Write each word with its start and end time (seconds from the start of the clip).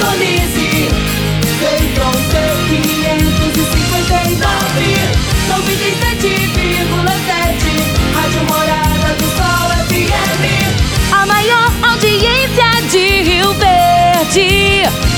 sintonize. 0.00 0.88
Feitron 1.60 2.16
T559, 2.32 4.80
97,7. 5.48 8.14
Rádio 8.14 8.42
Morada 8.48 9.10
do 9.18 9.26
Sol 9.36 9.68
FM. 9.88 10.42
A 11.12 11.22
maior 11.26 11.70
audiência 11.82 12.70
de 12.90 13.04
Rio 13.22 13.52
Verde. 13.54 15.09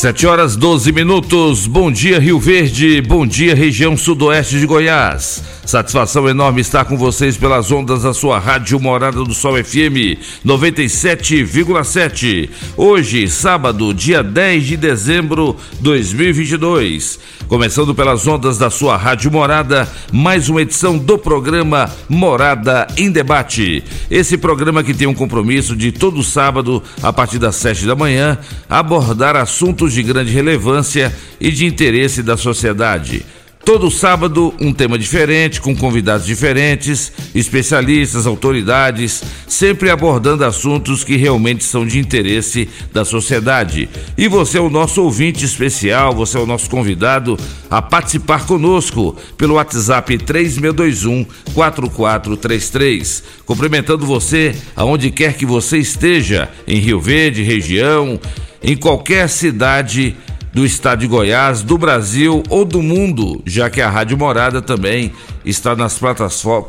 Sete 0.00 0.26
horas 0.26 0.56
12 0.56 0.92
minutos. 0.92 1.66
Bom 1.66 1.92
dia, 1.92 2.18
Rio 2.18 2.40
Verde. 2.40 3.02
Bom 3.02 3.26
dia, 3.26 3.54
região 3.54 3.98
sudoeste 3.98 4.58
de 4.58 4.64
Goiás. 4.64 5.42
Satisfação 5.70 6.28
enorme 6.28 6.60
estar 6.60 6.84
com 6.84 6.96
vocês 6.96 7.36
pelas 7.36 7.70
ondas 7.70 8.02
da 8.02 8.12
sua 8.12 8.40
rádio 8.40 8.80
Morada 8.80 9.22
do 9.22 9.32
Sol 9.32 9.52
FM 9.52 10.18
97,7. 10.44 12.50
Hoje, 12.76 13.28
sábado, 13.28 13.94
dia 13.94 14.20
10 14.20 14.66
de 14.66 14.76
dezembro 14.76 15.56
de 15.74 15.82
2022. 15.82 17.20
Começando 17.46 17.94
pelas 17.94 18.26
ondas 18.26 18.58
da 18.58 18.68
sua 18.68 18.96
rádio 18.96 19.30
Morada, 19.30 19.88
mais 20.10 20.48
uma 20.48 20.62
edição 20.62 20.98
do 20.98 21.16
programa 21.16 21.88
Morada 22.08 22.88
em 22.96 23.08
Debate. 23.08 23.84
Esse 24.10 24.36
programa 24.36 24.82
que 24.82 24.92
tem 24.92 25.06
um 25.06 25.14
compromisso 25.14 25.76
de 25.76 25.92
todo 25.92 26.24
sábado, 26.24 26.82
a 27.00 27.12
partir 27.12 27.38
das 27.38 27.54
sete 27.54 27.86
da 27.86 27.94
manhã, 27.94 28.36
abordar 28.68 29.36
assuntos 29.36 29.92
de 29.92 30.02
grande 30.02 30.32
relevância 30.32 31.14
e 31.40 31.52
de 31.52 31.64
interesse 31.64 32.24
da 32.24 32.36
sociedade. 32.36 33.24
Todo 33.70 33.88
sábado, 33.88 34.52
um 34.60 34.72
tema 34.72 34.98
diferente, 34.98 35.60
com 35.60 35.76
convidados 35.76 36.26
diferentes, 36.26 37.12
especialistas, 37.32 38.26
autoridades, 38.26 39.22
sempre 39.46 39.90
abordando 39.90 40.44
assuntos 40.44 41.04
que 41.04 41.16
realmente 41.16 41.62
são 41.62 41.86
de 41.86 41.96
interesse 41.96 42.68
da 42.92 43.04
sociedade. 43.04 43.88
E 44.18 44.26
você 44.26 44.58
é 44.58 44.60
o 44.60 44.68
nosso 44.68 45.00
ouvinte 45.04 45.44
especial, 45.44 46.12
você 46.12 46.36
é 46.36 46.40
o 46.40 46.46
nosso 46.46 46.68
convidado 46.68 47.38
a 47.70 47.80
participar 47.80 48.44
conosco 48.44 49.16
pelo 49.38 49.54
WhatsApp 49.54 50.18
3621 50.18 51.24
4433. 51.54 53.22
Cumprimentando 53.46 54.04
você 54.04 54.52
aonde 54.74 55.12
quer 55.12 55.34
que 55.34 55.46
você 55.46 55.78
esteja, 55.78 56.50
em 56.66 56.80
Rio 56.80 57.00
Verde, 57.00 57.44
região, 57.44 58.18
em 58.60 58.76
qualquer 58.76 59.28
cidade 59.28 60.16
do 60.52 60.64
estado 60.64 61.00
de 61.00 61.06
Goiás, 61.06 61.62
do 61.62 61.78
Brasil 61.78 62.42
ou 62.48 62.64
do 62.64 62.82
mundo, 62.82 63.40
já 63.46 63.70
que 63.70 63.80
a 63.80 63.88
Rádio 63.88 64.18
Morada 64.18 64.60
também 64.60 65.12
está 65.44 65.76
nas 65.76 65.98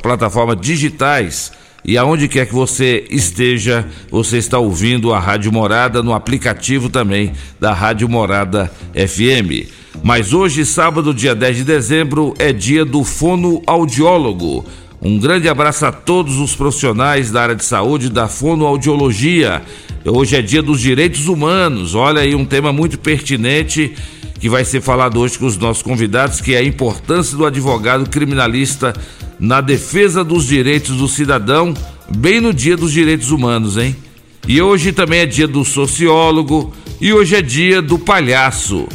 plataformas, 0.01 0.59
digitais. 0.59 1.51
E 1.83 1.97
aonde 1.97 2.27
quer 2.27 2.45
que 2.45 2.53
você 2.53 3.05
esteja, 3.09 3.87
você 4.09 4.37
está 4.37 4.59
ouvindo 4.59 5.11
a 5.11 5.19
Rádio 5.19 5.51
Morada 5.51 6.03
no 6.03 6.13
aplicativo 6.13 6.89
também 6.89 7.33
da 7.59 7.73
Rádio 7.73 8.07
Morada 8.07 8.71
FM. 8.93 9.67
Mas 10.03 10.31
hoje, 10.31 10.63
sábado, 10.63 11.13
dia 11.13 11.33
10 11.33 11.57
de 11.57 11.63
dezembro, 11.63 12.35
é 12.37 12.53
dia 12.53 12.85
do 12.85 13.03
fonoaudiólogo. 13.03 14.63
Um 15.03 15.17
grande 15.17 15.49
abraço 15.49 15.83
a 15.83 15.91
todos 15.91 16.37
os 16.37 16.55
profissionais 16.55 17.31
da 17.31 17.41
área 17.41 17.55
de 17.55 17.65
saúde 17.65 18.07
da 18.07 18.27
fonoaudiologia. 18.27 19.63
Hoje 20.05 20.35
é 20.35 20.43
dia 20.43 20.61
dos 20.61 20.79
direitos 20.79 21.27
humanos. 21.27 21.95
Olha 21.95 22.21
aí 22.21 22.35
um 22.35 22.45
tema 22.45 22.71
muito 22.71 22.99
pertinente 22.99 23.95
que 24.39 24.47
vai 24.47 24.63
ser 24.63 24.79
falado 24.79 25.19
hoje 25.19 25.39
com 25.39 25.47
os 25.47 25.57
nossos 25.57 25.81
convidados, 25.81 26.39
que 26.39 26.53
é 26.53 26.59
a 26.59 26.63
importância 26.63 27.35
do 27.35 27.47
advogado 27.47 28.07
criminalista 28.11 28.93
na 29.39 29.59
defesa 29.59 30.23
dos 30.23 30.45
direitos 30.45 30.95
do 30.97 31.07
cidadão, 31.07 31.73
bem 32.15 32.39
no 32.39 32.53
dia 32.53 32.77
dos 32.77 32.91
direitos 32.91 33.31
humanos, 33.31 33.77
hein? 33.77 33.95
E 34.47 34.61
hoje 34.61 34.91
também 34.91 35.21
é 35.21 35.25
dia 35.25 35.47
do 35.47 35.65
sociólogo 35.65 36.73
e 36.99 37.11
hoje 37.11 37.35
é 37.35 37.41
dia 37.41 37.81
do 37.81 37.97
palhaço. 37.97 38.87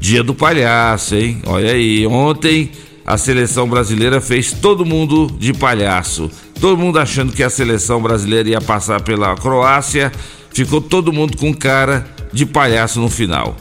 Dia 0.00 0.22
do 0.22 0.34
palhaço, 0.34 1.14
hein? 1.14 1.42
Olha 1.44 1.72
aí, 1.72 2.06
ontem 2.06 2.70
a 3.06 3.18
seleção 3.18 3.68
brasileira 3.68 4.20
fez 4.20 4.52
todo 4.52 4.84
mundo 4.84 5.26
de 5.38 5.52
palhaço. 5.52 6.30
Todo 6.60 6.78
mundo 6.78 6.98
achando 6.98 7.32
que 7.32 7.42
a 7.42 7.50
seleção 7.50 8.00
brasileira 8.00 8.48
ia 8.48 8.60
passar 8.60 9.00
pela 9.00 9.34
Croácia, 9.34 10.12
ficou 10.52 10.80
todo 10.80 11.12
mundo 11.12 11.36
com 11.36 11.52
cara 11.52 12.06
de 12.32 12.46
palhaço 12.46 13.00
no 13.00 13.08
final. 13.08 13.56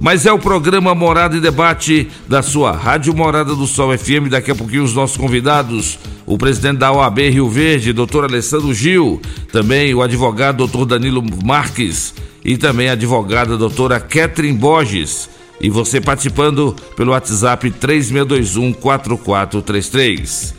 Mas 0.00 0.26
é 0.26 0.32
o 0.32 0.38
programa 0.38 0.96
Morada 0.96 1.36
e 1.36 1.40
Debate 1.40 2.08
da 2.26 2.42
sua 2.42 2.72
Rádio 2.72 3.14
Morada 3.14 3.54
do 3.54 3.68
Sol 3.68 3.96
FM. 3.96 4.28
Daqui 4.30 4.50
a 4.50 4.54
pouquinho 4.54 4.82
os 4.82 4.94
nossos 4.94 5.16
convidados, 5.16 5.96
o 6.26 6.36
presidente 6.36 6.78
da 6.78 6.90
OAB 6.90 7.20
Rio 7.30 7.48
Verde, 7.48 7.92
doutor 7.92 8.24
Alessandro 8.24 8.74
Gil, 8.74 9.20
também 9.52 9.94
o 9.94 10.02
advogado 10.02 10.56
doutor 10.56 10.86
Danilo 10.86 11.22
Marques 11.44 12.14
e 12.44 12.56
também 12.56 12.88
a 12.88 12.94
advogada 12.94 13.56
doutora 13.56 14.00
Ketrin 14.00 14.54
Borges. 14.54 15.30
E 15.62 15.70
você 15.70 16.00
participando 16.00 16.74
pelo 16.96 17.12
WhatsApp 17.12 17.70
3621 17.70 18.72
4433. 18.72 20.54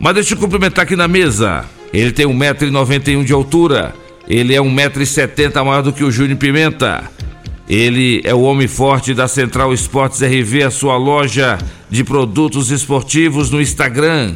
Mas 0.00 0.14
deixa 0.14 0.34
eu 0.34 0.38
cumprimentar 0.38 0.84
aqui 0.84 0.96
na 0.96 1.06
mesa. 1.06 1.66
Ele 1.92 2.10
tem 2.10 2.26
1,91m 2.26 3.22
de 3.22 3.32
altura. 3.34 3.94
Ele 4.26 4.54
é 4.54 4.58
1,70m 4.58 5.62
maior 5.64 5.82
do 5.82 5.92
que 5.92 6.02
o 6.02 6.10
Júnior 6.10 6.38
Pimenta. 6.38 7.10
Ele 7.68 8.20
é 8.24 8.34
o 8.34 8.40
homem 8.40 8.66
forte 8.66 9.12
da 9.12 9.28
Central 9.28 9.72
Esportes 9.74 10.20
RV, 10.22 10.64
a 10.64 10.70
sua 10.70 10.96
loja 10.96 11.58
de 11.90 12.02
produtos 12.02 12.70
esportivos 12.70 13.50
no 13.50 13.60
Instagram. 13.60 14.34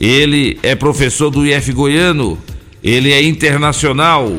Ele 0.00 0.58
é 0.62 0.74
professor 0.74 1.30
do 1.30 1.46
IF 1.46 1.72
Goiano. 1.72 2.38
Ele 2.82 3.12
é 3.12 3.22
internacional. 3.22 4.30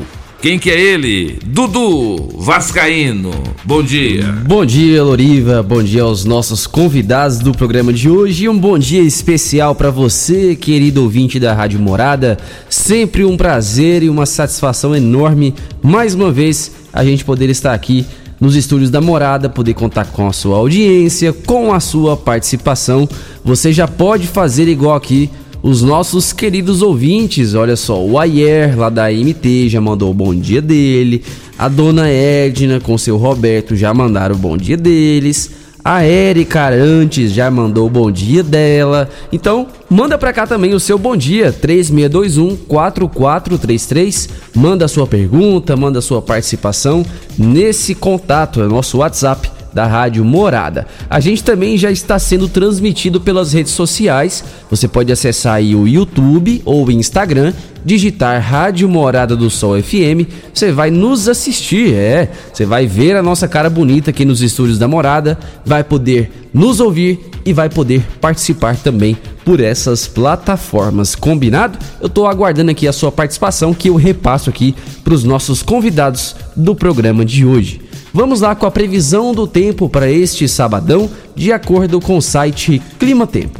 Quem 0.41 0.57
que 0.57 0.69
é 0.69 0.79
ele? 0.79 1.37
Dudu 1.45 2.29
Vascaíno. 2.37 3.31
Bom 3.65 3.83
dia. 3.83 4.23
Bom 4.47 4.65
dia, 4.65 5.03
Loriva. 5.03 5.61
Bom 5.61 5.83
dia 5.83 6.03
aos 6.03 6.23
nossos 6.23 6.65
convidados 6.65 7.39
do 7.39 7.51
programa 7.51 7.91
de 7.91 8.09
hoje. 8.09 8.45
E 8.45 8.49
um 8.49 8.57
bom 8.57 8.79
dia 8.79 9.01
especial 9.01 9.75
para 9.75 9.91
você, 9.91 10.55
querido 10.55 11.03
ouvinte 11.03 11.41
da 11.41 11.53
Rádio 11.53 11.81
Morada. 11.81 12.37
Sempre 12.69 13.25
um 13.25 13.35
prazer 13.35 14.01
e 14.01 14.09
uma 14.09 14.25
satisfação 14.25 14.95
enorme, 14.95 15.53
mais 15.83 16.15
uma 16.15 16.31
vez, 16.31 16.71
a 16.93 17.03
gente 17.03 17.25
poder 17.25 17.49
estar 17.49 17.73
aqui 17.73 18.05
nos 18.39 18.55
estúdios 18.55 18.89
da 18.89 19.01
Morada, 19.01 19.49
poder 19.49 19.73
contar 19.73 20.05
com 20.05 20.25
a 20.25 20.31
sua 20.31 20.55
audiência, 20.55 21.33
com 21.33 21.73
a 21.73 21.81
sua 21.81 22.15
participação. 22.15 23.09
Você 23.43 23.73
já 23.73 23.89
pode 23.89 24.25
fazer 24.25 24.69
igual 24.69 24.95
aqui 24.95 25.29
os 25.61 25.81
nossos 25.81 26.31
queridos 26.31 26.81
ouvintes. 26.81 27.53
Olha 27.53 27.75
só, 27.75 28.03
o 28.03 28.17
Ayer 28.17 28.77
lá 28.77 28.89
da 28.89 29.11
MT 29.11 29.69
já 29.69 29.81
mandou 29.81 30.11
o 30.11 30.13
bom 30.13 30.33
dia 30.33 30.61
dele. 30.61 31.23
A 31.57 31.67
dona 31.67 32.09
Edna 32.09 32.79
com 32.79 32.97
seu 32.97 33.17
Roberto 33.17 33.75
já 33.75 33.93
mandaram 33.93 34.35
o 34.35 34.39
bom 34.39 34.55
dia 34.55 34.77
deles. 34.77 35.51
A 35.83 36.03
Érica 36.03 36.61
Arantes 36.61 37.31
já 37.31 37.49
mandou 37.49 37.87
o 37.87 37.89
bom 37.89 38.11
dia 38.11 38.43
dela. 38.43 39.09
Então, 39.31 39.67
manda 39.89 40.17
pra 40.17 40.33
cá 40.33 40.45
também 40.45 40.73
o 40.73 40.79
seu 40.79 40.97
bom 40.97 41.15
dia, 41.15 41.53
3621 41.53 42.57
4433. 42.67 44.29
Manda 44.53 44.87
sua 44.87 45.07
pergunta, 45.07 45.77
manda 45.77 46.01
sua 46.01 46.21
participação 46.21 47.05
nesse 47.37 47.95
contato, 47.95 48.61
é 48.61 48.67
nosso 48.67 48.97
WhatsApp 48.97 49.58
da 49.73 49.85
Rádio 49.85 50.23
Morada. 50.25 50.87
A 51.09 51.19
gente 51.19 51.43
também 51.43 51.77
já 51.77 51.91
está 51.91 52.17
sendo 52.17 52.47
transmitido 52.47 53.21
pelas 53.21 53.53
redes 53.53 53.71
sociais. 53.73 54.43
Você 54.69 54.87
pode 54.87 55.11
acessar 55.11 55.55
aí 55.55 55.75
o 55.75 55.87
YouTube 55.87 56.61
ou 56.65 56.85
o 56.85 56.91
Instagram, 56.91 57.53
digitar 57.83 58.41
Rádio 58.41 58.89
Morada 58.89 59.35
do 59.35 59.49
Sol 59.49 59.81
FM, 59.81 60.27
você 60.53 60.71
vai 60.71 60.91
nos 60.91 61.27
assistir, 61.27 61.93
é. 61.93 62.29
Você 62.53 62.65
vai 62.65 62.85
ver 62.85 63.15
a 63.15 63.23
nossa 63.23 63.47
cara 63.47 63.69
bonita 63.69 64.09
aqui 64.09 64.25
nos 64.25 64.41
estúdios 64.41 64.77
da 64.77 64.87
Morada, 64.87 65.37
vai 65.65 65.83
poder 65.83 66.31
nos 66.53 66.79
ouvir 66.79 67.19
e 67.45 67.53
vai 67.53 67.69
poder 67.69 68.05
participar 68.19 68.75
também 68.75 69.17
por 69.45 69.59
essas 69.59 70.07
plataformas. 70.07 71.15
Combinado? 71.15 71.77
Eu 72.01 72.09
tô 72.09 72.27
aguardando 72.27 72.71
aqui 72.71 72.87
a 72.87 72.93
sua 72.93 73.11
participação 73.11 73.73
que 73.73 73.89
eu 73.89 73.95
repasso 73.95 74.49
aqui 74.49 74.75
para 75.03 75.13
os 75.13 75.23
nossos 75.23 75.63
convidados 75.63 76.35
do 76.55 76.75
programa 76.75 77.23
de 77.23 77.45
hoje. 77.45 77.88
Vamos 78.13 78.41
lá 78.41 78.53
com 78.55 78.65
a 78.65 78.71
previsão 78.71 79.33
do 79.33 79.45
tempo 79.45 79.87
para 79.87 80.11
este 80.11 80.47
sabadão, 80.47 81.07
de 81.35 81.53
acordo 81.53 82.01
com 82.01 82.17
o 82.17 82.21
site 82.21 82.81
Clima 82.97 83.27
Tempo. 83.27 83.59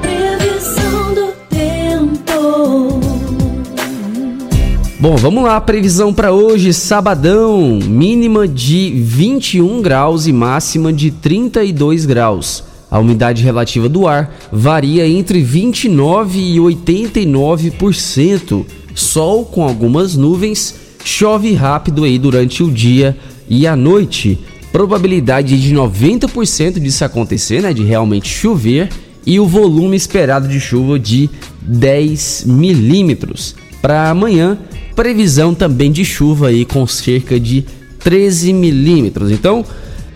Previsão 0.00 1.14
do 1.14 1.32
tempo. 1.50 3.00
Bom, 5.00 5.16
vamos 5.16 5.42
lá, 5.42 5.60
previsão 5.60 6.14
para 6.14 6.30
hoje, 6.30 6.72
sabadão, 6.72 7.80
mínima 7.82 8.46
de 8.46 8.92
21 8.94 9.82
graus 9.82 10.28
e 10.28 10.32
máxima 10.32 10.92
de 10.92 11.10
32 11.10 12.06
graus. 12.06 12.62
A 12.88 13.00
umidade 13.00 13.42
relativa 13.42 13.88
do 13.88 14.06
ar 14.06 14.32
varia 14.52 15.08
entre 15.08 15.42
29 15.42 16.38
e 16.38 16.58
89%. 16.58 18.64
Sol 18.94 19.44
com 19.44 19.62
algumas 19.62 20.16
nuvens, 20.16 20.74
chove 21.04 21.52
rápido 21.54 22.04
aí 22.04 22.18
durante 22.18 22.62
o 22.62 22.70
dia 22.70 23.16
e 23.48 23.66
a 23.66 23.76
noite. 23.76 24.38
Probabilidade 24.70 25.60
de 25.60 25.74
90% 25.74 26.80
disso 26.80 27.04
acontecer, 27.04 27.62
né, 27.62 27.74
de 27.74 27.82
realmente 27.82 28.28
chover 28.28 28.88
e 29.26 29.38
o 29.38 29.46
volume 29.46 29.96
esperado 29.96 30.48
de 30.48 30.58
chuva 30.58 30.98
de 30.98 31.28
10 31.60 32.44
milímetros. 32.46 33.54
Para 33.80 34.10
amanhã, 34.10 34.58
previsão 34.94 35.54
também 35.54 35.90
de 35.90 36.04
chuva 36.04 36.48
aí 36.48 36.64
com 36.64 36.86
cerca 36.86 37.38
de 37.38 37.64
13 38.00 38.52
milímetros. 38.52 39.30
Então, 39.30 39.64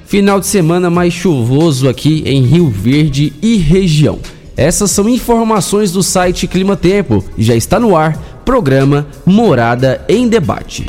final 0.06 0.40
de 0.40 0.46
semana 0.46 0.90
mais 0.90 1.12
chuvoso 1.12 1.88
aqui 1.88 2.22
em 2.26 2.42
Rio 2.42 2.68
Verde 2.68 3.32
e 3.42 3.56
região. 3.56 4.18
Essas 4.56 4.90
são 4.90 5.08
informações 5.08 5.92
do 5.92 6.02
site 6.02 6.46
Clima 6.46 6.76
Tempo. 6.76 7.22
Já 7.36 7.54
está 7.54 7.78
no 7.78 7.94
ar, 7.94 8.18
programa 8.46 9.08
Morada 9.26 10.04
em 10.08 10.28
Debate. 10.28 10.86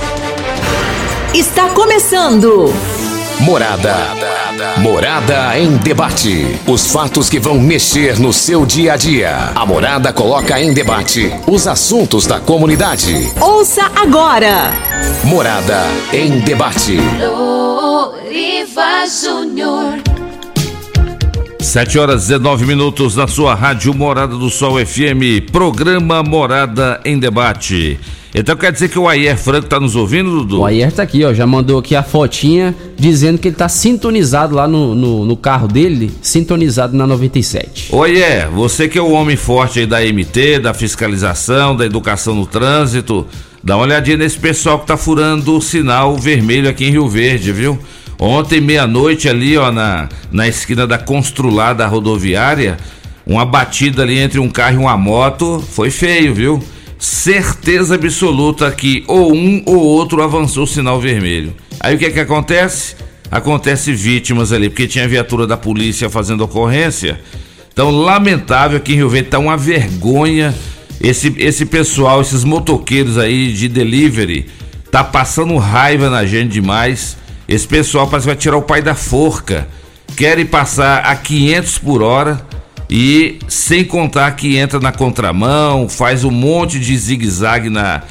Está 1.33 1.67
começando. 1.69 2.71
Morada. 3.39 3.95
Morada 4.77 5.57
em 5.57 5.75
debate. 5.77 6.59
Os 6.67 6.91
fatos 6.91 7.29
que 7.29 7.39
vão 7.39 7.59
mexer 7.59 8.19
no 8.19 8.31
seu 8.31 8.63
dia 8.63 8.93
a 8.93 8.95
dia. 8.95 9.51
A 9.55 9.65
Morada 9.65 10.13
coloca 10.13 10.61
em 10.61 10.71
debate 10.71 11.31
os 11.47 11.67
assuntos 11.67 12.27
da 12.27 12.39
comunidade. 12.39 13.33
Ouça 13.41 13.91
agora. 13.95 14.71
Morada 15.23 15.81
em 16.13 16.39
debate. 16.41 16.97
Loriva 17.19 19.07
Júnior. 19.07 20.16
7 21.67 21.99
horas 21.99 22.27
19 22.27 22.65
minutos 22.65 23.17
na 23.17 23.27
sua 23.27 23.53
rádio 23.53 23.93
Morada 23.93 24.37
do 24.37 24.49
Sol 24.49 24.83
FM, 24.83 25.51
programa 25.51 26.23
Morada 26.23 27.01
em 27.03 27.19
Debate. 27.19 27.99
Então 28.33 28.55
quer 28.55 28.71
dizer 28.71 28.87
que 28.87 28.97
o 28.97 29.05
Ayer 29.05 29.37
Franco 29.37 29.67
tá 29.67 29.77
nos 29.77 29.93
ouvindo, 29.93 30.29
Dudu? 30.29 30.61
O 30.61 30.65
Ayer 30.65 30.89
tá 30.93 31.03
aqui, 31.03 31.25
ó, 31.25 31.33
já 31.33 31.45
mandou 31.45 31.79
aqui 31.79 31.93
a 31.93 32.01
fotinha 32.01 32.73
dizendo 32.95 33.37
que 33.37 33.49
ele 33.49 33.55
tá 33.55 33.67
sintonizado 33.67 34.55
lá 34.55 34.65
no, 34.65 34.95
no, 34.95 35.25
no 35.25 35.35
carro 35.35 35.67
dele, 35.67 36.09
sintonizado 36.21 36.95
na 36.95 37.05
97. 37.05 37.93
Ô 37.93 38.01
Ayer, 38.01 38.49
você 38.49 38.87
que 38.87 38.97
é 38.97 39.01
o 39.01 39.11
homem 39.11 39.35
forte 39.35 39.79
aí 39.79 39.85
da 39.85 39.99
MT, 39.99 40.59
da 40.59 40.73
fiscalização, 40.73 41.75
da 41.75 41.85
educação 41.85 42.33
no 42.33 42.45
trânsito, 42.45 43.27
dá 43.61 43.75
uma 43.75 43.83
olhadinha 43.83 44.15
nesse 44.15 44.39
pessoal 44.39 44.79
que 44.79 44.87
tá 44.87 44.95
furando 44.95 45.57
o 45.57 45.61
sinal 45.61 46.15
vermelho 46.15 46.69
aqui 46.69 46.85
em 46.85 46.91
Rio 46.91 47.09
Verde, 47.09 47.51
viu? 47.51 47.77
Ontem, 48.19 48.59
meia-noite, 48.59 49.29
ali, 49.29 49.57
ó, 49.57 49.71
na, 49.71 50.09
na 50.31 50.47
esquina 50.47 50.87
da 50.87 50.97
Construlada 50.97 51.85
rodoviária, 51.85 52.77
uma 53.25 53.45
batida 53.45 54.01
ali 54.01 54.17
entre 54.17 54.39
um 54.39 54.49
carro 54.49 54.75
e 54.75 54.77
uma 54.77 54.97
moto 54.97 55.63
foi 55.71 55.91
feio, 55.91 56.33
viu? 56.33 56.63
Certeza 56.97 57.95
absoluta 57.95 58.71
que 58.71 59.03
ou 59.07 59.35
um 59.35 59.61
ou 59.65 59.77
outro 59.77 60.23
avançou 60.23 60.63
o 60.63 60.67
sinal 60.67 60.99
vermelho. 60.99 61.53
Aí 61.79 61.95
o 61.95 61.99
que 61.99 62.05
é 62.05 62.09
que 62.09 62.19
acontece? 62.19 62.95
Acontece 63.29 63.93
vítimas 63.93 64.51
ali, 64.51 64.69
porque 64.69 64.87
tinha 64.87 65.07
viatura 65.07 65.45
da 65.45 65.57
polícia 65.57 66.09
fazendo 66.09 66.43
ocorrência. 66.43 67.19
Então, 67.71 67.91
lamentável 67.91 68.79
que 68.79 68.93
em 68.93 68.95
Rio 68.95 69.09
Verde 69.09 69.29
tá 69.29 69.37
uma 69.37 69.55
vergonha. 69.55 70.55
Esse, 70.99 71.31
esse 71.37 71.65
pessoal, 71.65 72.21
esses 72.21 72.43
motoqueiros 72.43 73.19
aí 73.19 73.53
de 73.53 73.67
delivery, 73.67 74.47
tá 74.89 75.03
passando 75.03 75.55
raiva 75.57 76.09
na 76.09 76.25
gente 76.25 76.53
demais. 76.53 77.15
Esse 77.47 77.67
pessoal 77.67 78.07
parece 78.07 78.25
que 78.27 78.33
vai 78.33 78.35
tirar 78.35 78.57
o 78.57 78.61
pai 78.61 78.81
da 78.81 78.93
forca. 78.95 79.67
Querem 80.15 80.45
passar 80.45 80.99
a 81.05 81.15
500 81.15 81.77
por 81.79 82.01
hora 82.01 82.41
e 82.89 83.39
sem 83.47 83.83
contar 83.83 84.31
que 84.31 84.57
entra 84.57 84.79
na 84.79 84.91
contramão, 84.91 85.87
faz 85.87 86.23
um 86.23 86.31
monte 86.31 86.79
de 86.79 86.97
zigue-zague 86.97 87.69
na, 87.69 88.01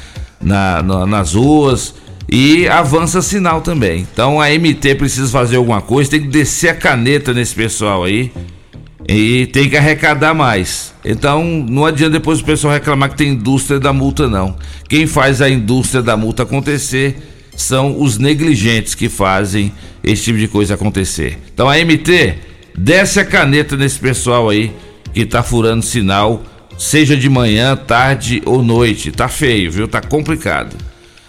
na, 0.41 0.81
na, 0.81 1.05
nas 1.05 1.33
ruas 1.33 1.95
e 2.29 2.67
avança 2.67 3.21
sinal 3.21 3.61
também. 3.61 4.07
Então 4.11 4.39
a 4.39 4.49
MT 4.49 4.95
precisa 4.95 5.31
fazer 5.31 5.57
alguma 5.57 5.81
coisa, 5.81 6.11
tem 6.11 6.21
que 6.21 6.27
descer 6.27 6.69
a 6.69 6.75
caneta 6.75 7.33
nesse 7.33 7.55
pessoal 7.55 8.03
aí 8.03 8.31
e 9.07 9.47
tem 9.47 9.69
que 9.69 9.77
arrecadar 9.77 10.33
mais. 10.33 10.93
Então 11.03 11.43
não 11.43 11.85
adianta 11.85 12.11
depois 12.11 12.39
o 12.39 12.43
pessoal 12.43 12.73
reclamar 12.73 13.09
que 13.09 13.17
tem 13.17 13.29
indústria 13.29 13.79
da 13.79 13.93
multa, 13.93 14.27
não. 14.27 14.55
Quem 14.89 15.07
faz 15.07 15.41
a 15.41 15.49
indústria 15.49 16.01
da 16.01 16.17
multa 16.17 16.43
acontecer 16.43 17.36
são 17.57 17.99
os 17.99 18.19
negligentes 18.19 18.93
que 18.93 19.09
fazem 19.09 19.73
esse 20.03 20.25
tipo 20.25 20.37
de 20.37 20.47
coisa 20.47 20.75
acontecer. 20.75 21.39
Então 21.51 21.67
a 21.67 21.75
MT, 21.75 22.35
desce 22.77 23.19
a 23.19 23.25
caneta 23.25 23.75
nesse 23.75 23.99
pessoal 23.99 24.47
aí 24.47 24.71
que 25.11 25.25
tá 25.25 25.41
furando 25.41 25.83
sinal, 25.83 26.43
seja 26.77 27.17
de 27.17 27.27
manhã, 27.27 27.75
tarde 27.75 28.43
ou 28.45 28.61
noite. 28.61 29.11
Tá 29.11 29.27
feio, 29.27 29.71
viu? 29.71 29.87
Tá 29.87 29.99
complicado. 29.99 30.77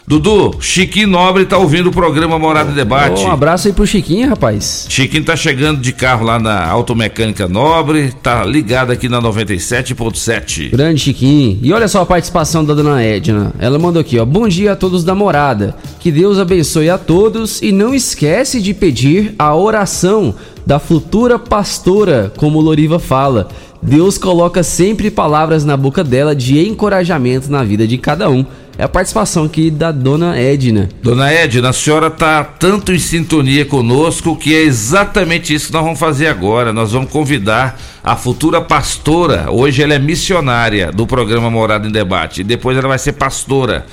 Dudu, 0.08 0.56
Chiquinho 0.58 1.06
Nobre 1.06 1.44
tá 1.44 1.58
ouvindo 1.58 1.90
o 1.90 1.92
programa 1.92 2.38
Morada 2.38 2.70
em 2.70 2.74
Debate. 2.74 3.20
Um 3.20 3.30
abraço 3.30 3.68
aí 3.68 3.74
pro 3.74 3.86
Chiquinho, 3.86 4.26
rapaz. 4.26 4.86
Chiquinho 4.88 5.22
tá 5.22 5.36
chegando 5.36 5.82
de 5.82 5.92
carro 5.92 6.24
lá 6.24 6.38
na 6.38 6.66
Automecânica 6.66 7.46
Nobre, 7.46 8.10
tá 8.22 8.42
ligado 8.42 8.90
aqui 8.90 9.06
na 9.06 9.20
97.7. 9.20 10.70
Grande 10.70 10.98
Chiquinho. 10.98 11.58
E 11.62 11.70
olha 11.74 11.86
só 11.86 12.00
a 12.00 12.06
participação 12.06 12.64
da 12.64 12.72
dona 12.72 13.02
Edna. 13.02 13.52
Ela 13.58 13.78
mandou 13.78 14.00
aqui, 14.00 14.18
ó. 14.18 14.24
Bom 14.24 14.48
dia 14.48 14.72
a 14.72 14.76
todos 14.76 15.04
da 15.04 15.14
morada. 15.14 15.76
Que 16.00 16.10
Deus 16.10 16.38
abençoe 16.38 16.88
a 16.88 16.96
todos 16.96 17.60
e 17.60 17.70
não 17.70 17.94
esquece 17.94 18.62
de 18.62 18.72
pedir 18.72 19.34
a 19.38 19.54
oração 19.54 20.34
da 20.64 20.78
futura 20.78 21.38
pastora, 21.38 22.32
como 22.34 22.62
Loriva 22.62 22.98
fala. 22.98 23.48
Deus 23.82 24.16
coloca 24.16 24.62
sempre 24.62 25.10
palavras 25.10 25.66
na 25.66 25.76
boca 25.76 26.02
dela 26.02 26.34
de 26.34 26.66
encorajamento 26.66 27.52
na 27.52 27.62
vida 27.62 27.86
de 27.86 27.98
cada 27.98 28.30
um. 28.30 28.46
É 28.78 28.84
a 28.84 28.88
participação 28.88 29.42
aqui 29.42 29.72
da 29.72 29.90
dona 29.90 30.38
Edna. 30.38 30.88
Dona 31.02 31.32
Edna, 31.32 31.70
a 31.70 31.72
senhora 31.72 32.08
tá 32.08 32.44
tanto 32.44 32.92
em 32.92 32.98
sintonia 33.00 33.66
conosco 33.66 34.36
que 34.36 34.54
é 34.54 34.60
exatamente 34.60 35.52
isso 35.52 35.66
que 35.66 35.72
nós 35.72 35.82
vamos 35.82 35.98
fazer 35.98 36.28
agora. 36.28 36.72
Nós 36.72 36.92
vamos 36.92 37.10
convidar 37.10 37.76
a 38.04 38.14
futura 38.14 38.60
pastora. 38.60 39.50
Hoje 39.50 39.82
ela 39.82 39.94
é 39.94 39.98
missionária 39.98 40.92
do 40.92 41.08
programa 41.08 41.50
Morada 41.50 41.88
em 41.88 41.90
Debate. 41.90 42.42
E 42.42 42.44
depois 42.44 42.78
ela 42.78 42.86
vai 42.86 43.00
ser 43.00 43.14
pastora. 43.14 43.84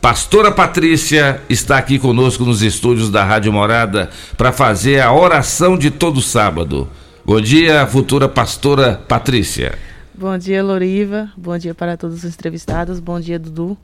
Pastora 0.00 0.50
Patrícia 0.50 1.42
está 1.46 1.76
aqui 1.76 1.98
conosco 1.98 2.42
nos 2.42 2.62
estúdios 2.62 3.10
da 3.10 3.22
Rádio 3.22 3.52
Morada 3.52 4.08
para 4.38 4.52
fazer 4.52 5.00
a 5.00 5.12
oração 5.12 5.76
de 5.76 5.90
todo 5.90 6.22
sábado. 6.22 6.88
Bom 7.26 7.42
dia, 7.42 7.86
futura 7.86 8.26
pastora 8.26 9.02
Patrícia. 9.06 9.74
Bom 10.14 10.38
dia, 10.38 10.64
Loriva. 10.64 11.28
Bom 11.36 11.58
dia 11.58 11.74
para 11.74 11.98
todos 11.98 12.24
os 12.24 12.34
entrevistados. 12.34 13.00
Bom 13.00 13.20
dia, 13.20 13.38
Dudu. 13.38 13.76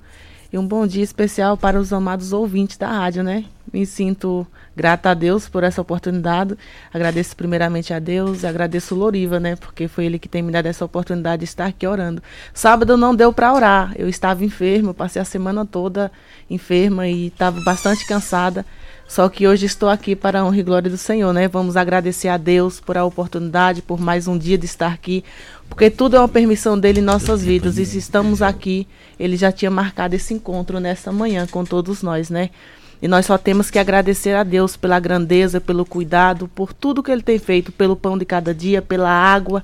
E 0.53 0.59
um 0.59 0.67
bom 0.67 0.87
dia 0.87 1.03
especial 1.03 1.57
para 1.57 1.79
os 1.79 1.93
amados 1.93 2.33
ouvintes 2.33 2.76
da 2.76 2.88
rádio, 2.88 3.23
né? 3.23 3.45
Me 3.73 3.85
sinto 3.85 4.47
grata 4.76 5.11
a 5.11 5.15
Deus 5.15 5.49
por 5.49 5.65
essa 5.65 5.81
oportunidade. 5.81 6.57
Agradeço 6.95 7.35
primeiramente 7.35 7.93
a 7.93 7.99
Deus 7.99 8.45
agradeço 8.45 8.95
o 8.95 8.99
Loriva, 8.99 9.41
né? 9.41 9.57
Porque 9.57 9.88
foi 9.88 10.05
ele 10.05 10.19
que 10.21 10.29
tem 10.29 10.43
me 10.43 10.53
dado 10.53 10.67
essa 10.67 10.85
oportunidade 10.85 11.41
de 11.41 11.47
estar 11.47 11.67
aqui 11.67 11.87
orando. 11.87 12.23
Sábado 12.55 12.97
não 12.97 13.15
deu 13.15 13.33
para 13.33 13.53
orar. 13.53 13.93
Eu 13.97 14.09
estava 14.09 14.45
enferma, 14.45 14.95
passei 14.95 15.21
a 15.21 15.25
semana 15.25 15.67
toda 15.67 16.12
enferma 16.49 17.09
e 17.09 17.26
estava 17.26 17.61
bastante 17.62 18.07
cansada. 18.07 18.65
Só 19.09 19.29
que 19.29 19.47
hoje 19.47 19.67
estou 19.67 19.89
aqui 19.89 20.17
para 20.17 20.41
a 20.41 20.45
honra 20.45 20.59
e 20.59 20.63
glória 20.63 20.91
do 20.91 20.97
Senhor, 20.97 21.33
né? 21.33 21.47
Vamos 21.47 21.77
agradecer 21.77 22.29
a 22.29 22.37
Deus 22.37 22.81
por 22.81 22.99
a 22.99 23.05
oportunidade, 23.05 23.81
por 23.81 24.01
mais 24.01 24.27
um 24.27 24.37
dia 24.37 24.59
de 24.59 24.67
estar 24.67 24.93
aqui, 24.93 25.25
porque 25.69 25.89
tudo 25.89 26.17
é 26.17 26.19
uma 26.19 26.29
permissão 26.29 26.79
dele 26.79 26.99
em 26.99 27.05
nossas 27.05 27.43
vidas. 27.43 27.79
E 27.79 27.87
se 27.87 27.99
estamos 27.99 28.43
aqui, 28.43 28.87
ele 29.19 29.37
já 29.37 29.53
tinha 29.53 29.71
marcado 29.71 30.17
esse 30.17 30.35
encontro 30.35 30.81
nessa 30.81 31.13
manhã 31.13 31.47
com 31.47 31.65
todos 31.65 32.03
nós, 32.03 32.31
né? 32.31 32.51
E 33.01 33.07
nós 33.07 33.27
só 33.27 33.39
temos 33.39 33.71
que 33.71 33.79
agradecer 33.79 34.35
a 34.35 34.43
Deus 34.43 34.77
pela 34.77 34.99
grandeza, 34.99 35.61
pelo 35.61 35.85
cuidado, 35.85 36.49
por 36.49 36.73
tudo 36.73 37.03
que 37.03 37.11
ele 37.13 37.23
tem 37.23 37.39
feito, 37.39 37.71
pelo 37.71 37.95
pão 37.95 38.19
de 38.19 38.25
cada 38.25 38.55
dia, 38.55 38.81
pela 38.81 39.11
água, 39.11 39.63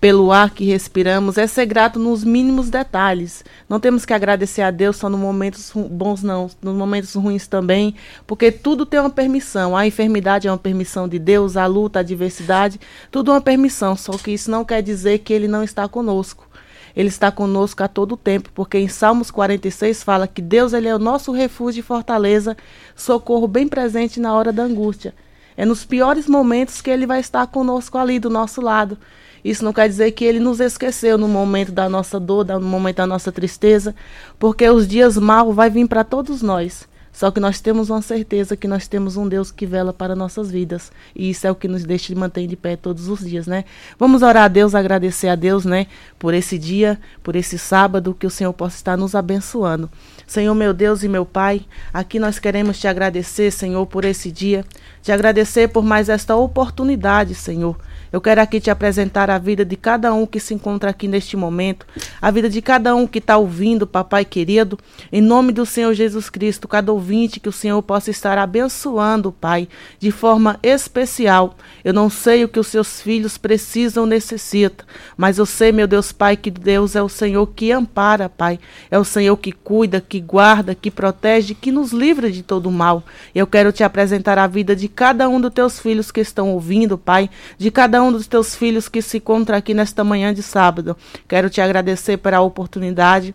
pelo 0.00 0.30
ar 0.30 0.50
que 0.50 0.64
respiramos, 0.64 1.38
é 1.38 1.46
ser 1.46 1.66
grato 1.66 1.98
nos 1.98 2.22
mínimos 2.22 2.70
detalhes. 2.70 3.44
Não 3.68 3.80
temos 3.80 4.04
que 4.04 4.12
agradecer 4.12 4.62
a 4.62 4.70
Deus 4.70 4.96
só 4.96 5.08
nos 5.08 5.18
momentos 5.18 5.72
bons, 5.74 6.22
não, 6.22 6.48
nos 6.62 6.74
momentos 6.74 7.14
ruins 7.14 7.46
também, 7.46 7.94
porque 8.26 8.52
tudo 8.52 8.86
tem 8.86 9.00
uma 9.00 9.10
permissão. 9.10 9.76
A 9.76 9.86
enfermidade 9.86 10.46
é 10.46 10.50
uma 10.50 10.58
permissão 10.58 11.08
de 11.08 11.18
Deus, 11.18 11.56
a 11.56 11.66
luta, 11.66 11.98
a 11.98 12.00
adversidade, 12.00 12.80
tudo 13.10 13.32
é 13.32 13.34
uma 13.34 13.40
permissão, 13.40 13.96
só 13.96 14.12
que 14.12 14.30
isso 14.30 14.50
não 14.50 14.64
quer 14.64 14.82
dizer 14.82 15.18
que 15.18 15.32
Ele 15.32 15.48
não 15.48 15.64
está 15.64 15.88
conosco. 15.88 16.46
Ele 16.94 17.08
está 17.08 17.30
conosco 17.30 17.82
a 17.82 17.88
todo 17.88 18.16
tempo, 18.16 18.50
porque 18.54 18.78
em 18.78 18.88
Salmos 18.88 19.30
46 19.30 20.02
fala 20.02 20.26
que 20.26 20.42
Deus 20.42 20.72
ele 20.72 20.88
é 20.88 20.94
o 20.94 20.98
nosso 20.98 21.30
refúgio 21.30 21.80
e 21.80 21.82
fortaleza, 21.82 22.56
socorro 22.96 23.46
bem 23.46 23.68
presente 23.68 24.18
na 24.18 24.34
hora 24.34 24.52
da 24.52 24.64
angústia. 24.64 25.14
É 25.56 25.64
nos 25.64 25.84
piores 25.84 26.26
momentos 26.26 26.80
que 26.80 26.90
ele 26.90 27.06
vai 27.06 27.20
estar 27.20 27.46
conosco 27.48 27.98
ali 27.98 28.18
do 28.18 28.30
nosso 28.30 28.60
lado. 28.60 28.98
Isso 29.44 29.64
não 29.64 29.72
quer 29.72 29.88
dizer 29.88 30.12
que 30.12 30.24
ele 30.24 30.40
nos 30.40 30.60
esqueceu 30.60 31.16
no 31.16 31.28
momento 31.28 31.72
da 31.72 31.88
nossa 31.88 32.18
dor, 32.18 32.44
no 32.44 32.60
momento 32.60 32.96
da 32.96 33.06
nossa 33.06 33.30
tristeza, 33.32 33.94
porque 34.38 34.68
os 34.68 34.86
dias 34.86 35.16
maus 35.16 35.54
vai 35.54 35.70
vir 35.70 35.86
para 35.88 36.04
todos 36.04 36.42
nós. 36.42 36.88
Só 37.18 37.32
que 37.32 37.40
nós 37.40 37.60
temos 37.60 37.90
uma 37.90 38.00
certeza 38.00 38.56
que 38.56 38.68
nós 38.68 38.86
temos 38.86 39.16
um 39.16 39.26
Deus 39.26 39.50
que 39.50 39.66
vela 39.66 39.92
para 39.92 40.14
nossas 40.14 40.52
vidas. 40.52 40.92
E 41.16 41.30
isso 41.30 41.48
é 41.48 41.50
o 41.50 41.54
que 41.56 41.66
nos 41.66 41.82
deixa 41.82 42.14
de 42.14 42.14
manter 42.14 42.46
de 42.46 42.54
pé 42.54 42.76
todos 42.76 43.08
os 43.08 43.18
dias, 43.18 43.44
né? 43.44 43.64
Vamos 43.98 44.22
orar 44.22 44.44
a 44.44 44.48
Deus, 44.48 44.72
agradecer 44.72 45.26
a 45.26 45.34
Deus, 45.34 45.64
né? 45.64 45.88
Por 46.16 46.32
esse 46.32 46.56
dia, 46.56 46.96
por 47.20 47.34
esse 47.34 47.58
sábado, 47.58 48.14
que 48.14 48.24
o 48.24 48.30
Senhor 48.30 48.52
possa 48.52 48.76
estar 48.76 48.96
nos 48.96 49.16
abençoando. 49.16 49.90
Senhor, 50.28 50.54
meu 50.54 50.72
Deus 50.72 51.02
e 51.02 51.08
meu 51.08 51.26
Pai, 51.26 51.62
aqui 51.92 52.20
nós 52.20 52.38
queremos 52.38 52.78
te 52.78 52.86
agradecer, 52.86 53.50
Senhor, 53.50 53.84
por 53.86 54.04
esse 54.04 54.30
dia. 54.30 54.64
Te 55.02 55.10
agradecer 55.10 55.66
por 55.66 55.82
mais 55.82 56.08
esta 56.08 56.36
oportunidade, 56.36 57.34
Senhor 57.34 57.76
eu 58.12 58.20
quero 58.20 58.40
aqui 58.40 58.60
te 58.60 58.70
apresentar 58.70 59.30
a 59.30 59.38
vida 59.38 59.64
de 59.64 59.76
cada 59.76 60.12
um 60.12 60.26
que 60.26 60.40
se 60.40 60.54
encontra 60.54 60.90
aqui 60.90 61.06
neste 61.06 61.36
momento, 61.36 61.86
a 62.20 62.30
vida 62.30 62.48
de 62.48 62.62
cada 62.62 62.94
um 62.94 63.06
que 63.06 63.18
está 63.18 63.36
ouvindo, 63.36 63.86
papai 63.86 64.24
querido, 64.24 64.78
em 65.12 65.20
nome 65.20 65.52
do 65.52 65.66
Senhor 65.66 65.92
Jesus 65.94 66.30
Cristo, 66.30 66.68
cada 66.68 66.92
ouvinte 66.92 67.40
que 67.40 67.48
o 67.48 67.52
Senhor 67.52 67.82
possa 67.82 68.10
estar 68.10 68.38
abençoando, 68.38 69.32
Pai, 69.32 69.68
de 69.98 70.10
forma 70.10 70.58
especial. 70.62 71.56
Eu 71.84 71.92
não 71.92 72.08
sei 72.10 72.44
o 72.44 72.48
que 72.48 72.58
os 72.58 72.66
seus 72.66 73.00
filhos 73.00 73.38
precisam, 73.38 74.06
necessitam, 74.06 74.86
mas 75.16 75.38
eu 75.38 75.46
sei, 75.46 75.72
meu 75.72 75.86
Deus 75.86 76.12
Pai, 76.12 76.36
que 76.36 76.50
Deus 76.50 76.96
é 76.96 77.02
o 77.02 77.08
Senhor 77.08 77.46
que 77.48 77.72
ampara, 77.72 78.28
Pai, 78.28 78.58
é 78.90 78.98
o 78.98 79.04
Senhor 79.04 79.36
que 79.36 79.52
cuida, 79.52 80.00
que 80.00 80.20
guarda, 80.20 80.74
que 80.74 80.90
protege, 80.90 81.54
que 81.54 81.70
nos 81.70 81.92
livra 81.92 82.30
de 82.30 82.42
todo 82.42 82.70
mal. 82.70 83.02
Eu 83.34 83.46
quero 83.46 83.72
te 83.72 83.84
apresentar 83.84 84.38
a 84.38 84.46
vida 84.46 84.74
de 84.74 84.88
cada 84.88 85.28
um 85.28 85.40
dos 85.40 85.52
teus 85.52 85.78
filhos 85.78 86.10
que 86.10 86.20
estão 86.20 86.50
ouvindo, 86.50 86.96
Pai, 86.96 87.30
de 87.56 87.70
cada 87.70 87.97
cada 87.98 88.02
um 88.04 88.12
dos 88.12 88.28
teus 88.28 88.54
filhos 88.54 88.88
que 88.88 89.02
se 89.02 89.16
encontra 89.16 89.56
aqui 89.56 89.74
nesta 89.74 90.04
manhã 90.04 90.32
de 90.32 90.40
sábado. 90.40 90.96
Quero 91.26 91.50
te 91.50 91.60
agradecer 91.60 92.16
pela 92.18 92.40
oportunidade, 92.40 93.34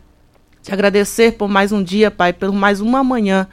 te 0.61 0.71
agradecer 0.71 1.33
por 1.33 1.49
mais 1.49 1.73
um 1.73 1.83
dia, 1.83 2.09
Pai, 2.09 2.31
por 2.31 2.49
mais 2.53 2.79
uma 2.79 3.03
manhã 3.03 3.45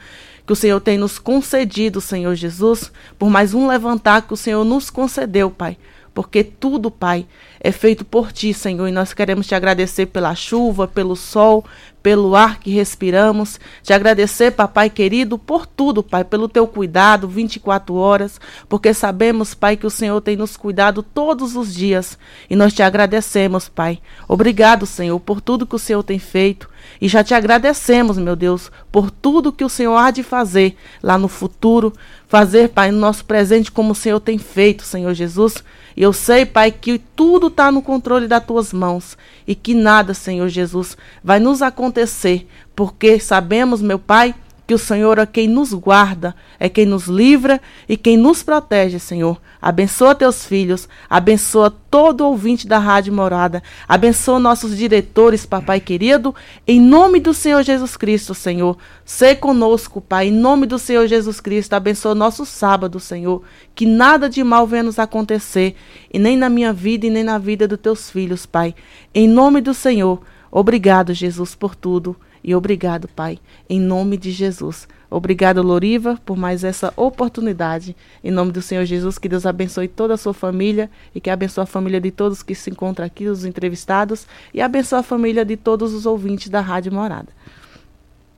que 0.47 0.53
o 0.53 0.55
Senhor 0.55 0.79
tem 0.79 0.97
nos 0.97 1.19
concedido, 1.19 1.99
Senhor 1.99 2.33
Jesus, 2.33 2.93
por 3.19 3.29
mais 3.29 3.53
um 3.53 3.67
levantar 3.67 4.21
que 4.21 4.33
o 4.33 4.37
Senhor 4.37 4.63
nos 4.63 4.89
concedeu, 4.89 5.51
Pai 5.51 5.77
porque 6.13 6.43
tudo, 6.43 6.91
Pai, 6.91 7.25
é 7.59 7.71
feito 7.71 8.03
por 8.03 8.31
Ti, 8.31 8.53
Senhor, 8.53 8.87
e 8.87 8.91
nós 8.91 9.13
queremos 9.13 9.47
te 9.47 9.55
agradecer 9.55 10.07
pela 10.07 10.35
chuva, 10.35 10.87
pelo 10.87 11.15
sol, 11.15 11.63
pelo 12.01 12.35
ar 12.35 12.59
que 12.59 12.71
respiramos, 12.71 13.59
te 13.83 13.93
agradecer, 13.93 14.51
papai 14.51 14.89
querido, 14.89 15.37
por 15.37 15.65
tudo, 15.65 16.01
Pai, 16.01 16.23
pelo 16.23 16.49
teu 16.49 16.65
cuidado 16.65 17.27
24 17.27 17.93
horas, 17.93 18.39
porque 18.67 18.93
sabemos, 18.93 19.53
Pai, 19.53 19.77
que 19.77 19.85
o 19.85 19.89
Senhor 19.89 20.19
tem 20.21 20.35
nos 20.35 20.57
cuidado 20.57 21.03
todos 21.03 21.55
os 21.55 21.73
dias 21.73 22.17
e 22.49 22.55
nós 22.55 22.73
te 22.73 22.81
agradecemos, 22.81 23.69
Pai. 23.69 23.99
Obrigado, 24.27 24.85
Senhor, 24.85 25.19
por 25.19 25.41
tudo 25.41 25.65
que 25.65 25.75
o 25.75 25.79
Senhor 25.79 26.03
tem 26.03 26.17
feito 26.17 26.69
e 26.99 27.07
já 27.07 27.23
te 27.23 27.33
agradecemos, 27.33 28.17
meu 28.17 28.35
Deus, 28.35 28.71
por 28.91 29.11
tudo 29.11 29.51
que 29.51 29.63
o 29.63 29.69
Senhor 29.69 29.95
há 29.95 30.09
de 30.09 30.23
fazer 30.23 30.75
lá 31.03 31.17
no 31.17 31.27
futuro, 31.27 31.93
fazer, 32.27 32.69
Pai, 32.69 32.91
no 32.91 32.99
nosso 32.99 33.25
presente 33.25 33.71
como 33.71 33.91
o 33.91 33.95
Senhor 33.95 34.19
tem 34.19 34.37
feito, 34.37 34.83
Senhor 34.83 35.13
Jesus. 35.13 35.63
Eu 35.95 36.13
sei, 36.13 36.45
Pai, 36.45 36.71
que 36.71 36.99
tudo 37.15 37.47
está 37.47 37.71
no 37.71 37.81
controle 37.81 38.27
das 38.27 38.45
tuas 38.45 38.71
mãos 38.71 39.17
e 39.47 39.53
que 39.55 39.73
nada, 39.73 40.13
Senhor 40.13 40.47
Jesus, 40.47 40.97
vai 41.23 41.39
nos 41.39 41.61
acontecer, 41.61 42.47
porque 42.75 43.19
sabemos, 43.19 43.81
meu 43.81 43.99
Pai, 43.99 44.33
que 44.71 44.75
o 44.75 44.79
Senhor 44.79 45.19
é 45.19 45.25
quem 45.25 45.49
nos 45.49 45.73
guarda, 45.73 46.33
é 46.57 46.69
quem 46.69 46.85
nos 46.85 47.05
livra 47.05 47.59
e 47.89 47.97
quem 47.97 48.15
nos 48.15 48.41
protege, 48.41 48.99
Senhor. 48.99 49.37
Abençoa 49.61 50.15
teus 50.15 50.45
filhos, 50.45 50.87
abençoa 51.09 51.69
todo 51.69 52.25
ouvinte 52.25 52.65
da 52.65 52.79
Rádio 52.79 53.11
Morada, 53.11 53.61
abençoa 53.85 54.39
nossos 54.39 54.77
diretores, 54.77 55.45
papai 55.45 55.81
querido, 55.81 56.33
em 56.65 56.79
nome 56.79 57.19
do 57.19 57.33
Senhor 57.33 57.61
Jesus 57.63 57.97
Cristo, 57.97 58.33
Senhor. 58.33 58.77
Sê 59.03 59.35
conosco, 59.35 59.99
Pai, 59.99 60.29
em 60.29 60.31
nome 60.31 60.65
do 60.65 60.79
Senhor 60.79 61.05
Jesus 61.05 61.41
Cristo, 61.41 61.73
abençoa 61.73 62.15
nosso 62.15 62.45
sábado, 62.45 62.97
Senhor. 62.97 63.43
Que 63.75 63.85
nada 63.85 64.29
de 64.29 64.41
mal 64.41 64.65
venha 64.65 64.83
nos 64.83 64.99
acontecer, 64.99 65.75
e 66.13 66.17
nem 66.17 66.37
na 66.37 66.47
minha 66.47 66.71
vida 66.71 67.05
e 67.05 67.09
nem 67.09 67.25
na 67.25 67.37
vida 67.37 67.67
dos 67.67 67.77
teus 67.77 68.09
filhos, 68.09 68.45
Pai. 68.45 68.73
Em 69.13 69.27
nome 69.27 69.59
do 69.59 69.73
Senhor, 69.73 70.21
obrigado, 70.49 71.13
Jesus, 71.13 71.55
por 71.55 71.75
tudo. 71.75 72.15
E 72.43 72.55
obrigado, 72.55 73.07
Pai, 73.07 73.39
em 73.69 73.79
nome 73.79 74.17
de 74.17 74.31
Jesus. 74.31 74.87
Obrigado, 75.09 75.61
Loriva, 75.61 76.17
por 76.25 76.37
mais 76.37 76.63
essa 76.63 76.93
oportunidade. 76.95 77.95
Em 78.23 78.31
nome 78.31 78.51
do 78.51 78.61
Senhor 78.61 78.85
Jesus, 78.85 79.17
que 79.17 79.27
Deus 79.27 79.45
abençoe 79.45 79.87
toda 79.87 80.13
a 80.13 80.17
sua 80.17 80.33
família 80.33 80.89
e 81.13 81.19
que 81.19 81.29
abençoe 81.29 81.63
a 81.63 81.67
família 81.67 81.99
de 81.99 82.11
todos 82.11 82.41
que 82.41 82.55
se 82.55 82.69
encontram 82.69 83.05
aqui, 83.05 83.27
os 83.27 83.43
entrevistados, 83.43 84.25
e 84.53 84.61
abençoe 84.61 84.99
a 84.99 85.03
família 85.03 85.43
de 85.43 85.57
todos 85.57 85.93
os 85.93 86.05
ouvintes 86.05 86.49
da 86.49 86.61
Rádio 86.61 86.93
Morada. 86.93 87.27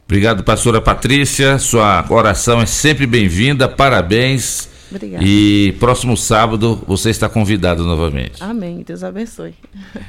Obrigado, 0.05 0.43
pastora 0.43 0.81
Patrícia. 0.81 1.57
Sua 1.59 2.05
oração 2.09 2.59
é 2.59 2.65
sempre 2.65 3.05
bem-vinda. 3.05 3.69
Parabéns 3.69 4.72
Obrigada. 4.93 5.23
E 5.25 5.75
próximo 5.79 6.15
sábado 6.15 6.81
você 6.87 7.09
está 7.09 7.27
convidado 7.27 7.83
novamente. 7.83 8.33
Amém. 8.39 8.83
Deus 8.85 9.03
abençoe. 9.03 9.55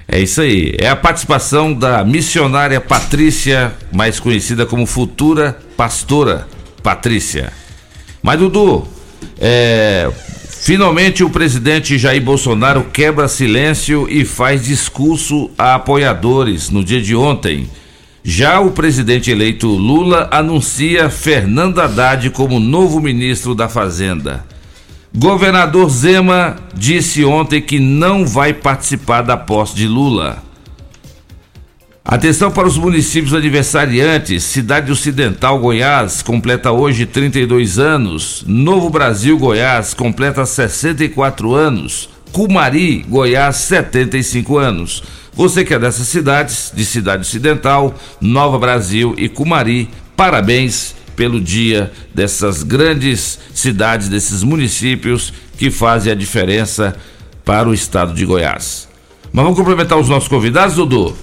É 0.06 0.20
isso 0.20 0.42
aí. 0.42 0.74
É 0.78 0.88
a 0.88 0.96
participação 0.96 1.72
da 1.72 2.04
missionária 2.04 2.80
Patrícia, 2.80 3.72
mais 3.90 4.20
conhecida 4.20 4.66
como 4.66 4.84
futura 4.84 5.58
pastora 5.76 6.46
Patrícia. 6.82 7.50
Mas, 8.22 8.38
Dudu, 8.38 8.86
é, 9.40 10.10
finalmente 10.50 11.24
o 11.24 11.30
presidente 11.30 11.96
Jair 11.96 12.22
Bolsonaro 12.22 12.84
quebra 12.84 13.26
silêncio 13.26 14.06
e 14.08 14.24
faz 14.24 14.66
discurso 14.66 15.50
a 15.56 15.76
apoiadores 15.76 16.68
no 16.68 16.84
dia 16.84 17.00
de 17.00 17.16
ontem. 17.16 17.68
Já 18.22 18.60
o 18.60 18.70
presidente 18.70 19.30
eleito 19.30 19.66
Lula 19.66 20.28
anuncia 20.30 21.10
Fernando 21.10 21.80
Haddad 21.80 22.30
como 22.30 22.58
novo 22.60 23.00
ministro 23.00 23.54
da 23.54 23.68
Fazenda. 23.68 24.53
Governador 25.16 25.88
Zema 25.90 26.56
disse 26.74 27.24
ontem 27.24 27.62
que 27.62 27.78
não 27.78 28.26
vai 28.26 28.52
participar 28.52 29.22
da 29.22 29.36
posse 29.36 29.76
de 29.76 29.86
Lula. 29.86 30.42
Atenção 32.04 32.50
para 32.50 32.66
os 32.66 32.76
municípios 32.76 33.32
aniversariantes. 33.32 34.42
Cidade 34.42 34.90
Ocidental 34.90 35.60
Goiás 35.60 36.20
completa 36.20 36.72
hoje 36.72 37.06
32 37.06 37.78
anos. 37.78 38.44
Novo 38.44 38.90
Brasil 38.90 39.38
Goiás 39.38 39.94
completa 39.94 40.44
64 40.44 41.54
anos. 41.54 42.10
Cumari 42.32 43.06
Goiás 43.08 43.54
75 43.56 44.58
anos. 44.58 45.04
Você 45.32 45.64
que 45.64 45.74
é 45.74 45.78
dessas 45.78 46.08
cidades, 46.08 46.72
de 46.74 46.84
Cidade 46.84 47.22
Ocidental, 47.22 47.94
Nova 48.20 48.58
Brasil 48.58 49.14
e 49.16 49.28
Cumari, 49.28 49.88
parabéns 50.16 50.96
pelo 51.16 51.40
dia 51.40 51.90
dessas 52.14 52.62
grandes 52.62 53.38
cidades, 53.52 54.08
desses 54.08 54.42
municípios 54.42 55.32
que 55.56 55.70
fazem 55.70 56.12
a 56.12 56.14
diferença 56.14 56.96
para 57.44 57.68
o 57.68 57.74
estado 57.74 58.14
de 58.14 58.24
Goiás. 58.24 58.88
Mas 59.32 59.44
vamos 59.44 59.58
cumprimentar 59.58 59.98
os 59.98 60.08
nossos 60.08 60.28
convidados, 60.28 60.76
Dudu? 60.76 61.16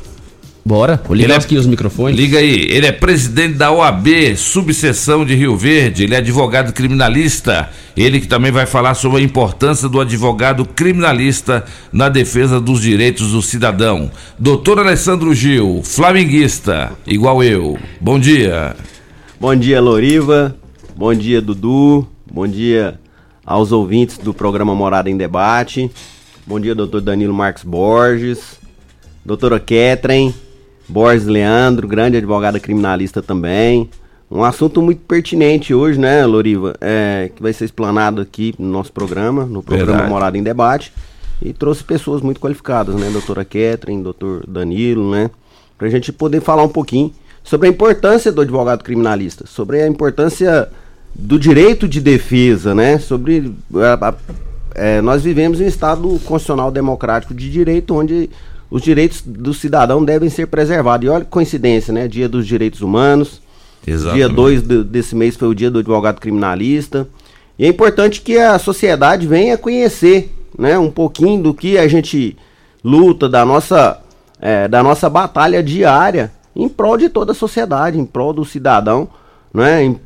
Bora, 0.63 1.01
vou 1.07 1.15
ligar 1.15 1.35
é, 1.35 1.37
aqui 1.37 1.57
os 1.57 1.65
microfones. 1.65 2.15
Liga 2.15 2.37
aí, 2.37 2.67
ele 2.69 2.85
é 2.85 2.91
presidente 2.91 3.55
da 3.55 3.71
OAB, 3.71 4.35
subseção 4.37 5.25
de 5.25 5.33
Rio 5.33 5.57
Verde, 5.57 6.03
ele 6.03 6.13
é 6.13 6.19
advogado 6.19 6.71
criminalista. 6.71 7.69
Ele 7.97 8.19
que 8.19 8.27
também 8.27 8.51
vai 8.51 8.65
falar 8.67 8.93
sobre 8.93 9.19
a 9.19 9.23
importância 9.23 9.89
do 9.89 9.99
advogado 9.99 10.63
criminalista 10.63 11.65
na 11.91 12.09
defesa 12.09 12.59
dos 12.59 12.81
direitos 12.81 13.31
do 13.31 13.41
cidadão. 13.41 14.11
Doutor 14.37 14.79
Alessandro 14.79 15.33
Gil, 15.33 15.81
flamenguista, 15.83 16.91
igual 17.07 17.43
eu. 17.43 17.77
Bom 17.99 18.19
dia. 18.19 18.75
Bom 19.41 19.55
dia, 19.55 19.81
Loriva. 19.81 20.55
Bom 20.95 21.15
dia, 21.15 21.41
Dudu. 21.41 22.07
Bom 22.31 22.47
dia 22.47 22.99
aos 23.43 23.71
ouvintes 23.71 24.19
do 24.19 24.35
programa 24.35 24.75
Morada 24.75 25.09
em 25.09 25.17
Debate. 25.17 25.89
Bom 26.45 26.59
dia, 26.59 26.75
doutor 26.75 27.01
Danilo 27.01 27.33
Marques 27.33 27.63
Borges. 27.63 28.59
Doutora 29.25 29.59
Ketren. 29.59 30.31
Borges 30.87 31.25
Leandro, 31.25 31.87
grande 31.87 32.17
advogada 32.17 32.59
criminalista 32.59 33.19
também. 33.19 33.89
Um 34.29 34.43
assunto 34.43 34.79
muito 34.79 35.01
pertinente 35.07 35.73
hoje, 35.73 35.99
né, 35.99 36.23
Loriva? 36.23 36.75
É, 36.79 37.31
que 37.35 37.41
vai 37.41 37.51
ser 37.51 37.65
explanado 37.65 38.21
aqui 38.21 38.53
no 38.59 38.67
nosso 38.67 38.91
programa, 38.91 39.43
no 39.43 39.63
programa 39.63 39.91
Verdade. 39.93 40.09
Morada 40.11 40.37
em 40.37 40.43
Debate. 40.43 40.93
E 41.41 41.51
trouxe 41.51 41.83
pessoas 41.83 42.21
muito 42.21 42.39
qualificadas, 42.39 42.93
né? 42.93 43.09
Doutora 43.09 43.43
Ketren, 43.43 44.03
doutor 44.03 44.45
Danilo, 44.47 45.09
né? 45.09 45.31
Pra 45.79 45.89
gente 45.89 46.13
poder 46.13 46.41
falar 46.41 46.61
um 46.61 46.69
pouquinho 46.69 47.11
sobre 47.43 47.67
a 47.67 47.71
importância 47.71 48.31
do 48.31 48.41
advogado 48.41 48.83
criminalista, 48.83 49.45
sobre 49.47 49.81
a 49.81 49.87
importância 49.87 50.69
do 51.13 51.37
direito 51.37 51.87
de 51.87 51.99
defesa, 51.99 52.73
né? 52.73 52.97
Sobre 52.97 53.53
a, 53.75 54.09
a, 54.09 54.13
é, 54.73 55.01
nós 55.01 55.23
vivemos 55.23 55.59
em 55.59 55.65
um 55.65 55.67
estado 55.67 56.07
constitucional 56.25 56.71
democrático 56.71 57.33
de 57.33 57.49
direito 57.49 57.93
onde 57.93 58.29
os 58.69 58.81
direitos 58.81 59.21
do 59.21 59.53
cidadão 59.53 60.03
devem 60.03 60.29
ser 60.29 60.47
preservados. 60.47 61.05
E 61.05 61.09
olha 61.09 61.25
que 61.25 61.31
coincidência, 61.31 61.93
né? 61.93 62.07
Dia 62.07 62.29
dos 62.29 62.47
Direitos 62.47 62.81
Humanos. 62.81 63.41
Exatamente. 63.85 64.15
Dia 64.15 64.29
2 64.29 64.61
desse 64.85 65.15
mês 65.15 65.35
foi 65.35 65.47
o 65.47 65.55
dia 65.55 65.69
do 65.69 65.79
advogado 65.79 66.19
criminalista. 66.19 67.07
E 67.59 67.65
é 67.65 67.67
importante 67.67 68.21
que 68.21 68.37
a 68.37 68.57
sociedade 68.57 69.27
venha 69.27 69.57
conhecer, 69.57 70.33
né, 70.57 70.77
um 70.79 70.89
pouquinho 70.89 71.43
do 71.43 71.53
que 71.53 71.77
a 71.77 71.87
gente 71.87 72.37
luta, 72.83 73.27
da 73.27 73.45
nossa, 73.45 73.99
é, 74.39 74.67
da 74.67 74.81
nossa 74.81 75.09
batalha 75.09 75.61
diária 75.61 76.31
em 76.55 76.67
prol 76.67 76.97
de 76.97 77.09
toda 77.09 77.31
a 77.31 77.35
sociedade, 77.35 77.99
em 77.99 78.05
prol 78.05 78.33
do 78.33 78.45
cidadão, 78.45 79.07
né? 79.53 79.83
Em, 79.83 79.99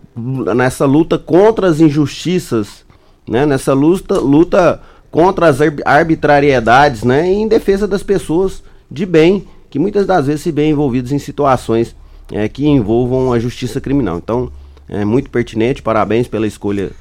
nessa 0.55 0.85
luta 0.85 1.17
contra 1.17 1.67
as 1.67 1.79
injustiças, 1.79 2.85
né? 3.27 3.45
nessa 3.45 3.73
luta, 3.73 4.17
luta 4.19 4.81
contra 5.11 5.47
as 5.47 5.59
arbitrariedades 5.85 7.03
né? 7.03 7.31
e 7.31 7.35
em 7.35 7.47
defesa 7.47 7.87
das 7.87 8.01
pessoas 8.01 8.63
de 8.89 9.05
bem, 9.05 9.45
que 9.69 9.77
muitas 9.77 10.05
das 10.05 10.27
vezes 10.27 10.41
se 10.41 10.51
veem 10.51 10.71
envolvidos 10.71 11.11
em 11.11 11.19
situações 11.19 11.95
é, 12.31 12.47
que 12.47 12.65
envolvam 12.65 13.33
a 13.33 13.39
justiça 13.39 13.81
criminal. 13.81 14.17
Então, 14.17 14.51
é 14.87 15.03
muito 15.03 15.29
pertinente, 15.29 15.81
parabéns 15.81 16.27
pela 16.27 16.47
escolha 16.47 16.91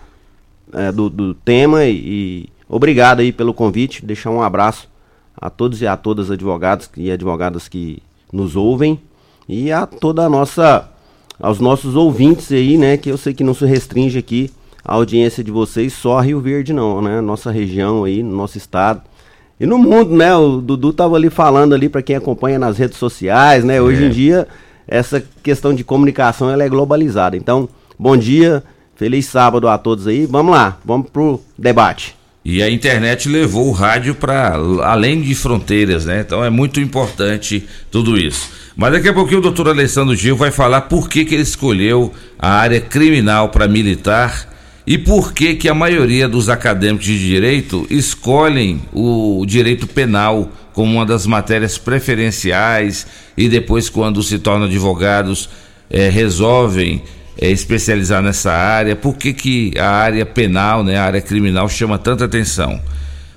é, 0.72 0.90
do, 0.90 1.08
do, 1.08 1.34
tema 1.34 1.84
e, 1.84 1.94
e, 1.94 2.48
obrigado 2.68 3.20
aí 3.20 3.30
pelo 3.30 3.54
convite. 3.54 4.04
Deixar 4.04 4.30
um 4.30 4.42
abraço 4.42 4.88
a 5.36 5.48
todos 5.48 5.80
e 5.82 5.86
a 5.86 5.96
todas 5.96 6.30
advogados 6.30 6.90
e 6.96 7.10
advogadas 7.10 7.68
que 7.68 8.02
nos 8.32 8.56
ouvem 8.56 9.00
e 9.48 9.70
a 9.70 9.86
toda 9.86 10.24
a 10.24 10.28
nossa 10.28 10.88
aos 11.40 11.60
nossos 11.60 11.96
ouvintes 11.96 12.50
aí, 12.52 12.78
né, 12.78 12.96
que 12.96 13.10
eu 13.10 13.16
sei 13.16 13.34
que 13.34 13.42
não 13.42 13.54
se 13.54 13.66
restringe 13.66 14.18
aqui 14.18 14.50
a 14.84 14.94
audiência 14.94 15.42
de 15.42 15.50
vocês 15.50 15.92
só 15.92 16.18
a 16.18 16.22
Rio 16.22 16.40
Verde 16.40 16.72
não, 16.72 17.00
né? 17.00 17.20
Nossa 17.20 17.50
região 17.50 18.04
aí, 18.04 18.22
no 18.22 18.36
nosso 18.36 18.58
estado. 18.58 19.00
E 19.58 19.64
no 19.64 19.78
mundo, 19.78 20.14
né? 20.14 20.36
O 20.36 20.60
Dudu 20.60 20.92
tava 20.92 21.16
ali 21.16 21.30
falando 21.30 21.74
ali 21.74 21.88
para 21.88 22.02
quem 22.02 22.16
acompanha 22.16 22.58
nas 22.58 22.76
redes 22.76 22.98
sociais, 22.98 23.64
né? 23.64 23.80
Hoje 23.80 24.04
é. 24.04 24.06
em 24.06 24.10
dia 24.10 24.46
essa 24.86 25.24
questão 25.42 25.74
de 25.74 25.82
comunicação 25.82 26.50
ela 26.50 26.62
é 26.62 26.68
globalizada. 26.68 27.36
Então, 27.36 27.68
bom 27.98 28.16
dia, 28.16 28.62
feliz 28.94 29.26
sábado 29.26 29.68
a 29.68 29.78
todos 29.78 30.06
aí. 30.06 30.26
Vamos 30.26 30.52
lá, 30.52 30.78
vamos 30.84 31.08
pro 31.08 31.40
debate. 31.56 32.14
E 32.44 32.62
a 32.62 32.68
internet 32.68 33.26
levou 33.26 33.68
o 33.68 33.72
rádio 33.72 34.14
para 34.14 34.56
além 34.82 35.22
de 35.22 35.34
fronteiras, 35.34 36.04
né? 36.04 36.20
Então 36.20 36.44
é 36.44 36.50
muito 36.50 36.78
importante 36.78 37.66
tudo 37.90 38.18
isso. 38.18 38.50
Mas 38.76 38.92
daqui 38.92 39.08
a 39.08 39.14
pouquinho 39.14 39.38
o 39.38 39.42
doutor 39.42 39.68
Alessandro 39.68 40.16
Gil 40.16 40.36
vai 40.36 40.50
falar 40.50 40.82
por 40.82 41.08
que, 41.08 41.24
que 41.24 41.34
ele 41.34 41.42
escolheu 41.42 42.12
a 42.38 42.50
área 42.50 42.80
criminal 42.80 43.48
para 43.48 43.68
militar 43.68 44.52
e 44.86 44.98
por 44.98 45.32
que, 45.32 45.54
que 45.54 45.68
a 45.68 45.74
maioria 45.74 46.28
dos 46.28 46.48
acadêmicos 46.48 47.06
de 47.06 47.18
direito 47.18 47.86
escolhem 47.88 48.82
o 48.92 49.44
direito 49.46 49.86
penal 49.86 50.50
como 50.72 50.96
uma 50.96 51.06
das 51.06 51.24
matérias 51.24 51.78
preferenciais 51.78 53.06
e 53.36 53.48
depois, 53.48 53.88
quando 53.88 54.22
se 54.22 54.40
tornam 54.40 54.66
advogados, 54.66 55.48
é, 55.88 56.08
resolvem 56.08 57.02
é, 57.40 57.50
especializar 57.50 58.22
nessa 58.22 58.52
área? 58.52 58.96
Por 58.96 59.16
que, 59.16 59.32
que 59.32 59.72
a 59.78 59.88
área 59.88 60.26
penal, 60.26 60.82
né, 60.82 60.96
a 60.96 61.04
área 61.04 61.20
criminal, 61.20 61.68
chama 61.68 61.96
tanta 61.96 62.24
atenção? 62.24 62.80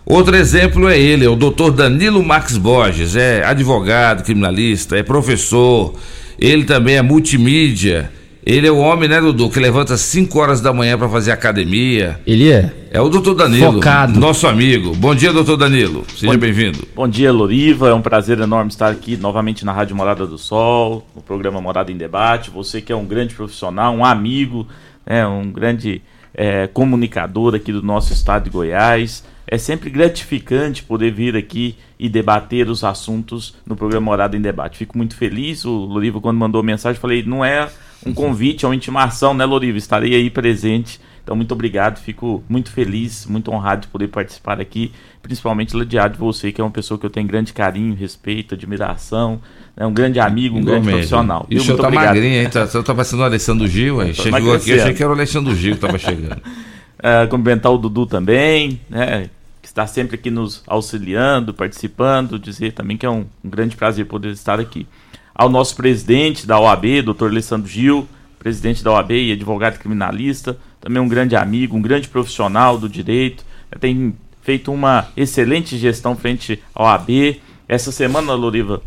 Outro 0.10 0.38
exemplo 0.38 0.88
é 0.88 0.98
ele, 0.98 1.26
é 1.26 1.30
o 1.30 1.36
doutor 1.36 1.70
Danilo 1.70 2.24
Max 2.24 2.56
Borges, 2.56 3.18
é 3.18 3.44
advogado, 3.44 4.24
criminalista, 4.24 4.96
é 4.96 5.04
professor, 5.04 5.96
ele 6.40 6.64
também 6.64 6.96
é 6.96 7.02
multimídia, 7.02 8.10
ele 8.46 8.66
é 8.66 8.72
o 8.72 8.78
homem, 8.78 9.10
né, 9.10 9.20
Dudu, 9.20 9.50
que 9.50 9.60
levanta 9.60 9.96
às 9.96 10.00
5 10.00 10.40
horas 10.40 10.62
da 10.62 10.72
manhã 10.72 10.98
para 10.98 11.10
fazer 11.10 11.34
academia. 11.34 12.22
Ele 12.26 12.50
é? 12.50 12.74
É 12.90 13.02
o 13.02 13.10
doutor 13.10 13.36
Danilo. 13.36 13.74
Focado. 13.74 14.18
Nosso 14.18 14.48
amigo. 14.48 14.96
Bom 14.96 15.14
dia, 15.14 15.34
doutor 15.34 15.58
Danilo. 15.58 16.06
Seja 16.16 16.38
bem-vindo. 16.38 16.88
Bom 16.96 17.10
dia, 17.10 17.30
Loriva. 17.30 17.90
É 17.90 17.94
um 17.94 18.02
prazer 18.02 18.40
enorme 18.40 18.72
estar 18.72 18.88
aqui 18.88 19.18
novamente 19.18 19.66
na 19.66 19.74
Rádio 19.74 19.94
Morada 19.94 20.26
do 20.26 20.38
Sol, 20.38 21.06
no 21.14 21.22
programa 21.22 21.60
Morada 21.60 21.92
em 21.92 21.98
Debate. 21.98 22.50
Você 22.50 22.80
que 22.80 22.94
é 22.94 22.96
um 22.96 23.06
grande 23.06 23.36
profissional, 23.36 23.94
um 23.94 24.06
amigo, 24.06 24.66
né, 25.06 25.28
um 25.28 25.52
grande 25.52 26.02
é, 26.34 26.66
comunicador 26.68 27.54
aqui 27.54 27.74
do 27.74 27.82
nosso 27.84 28.14
estado 28.14 28.46
de 28.46 28.50
Goiás. 28.52 29.22
É 29.48 29.58
sempre 29.58 29.90
gratificante 29.90 30.84
poder 30.84 31.12
vir 31.12 31.36
aqui 31.36 31.78
e 31.98 32.10
debater 32.10 32.70
os 32.70 32.84
assuntos 32.84 33.56
no 33.66 33.78
programa 33.78 34.06
Morada 34.06 34.36
em 34.36 34.42
Debate. 34.42 34.78
Fico 34.78 34.98
muito 34.98 35.16
feliz. 35.16 35.64
O 35.64 35.72
Loriva, 35.72 36.20
quando 36.20 36.38
mandou 36.38 36.62
mensagem, 36.62 37.00
falei: 37.00 37.24
não 37.24 37.46
é 37.46 37.70
um 38.06 38.14
convite, 38.14 38.66
é 38.66 38.68
uma 38.68 38.76
intimação, 38.76 39.34
né, 39.34 39.46
Loriva? 39.46 39.78
Estarei 39.78 40.14
aí 40.16 40.30
presente. 40.30 41.00
Então, 41.24 41.36
muito 41.36 41.52
obrigado, 41.52 42.00
fico 42.00 42.42
muito 42.48 42.72
feliz, 42.72 43.26
muito 43.26 43.52
honrado 43.52 43.82
de 43.82 43.88
poder 43.90 44.08
participar 44.08 44.62
aqui, 44.62 44.94
principalmente 45.22 45.76
ladeado 45.76 46.14
de 46.14 46.20
você, 46.20 46.54
que 46.54 46.62
é 46.62 46.64
uma 46.64 46.72
pessoa 46.72 46.98
que 46.98 47.06
eu 47.06 47.10
tenho 47.10 47.28
grande 47.28 47.52
carinho, 47.52 47.94
respeito, 47.94 48.56
admiração, 48.56 49.42
né, 49.76 49.86
um 49.86 49.94
grande 49.94 50.22
amigo, 50.22 50.58
um 50.58 50.64
grande 50.64 50.88
profissional. 50.88 51.46
E 51.50 51.58
o 51.58 51.62
senhor 51.62 51.76
tá 51.76 51.88
obrigado. 51.88 52.16
magrinho, 52.16 52.44
hein? 52.44 52.50
Tá, 52.50 52.64
o 52.64 52.68
senhor 52.68 52.82
tá 52.82 52.96
parecendo 52.96 53.24
o 53.24 53.26
Alessandro 53.26 53.68
Gil, 53.68 54.00
aí. 54.00 54.14
Chegou 54.16 54.54
aqui, 54.54 54.72
eu 54.72 54.82
achei 54.82 54.94
que 54.94 55.04
era 55.04 55.12
o 55.12 55.16
Alessandro 55.16 55.54
Gil 55.54 55.72
que 55.72 55.86
estava 55.86 55.98
chegando. 56.00 56.38
uh, 56.38 57.28
cumprimentar 57.30 57.74
o 57.74 57.78
Dudu 57.78 58.06
também, 58.06 58.80
né? 58.90 59.30
Está 59.78 59.86
sempre 59.86 60.16
aqui 60.16 60.32
nos 60.32 60.64
auxiliando, 60.66 61.54
participando, 61.54 62.40
dizer 62.40 62.74
também 62.74 62.98
que 62.98 63.06
é 63.06 63.10
um, 63.12 63.28
um 63.44 63.48
grande 63.48 63.76
prazer 63.76 64.08
poder 64.08 64.32
estar 64.32 64.60
aqui 64.60 64.88
ao 65.36 65.50
nosso 65.50 65.76
presidente 65.76 66.48
da 66.48 66.60
OAB, 66.60 67.04
doutor 67.04 67.30
Alessandro 67.30 67.70
Gil, 67.70 68.08
presidente 68.40 68.84
da 68.84 68.94
OAB 68.94 69.12
e 69.12 69.32
advogado 69.32 69.78
criminalista, 69.78 70.58
também 70.82 71.00
um 71.00 71.08
grande 71.08 71.36
amigo, 71.36 71.78
um 71.78 71.82
grande 71.82 72.08
profissional 72.08 72.80
do 72.80 72.90
direito, 72.90 73.46
tem 73.80 74.16
feito 74.42 74.74
uma 74.74 75.10
excelente 75.16 75.78
gestão 75.78 76.16
frente 76.16 76.60
à 76.74 76.82
OAB. 76.82 77.40
Essa 77.68 77.92
semana, 77.92 78.34
Loriva, 78.34 78.82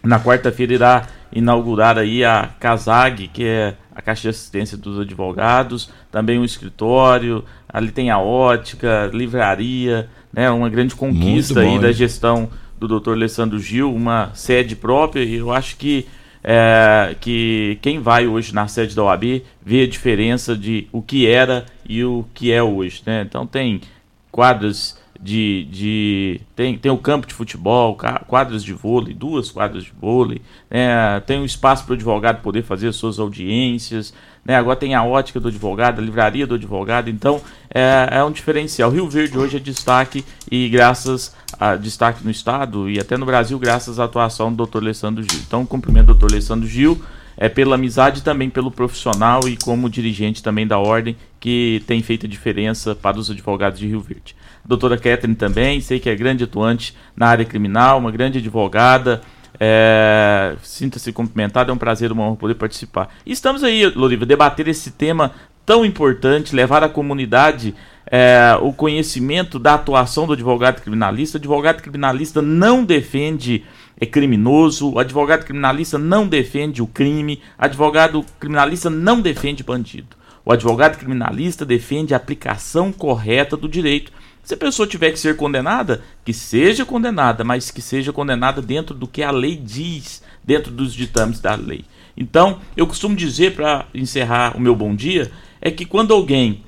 na 0.00 0.20
quarta-feira 0.20 0.74
irá 0.74 1.08
inaugurar 1.32 1.98
aí 1.98 2.24
a 2.24 2.50
CASAG, 2.60 3.26
que 3.26 3.44
é 3.44 3.74
a 3.92 4.00
Caixa 4.00 4.22
de 4.22 4.28
Assistência 4.28 4.78
dos 4.78 5.00
Advogados, 5.00 5.90
também 6.10 6.38
um 6.38 6.44
escritório, 6.44 7.44
ali 7.68 7.90
tem 7.90 8.10
a 8.10 8.18
ótica, 8.20 9.10
livraria, 9.12 10.08
né, 10.32 10.50
uma 10.50 10.68
grande 10.68 10.94
conquista 10.94 11.60
aí 11.60 11.78
da 11.78 11.92
gestão 11.92 12.48
do 12.78 13.00
Dr. 13.00 13.10
Alessandro 13.10 13.58
Gil, 13.58 13.94
uma 13.94 14.30
sede 14.34 14.74
própria, 14.74 15.22
e 15.22 15.36
eu 15.36 15.52
acho 15.52 15.76
que, 15.76 16.06
é, 16.42 17.14
que 17.20 17.78
quem 17.82 18.00
vai 18.00 18.26
hoje 18.26 18.54
na 18.54 18.66
sede 18.66 18.96
da 18.96 19.04
OAB 19.04 19.42
vê 19.62 19.82
a 19.82 19.86
diferença 19.86 20.56
de 20.56 20.88
o 20.90 21.02
que 21.02 21.26
era 21.26 21.66
e 21.86 22.02
o 22.02 22.24
que 22.32 22.50
é 22.50 22.62
hoje. 22.62 23.02
Né? 23.04 23.22
Então 23.28 23.46
tem 23.46 23.82
quadras 24.30 24.98
de, 25.20 25.68
de 25.70 26.40
tem, 26.56 26.78
tem 26.78 26.90
o 26.90 26.96
campo 26.96 27.26
de 27.26 27.34
futebol, 27.34 27.98
quadras 28.26 28.64
de 28.64 28.72
vôlei, 28.72 29.12
duas 29.12 29.50
quadras 29.50 29.84
de 29.84 29.92
vôlei, 29.92 30.40
né? 30.70 31.20
tem 31.26 31.38
um 31.38 31.44
espaço 31.44 31.84
para 31.84 31.92
o 31.92 31.94
advogado 31.94 32.40
poder 32.40 32.62
fazer 32.62 32.90
suas 32.92 33.18
audiências, 33.18 34.14
né? 34.44 34.56
agora 34.56 34.76
tem 34.76 34.94
a 34.94 35.04
ótica 35.04 35.38
do 35.38 35.48
advogado, 35.48 36.00
a 36.00 36.02
livraria 36.02 36.46
do 36.46 36.54
advogado, 36.54 37.08
então 37.08 37.40
é, 37.72 38.08
é 38.10 38.24
um 38.24 38.30
diferencial. 38.30 38.90
Rio 38.90 39.08
Verde 39.08 39.38
hoje 39.38 39.56
é 39.56 39.60
destaque 39.60 40.24
e 40.50 40.68
graças 40.68 41.34
a 41.58 41.76
destaque 41.76 42.24
no 42.24 42.30
estado 42.30 42.88
e 42.88 42.98
até 42.98 43.16
no 43.16 43.26
Brasil, 43.26 43.58
graças 43.58 43.98
à 43.98 44.04
atuação 44.04 44.52
do 44.52 44.66
Dr. 44.66 44.78
Alessandro 44.78 45.22
Gil. 45.22 45.40
Então, 45.46 45.66
cumprimento 45.66 46.12
o 46.12 46.14
Dr. 46.14 46.32
Alessandro 46.32 46.68
Gil 46.68 47.02
é 47.36 47.48
pela 47.48 47.76
amizade 47.76 48.22
também 48.22 48.50
pelo 48.50 48.70
profissional 48.70 49.48
e 49.48 49.56
como 49.56 49.88
dirigente 49.88 50.42
também 50.42 50.66
da 50.66 50.78
ordem 50.78 51.16
que 51.38 51.82
tem 51.86 52.02
feito 52.02 52.28
diferença 52.28 52.94
para 52.94 53.18
os 53.18 53.30
advogados 53.30 53.78
de 53.78 53.86
Rio 53.86 54.00
Verde 54.00 54.34
doutora 54.64 54.96
Catherine 54.96 55.34
também, 55.34 55.80
sei 55.80 55.98
que 55.98 56.08
é 56.08 56.14
grande 56.14 56.44
atuante 56.44 56.94
na 57.16 57.26
área 57.26 57.44
criminal, 57.44 57.98
uma 57.98 58.10
grande 58.10 58.38
advogada. 58.38 59.20
É, 59.58 60.56
Sinta-se 60.62 61.12
cumprimentada, 61.12 61.70
é 61.70 61.74
um 61.74 61.78
prazer, 61.78 62.12
uma 62.12 62.24
honra 62.24 62.36
poder 62.36 62.54
participar. 62.54 63.08
E 63.24 63.32
estamos 63.32 63.64
aí, 63.64 63.86
Loriva, 63.86 64.26
debater 64.26 64.68
esse 64.68 64.90
tema 64.90 65.32
tão 65.66 65.84
importante, 65.84 66.54
levar 66.54 66.82
à 66.82 66.88
comunidade 66.88 67.74
é, 68.06 68.56
o 68.60 68.72
conhecimento 68.72 69.58
da 69.58 69.74
atuação 69.74 70.26
do 70.26 70.32
advogado 70.32 70.80
criminalista. 70.80 71.38
O 71.38 71.40
advogado 71.40 71.82
criminalista 71.82 72.42
não 72.42 72.84
defende 72.84 73.64
é 74.00 74.06
criminoso, 74.06 74.94
o 74.94 74.98
advogado 74.98 75.44
criminalista 75.44 75.98
não 75.98 76.26
defende 76.26 76.80
o 76.80 76.86
crime, 76.86 77.42
o 77.58 77.64
advogado 77.64 78.24
criminalista 78.38 78.88
não 78.88 79.20
defende 79.20 79.62
bandido. 79.62 80.16
O 80.42 80.50
advogado 80.50 80.96
criminalista 80.96 81.66
defende 81.66 82.14
a 82.14 82.16
aplicação 82.16 82.90
correta 82.90 83.58
do 83.58 83.68
direito 83.68 84.10
se 84.42 84.54
a 84.54 84.56
pessoa 84.56 84.88
tiver 84.88 85.12
que 85.12 85.18
ser 85.18 85.36
condenada, 85.36 86.02
que 86.24 86.32
seja 86.32 86.84
condenada, 86.84 87.44
mas 87.44 87.70
que 87.70 87.82
seja 87.82 88.12
condenada 88.12 88.60
dentro 88.60 88.94
do 88.94 89.06
que 89.06 89.22
a 89.22 89.30
lei 89.30 89.56
diz, 89.56 90.22
dentro 90.42 90.72
dos 90.72 90.92
ditames 90.92 91.40
da 91.40 91.54
lei. 91.54 91.84
Então, 92.16 92.60
eu 92.76 92.86
costumo 92.86 93.14
dizer, 93.14 93.54
para 93.54 93.86
encerrar 93.94 94.56
o 94.56 94.60
meu 94.60 94.74
bom 94.74 94.94
dia, 94.94 95.30
é 95.60 95.70
que 95.70 95.84
quando 95.84 96.12
alguém 96.12 96.62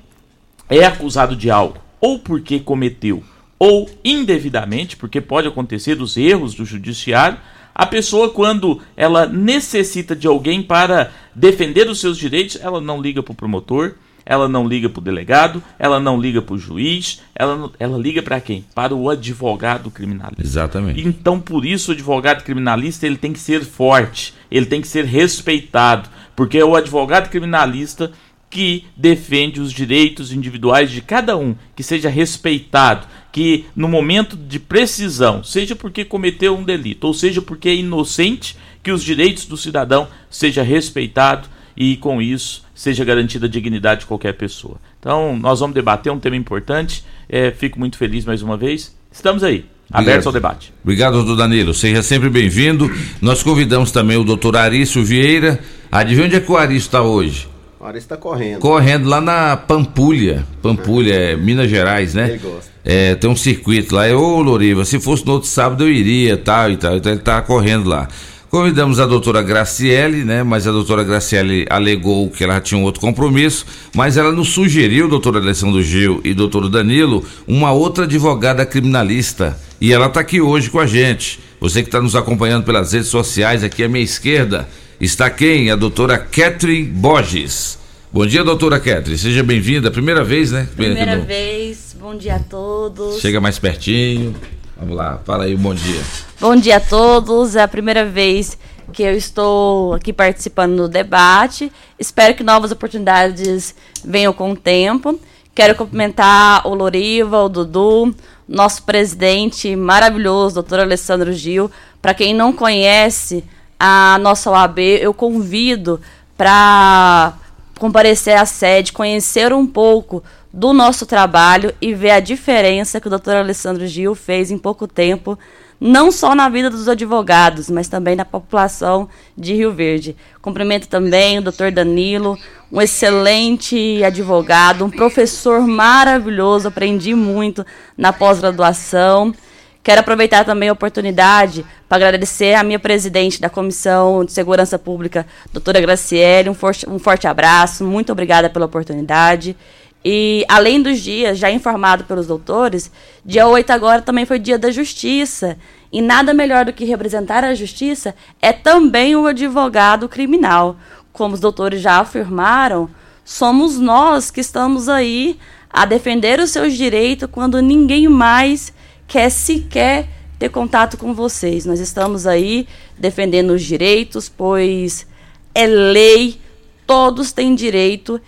é 0.69 0.85
acusado 0.85 1.35
de 1.35 1.49
algo, 1.49 1.77
ou 1.99 2.19
porque 2.19 2.59
cometeu, 2.59 3.23
ou 3.59 3.89
indevidamente, 4.03 4.95
porque 4.95 5.21
pode 5.21 5.47
acontecer 5.47 5.95
dos 5.95 6.17
erros 6.17 6.53
do 6.53 6.65
judiciário, 6.65 7.37
a 7.75 7.85
pessoa, 7.85 8.29
quando 8.29 8.81
ela 8.95 9.25
necessita 9.25 10.15
de 10.15 10.27
alguém 10.27 10.61
para 10.61 11.11
defender 11.33 11.89
os 11.89 11.99
seus 11.99 12.17
direitos, 12.17 12.57
ela 12.61 12.79
não 12.79 13.01
liga 13.01 13.23
para 13.23 13.31
o 13.31 13.35
promotor, 13.35 13.95
ela 14.25 14.47
não 14.47 14.67
liga 14.67 14.89
para 14.89 14.99
o 14.99 15.03
delegado, 15.03 15.61
ela 15.77 15.99
não 15.99 16.19
liga 16.19 16.41
para 16.41 16.55
o 16.55 16.57
juiz, 16.57 17.21
ela, 17.35 17.71
ela 17.79 17.97
liga 17.97 18.21
para 18.21 18.39
quem? 18.39 18.65
Para 18.73 18.95
o 18.95 19.09
advogado 19.09 19.91
criminalista. 19.91 20.41
Exatamente. 20.41 21.05
Então, 21.05 21.39
por 21.39 21.65
isso, 21.65 21.91
o 21.91 21.93
advogado 21.93 22.43
criminalista 22.43 23.05
ele 23.05 23.17
tem 23.17 23.33
que 23.33 23.39
ser 23.39 23.63
forte, 23.63 24.33
ele 24.49 24.65
tem 24.65 24.81
que 24.81 24.87
ser 24.87 25.05
respeitado, 25.05 26.09
porque 26.35 26.57
é 26.57 26.65
o 26.65 26.75
advogado 26.75 27.29
criminalista 27.29 28.11
que 28.49 28.85
defende 28.95 29.59
os 29.59 29.73
direitos 29.73 30.31
individuais 30.31 30.91
de 30.91 31.01
cada 31.01 31.35
um, 31.35 31.55
que 31.75 31.81
seja 31.81 32.07
respeitado, 32.07 33.07
que 33.31 33.65
no 33.75 33.87
momento 33.87 34.37
de 34.37 34.59
precisão, 34.59 35.43
seja 35.43 35.75
porque 35.75 36.05
cometeu 36.05 36.55
um 36.55 36.63
delito, 36.63 37.07
ou 37.07 37.15
seja 37.15 37.41
porque 37.41 37.69
é 37.69 37.75
inocente, 37.75 38.55
que 38.83 38.91
os 38.91 39.03
direitos 39.03 39.45
do 39.45 39.57
cidadão 39.57 40.07
seja 40.29 40.61
respeitado 40.61 41.47
e 41.75 41.97
com 41.97 42.21
isso 42.21 42.62
seja 42.73 43.05
garantida 43.05 43.45
a 43.45 43.49
dignidade 43.49 44.01
de 44.01 44.05
qualquer 44.05 44.33
pessoa. 44.33 44.77
Então, 44.99 45.37
nós 45.37 45.59
vamos 45.59 45.73
debater 45.73 46.11
um 46.11 46.19
tema 46.19 46.35
importante. 46.35 47.03
É, 47.29 47.51
fico 47.51 47.79
muito 47.79 47.97
feliz 47.97 48.25
mais 48.25 48.41
uma 48.41 48.57
vez. 48.57 48.95
Estamos 49.11 49.43
aí. 49.43 49.65
Abertos 49.91 50.25
ao 50.25 50.33
debate. 50.33 50.73
Obrigado, 50.83 51.13
doutor 51.13 51.35
Danilo. 51.35 51.73
Seja 51.73 52.01
sempre 52.01 52.29
bem-vindo. 52.29 52.89
Nós 53.21 53.43
convidamos 53.43 53.91
também 53.91 54.17
o 54.17 54.23
doutor 54.23 54.57
Arício 54.57 55.03
Vieira. 55.03 55.59
Adivinha 55.91 56.25
onde 56.25 56.35
é 56.35 56.39
que 56.39 56.51
o 56.51 56.57
Arício 56.57 56.87
está 56.87 57.03
hoje? 57.03 57.47
O 57.79 57.85
Arício 57.85 58.05
está 58.05 58.17
correndo. 58.17 58.59
Correndo 58.59 59.07
lá 59.07 59.21
na 59.21 59.55
Pampulha. 59.55 60.45
Pampulha, 60.61 61.13
é 61.13 61.35
Minas 61.35 61.69
Gerais, 61.69 62.15
né? 62.15 62.29
Ele 62.29 62.39
gosta. 62.39 62.71
É, 62.83 63.13
tem 63.15 63.29
um 63.29 63.35
circuito 63.35 63.93
lá. 63.93 64.07
Ô, 64.07 64.41
Loriva, 64.41 64.83
se 64.83 64.99
fosse 64.99 65.25
no 65.25 65.33
outro 65.33 65.47
sábado 65.47 65.83
eu 65.83 65.91
iria, 65.91 66.37
tal 66.37 66.71
e 66.71 66.77
tal. 66.77 66.97
Então 66.97 67.11
ele 67.11 67.21
tá 67.21 67.41
correndo 67.41 67.87
lá. 67.87 68.07
Convidamos 68.53 68.99
a 68.99 69.07
doutora 69.07 69.41
Graciele, 69.41 70.23
né? 70.23 70.43
Mas 70.43 70.67
a 70.67 70.71
doutora 70.71 71.03
Graciele 71.03 71.65
alegou 71.71 72.29
que 72.29 72.43
ela 72.43 72.61
tinha 72.61 72.79
um 72.79 72.83
outro 72.83 73.01
compromisso, 73.01 73.65
mas 73.95 74.15
ela 74.15 74.31
nos 74.31 74.49
sugeriu, 74.49 75.07
doutora 75.07 75.39
Alessandro 75.39 75.81
Gil 75.81 76.21
e 76.23 76.35
doutor 76.35 76.69
Danilo, 76.69 77.25
uma 77.47 77.71
outra 77.71 78.03
advogada 78.03 78.63
criminalista. 78.63 79.59
E 79.81 79.91
ela 79.91 80.05
está 80.05 80.19
aqui 80.19 80.39
hoje 80.39 80.69
com 80.69 80.79
a 80.79 80.85
gente. 80.85 81.39
Você 81.59 81.81
que 81.81 81.87
está 81.87 81.99
nos 81.99 82.15
acompanhando 82.15 82.63
pelas 82.63 82.93
redes 82.93 83.07
sociais, 83.07 83.63
aqui 83.63 83.83
à 83.83 83.89
minha 83.89 84.03
esquerda, 84.03 84.69
está 85.01 85.31
quem? 85.31 85.71
A 85.71 85.75
doutora 85.75 86.19
Catherine 86.19 86.83
Borges. 86.83 87.79
Bom 88.11 88.23
dia, 88.23 88.43
doutora 88.43 88.79
Catherine. 88.79 89.17
Seja 89.17 89.41
bem-vinda. 89.41 89.89
Primeira 89.89 90.23
vez, 90.23 90.51
né? 90.51 90.67
Primeira 90.75 91.17
vez. 91.17 91.95
Bom 91.99 92.15
dia 92.15 92.35
a 92.35 92.39
todos. 92.39 93.19
Chega 93.19 93.41
mais 93.41 93.57
pertinho. 93.57 94.35
Vamos 94.83 94.97
lá, 94.97 95.17
fala 95.23 95.45
aí 95.45 95.55
bom 95.55 95.73
dia. 95.73 96.01
Bom 96.41 96.57
dia 96.57 96.75
a 96.75 96.79
todos. 96.81 97.55
É 97.55 97.61
a 97.63 97.67
primeira 97.69 98.03
vez 98.03 98.57
que 98.91 99.01
eu 99.01 99.15
estou 99.15 99.93
aqui 99.93 100.11
participando 100.11 100.75
do 100.75 100.89
debate. 100.89 101.71
Espero 101.97 102.35
que 102.35 102.43
novas 102.43 102.69
oportunidades 102.69 103.73
venham 104.03 104.33
com 104.33 104.51
o 104.51 104.57
tempo. 104.57 105.17
Quero 105.55 105.73
cumprimentar 105.73 106.67
o 106.67 106.75
Loriva, 106.75 107.43
o 107.43 107.47
Dudu, 107.47 108.13
nosso 108.45 108.83
presidente 108.83 109.73
maravilhoso, 109.73 110.55
doutor 110.55 110.81
Alessandro 110.81 111.31
Gil. 111.31 111.71
Para 112.01 112.13
quem 112.13 112.33
não 112.33 112.51
conhece 112.51 113.41
a 113.79 114.17
nossa 114.19 114.51
OAB, 114.51 114.79
eu 114.79 115.13
convido 115.13 116.01
para 116.37 117.35
comparecer 117.79 118.37
à 118.37 118.45
sede, 118.45 118.91
conhecer 118.91 119.53
um 119.53 119.65
pouco 119.65 120.21
do 120.53 120.71
nosso 120.71 121.07
trabalho 121.07 121.73
e 121.81 121.95
ver 121.95 122.11
a 122.11 122.19
diferença 122.19 123.01
que 123.01 123.07
o 123.07 123.09
Dr. 123.09 123.37
Alessandro 123.37 123.87
Gil 123.87 124.13
fez 124.13 124.51
em 124.51 124.57
pouco 124.57 124.87
tempo, 124.87 125.37
não 125.81 126.11
só 126.11 126.35
na 126.35 126.47
vida 126.47 126.69
dos 126.69 126.87
advogados, 126.87 127.71
mas 127.71 127.87
também 127.87 128.15
na 128.15 128.23
população 128.23 129.09
de 129.35 129.55
Rio 129.55 129.73
Verde. 129.73 130.15
Cumprimento 130.43 130.87
também 130.87 131.39
o 131.39 131.41
Dr. 131.41 131.71
Danilo, 131.73 132.37
um 132.71 132.79
excelente 132.79 134.03
advogado, 134.03 134.85
um 134.85 134.91
professor 134.91 135.61
maravilhoso, 135.61 136.67
aprendi 136.67 137.15
muito 137.15 137.65
na 137.97 138.13
pós-graduação. 138.13 139.33
Quero 139.81 140.01
aproveitar 140.01 140.45
também 140.45 140.69
a 140.69 140.73
oportunidade 140.73 141.65
para 141.89 142.05
agradecer 142.05 142.53
à 142.53 142.63
minha 142.63 142.79
presidente 142.79 143.41
da 143.41 143.49
Comissão 143.49 144.23
de 144.23 144.31
Segurança 144.31 144.79
Pública, 144.79 145.25
doutora 145.51 145.81
Graciele, 145.81 146.49
um 146.49 146.53
forte, 146.53 146.87
um 146.87 146.97
forte 146.97 147.27
abraço, 147.27 147.83
muito 147.83 148.11
obrigada 148.11 148.49
pela 148.49 148.65
oportunidade. 148.65 149.57
E 150.03 150.43
além 150.49 150.81
dos 150.81 150.99
dias 150.99 151.37
já 151.37 151.49
informado 151.49 152.03
pelos 152.03 152.27
doutores, 152.27 152.91
dia 153.23 153.47
8 153.47 153.69
agora 153.71 154.01
também 154.01 154.25
foi 154.25 154.37
dia 154.37 154.57
da 154.57 154.69
justiça. 154.69 155.57
E 155.91 156.01
nada 156.01 156.33
melhor 156.33 156.65
do 156.65 156.73
que 156.73 156.83
representar 156.83 157.43
a 157.43 157.53
justiça 157.53 158.15
é 158.41 158.51
também 158.51 159.15
o 159.15 159.27
advogado 159.27 160.09
criminal. 160.09 160.75
Como 161.13 161.35
os 161.35 161.39
doutores 161.39 161.81
já 161.81 161.99
afirmaram, 161.99 162.89
somos 163.23 163.79
nós 163.79 164.29
que 164.29 164.41
estamos 164.41 164.89
aí 164.89 165.39
a 165.69 165.85
defender 165.85 166.39
os 166.39 166.51
seus 166.51 166.73
direitos 166.73 167.29
quando 167.31 167.61
ninguém 167.61 168.07
mais 168.07 168.73
quer 169.07 169.29
sequer 169.29 170.07
ter 170.37 170.49
contato 170.49 170.97
com 170.97 171.13
vocês. 171.13 171.65
Nós 171.65 171.79
estamos 171.79 172.27
aí 172.27 172.67
defendendo 172.97 173.51
os 173.51 173.63
direitos, 173.63 174.27
pois 174.27 175.07
é 175.55 175.65
lei, 175.65 176.39
todos 176.85 177.31
têm 177.31 177.55
direito 177.55 178.19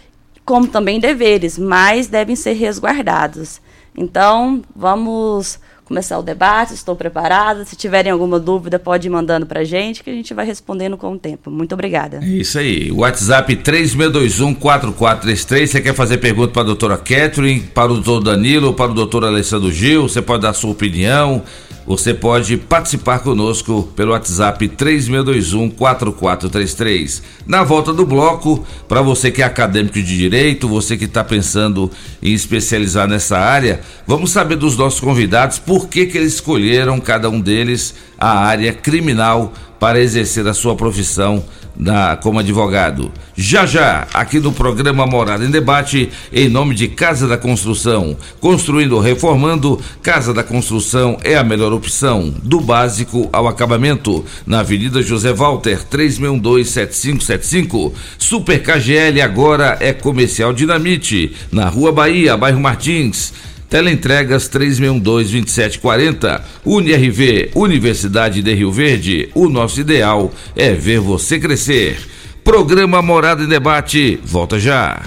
como 0.46 0.68
também 0.68 1.00
deveres, 1.00 1.58
mas 1.58 2.08
devem 2.08 2.36
ser 2.36 2.54
resguardados. 2.54 3.60
Então, 3.98 4.62
vamos 4.76 5.60
começar 5.86 6.18
o 6.18 6.24
debate, 6.24 6.74
estou 6.74 6.96
preparada. 6.96 7.64
Se 7.64 7.76
tiverem 7.76 8.12
alguma 8.12 8.40
dúvida, 8.40 8.80
pode 8.80 9.08
ir 9.08 9.12
mandando 9.12 9.46
para 9.46 9.60
a 9.62 9.64
gente, 9.64 10.04
que 10.04 10.10
a 10.10 10.14
gente 10.14 10.34
vai 10.34 10.46
respondendo 10.46 10.98
com 10.98 11.14
o 11.14 11.20
tempo. 11.20 11.50
Muito 11.50 11.74
obrigada. 11.74 12.20
É 12.22 12.28
isso 12.28 12.60
aí. 12.60 12.92
WhatsApp 12.92 13.56
3621-4433. 13.58 15.68
Você 15.68 15.82
quer 15.82 15.94
fazer 15.94 16.18
pergunta 16.18 16.52
para 16.52 16.64
a 16.64 16.66
doutora 16.66 16.98
Catherine, 16.98 17.62
para 17.62 17.92
o 17.92 18.02
doutor 18.02 18.24
Danilo, 18.24 18.74
para 18.74 18.92
o 18.92 18.96
doutor 18.96 19.24
Alessandro 19.24 19.72
Gil? 19.72 20.10
Você 20.10 20.22
pode 20.22 20.42
dar 20.42 20.54
sua 20.54 20.72
opinião. 20.72 21.44
Você 21.86 22.16
pode 22.16 22.58
participar 22.58 23.20
conosco 23.20 23.88
pelo 23.96 24.14
WhatsApp 24.14 24.68
3621-4433. 24.70 27.22
Na 27.46 27.64
volta 27.64 27.94
do 27.94 28.08
bloco, 28.08 28.66
para 28.88 29.04
você 29.04 29.30
que 29.30 29.44
é 29.44 29.46
acadêmico 29.46 29.94
de 29.94 30.18
direito, 30.18 30.68
você 30.68 30.98
que 30.98 31.06
está 31.06 31.24
pensando 31.24 31.92
em 32.24 32.34
especializar 32.34 33.08
nessa 33.08 33.38
área, 33.38 33.82
vamos 34.08 34.32
saber 34.32 34.56
dos 34.56 34.76
nossos 34.76 35.00
convidados 35.00 35.60
por 35.60 35.88
que, 35.88 36.08
que 36.08 36.18
eles 36.18 36.34
escolheram, 36.34 37.00
cada 37.00 37.30
um 37.30 37.40
deles, 37.40 37.94
a 38.18 38.40
área 38.40 38.74
criminal 38.74 39.54
para 39.80 40.00
exercer 40.00 40.48
a 40.48 40.56
sua 40.56 40.76
profissão 40.76 41.46
na, 41.78 42.16
como 42.16 42.40
advogado. 42.40 43.12
Já 43.36 43.66
já, 43.66 44.08
aqui 44.14 44.40
no 44.40 44.54
programa 44.54 45.06
Morada 45.06 45.44
em 45.44 45.52
Debate, 45.52 46.10
em 46.32 46.48
nome 46.48 46.74
de 46.74 46.88
Casa 46.88 47.28
da 47.28 47.38
Construção. 47.38 48.16
Construindo 48.40 48.94
ou 48.94 49.02
reformando, 49.02 49.78
Casa 50.02 50.34
da 50.34 50.42
Construção 50.44 51.18
é 51.24 51.36
a 51.36 51.44
melhor 51.44 51.74
opção, 51.74 52.34
do 52.44 52.62
básico 52.62 53.28
ao 53.34 53.46
acabamento. 53.48 54.24
Na 54.46 54.60
Avenida 54.62 55.02
José 55.02 55.34
Walter, 55.34 55.82
36127575. 55.92 57.92
Super 58.18 58.64
KGL 58.64 59.22
agora 59.22 59.76
é 59.80 59.92
Comercial 59.92 60.54
Dinamite. 60.54 61.36
Na 61.52 61.68
Rua 61.68 61.92
Bahia, 61.92 62.38
bairro 62.38 62.62
Martins. 62.62 63.34
Teleentregas 63.70 64.50
3612-2740. 64.50 66.42
UniRV, 66.66 67.52
Universidade 67.56 68.42
de 68.42 68.54
Rio 68.54 68.72
Verde. 68.72 69.30
O 69.34 69.50
nosso 69.50 69.82
ideal 69.82 70.32
é 70.56 70.74
ver 70.74 71.00
você 71.00 71.40
crescer. 71.40 71.98
Programa 72.44 73.02
Morada 73.02 73.44
em 73.44 73.48
Debate. 73.48 74.20
Volta 74.24 74.60
já. 74.60 75.02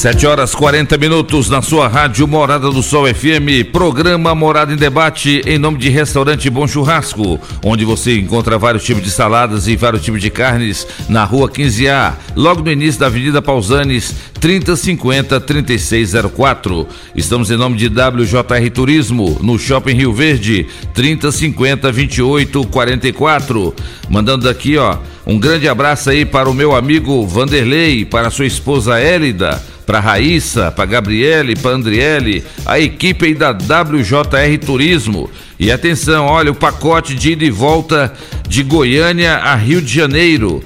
7 0.00 0.26
horas 0.26 0.54
40 0.54 0.96
minutos 0.96 1.50
na 1.50 1.60
sua 1.60 1.86
rádio 1.86 2.26
Morada 2.26 2.70
do 2.70 2.82
Sol 2.82 3.06
FM, 3.06 3.68
programa 3.70 4.34
Morada 4.34 4.72
em 4.72 4.76
Debate 4.76 5.42
em 5.44 5.58
nome 5.58 5.76
de 5.76 5.90
Restaurante 5.90 6.48
Bom 6.48 6.66
Churrasco, 6.66 7.38
onde 7.62 7.84
você 7.84 8.18
encontra 8.18 8.56
vários 8.56 8.82
tipos 8.82 9.02
de 9.02 9.10
saladas 9.10 9.68
e 9.68 9.76
vários 9.76 10.02
tipos 10.02 10.22
de 10.22 10.30
carnes 10.30 10.86
na 11.06 11.22
rua 11.24 11.50
15A, 11.50 12.14
logo 12.34 12.62
no 12.62 12.72
início 12.72 12.98
da 12.98 13.08
Avenida 13.08 13.42
Pausanes, 13.42 14.14
3050 14.40 15.38
3604. 15.38 16.88
Estamos 17.14 17.50
em 17.50 17.58
nome 17.58 17.76
de 17.76 17.88
WJR 17.88 18.70
Turismo, 18.72 19.38
no 19.42 19.58
Shopping 19.58 19.92
Rio 19.92 20.14
Verde, 20.14 20.66
3050 20.94 21.92
2844. 21.92 23.74
Mandando 24.08 24.46
daqui, 24.46 24.78
ó, 24.78 24.96
um 25.26 25.38
grande 25.38 25.68
abraço 25.68 26.08
aí 26.08 26.24
para 26.24 26.48
o 26.48 26.54
meu 26.54 26.74
amigo 26.74 27.26
Vanderlei, 27.26 28.06
para 28.06 28.30
sua 28.30 28.46
esposa 28.46 28.98
Hélida, 28.98 29.62
para 29.86 30.00
Raíssa, 30.00 30.70
para 30.70 30.86
Gabriele, 30.86 31.56
para 31.56 31.72
Andriele, 31.72 32.44
a 32.64 32.78
equipe 32.78 33.26
aí 33.26 33.34
da 33.34 33.50
WJR 33.50 34.58
Turismo. 34.64 35.30
E 35.58 35.70
atenção, 35.70 36.26
olha 36.26 36.50
o 36.50 36.54
pacote 36.54 37.14
de 37.14 37.32
ida 37.32 37.44
e 37.44 37.50
volta 37.50 38.12
de 38.48 38.62
Goiânia 38.62 39.36
a 39.36 39.54
Rio 39.54 39.82
de 39.82 39.92
Janeiro 39.94 40.62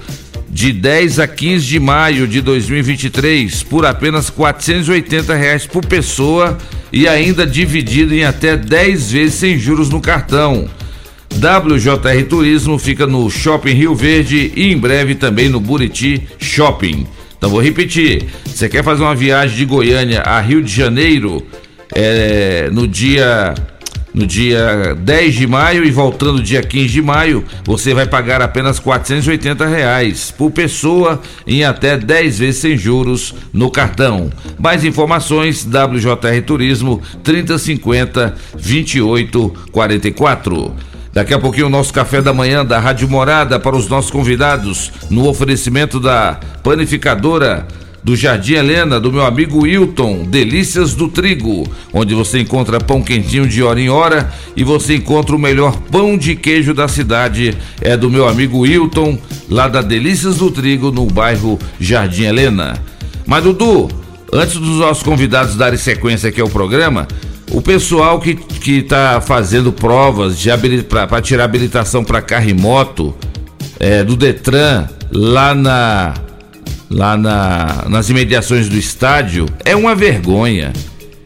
de 0.55 0.73
10 0.73 1.19
a 1.19 1.27
15 1.27 1.67
de 1.67 1.81
maio 1.81 2.29
de 2.29 2.41
2023 2.41 3.65
por 3.65 3.85
apenas 3.85 4.31
480 4.31 5.35
reais 5.35 5.67
por 5.67 5.85
pessoa 5.85 6.57
e 6.93 7.09
ainda 7.09 7.45
dividido 7.45 8.15
em 8.15 8.23
até 8.23 8.57
10 8.57 9.11
vezes 9.11 9.35
sem 9.35 9.59
juros 9.59 9.91
no 9.91 10.01
cartão. 10.01 10.71
WJR 11.35 12.29
Turismo 12.29 12.79
fica 12.79 13.05
no 13.05 13.29
Shopping 13.29 13.73
Rio 13.73 13.97
Verde 13.97 14.53
e 14.55 14.71
em 14.71 14.79
breve 14.79 15.17
também 15.17 15.49
no 15.49 15.59
Buriti 15.59 16.23
Shopping. 16.39 17.05
Então 17.45 17.53
vou 17.53 17.61
repetir: 17.61 18.25
você 18.47 18.71
quer 18.71 18.83
fazer 18.83 19.03
uma 19.03 19.15
viagem 19.15 19.55
de 19.55 19.67
Goiânia 19.67 20.23
a 20.23 20.41
Rio 20.41 20.63
de 20.63 20.75
Janeiro 20.75 21.47
é, 21.95 22.71
no 22.73 22.89
dia 22.89 23.53
no 24.15 24.27
dia 24.27 24.97
10 24.99 25.35
de 25.35 25.47
maio 25.47 25.85
e 25.85 25.91
voltando 25.91 26.43
dia 26.43 26.63
15 26.63 26.89
de 26.89 27.03
maio, 27.03 27.45
você 27.63 27.93
vai 27.93 28.07
pagar 28.07 28.41
apenas 28.41 28.79
480 28.79 29.67
reais 29.67 30.31
por 30.31 30.51
pessoa 30.53 31.21
em 31.47 31.65
até 31.65 31.99
10 31.99 32.39
vezes 32.39 32.63
sem 32.63 32.79
juros 32.79 33.35
no 33.53 33.71
cartão. 33.71 34.31
Mais 34.59 34.83
informações 34.83 35.67
WJR 35.67 36.43
Turismo 36.47 37.03
3050 37.23 38.35
2844. 38.55 40.94
Daqui 41.15 41.33
a 41.33 41.39
pouquinho 41.39 41.69
o 41.69 41.71
nosso 41.71 41.93
café 41.93 42.21
da 42.21 42.35
manhã 42.35 42.67
da 42.67 42.81
Rádio 42.81 43.09
Morada 43.09 43.61
para 43.61 43.77
os 43.77 43.89
nossos 43.89 44.11
convidados 44.11 44.91
no 45.09 45.29
oferecimento 45.29 46.01
da 46.01 46.41
panificadora 46.61 47.69
do 48.03 48.17
Jardim 48.17 48.55
Helena, 48.55 48.99
do 48.99 49.13
meu 49.13 49.25
amigo 49.25 49.63
Wilton, 49.63 50.25
Delícias 50.25 50.93
do 50.93 51.07
Trigo, 51.07 51.71
onde 51.93 52.15
você 52.15 52.41
encontra 52.41 52.81
pão 52.81 53.01
quentinho 53.01 53.47
de 53.47 53.63
hora 53.63 53.81
em 53.81 53.89
hora 53.89 54.29
e 54.57 54.65
você 54.65 54.97
encontra 54.97 55.37
o 55.37 55.39
melhor 55.39 55.77
pão 55.91 56.19
de 56.19 56.35
queijo 56.35 56.75
da 56.75 56.89
cidade. 56.89 57.57
É 57.81 57.97
do 57.97 58.11
meu 58.11 58.29
amigo 58.29 58.59
Wilton, 58.59 59.17
lá 59.49 59.69
da 59.69 59.83
Delícias 59.83 60.39
do 60.39 60.51
Trigo, 60.51 60.91
no 60.91 61.07
bairro 61.07 61.61
Jardim 61.79 62.25
Helena. 62.25 62.75
Mas 63.25 63.45
Dudu, 63.45 63.89
antes 64.33 64.57
dos 64.57 64.81
nossos 64.81 65.05
convidados 65.05 65.55
darem 65.55 65.79
sequência 65.79 66.29
aqui 66.29 66.41
ao 66.41 66.49
programa, 66.49 67.07
o 67.55 67.63
pessoal 67.63 68.19
que 68.21 68.35
que 68.35 68.79
está 68.79 69.21
fazendo 69.21 69.73
provas 69.73 70.37
para 70.89 71.23
tirar 71.23 71.45
habilitação 71.45 72.03
para 72.03 72.21
carro 72.21 72.51
e 72.51 72.55
moto 72.55 73.15
é, 73.79 74.03
do 74.03 74.17
Detran 74.17 74.89
lá 75.13 75.55
na 75.55 76.15
lá 76.91 77.17
na, 77.17 77.85
nas 77.89 78.11
imediações 78.11 78.69
do 78.69 78.77
estádio 78.77 79.47
é 79.65 79.75
uma 79.77 79.95
vergonha. 79.95 80.73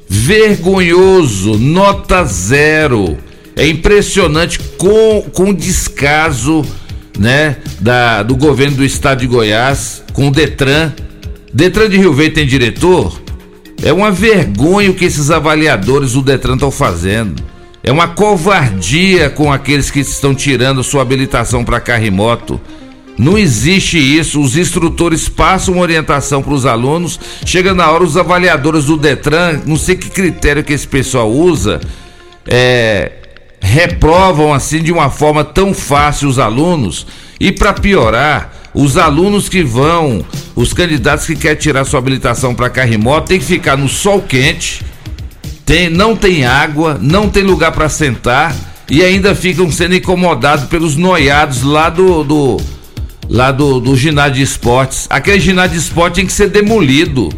Vergonhoso, 0.08 1.58
nota 1.58 2.24
zero. 2.24 3.18
É 3.56 3.66
impressionante 3.66 4.58
com, 4.78 5.22
com 5.32 5.52
descaso 5.52 6.64
né, 7.18 7.56
da, 7.80 8.22
do 8.22 8.36
governo 8.36 8.76
do 8.76 8.84
estado 8.84 9.20
de 9.20 9.26
Goiás 9.26 10.02
com 10.12 10.28
o 10.28 10.30
Detran. 10.30 10.92
Detran 11.52 11.88
de 11.88 11.96
Rio 11.98 12.12
Verde 12.12 12.36
tem 12.36 12.46
diretor? 12.46 13.27
É 13.82 13.92
uma 13.92 14.10
vergonha 14.10 14.90
o 14.90 14.94
que 14.94 15.04
esses 15.04 15.30
avaliadores 15.30 16.12
do 16.12 16.22
Detran 16.22 16.54
estão 16.54 16.70
fazendo. 16.70 17.42
É 17.82 17.92
uma 17.92 18.08
covardia 18.08 19.30
com 19.30 19.52
aqueles 19.52 19.90
que 19.90 20.00
estão 20.00 20.34
tirando 20.34 20.82
sua 20.82 21.02
habilitação 21.02 21.64
para 21.64 21.80
carro 21.80 22.04
e 22.04 22.10
moto. 22.10 22.60
Não 23.16 23.38
existe 23.38 23.98
isso. 23.98 24.40
Os 24.40 24.56
instrutores 24.56 25.28
passam 25.28 25.78
orientação 25.78 26.42
para 26.42 26.52
os 26.52 26.66
alunos. 26.66 27.18
Chega 27.44 27.74
na 27.74 27.90
hora, 27.90 28.04
os 28.04 28.16
avaliadores 28.16 28.84
do 28.86 28.96
Detran, 28.96 29.60
não 29.64 29.76
sei 29.76 29.96
que 29.96 30.10
critério 30.10 30.64
que 30.64 30.72
esse 30.72 30.86
pessoal 30.86 31.30
usa, 31.30 31.80
é, 32.46 33.12
reprovam 33.60 34.52
assim 34.52 34.82
de 34.82 34.92
uma 34.92 35.08
forma 35.08 35.44
tão 35.44 35.72
fácil 35.72 36.28
os 36.28 36.38
alunos. 36.38 37.06
E 37.40 37.52
para 37.52 37.72
piorar, 37.72 38.52
os 38.80 38.96
alunos 38.96 39.48
que 39.48 39.60
vão, 39.60 40.24
os 40.54 40.72
candidatos 40.72 41.26
que 41.26 41.34
querem 41.34 41.58
tirar 41.58 41.84
sua 41.84 41.98
habilitação 41.98 42.54
para 42.54 42.70
carro 42.70 42.92
e 42.92 42.96
moto, 42.96 43.26
tem 43.26 43.40
que 43.40 43.44
ficar 43.44 43.76
no 43.76 43.88
sol 43.88 44.22
quente, 44.22 44.84
tem, 45.66 45.90
não 45.90 46.14
tem 46.14 46.44
água, 46.44 46.96
não 47.02 47.28
tem 47.28 47.42
lugar 47.42 47.72
para 47.72 47.88
sentar 47.88 48.54
e 48.88 49.02
ainda 49.02 49.34
ficam 49.34 49.68
sendo 49.72 49.96
incomodados 49.96 50.66
pelos 50.66 50.94
noiados 50.94 51.64
lá 51.64 51.90
do, 51.90 52.22
do 52.22 52.56
lá 53.28 53.50
do, 53.50 53.80
do 53.80 53.96
ginásio 53.96 54.34
de 54.34 54.42
esportes. 54.42 55.08
Aquele 55.10 55.40
ginásio 55.40 55.72
de 55.72 55.82
esporte 55.82 56.14
tem 56.14 56.26
que 56.26 56.32
ser 56.32 56.48
demolido. 56.48 57.30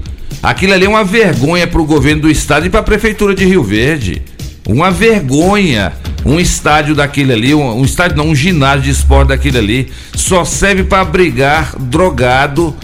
Aquilo 0.43 0.75
ali 0.75 0.85
é 0.85 0.89
uma 0.91 1.05
vergonha 1.05 1.67
para 1.67 1.81
o 1.81 1.87
governo 1.87 2.21
do 2.21 2.31
estado 2.31 2.67
e 2.67 2.71
para 2.71 2.81
a 2.81 2.83
prefeitura 2.83 3.35
de 3.35 3.47
Rio 3.47 3.65
Verde. 3.65 4.23
Uma 4.71 4.93
vergonha. 4.93 5.93
Um 6.25 6.39
estádio 6.39 6.95
daquele 6.95 7.33
ali, 7.33 7.55
um, 7.55 7.81
um 7.81 7.85
estádio 7.85 8.17
não, 8.17 8.29
um 8.29 8.35
ginásio 8.35 8.83
de 8.83 8.91
esporte 8.91 9.29
daquele 9.29 9.59
ali, 9.59 9.93
só 10.15 10.45
serve 10.45 10.85
para 10.85 11.01
abrigar 11.01 11.75
drogado 11.77 12.77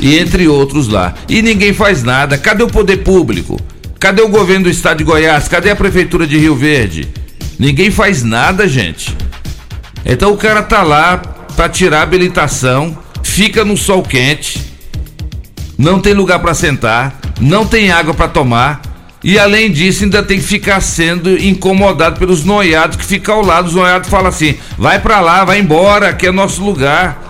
e 0.00 0.18
entre 0.18 0.48
outros 0.48 0.88
lá. 0.88 1.14
E 1.28 1.40
ninguém 1.42 1.72
faz 1.72 2.02
nada. 2.02 2.36
Cadê 2.38 2.64
o 2.64 2.66
poder 2.66 2.98
público? 2.98 3.60
Cadê 4.00 4.22
o 4.22 4.28
governo 4.28 4.64
do 4.64 4.70
estado 4.70 4.98
de 4.98 5.04
Goiás? 5.04 5.46
Cadê 5.46 5.70
a 5.70 5.76
prefeitura 5.76 6.26
de 6.26 6.38
Rio 6.38 6.56
Verde? 6.56 7.08
Ninguém 7.58 7.90
faz 7.90 8.24
nada, 8.24 8.66
gente. 8.66 9.14
Então 10.04 10.32
o 10.32 10.36
cara 10.36 10.62
tá 10.62 10.82
lá 10.82 11.18
para 11.18 11.68
tirar 11.68 12.00
a 12.00 12.02
habilitação, 12.02 12.98
fica 13.22 13.64
no 13.64 13.76
sol 13.76 14.02
quente, 14.02 14.62
não 15.76 16.00
tem 16.00 16.14
lugar 16.14 16.38
para 16.38 16.54
sentar, 16.54 17.20
não 17.40 17.66
tem 17.66 17.90
água 17.90 18.14
para 18.14 18.28
tomar, 18.28 18.80
e 19.22 19.38
além 19.38 19.70
disso, 19.70 20.04
ainda 20.04 20.22
tem 20.22 20.38
que 20.38 20.44
ficar 20.44 20.80
sendo 20.80 21.36
incomodado 21.42 22.18
pelos 22.18 22.44
noiados 22.44 22.96
que 22.96 23.04
ficam 23.04 23.36
ao 23.36 23.44
lado. 23.44 23.68
Os 23.68 23.74
noiados 23.74 24.08
falam 24.08 24.28
assim: 24.28 24.56
vai 24.76 25.00
para 25.00 25.20
lá, 25.20 25.44
vai 25.44 25.58
embora, 25.58 26.10
aqui 26.10 26.26
é 26.26 26.32
nosso 26.32 26.62
lugar. 26.62 27.26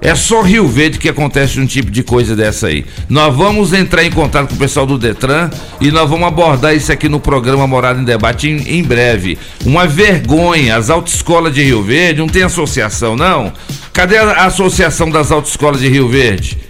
É 0.00 0.14
só 0.14 0.42
Rio 0.42 0.68
Verde 0.68 0.98
que 0.98 1.08
acontece 1.08 1.58
um 1.58 1.66
tipo 1.66 1.90
de 1.90 2.02
coisa 2.02 2.36
dessa 2.36 2.66
aí. 2.66 2.84
Nós 3.08 3.34
vamos 3.34 3.72
entrar 3.72 4.04
em 4.04 4.10
contato 4.10 4.48
com 4.48 4.54
o 4.54 4.58
pessoal 4.58 4.86
do 4.86 4.98
Detran 4.98 5.50
e 5.80 5.90
nós 5.90 6.08
vamos 6.08 6.28
abordar 6.28 6.76
isso 6.76 6.92
aqui 6.92 7.08
no 7.08 7.18
programa 7.18 7.66
Morada 7.66 8.00
em 8.00 8.04
Debate 8.04 8.48
em, 8.48 8.78
em 8.78 8.84
breve. 8.84 9.38
Uma 9.64 9.86
vergonha, 9.86 10.76
as 10.76 10.90
autoescolas 10.90 11.54
de 11.54 11.62
Rio 11.62 11.82
Verde 11.82 12.20
não 12.20 12.28
tem 12.28 12.42
associação, 12.42 13.16
não? 13.16 13.52
Cadê 13.92 14.18
a 14.18 14.44
associação 14.44 15.10
das 15.10 15.32
autoescolas 15.32 15.80
de 15.80 15.88
Rio 15.88 16.08
Verde? 16.08 16.65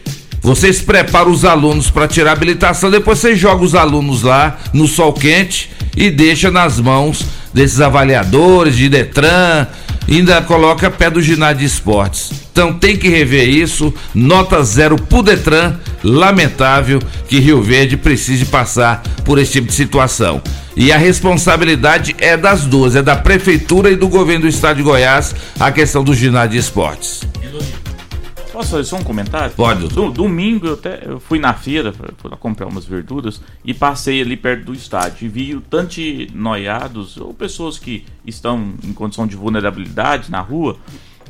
Vocês 0.47 0.81
preparam 0.81 1.33
os 1.33 1.45
alunos 1.45 1.91
para 1.91 2.07
tirar 2.07 2.31
habilitação, 2.31 2.89
depois 2.89 3.19
você 3.19 3.35
joga 3.35 3.65
os 3.65 3.75
alunos 3.75 4.23
lá 4.23 4.57
no 4.73 4.87
sol 4.87 5.13
quente 5.13 5.69
e 5.97 6.09
deixa 6.09 6.53
nas 6.53 6.79
mãos 6.79 7.27
desses 7.53 7.81
avaliadores 7.81 8.77
de 8.77 8.89
Detran, 8.89 9.67
ainda 10.09 10.41
coloca 10.41 10.89
pé 10.89 11.11
do 11.11 11.21
ginásio 11.21 11.59
de 11.59 11.65
esportes. 11.65 12.31
Então 12.53 12.73
tem 12.73 12.97
que 12.97 13.09
rever 13.09 13.49
isso. 13.49 13.93
Nota 14.15 14.63
zero 14.63 14.95
pro 14.97 15.21
Detran. 15.21 15.75
Lamentável 16.05 17.03
que 17.27 17.41
Rio 17.41 17.61
Verde 17.61 17.97
precise 17.97 18.45
passar 18.45 19.03
por 19.25 19.41
esse 19.41 19.51
tipo 19.51 19.67
de 19.67 19.75
situação. 19.75 20.41
E 20.77 20.93
a 20.93 20.97
responsabilidade 20.97 22.15
é 22.21 22.37
das 22.37 22.65
duas, 22.65 22.95
é 22.95 23.03
da 23.03 23.17
prefeitura 23.17 23.91
e 23.91 23.97
do 23.97 24.07
governo 24.07 24.43
do 24.43 24.49
estado 24.49 24.77
de 24.77 24.85
Goiás, 24.85 25.35
a 25.59 25.73
questão 25.73 26.05
do 26.05 26.15
ginásio 26.15 26.51
de 26.51 26.59
esportes. 26.59 27.23
Posso 28.57 28.71
fazer 28.71 28.85
só 28.85 28.97
um 28.97 29.05
comentário? 29.05 29.55
Pode. 29.55 29.87
Do, 29.89 30.11
domingo 30.11 30.67
eu, 30.67 30.73
até, 30.73 31.03
eu 31.05 31.21
fui 31.21 31.39
na 31.39 31.53
feira 31.53 31.93
para 31.93 32.39
comprar 32.39 32.67
umas 32.67 32.87
verduras 32.87 33.39
e 33.63 33.75
passei 33.75 34.23
ali 34.23 34.35
perto 34.35 34.65
do 34.65 34.73
estádio 34.73 35.27
e 35.27 35.29
vi 35.29 35.55
o 35.55 35.61
tanto 35.61 35.97
de 35.97 36.31
noiados 36.33 37.19
ou 37.19 37.35
pessoas 37.35 37.79
que 37.79 38.07
estão 38.25 38.73
em 38.83 38.95
condição 38.95 39.27
de 39.27 39.37
vulnerabilidade 39.37 40.31
na 40.31 40.41
rua 40.41 40.79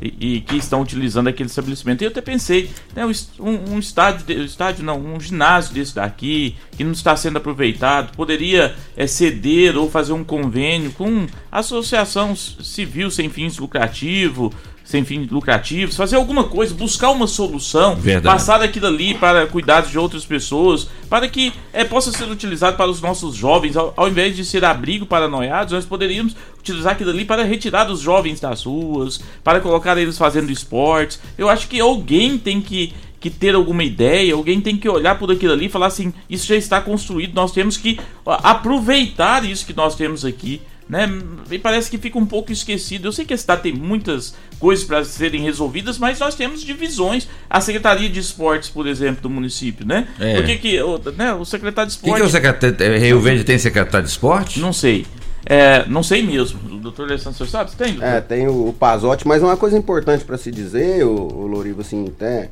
e, 0.01 0.37
e, 0.37 0.41
que 0.41 0.55
estão 0.55 0.83
utilizando 0.83 1.27
aquele 1.27 1.49
estabelecimento. 1.49 2.03
E 2.03 2.05
eu 2.05 2.11
até 2.11 2.21
pensei, 2.21 2.71
né, 2.95 3.05
um, 3.41 3.75
um 3.75 3.79
estádio, 3.81 4.45
estádio 4.45 4.85
não, 4.85 5.01
um 5.01 5.19
ginásio 5.19 5.75
desse 5.75 5.97
daqui 5.97 6.55
que 6.77 6.85
não 6.85 6.93
está 6.93 7.17
sendo 7.17 7.39
aproveitado, 7.39 8.15
poderia 8.15 8.77
é, 8.97 9.05
ceder 9.09 9.77
ou 9.77 9.91
fazer 9.91 10.12
um 10.12 10.23
convênio 10.23 10.93
com 10.93 11.27
associação 11.51 12.37
civil 12.37 13.11
sem 13.11 13.29
fins 13.29 13.59
lucrativos, 13.59 14.53
sem 14.87 15.05
fins 15.05 15.29
lucrativos, 15.29 15.96
fazer 15.96 16.14
alguma 16.14 16.44
coisa, 16.44 16.72
buscar 16.72 17.11
uma 17.11 17.27
solução, 17.27 17.96
Verdade. 17.96 18.35
passar 18.35 18.62
aquilo 18.62 18.87
ali 18.87 19.14
para 19.14 19.44
cuidados 19.49 19.90
de 19.90 19.99
outras 19.99 20.25
pessoas, 20.25 20.88
para 21.11 21.29
que 21.29 21.53
é, 21.72 21.83
possa 21.85 22.12
ser 22.12 22.31
utilizado 22.31 22.77
para 22.77 22.88
os 22.88 23.03
nossos 23.03 23.35
jovens, 23.35 23.77
ao, 23.77 23.92
ao 23.96 24.09
invés 24.09 24.37
de 24.37 24.44
ser 24.44 24.64
abrigo 24.64 25.05
para 25.05 25.27
noiados, 25.27 25.72
nós 25.72 25.85
poderíamos 25.85 26.37
utilizar 26.61 26.92
aquilo 26.92 27.11
ali 27.11 27.25
para 27.25 27.42
retirar 27.42 27.90
os 27.90 28.01
jovens 28.01 28.38
das 28.38 28.64
ruas, 28.64 29.20
para 29.42 29.61
colocar 29.61 29.99
eles 29.99 30.16
fazendo 30.16 30.53
esportes. 30.53 31.20
Eu 31.37 31.49
acho 31.49 31.66
que 31.66 31.81
alguém 31.81 32.38
tem 32.38 32.61
que 32.61 32.94
que 33.18 33.31
ter 33.31 33.55
alguma 33.55 33.83
ideia, 33.83 34.35
alguém 34.35 34.61
tem 34.61 34.77
que 34.77 34.88
olhar 34.88 35.18
por 35.18 35.33
aquilo 35.33 35.53
ali 35.53 35.66
e 35.66 35.68
falar 35.70 35.87
assim: 35.87 36.12
isso 36.29 36.46
já 36.46 36.55
está 36.55 36.81
construído, 36.81 37.35
nós 37.35 37.51
temos 37.51 37.77
que 37.77 37.99
aproveitar 38.25 39.44
isso 39.44 39.66
que 39.66 39.72
nós 39.72 39.96
temos 39.96 40.25
aqui 40.25 40.61
né? 40.88 41.09
E 41.51 41.59
parece 41.59 41.90
que 41.90 41.99
fica 41.99 42.18
um 42.18 42.27
pouco 42.27 42.53
esquecido. 42.53 43.09
Eu 43.09 43.12
sei 43.12 43.25
que 43.25 43.35
a 43.35 43.38
cidade 43.38 43.62
tem 43.62 43.72
muitas 43.72 44.35
coisas 44.59 44.85
para 44.85 45.05
serem 45.05 45.42
resolvidas, 45.42 45.99
mas 45.99 46.18
nós 46.18 46.35
temos 46.35 46.62
divisões. 46.62 47.29
A 47.51 47.61
Secretaria 47.61 48.09
de 48.09 48.20
Esportes, 48.20 48.68
por 48.68 48.87
exemplo, 48.87 49.22
do 49.22 49.31
município, 49.31 49.87
né? 49.87 50.09
É. 50.18 50.35
Por 50.37 50.44
que, 50.44 50.57
que 50.57 50.81
o, 50.83 50.99
né, 51.16 51.33
o 51.35 51.44
secretário 51.44 51.88
de 51.88 51.96
Esportes. 51.96 52.16
que 52.16 52.22
é 52.22 52.27
o 52.27 52.31
secretário? 52.31 52.77
é, 52.94 52.99
Rio 52.99 53.20
Verde 53.20 53.44
tem 53.44 53.59
secretário 53.59 54.07
de 54.07 54.12
esporte? 54.12 54.61
Não 54.61 54.72
sei. 54.72 55.07
É, 55.44 55.87
não 55.87 56.03
sei 56.03 56.22
mesmo. 56.22 56.59
O 56.75 56.79
doutor 56.79 57.09
Alessandro, 57.09 57.38
você 57.38 57.51
sabe? 57.51 57.70
Você 57.70 57.77
tem? 57.77 57.92
doutor? 57.94 58.09
É, 58.09 58.20
tem 58.20 58.49
o, 58.49 58.68
o 58.68 58.72
Pazote, 58.72 59.27
mas 59.27 59.42
uma 59.42 59.57
coisa 59.57 59.77
importante 59.77 60.25
para 60.25 60.37
se 60.37 60.51
dizer, 60.51 61.05
o, 61.05 61.14
o 61.14 61.46
Lorivo, 61.46 61.81
assim, 61.81 62.09
até 62.09 62.51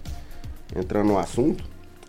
entrando 0.77 1.09
no 1.09 1.19
assunto, 1.19 1.65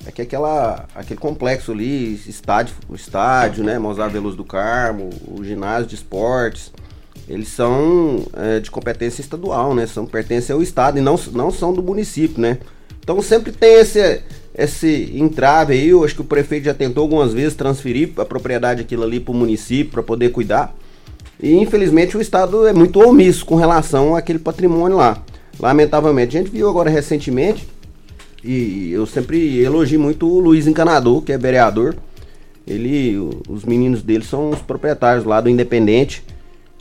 é 0.06 0.12
que 0.12 0.22
aquela, 0.22 0.86
aquele 0.94 1.20
complexo 1.20 1.72
ali, 1.72 2.14
estádio, 2.28 2.76
o 2.88 2.96
estádio, 2.96 3.64
né, 3.64 3.80
Mozart 3.80 4.12
Veloso 4.12 4.38
do 4.38 4.44
Carmo, 4.44 5.10
o 5.28 5.44
ginásio 5.44 5.88
de 5.88 5.96
esportes, 5.96 6.72
eles 7.28 7.48
são 7.48 8.26
é, 8.34 8.60
de 8.60 8.70
competência 8.70 9.22
estadual, 9.22 9.74
né? 9.74 9.88
São 9.88 10.06
pertencem 10.06 10.54
ao 10.54 10.62
estado 10.62 11.00
e 11.00 11.02
não, 11.02 11.20
não 11.34 11.50
são 11.50 11.74
do 11.74 11.82
município, 11.82 12.40
né? 12.40 12.60
Então 13.00 13.20
sempre 13.22 13.52
tem 13.52 13.76
esse 13.76 14.22
esse 14.58 15.12
entrave 15.14 15.74
aí, 15.74 15.90
eu 15.90 16.06
acho 16.06 16.16
que 16.16 16.22
o 16.22 16.26
prefeito 16.26 16.64
já 16.64 16.74
tentou 16.74 17.02
algumas 17.02 17.34
vezes 17.34 17.56
transferir 17.56 18.12
a 18.18 18.24
propriedade 18.24 18.82
aquilo 18.82 19.04
ali 19.04 19.20
para 19.20 19.34
o 19.34 19.36
município 19.36 19.92
para 19.92 20.04
poder 20.04 20.30
cuidar. 20.30 20.74
E 21.42 21.54
infelizmente 21.56 22.16
o 22.16 22.22
estado 22.22 22.66
é 22.66 22.72
muito 22.72 23.02
omisso 23.02 23.46
com 23.46 23.56
relação 23.56 24.16
àquele 24.16 24.40
patrimônio 24.40 24.96
lá. 24.96 25.22
Lamentavelmente, 25.60 26.38
a 26.38 26.40
gente 26.40 26.52
viu 26.52 26.70
agora 26.70 26.90
recentemente 26.90 27.68
e 28.46 28.92
eu 28.92 29.06
sempre 29.06 29.60
elogio 29.60 30.00
muito 30.00 30.28
o 30.28 30.40
Luiz 30.40 30.68
Encanador, 30.68 31.22
que 31.22 31.32
é 31.32 31.38
vereador. 31.38 31.96
Ele, 32.68 33.18
os 33.50 33.64
meninos 33.64 34.02
dele 34.02 34.24
são 34.24 34.50
os 34.50 34.62
proprietários 34.62 35.26
lá 35.26 35.42
do 35.42 35.50
Independente, 35.50 36.24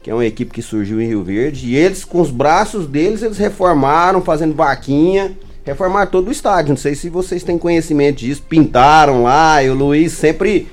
que 0.03 0.11
é 0.11 0.15
uma 0.15 0.27
equipe 0.27 0.53
que 0.53 0.63
surgiu 0.63 1.01
em 1.01 1.09
Rio 1.09 1.25
Verde. 1.25 1.69
E 1.69 1.77
eles, 1.77 2.05
com 2.05 2.21
os 2.21 2.31
braços 2.31 2.87
deles, 2.87 3.23
eles 3.23 3.39
reformaram, 3.39 4.21
fazendo 4.23 4.55
vaquinha, 4.55 5.37
reformaram 5.65 6.11
todo 6.11 6.29
o 6.29 6.33
estádio. 6.33 6.71
Não 6.71 6.77
sei 6.77 6.95
se 6.95 7.09
vocês 7.09 7.43
têm 7.43 7.57
conhecimento 7.57 8.19
disso. 8.19 8.43
Pintaram 8.49 9.23
lá, 9.23 9.63
e 9.63 9.71
o 9.71 9.75
Luiz 9.75 10.13
sempre. 10.13 10.69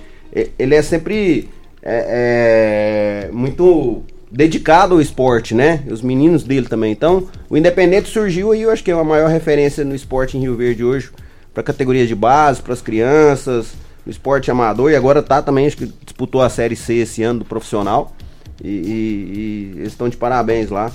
Ele 0.57 0.75
é 0.75 0.81
sempre 0.81 1.49
é, 1.81 3.27
é, 3.27 3.31
muito 3.31 4.03
dedicado 4.31 4.93
ao 4.93 5.01
esporte, 5.01 5.53
né? 5.53 5.83
Os 5.89 6.01
meninos 6.01 6.43
dele 6.43 6.67
também. 6.67 6.91
Então, 6.91 7.27
o 7.49 7.57
Independente 7.57 8.09
surgiu 8.09 8.51
aí, 8.51 8.61
eu 8.61 8.71
acho 8.71 8.83
que 8.83 8.91
é 8.91 8.93
a 8.93 9.03
maior 9.03 9.29
referência 9.29 9.83
no 9.83 9.93
esporte 9.93 10.37
em 10.37 10.41
Rio 10.41 10.55
Verde 10.55 10.83
hoje, 10.83 11.11
para 11.53 11.61
categoria 11.61 12.07
de 12.07 12.15
base, 12.15 12.61
para 12.61 12.73
as 12.73 12.81
crianças, 12.81 13.73
no 14.05 14.11
esporte 14.11 14.49
amador 14.49 14.91
e 14.91 14.95
agora 14.95 15.21
tá 15.21 15.41
também, 15.41 15.67
acho 15.67 15.77
que 15.77 15.93
disputou 16.03 16.41
a 16.41 16.49
Série 16.49 16.75
C 16.75 16.95
esse 16.95 17.21
ano 17.21 17.39
do 17.39 17.45
profissional. 17.45 18.15
E, 18.63 18.69
e, 18.69 18.71
e 18.71 19.79
eles 19.79 19.91
estão 19.91 20.07
de 20.07 20.17
parabéns 20.17 20.69
lá. 20.69 20.91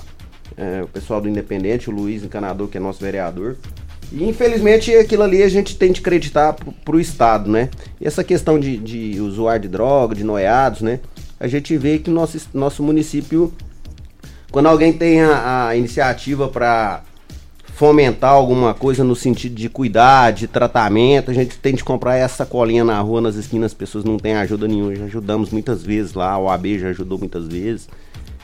É, 0.57 0.81
o 0.81 0.87
pessoal 0.87 1.21
do 1.21 1.29
Independente, 1.29 1.89
o 1.89 1.93
Luiz 1.93 2.23
Encanador, 2.23 2.67
que 2.67 2.77
é 2.77 2.79
nosso 2.79 2.99
vereador. 2.99 3.57
E 4.11 4.23
infelizmente 4.23 4.93
aquilo 4.95 5.23
ali 5.23 5.43
a 5.43 5.49
gente 5.49 5.75
tem 5.75 5.91
de 5.91 5.99
acreditar 5.99 6.53
pro, 6.53 6.71
pro 6.71 6.99
Estado, 6.99 7.51
né? 7.51 7.69
E 7.99 8.07
essa 8.07 8.23
questão 8.23 8.57
de, 8.59 8.77
de 8.77 9.19
usuário 9.19 9.63
de 9.63 9.67
droga, 9.67 10.15
de 10.15 10.23
noiados, 10.23 10.81
né? 10.81 10.99
A 11.39 11.47
gente 11.47 11.77
vê 11.77 11.99
que 11.99 12.09
nosso, 12.09 12.39
nosso 12.53 12.81
município, 12.81 13.53
quando 14.51 14.67
alguém 14.67 14.91
tem 14.91 15.21
a, 15.21 15.67
a 15.67 15.75
iniciativa 15.75 16.47
para 16.47 17.03
fomentar 17.77 18.31
alguma 18.31 18.73
coisa 18.73 19.03
no 19.03 19.15
sentido 19.15 19.53
de 19.53 19.69
cuidar, 19.69 20.31
de 20.31 20.47
tratamento, 20.47 21.29
a 21.29 21.33
gente 21.33 21.59
tem 21.59 21.75
de 21.75 21.83
comprar 21.83 22.15
essa 22.15 22.43
colinha 22.43 22.83
na 22.83 22.99
rua, 22.99 23.21
nas 23.21 23.35
esquinas, 23.35 23.67
as 23.67 23.73
pessoas 23.75 24.03
não 24.03 24.17
têm 24.17 24.33
ajuda 24.33 24.67
nenhuma. 24.67 24.95
Já 24.95 25.05
ajudamos 25.05 25.51
muitas 25.51 25.83
vezes 25.83 26.15
lá, 26.15 26.35
o 26.39 26.49
AB 26.49 26.79
já 26.79 26.87
ajudou 26.89 27.19
muitas 27.19 27.47
vezes. 27.47 27.87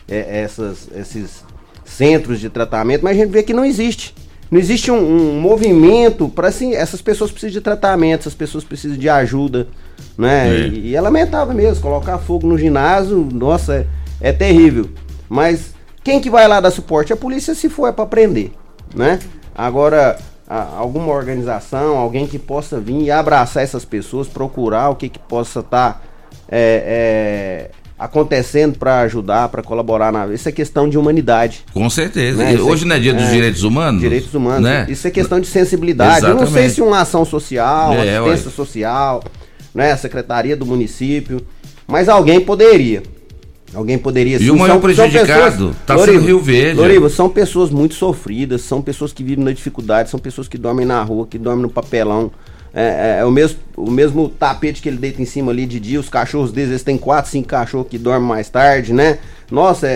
É, 0.07 0.41
essas, 0.41 0.87
esses 0.95 1.43
centros 1.83 2.39
de 2.39 2.47
tratamento, 2.47 3.03
mas 3.03 3.17
a 3.17 3.21
gente 3.21 3.31
vê 3.31 3.41
que 3.41 3.53
não 3.53 3.65
existe. 3.65 4.13
Não 4.53 4.59
existe 4.59 4.91
um, 4.91 4.97
um 4.97 5.41
movimento 5.41 6.29
para 6.29 6.49
assim, 6.49 6.75
essas 6.75 7.01
pessoas 7.01 7.31
precisam 7.31 7.53
de 7.53 7.59
tratamento, 7.59 8.19
essas 8.19 8.35
pessoas 8.35 8.63
precisam 8.63 8.95
de 8.95 9.09
ajuda, 9.09 9.67
né? 10.15 10.47
É. 10.47 10.67
E, 10.67 10.89
e, 10.89 10.95
é 10.95 11.01
lamentável 11.01 11.55
mesmo, 11.55 11.81
colocar 11.81 12.19
fogo 12.19 12.45
no 12.45 12.55
ginásio, 12.55 13.27
nossa, 13.33 13.73
é, 13.73 13.87
é 14.21 14.31
terrível. 14.31 14.91
Mas 15.27 15.73
quem 16.03 16.21
que 16.21 16.29
vai 16.29 16.47
lá 16.47 16.59
dar 16.59 16.69
suporte? 16.69 17.11
A 17.11 17.15
polícia 17.15 17.55
se 17.55 17.67
for 17.67 17.87
é 17.87 17.91
para 17.91 18.05
prender, 18.05 18.51
né? 18.93 19.17
Agora, 19.55 20.19
a, 20.47 20.77
alguma 20.77 21.11
organização, 21.11 21.97
alguém 21.97 22.27
que 22.27 22.37
possa 22.37 22.79
vir 22.79 23.01
e 23.01 23.09
abraçar 23.09 23.63
essas 23.63 23.83
pessoas, 23.83 24.27
procurar 24.27 24.89
o 24.89 24.95
que 24.95 25.09
que 25.09 25.17
possa 25.17 25.61
estar 25.61 25.93
tá, 25.93 26.01
é, 26.47 27.71
é 27.75 27.82
acontecendo 28.03 28.77
para 28.77 28.99
ajudar, 29.01 29.47
para 29.47 29.63
colaborar 29.63 30.11
na. 30.11 30.27
Isso 30.27 30.49
é 30.49 30.51
questão 30.51 30.89
de 30.89 30.97
humanidade. 30.97 31.63
Com 31.73 31.89
certeza. 31.89 32.43
Né? 32.43 32.59
Hoje 32.59 32.83
é, 32.83 32.87
não 32.87 32.95
é 32.97 32.99
dia 32.99 33.13
dos 33.13 33.23
é, 33.23 33.31
direitos 33.31 33.63
humanos? 33.63 34.01
Direitos 34.01 34.33
humanos. 34.33 34.61
Né? 34.61 34.85
Isso 34.89 35.07
é 35.07 35.11
questão 35.11 35.39
de 35.39 35.47
sensibilidade. 35.47 36.17
Exatamente. 36.17 36.41
Eu 36.41 36.45
não 36.45 36.53
sei 36.53 36.69
se 36.69 36.81
uma 36.81 36.99
ação 36.99 37.23
social, 37.23 37.93
é, 37.93 38.17
assistência 38.17 38.47
ué. 38.47 38.53
social, 38.53 39.23
né, 39.73 39.91
a 39.93 39.97
secretaria 39.97 40.55
do 40.55 40.65
município, 40.65 41.41
mas 41.87 42.09
alguém 42.09 42.41
poderia. 42.41 43.03
Alguém 43.73 43.97
poderia 43.97 44.37
E 44.37 44.51
o 44.51 44.55
maior 44.55 44.73
são, 44.73 44.81
prejudicado 44.81 45.71
está 45.81 45.97
sendo 45.97 46.19
Rio 46.19 46.39
Verde. 46.39 46.79
Loriva, 46.79 47.09
são 47.09 47.27
pessoas 47.27 47.71
muito 47.71 47.95
sofridas, 47.95 48.61
são 48.61 48.81
pessoas 48.81 49.11
que 49.11 49.23
vivem 49.23 49.43
na 49.43 49.51
dificuldade, 49.51 50.11
são 50.11 50.19
pessoas 50.19 50.47
que 50.47 50.59
dormem 50.59 50.85
na 50.85 51.01
rua, 51.01 51.25
que 51.25 51.39
dormem 51.39 51.63
no 51.63 51.69
papelão. 51.69 52.31
É, 52.73 53.17
é, 53.17 53.19
é, 53.19 53.25
o, 53.25 53.29
mesmo, 53.29 53.59
o 53.77 53.91
mesmo 53.91 54.27
tapete 54.27 54.81
que 54.81 54.89
ele 54.89 54.97
deita 54.97 55.21
em 55.21 55.25
cima 55.25 55.51
ali 55.51 55.65
de 55.65 55.79
dia, 55.79 55.99
os 55.99 56.09
cachorros 56.09 56.51
deles, 56.51 56.71
eles 56.71 56.83
têm 56.83 56.97
4, 56.97 57.29
5 57.29 57.47
cachorros 57.47 57.87
que 57.87 57.99
dormem 57.99 58.27
mais 58.27 58.49
tarde, 58.49 58.91
né? 58.91 59.19
Nossa, 59.51 59.87
é, 59.87 59.91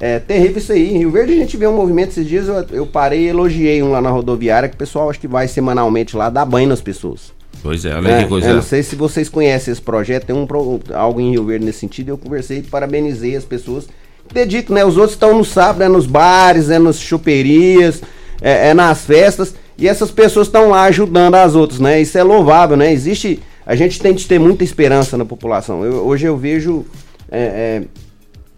é, 0.00 0.14
é, 0.14 0.18
terrível 0.18 0.58
isso 0.58 0.72
aí. 0.72 0.92
Em 0.92 0.98
Rio 0.98 1.10
Verde 1.12 1.34
a 1.34 1.36
gente 1.36 1.56
vê 1.56 1.68
um 1.68 1.76
movimento 1.76 2.10
esses 2.10 2.26
dias, 2.26 2.48
eu, 2.48 2.66
eu 2.72 2.86
parei 2.86 3.20
e 3.20 3.28
elogiei 3.28 3.80
um 3.80 3.92
lá 3.92 4.00
na 4.00 4.10
rodoviária, 4.10 4.68
que 4.68 4.74
o 4.74 4.78
pessoal 4.78 5.08
acho 5.08 5.20
que 5.20 5.28
vai 5.28 5.46
semanalmente 5.46 6.16
lá 6.16 6.28
dar 6.28 6.44
banho 6.44 6.68
nas 6.68 6.80
pessoas. 6.80 7.32
Pois 7.62 7.84
é, 7.84 7.94
olha 7.94 8.08
é, 8.08 8.22
que 8.22 8.28
coisa. 8.28 8.48
Eu 8.48 8.54
não 8.56 8.62
sei 8.62 8.82
se 8.82 8.96
vocês 8.96 9.28
conhecem 9.28 9.70
esse 9.70 9.82
projeto, 9.82 10.26
tem 10.26 10.34
um 10.34 10.48
algo 10.94 11.20
em 11.20 11.30
Rio 11.30 11.44
Verde 11.44 11.64
nesse 11.64 11.78
sentido, 11.78 12.08
eu 12.08 12.18
conversei 12.18 12.58
e 12.58 12.62
parabenizei 12.62 13.36
as 13.36 13.44
pessoas. 13.44 13.86
Dedico, 14.32 14.72
né? 14.72 14.84
Os 14.84 14.96
outros 14.96 15.14
estão 15.14 15.36
no 15.36 15.44
sábado, 15.44 15.82
é 15.82 15.88
nos 15.88 16.06
bares, 16.06 16.70
é 16.70 16.78
nas 16.78 16.98
choperias, 16.98 18.02
é, 18.40 18.68
é 18.68 18.74
nas 18.74 19.04
festas. 19.04 19.54
E 19.80 19.88
essas 19.88 20.10
pessoas 20.10 20.46
estão 20.46 20.68
lá 20.68 20.84
ajudando 20.84 21.36
as 21.36 21.54
outras, 21.54 21.80
né? 21.80 22.02
Isso 22.02 22.18
é 22.18 22.22
louvável, 22.22 22.76
né? 22.76 22.92
Existe. 22.92 23.42
A 23.64 23.74
gente 23.74 23.98
tem 23.98 24.14
de 24.14 24.26
ter 24.26 24.38
muita 24.38 24.62
esperança 24.62 25.16
na 25.16 25.24
população. 25.24 25.82
Eu, 25.82 26.06
hoje 26.06 26.26
eu 26.26 26.36
vejo, 26.36 26.84
é, 27.30 27.86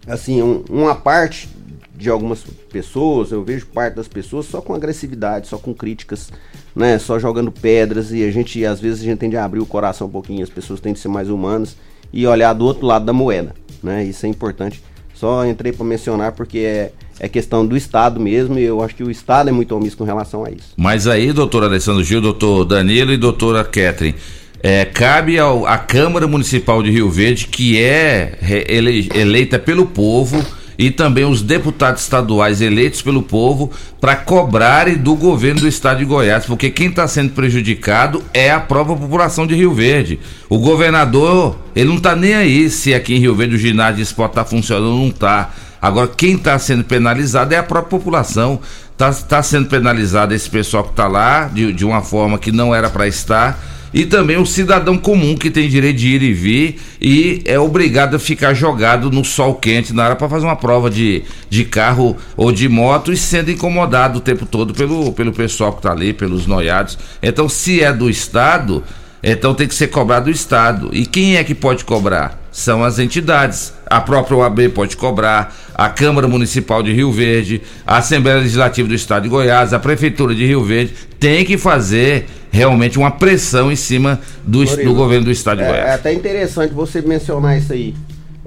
é, 0.05 0.11
assim, 0.11 0.41
um, 0.41 0.65
uma 0.69 0.95
parte 0.95 1.47
de 1.95 2.09
algumas 2.09 2.43
pessoas, 2.69 3.31
eu 3.31 3.41
vejo 3.41 3.67
parte 3.67 3.95
das 3.95 4.07
pessoas 4.07 4.47
só 4.47 4.59
com 4.59 4.73
agressividade, 4.73 5.47
só 5.47 5.57
com 5.57 5.73
críticas, 5.73 6.29
né? 6.75 6.99
Só 6.99 7.17
jogando 7.17 7.53
pedras 7.53 8.11
e 8.11 8.25
a 8.25 8.31
gente, 8.31 8.65
às 8.65 8.81
vezes, 8.81 8.99
a 9.01 9.05
gente 9.05 9.19
tem 9.19 9.29
de 9.29 9.37
abrir 9.37 9.61
o 9.61 9.65
coração 9.65 10.07
um 10.07 10.11
pouquinho, 10.11 10.43
as 10.43 10.49
pessoas 10.49 10.81
têm 10.81 10.91
de 10.91 10.99
ser 10.99 11.07
mais 11.07 11.29
humanas 11.29 11.77
e 12.11 12.27
olhar 12.27 12.51
do 12.51 12.65
outro 12.65 12.85
lado 12.85 13.05
da 13.05 13.13
moeda, 13.13 13.55
né? 13.81 14.03
Isso 14.03 14.25
é 14.25 14.29
importante. 14.29 14.83
Só 15.13 15.45
entrei 15.45 15.71
para 15.71 15.85
mencionar 15.85 16.33
porque 16.33 16.59
é, 16.59 16.91
é 17.19 17.27
questão 17.27 17.65
do 17.65 17.77
Estado 17.77 18.19
mesmo, 18.19 18.57
e 18.57 18.63
eu 18.63 18.81
acho 18.83 18.95
que 18.95 19.03
o 19.03 19.11
Estado 19.11 19.49
é 19.49 19.51
muito 19.51 19.75
omisso 19.75 19.97
com 19.97 20.03
relação 20.03 20.45
a 20.45 20.49
isso. 20.49 20.73
Mas 20.75 21.07
aí, 21.07 21.31
doutor 21.31 21.63
Alessandro 21.63 22.03
Gil, 22.03 22.21
doutor 22.21 22.65
Danilo 22.65 23.11
e 23.13 23.17
doutora 23.17 23.63
Catherine, 23.63 24.15
é, 24.61 24.85
cabe 24.85 25.37
ao, 25.37 25.67
à 25.67 25.77
Câmara 25.77 26.27
Municipal 26.27 26.81
de 26.81 26.89
Rio 26.89 27.09
Verde, 27.09 27.47
que 27.47 27.77
é 27.77 28.37
ele, 28.67 29.09
eleita 29.13 29.59
pelo 29.59 29.85
povo, 29.85 30.43
e 30.77 30.89
também 30.89 31.25
os 31.25 31.41
deputados 31.41 32.01
estaduais 32.01 32.61
eleitos 32.61 33.01
pelo 33.01 33.21
povo 33.21 33.71
para 33.99 34.15
cobrarem 34.15 34.97
do 34.97 35.15
governo 35.15 35.61
do 35.61 35.67
estado 35.67 35.99
de 35.99 36.05
Goiás, 36.05 36.45
porque 36.45 36.69
quem 36.69 36.87
está 36.87 37.07
sendo 37.07 37.31
prejudicado 37.31 38.23
é 38.33 38.51
a 38.51 38.59
própria 38.59 38.95
população 38.95 39.45
de 39.45 39.53
Rio 39.53 39.73
Verde. 39.73 40.19
O 40.49 40.57
governador, 40.57 41.57
ele 41.75 41.89
não 41.89 41.97
está 41.97 42.15
nem 42.15 42.33
aí 42.33 42.69
se 42.69 42.93
aqui 42.93 43.15
em 43.15 43.19
Rio 43.19 43.35
Verde 43.35 43.55
o 43.55 43.59
ginásio 43.59 43.97
de 43.97 44.01
esporte 44.01 44.31
está 44.31 44.45
funcionando 44.45 44.93
ou 44.93 44.99
não 44.99 45.09
está. 45.09 45.53
Agora, 45.83 46.07
quem 46.07 46.35
está 46.35 46.57
sendo 46.57 46.85
penalizado 46.85 47.53
é 47.53 47.57
a 47.57 47.63
própria 47.63 47.99
população. 47.99 48.61
Está 48.93 49.11
tá 49.13 49.43
sendo 49.43 49.67
penalizado 49.67 50.33
esse 50.33 50.49
pessoal 50.49 50.85
que 50.85 50.91
está 50.91 51.09
lá 51.09 51.49
de, 51.53 51.73
de 51.73 51.83
uma 51.83 52.01
forma 52.01 52.39
que 52.39 52.53
não 52.53 52.73
era 52.73 52.89
para 52.89 53.05
estar. 53.05 53.61
E 53.93 54.05
também 54.05 54.37
o 54.37 54.45
cidadão 54.45 54.97
comum 54.97 55.35
que 55.35 55.51
tem 55.51 55.67
direito 55.67 55.97
de 55.97 56.07
ir 56.07 56.23
e 56.23 56.31
vir 56.31 56.81
e 57.01 57.41
é 57.43 57.59
obrigado 57.59 58.15
a 58.15 58.19
ficar 58.19 58.53
jogado 58.53 59.11
no 59.11 59.25
sol 59.25 59.55
quente 59.55 59.93
na 59.93 60.05
hora 60.05 60.15
para 60.15 60.29
fazer 60.29 60.45
uma 60.45 60.55
prova 60.55 60.89
de, 60.89 61.23
de 61.49 61.65
carro 61.65 62.15
ou 62.37 62.49
de 62.53 62.69
moto 62.69 63.11
e 63.11 63.17
sendo 63.17 63.51
incomodado 63.51 64.19
o 64.19 64.21
tempo 64.21 64.45
todo 64.45 64.73
pelo, 64.73 65.11
pelo 65.11 65.33
pessoal 65.33 65.73
que 65.73 65.79
está 65.79 65.91
ali, 65.91 66.13
pelos 66.13 66.47
noiados. 66.47 66.97
Então, 67.21 67.49
se 67.49 67.83
é 67.83 67.91
do 67.91 68.09
Estado, 68.09 68.81
então 69.21 69.53
tem 69.53 69.67
que 69.67 69.75
ser 69.75 69.87
cobrado 69.87 70.25
do 70.25 70.31
Estado. 70.31 70.89
E 70.93 71.05
quem 71.05 71.35
é 71.35 71.43
que 71.43 71.53
pode 71.53 71.83
cobrar? 71.83 72.42
São 72.53 72.83
as 72.83 72.99
entidades. 72.99 73.73
A 73.87 73.99
própria 73.99 74.37
OAB 74.37 74.69
pode 74.69 74.95
cobrar, 74.95 75.53
a 75.73 75.89
Câmara 75.89 76.27
Municipal 76.27 76.83
de 76.83 76.93
Rio 76.93 77.11
Verde, 77.11 77.63
a 77.85 77.97
Assembleia 77.97 78.37
Legislativa 78.37 78.87
do 78.87 78.93
Estado 78.93 79.23
de 79.23 79.29
Goiás, 79.29 79.73
a 79.73 79.79
Prefeitura 79.79 80.35
de 80.35 80.45
Rio 80.45 80.63
Verde, 80.63 80.93
tem 81.19 81.43
que 81.43 81.57
fazer 81.57 82.27
realmente 82.51 82.99
uma 82.99 83.09
pressão 83.09 83.71
em 83.71 83.75
cima 83.75 84.21
do, 84.43 84.63
do 84.63 84.93
governo 84.93 85.25
do 85.25 85.31
Estado 85.31 85.57
de 85.57 85.63
é, 85.63 85.67
Goiás. 85.67 85.89
É 85.89 85.93
até 85.93 86.13
interessante 86.13 86.73
você 86.73 87.01
mencionar 87.01 87.57
isso 87.57 87.73
aí. 87.73 87.95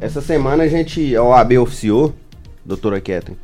Essa 0.01 0.21
semana 0.21 0.63
a 0.63 0.69
gente, 0.69 1.17
a 1.17 1.23
OAB 1.25 1.59
oficiou, 1.59 2.15
doutora 2.65 3.01
Ketrin. 3.01 3.37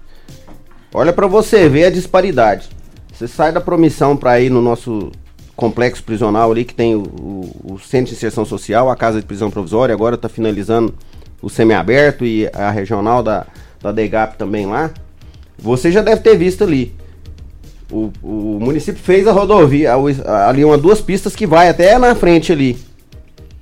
Olha 0.95 1.13
para 1.13 1.27
você 1.27 1.69
ver 1.69 1.87
a 1.87 1.91
disparidade. 1.91 2.69
Você 3.13 3.27
sai 3.27 3.51
da 3.51 3.61
promissão 3.61 4.17
para 4.17 4.41
ir 4.41 4.51
no 4.51 4.63
nosso 4.63 5.11
complexo 5.57 6.03
prisional 6.03 6.51
ali, 6.51 6.65
que 6.65 6.75
tem 6.75 6.95
o, 6.95 7.03
o, 7.03 7.75
o, 7.75 7.79
Centro 7.79 8.11
de 8.11 8.17
Inserção 8.17 8.45
Social, 8.45 8.91
a 8.91 8.97
Casa 8.97 9.21
de 9.21 9.27
Prisão 9.27 9.51
Provisória, 9.51 9.95
agora 9.95 10.15
está 10.15 10.29
finalizando 10.29 10.95
o 11.41 11.51
semiaberto 11.51 12.25
e 12.25 12.49
a 12.53 12.71
regional 12.71 13.23
da, 13.23 13.47
da 13.81 13.93
DEGAP 13.93 14.37
também 14.37 14.67
lá. 14.67 14.91
Você 15.59 15.93
já 15.93 16.01
deve 16.01 16.23
ter 16.23 16.37
visto 16.37 16.65
ali. 16.65 16.95
O, 17.91 18.11
o 18.23 18.59
município 18.61 19.03
fez 19.03 19.27
a 19.27 19.33
rodovia, 19.33 19.93
ali 20.49 20.65
uma 20.65 20.79
duas 20.79 21.01
pistas 21.01 21.37
que 21.37 21.47
vai 21.47 21.69
até 21.69 21.99
na 21.99 22.15
frente 22.15 22.51
ali, 22.51 22.79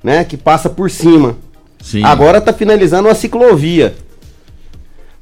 né? 0.03 0.23
Que 0.25 0.37
passa 0.37 0.71
por 0.71 0.89
cima. 0.89 1.37
Sim. 1.83 2.05
Agora 2.05 2.39
está 2.39 2.53
finalizando 2.53 3.09
uma 3.09 3.15
ciclovia. 3.15 3.95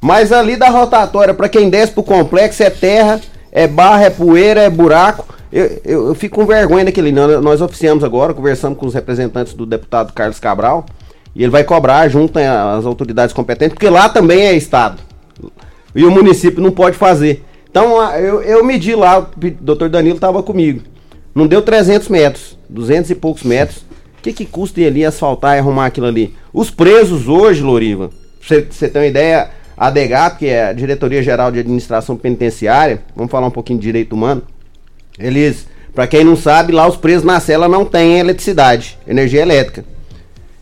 Mas 0.01 0.31
ali 0.31 0.57
da 0.57 0.69
rotatória, 0.69 1.33
para 1.33 1.49
quem 1.49 1.71
desce 1.71 1.93
pro 1.93 2.03
complexo, 2.03 2.63
é 2.63 2.71
terra, 2.71 3.21
é 3.51 3.67
barra, 3.67 4.05
é 4.05 4.11
poeira, 4.11 4.61
é 4.61 4.71
buraco. 4.71 5.38
Eu, 5.53 5.81
eu, 5.85 6.09
eu 6.09 6.15
fico 6.15 6.37
com 6.37 6.47
vergonha 6.47 6.85
daquele. 6.85 7.13
Nós, 7.13 7.61
oficiamos 7.61 8.05
agora, 8.05 8.35
conversamos 8.35 8.79
com 8.79 8.87
os 8.87 8.95
representantes 8.95 9.55
do 9.55 9.65
deputado 9.65 10.13
Carlos 10.13 10.39
Cabral. 10.39 10.87
E 11.35 11.43
ele 11.43 11.51
vai 11.51 11.65
cobrar 11.65 12.09
junto 12.09 12.39
né, 12.39 12.49
às 12.49 12.85
autoridades 12.85 13.33
competentes, 13.33 13.75
porque 13.75 13.89
lá 13.89 14.09
também 14.09 14.43
é 14.43 14.55
Estado. 14.55 15.01
E 15.95 16.05
o 16.05 16.11
município 16.11 16.63
não 16.63 16.71
pode 16.71 16.97
fazer. 16.97 17.45
Então 17.71 18.03
eu, 18.15 18.43
eu 18.43 18.65
medi 18.65 18.95
lá, 18.95 19.21
o 19.21 19.51
doutor 19.61 19.89
Danilo 19.89 20.17
estava 20.17 20.43
comigo. 20.43 20.83
Não 21.35 21.47
deu 21.47 21.63
300 21.63 22.09
metros, 22.09 22.59
200 22.69 23.11
e 23.11 23.15
poucos 23.15 23.43
metros. 23.43 23.79
O 24.19 24.23
que, 24.23 24.33
que 24.33 24.45
custa 24.45 24.81
ali 24.81 25.05
asfaltar 25.05 25.57
e 25.57 25.61
arrumar 25.61 25.87
aquilo 25.87 26.07
ali? 26.07 26.35
Os 26.53 26.71
presos 26.71 27.29
hoje, 27.29 27.63
Loriva, 27.63 28.11
pra 28.47 28.65
você 28.69 28.89
ter 28.89 28.99
uma 28.99 29.07
ideia, 29.07 29.51
a 29.77 29.91
DEGAP, 29.91 30.39
que 30.39 30.47
é 30.47 30.67
a 30.67 30.73
Diretoria 30.73 31.23
Geral 31.23 31.53
de 31.53 31.61
Administração 31.61 32.17
Penitenciária, 32.17 33.05
vamos 33.15 33.31
falar 33.31 33.47
um 33.47 33.53
pouquinho 33.53 33.79
de 33.79 33.87
direito 33.87 34.15
humano, 34.15 34.43
eles, 35.19 35.67
para 35.95 36.07
quem 36.07 36.25
não 36.25 36.37
sabe, 36.37 36.73
lá 36.73 36.87
os 36.87 36.97
presos 36.97 37.25
na 37.25 37.41
cela 37.41 37.69
não 37.69 37.85
têm 37.85 38.19
eletricidade, 38.19 38.99
energia 39.07 39.43
elétrica. 39.43 39.85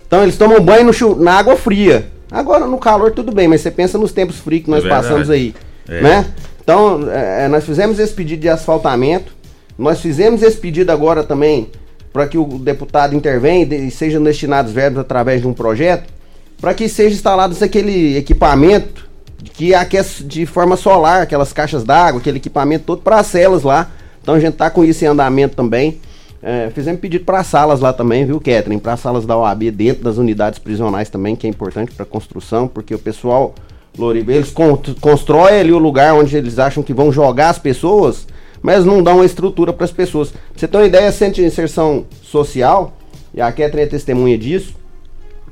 Então 0.06 0.22
eles 0.22 0.36
tomam 0.36 0.60
banho 0.60 0.84
no 0.84 1.16
na 1.16 1.32
água 1.34 1.56
fria. 1.56 2.08
Agora 2.30 2.66
no 2.66 2.78
calor 2.78 3.12
tudo 3.12 3.32
bem, 3.32 3.48
mas 3.48 3.60
você 3.60 3.70
pensa 3.70 3.98
nos 3.98 4.12
tempos 4.12 4.38
frios 4.38 4.64
que 4.64 4.70
nós 4.70 4.84
É 4.84 4.88
passamos 4.88 5.30
aí, 5.30 5.54
É. 5.88 6.00
né? 6.00 6.26
Então 6.62 7.08
é, 7.10 7.48
nós 7.48 7.64
fizemos 7.64 7.98
esse 7.98 8.12
pedido 8.12 8.40
de 8.40 8.48
asfaltamento, 8.48 9.32
nós 9.78 10.00
fizemos 10.00 10.42
esse 10.42 10.56
pedido 10.56 10.90
agora 10.90 11.22
também 11.22 11.70
para 12.12 12.26
que 12.26 12.38
o 12.38 12.44
deputado 12.58 13.14
intervenha 13.14 13.64
e 13.64 13.88
e 13.88 13.90
sejam 13.90 14.22
destinados 14.22 14.72
verbos 14.72 15.00
através 15.00 15.42
de 15.42 15.46
um 15.46 15.52
projeto, 15.52 16.12
para 16.60 16.72
que 16.72 16.88
seja 16.88 17.14
instalado 17.14 17.54
aquele 17.62 18.16
equipamento 18.16 19.06
que 19.52 19.74
aquece 19.74 20.24
de 20.24 20.46
forma 20.46 20.76
solar, 20.76 21.20
aquelas 21.22 21.52
caixas 21.52 21.84
d'água, 21.84 22.20
aquele 22.20 22.38
equipamento 22.38 22.84
todo 22.86 23.02
para 23.02 23.18
as 23.20 23.26
celas 23.26 23.62
lá. 23.62 23.90
Então 24.26 24.34
a 24.34 24.40
gente 24.40 24.54
tá 24.54 24.68
com 24.68 24.84
isso 24.84 25.04
em 25.04 25.06
andamento 25.06 25.54
também. 25.54 26.00
É, 26.42 26.68
fizemos 26.74 27.00
pedido 27.00 27.24
para 27.24 27.44
salas 27.44 27.78
lá 27.78 27.92
também, 27.92 28.26
viu, 28.26 28.40
Catherine? 28.40 28.80
Para 28.80 28.96
salas 28.96 29.24
da 29.24 29.36
OAB 29.36 29.70
dentro 29.70 30.02
das 30.02 30.18
unidades 30.18 30.58
prisionais 30.58 31.08
também, 31.08 31.36
que 31.36 31.46
é 31.46 31.50
importante 31.50 31.92
para 31.92 32.04
construção, 32.04 32.66
porque 32.66 32.92
o 32.92 32.98
pessoal, 32.98 33.54
Loriba, 33.96 34.32
eles 34.32 34.50
con 34.50 34.76
constroem 35.00 35.60
ali 35.60 35.72
o 35.72 35.78
lugar 35.78 36.12
onde 36.12 36.36
eles 36.36 36.58
acham 36.58 36.82
que 36.82 36.92
vão 36.92 37.12
jogar 37.12 37.50
as 37.50 37.60
pessoas, 37.60 38.26
mas 38.60 38.84
não 38.84 39.00
dão 39.00 39.18
uma 39.18 39.24
estrutura 39.24 39.72
para 39.72 39.84
as 39.84 39.92
pessoas. 39.92 40.30
Pra 40.30 40.40
você 40.56 40.66
ter 40.66 40.76
uma 40.76 40.86
ideia, 40.86 41.12
centro 41.12 41.36
de 41.36 41.44
inserção 41.44 42.04
social, 42.20 42.96
e 43.32 43.40
a 43.40 43.52
Catherine 43.52 43.82
é 43.82 43.86
testemunha 43.86 44.36
disso, 44.36 44.74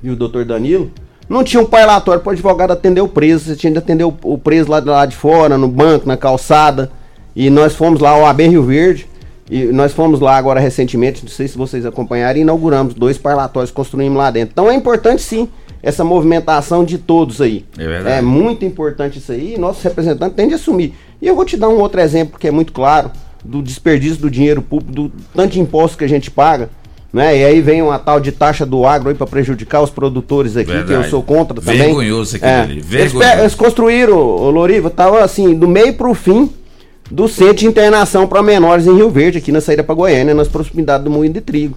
e 0.03 0.11
o 0.11 0.17
doutor 0.17 0.45
Danilo, 0.45 0.91
não 1.29 1.45
tinha 1.45 1.63
um 1.63 1.67
parlatório 1.67 2.21
para 2.21 2.31
o 2.31 2.33
advogado 2.33 2.73
atender 2.73 3.03
o 3.03 3.07
preso, 3.07 3.45
você 3.45 3.55
tinha 3.55 3.71
de 3.71 3.79
atender 3.79 4.03
o, 4.03 4.13
o 4.25 4.37
preso 4.37 4.69
lá, 4.69 4.81
lá 4.85 5.07
de 5.07 5.15
fora, 5.15 5.57
no 5.57 5.69
banco, 5.69 6.09
na 6.09 6.17
calçada. 6.17 6.91
E 7.35 7.51
nós 7.51 7.75
fomos 7.75 8.01
lá 8.01 8.11
ao 8.11 8.27
AB 8.27 8.47
Rio 8.49 8.63
Verde, 8.63 9.07
e 9.51 9.65
nós 9.67 9.93
fomos 9.93 10.21
lá 10.21 10.37
agora 10.37 10.59
recentemente, 10.61 11.23
não 11.23 11.31
sei 11.31 11.49
se 11.49 11.59
vocês 11.59 11.85
acompanharam, 11.85 12.39
e 12.39 12.43
inauguramos 12.43 12.95
dois 12.95 13.19
parlatórios, 13.19 13.71
construímos 13.71 14.17
lá 14.17 14.31
dentro. 14.31 14.53
Então 14.53 14.71
é 14.71 14.75
importante 14.75 15.23
sim 15.23 15.49
essa 15.83 16.03
movimentação 16.03 16.83
de 16.85 16.97
todos 16.97 17.41
aí. 17.43 17.65
É 17.77 17.87
verdade. 17.87 18.17
É 18.19 18.23
muito 18.23 18.65
importante 18.65 19.19
isso 19.19 19.33
aí, 19.33 19.55
e 19.55 19.59
nossos 19.59 19.83
representantes 19.83 20.35
têm 20.37 20.49
de 20.49 20.55
assumir. 20.55 20.95
E 21.21 21.27
eu 21.27 21.35
vou 21.37 21.45
te 21.45 21.57
dar 21.57 21.69
um 21.69 21.79
outro 21.79 22.01
exemplo 22.01 22.39
que 22.39 22.49
é 22.49 22.51
muito 22.51 22.73
claro, 22.73 23.11
do 23.45 23.63
desperdício 23.63 24.17
do 24.17 24.31
dinheiro 24.31 24.63
público, 24.63 24.93
do 24.93 25.13
tanto 25.35 25.53
de 25.53 25.61
imposto 25.61 25.99
que 25.99 26.05
a 26.05 26.09
gente 26.09 26.31
paga. 26.31 26.71
Né? 27.13 27.39
E 27.39 27.45
aí 27.45 27.61
vem 27.61 27.83
uma 27.83 27.99
tal 27.99 28.19
de 28.19 28.33
taxa 28.33 28.65
do 28.65 28.87
agro 28.87 29.11
aí 29.11 29.15
para 29.15 29.27
prejudicar 29.27 29.83
os 29.83 29.91
produtores 29.91 30.57
aqui, 30.57 30.71
que 30.73 30.77
eu 30.79 30.85
Verdade. 30.87 31.11
sou 31.11 31.23
contra 31.23 31.61
também. 31.61 31.79
Vergonhoso 31.79 32.37
aquilo 32.37 32.51
É. 32.51 32.65
Eles, 32.65 32.87
vergonhoso. 32.87 33.19
pe- 33.33 33.41
eles 33.41 33.55
construíram, 33.55 34.17
o 34.19 34.51
Loriva, 34.51 34.89
tava 34.91 35.23
assim, 35.23 35.55
do 35.55 35.69
meio 35.69 35.93
pro 35.95 36.13
fim 36.15 36.51
do 37.11 37.29
centro 37.29 37.57
de 37.57 37.67
internação 37.67 38.27
para 38.27 38.43
menores 38.43 38.87
em 38.87 38.95
Rio 38.95 39.11
Verde, 39.11 39.39
aqui 39.39 39.53
na 39.53 39.61
saída 39.61 39.83
para 39.85 39.95
Goiânia, 39.95 40.35
nas 40.35 40.49
proximidades 40.49 41.05
do 41.05 41.11
Moinho 41.11 41.33
de 41.35 41.41
Trigo. 41.41 41.77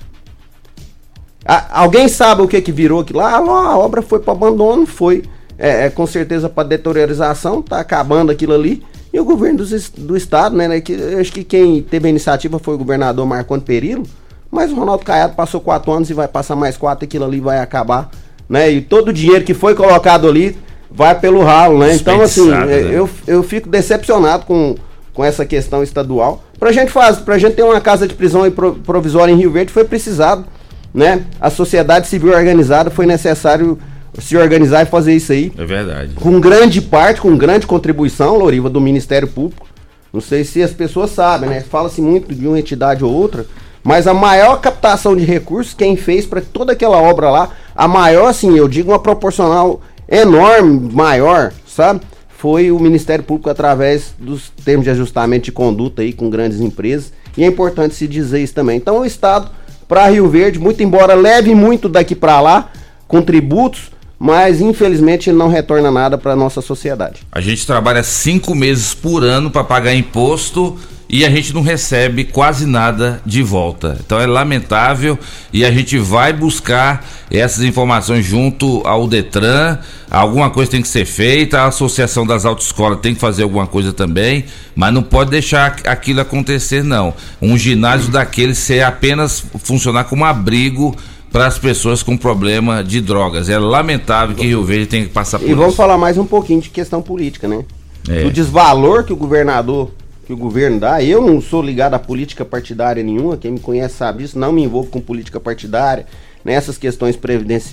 A- 1.45 1.81
alguém 1.81 2.07
sabe 2.07 2.41
o 2.41 2.47
que 2.47 2.61
que 2.61 2.71
virou 2.71 3.01
aquilo 3.01 3.19
lá? 3.19 3.31
Ah, 3.35 3.37
a 3.71 3.77
obra 3.77 4.01
foi 4.01 4.19
para 4.19 4.33
abandono, 4.33 4.85
foi 4.85 5.23
é, 5.59 5.85
é, 5.85 5.89
com 5.89 6.05
certeza 6.05 6.47
para 6.47 6.67
deteriorização, 6.67 7.61
tá 7.61 7.79
acabando 7.79 8.31
aquilo 8.31 8.53
ali. 8.53 8.83
E 9.11 9.19
o 9.19 9.25
governo 9.25 9.63
es- 9.63 9.89
do, 9.89 10.15
estado, 10.15 10.55
né, 10.55 10.67
né, 10.67 10.81
que, 10.81 10.93
acho 11.19 11.31
que 11.31 11.43
quem 11.43 11.81
teve 11.81 12.07
a 12.07 12.09
iniciativa 12.11 12.59
foi 12.59 12.75
o 12.75 12.77
governador 12.77 13.25
Marconi 13.25 13.61
Perillo, 13.63 14.03
mas 14.51 14.71
o 14.71 14.75
Ronaldo 14.75 15.03
Caiado 15.03 15.33
passou 15.35 15.59
quatro 15.59 15.91
anos 15.91 16.09
e 16.09 16.13
vai 16.13 16.27
passar 16.27 16.55
mais 16.55 16.77
quatro, 16.77 17.05
aquilo 17.05 17.25
ali 17.25 17.39
vai 17.39 17.59
acabar, 17.59 18.09
né? 18.47 18.69
E 18.69 18.81
todo 18.81 19.07
o 19.09 19.13
dinheiro 19.13 19.43
que 19.43 19.53
foi 19.53 19.73
colocado 19.73 20.27
ali 20.27 20.55
vai 20.91 21.19
pelo 21.19 21.41
ralo, 21.43 21.79
né? 21.79 21.95
Então, 21.95 22.21
assim, 22.21 22.51
é, 22.51 22.65
né? 22.65 22.89
eu, 22.93 23.09
eu 23.25 23.41
fico 23.41 23.67
decepcionado 23.67 24.45
com, 24.45 24.75
com 25.17 25.25
essa 25.25 25.43
questão 25.43 25.81
estadual. 25.81 26.43
Pra 26.59 26.71
gente 26.71 26.91
fazer, 26.91 27.21
pra 27.21 27.39
gente 27.39 27.55
ter 27.55 27.63
uma 27.63 27.81
casa 27.81 28.07
de 28.07 28.13
prisão 28.13 28.43
provisória 28.85 29.33
em 29.33 29.35
Rio 29.35 29.51
Verde 29.51 29.73
foi 29.73 29.83
precisado, 29.83 30.45
né? 30.93 31.23
A 31.41 31.49
sociedade 31.49 32.07
civil 32.07 32.31
organizada 32.31 32.91
foi 32.91 33.07
necessário 33.07 33.79
se 34.19 34.37
organizar 34.37 34.83
e 34.83 34.85
fazer 34.85 35.15
isso 35.15 35.31
aí. 35.31 35.51
É 35.57 35.65
verdade. 35.65 36.13
Com 36.13 36.39
grande 36.39 36.79
parte, 36.83 37.19
com 37.19 37.35
grande 37.35 37.65
contribuição, 37.65 38.37
Loriva, 38.37 38.69
do 38.69 38.79
Ministério 38.79 39.27
Público. 39.27 39.65
Não 40.13 40.21
sei 40.21 40.43
se 40.43 40.61
as 40.61 40.71
pessoas 40.71 41.09
sabem, 41.09 41.49
né? 41.49 41.61
Fala-se 41.61 41.99
muito 41.99 42.35
de 42.35 42.47
uma 42.47 42.59
entidade 42.59 43.03
ou 43.03 43.11
outra, 43.11 43.47
mas 43.83 44.05
a 44.05 44.13
maior 44.13 44.61
captação 44.61 45.15
de 45.15 45.25
recursos, 45.25 45.73
quem 45.73 45.97
fez 45.97 46.27
para 46.27 46.41
toda 46.41 46.73
aquela 46.73 47.01
obra 47.01 47.31
lá, 47.31 47.49
a 47.75 47.87
maior, 47.87 48.27
assim, 48.27 48.55
eu 48.55 48.67
digo 48.67 48.91
uma 48.91 48.99
proporcional 48.99 49.81
enorme, 50.07 50.91
maior, 50.93 51.51
sabe? 51.65 52.01
Foi 52.37 52.71
o 52.71 52.79
Ministério 52.79 53.23
Público 53.23 53.49
através 53.49 54.13
dos 54.19 54.51
termos 54.63 54.83
de 54.83 54.91
ajustamento 54.91 55.45
de 55.45 55.51
conduta 55.51 56.03
aí 56.03 56.13
com 56.13 56.29
grandes 56.29 56.61
empresas. 56.61 57.11
E 57.35 57.43
é 57.43 57.47
importante 57.47 57.95
se 57.95 58.07
dizer 58.07 58.43
isso 58.43 58.53
também. 58.53 58.77
Então 58.77 58.99
o 58.99 59.05
Estado, 59.05 59.49
para 59.87 60.07
Rio 60.07 60.29
Verde, 60.29 60.59
muito 60.59 60.83
embora 60.83 61.15
leve 61.15 61.55
muito 61.55 61.89
daqui 61.89 62.13
para 62.13 62.39
lá, 62.39 62.71
com 63.07 63.23
tributos, 63.23 63.89
mas 64.19 64.61
infelizmente 64.61 65.31
ele 65.31 65.37
não 65.37 65.47
retorna 65.47 65.89
nada 65.89 66.15
para 66.15 66.35
nossa 66.35 66.61
sociedade. 66.61 67.21
A 67.31 67.41
gente 67.41 67.65
trabalha 67.65 68.03
cinco 68.03 68.53
meses 68.53 68.93
por 68.93 69.23
ano 69.23 69.49
para 69.49 69.63
pagar 69.63 69.95
imposto 69.95 70.77
e 71.09 71.25
a 71.25 71.29
gente 71.29 71.53
não 71.53 71.61
recebe 71.61 72.25
quase 72.25 72.65
nada 72.65 73.21
de 73.25 73.41
volta. 73.41 73.97
Então 74.05 74.19
é 74.19 74.25
lamentável 74.25 75.17
e 75.53 75.63
a 75.63 75.71
gente 75.71 75.97
vai 75.97 76.33
buscar 76.33 77.05
essas 77.31 77.63
informações 77.63 78.25
junto 78.25 78.81
ao 78.85 79.07
Detran. 79.07 79.77
Alguma 80.11 80.49
coisa 80.49 80.71
tem 80.71 80.81
que 80.81 80.87
ser 80.87 81.05
feita, 81.05 81.61
a 81.61 81.67
Associação 81.67 82.25
das 82.25 82.45
Autoescolas 82.45 82.99
tem 82.99 83.13
que 83.13 83.19
fazer 83.19 83.43
alguma 83.43 83.67
coisa 83.67 83.93
também, 83.93 84.45
mas 84.75 84.93
não 84.93 85.03
pode 85.03 85.31
deixar 85.31 85.77
aquilo 85.85 86.21
acontecer, 86.21 86.83
não. 86.83 87.13
Um 87.41 87.57
ginásio 87.57 88.11
daquele 88.11 88.53
ser 88.55 88.83
apenas 88.83 89.43
funcionar 89.63 90.05
como 90.05 90.25
abrigo 90.25 90.95
para 91.31 91.45
as 91.45 91.57
pessoas 91.57 92.01
com 92.01 92.17
problema 92.17 92.83
de 92.83 93.01
drogas. 93.01 93.49
É 93.49 93.57
lamentável 93.57 94.35
que 94.35 94.45
Rio 94.45 94.63
Verde 94.63 94.87
tenha 94.87 95.03
que 95.03 95.11
passar 95.11 95.39
por 95.39 95.47
E 95.47 95.53
vamos 95.53 95.69
isso. 95.69 95.77
falar 95.77 95.97
mais 95.97 96.17
um 96.17 96.25
pouquinho 96.25 96.61
de 96.61 96.69
questão 96.69 97.01
política, 97.01 97.47
né? 97.47 97.63
É. 98.09 98.23
Do 98.23 98.31
desvalor 98.31 99.03
que 99.03 99.11
o 99.11 99.15
governador, 99.17 99.91
que 100.27 100.33
o 100.33 100.37
governo 100.37 100.77
dá. 100.81 101.01
Eu 101.01 101.21
não 101.21 101.39
sou 101.39 101.61
ligado 101.61 101.93
a 101.93 101.99
política 101.99 102.43
partidária 102.43 103.01
nenhuma, 103.01 103.37
quem 103.37 103.51
me 103.51 103.59
conhece 103.61 103.95
sabe 103.95 104.23
disso, 104.23 104.37
não 104.37 104.51
me 104.51 104.61
envolvo 104.61 104.89
com 104.89 104.99
política 104.99 105.39
partidária, 105.39 106.05
nessas 106.43 106.77
questões 106.77 107.17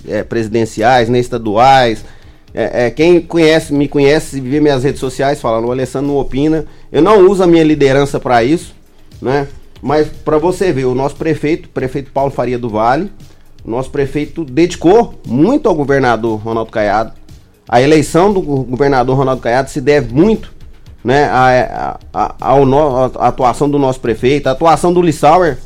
eh, 0.06 0.22
presidenciais, 0.22 1.08
nem 1.08 1.20
estaduais. 1.20 2.04
É, 2.54 2.86
é, 2.86 2.90
quem 2.92 3.20
conhece, 3.20 3.74
me 3.74 3.88
conhece, 3.88 4.40
vê 4.40 4.60
minhas 4.60 4.84
redes 4.84 5.00
sociais 5.00 5.40
falando, 5.40 5.66
o 5.66 5.72
Alessandro 5.72 6.12
não 6.12 6.16
opina. 6.16 6.64
Eu 6.92 7.02
não 7.02 7.28
uso 7.28 7.42
a 7.42 7.46
minha 7.48 7.64
liderança 7.64 8.20
para 8.20 8.44
isso, 8.44 8.72
né? 9.20 9.48
Mas 9.82 10.06
para 10.06 10.38
você 10.38 10.72
ver, 10.72 10.84
o 10.84 10.94
nosso 10.94 11.16
prefeito, 11.16 11.68
prefeito 11.68 12.12
Paulo 12.12 12.30
Faria 12.30 12.56
do 12.58 12.70
Vale, 12.70 13.10
o 13.64 13.70
nosso 13.70 13.90
prefeito 13.90 14.44
dedicou 14.44 15.14
muito 15.26 15.68
ao 15.68 15.74
governador 15.74 16.38
Ronaldo 16.38 16.70
Caiado. 16.70 17.12
A 17.68 17.82
eleição 17.82 18.32
do 18.32 18.40
go- 18.40 18.62
governador 18.62 19.16
Ronaldo 19.16 19.42
Caiado 19.42 19.68
se 19.70 19.80
deve 19.80 20.14
muito 20.14 20.54
né, 21.04 21.24
a, 21.24 21.98
a, 22.12 22.34
a- 22.40 22.64
no- 22.64 22.96
a 23.18 23.28
atuação 23.28 23.68
do 23.68 23.78
nosso 23.78 24.00
prefeito, 24.00 24.46
a 24.48 24.52
atuação 24.52 24.92
do 24.92 25.02
Lissauer 25.02 25.58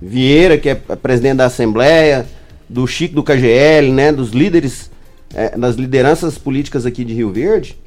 Vieira, 0.00 0.58
que 0.58 0.68
é 0.68 0.74
presidente 0.74 1.36
da 1.38 1.46
Assembleia, 1.46 2.26
do 2.68 2.86
Chico 2.86 3.14
do 3.14 3.22
KGL, 3.22 3.90
né, 3.92 4.12
dos 4.12 4.30
líderes, 4.30 4.90
eh, 5.34 5.56
das 5.56 5.76
lideranças 5.76 6.36
políticas 6.36 6.84
aqui 6.84 7.04
de 7.04 7.14
Rio 7.14 7.30
Verde. 7.32 7.78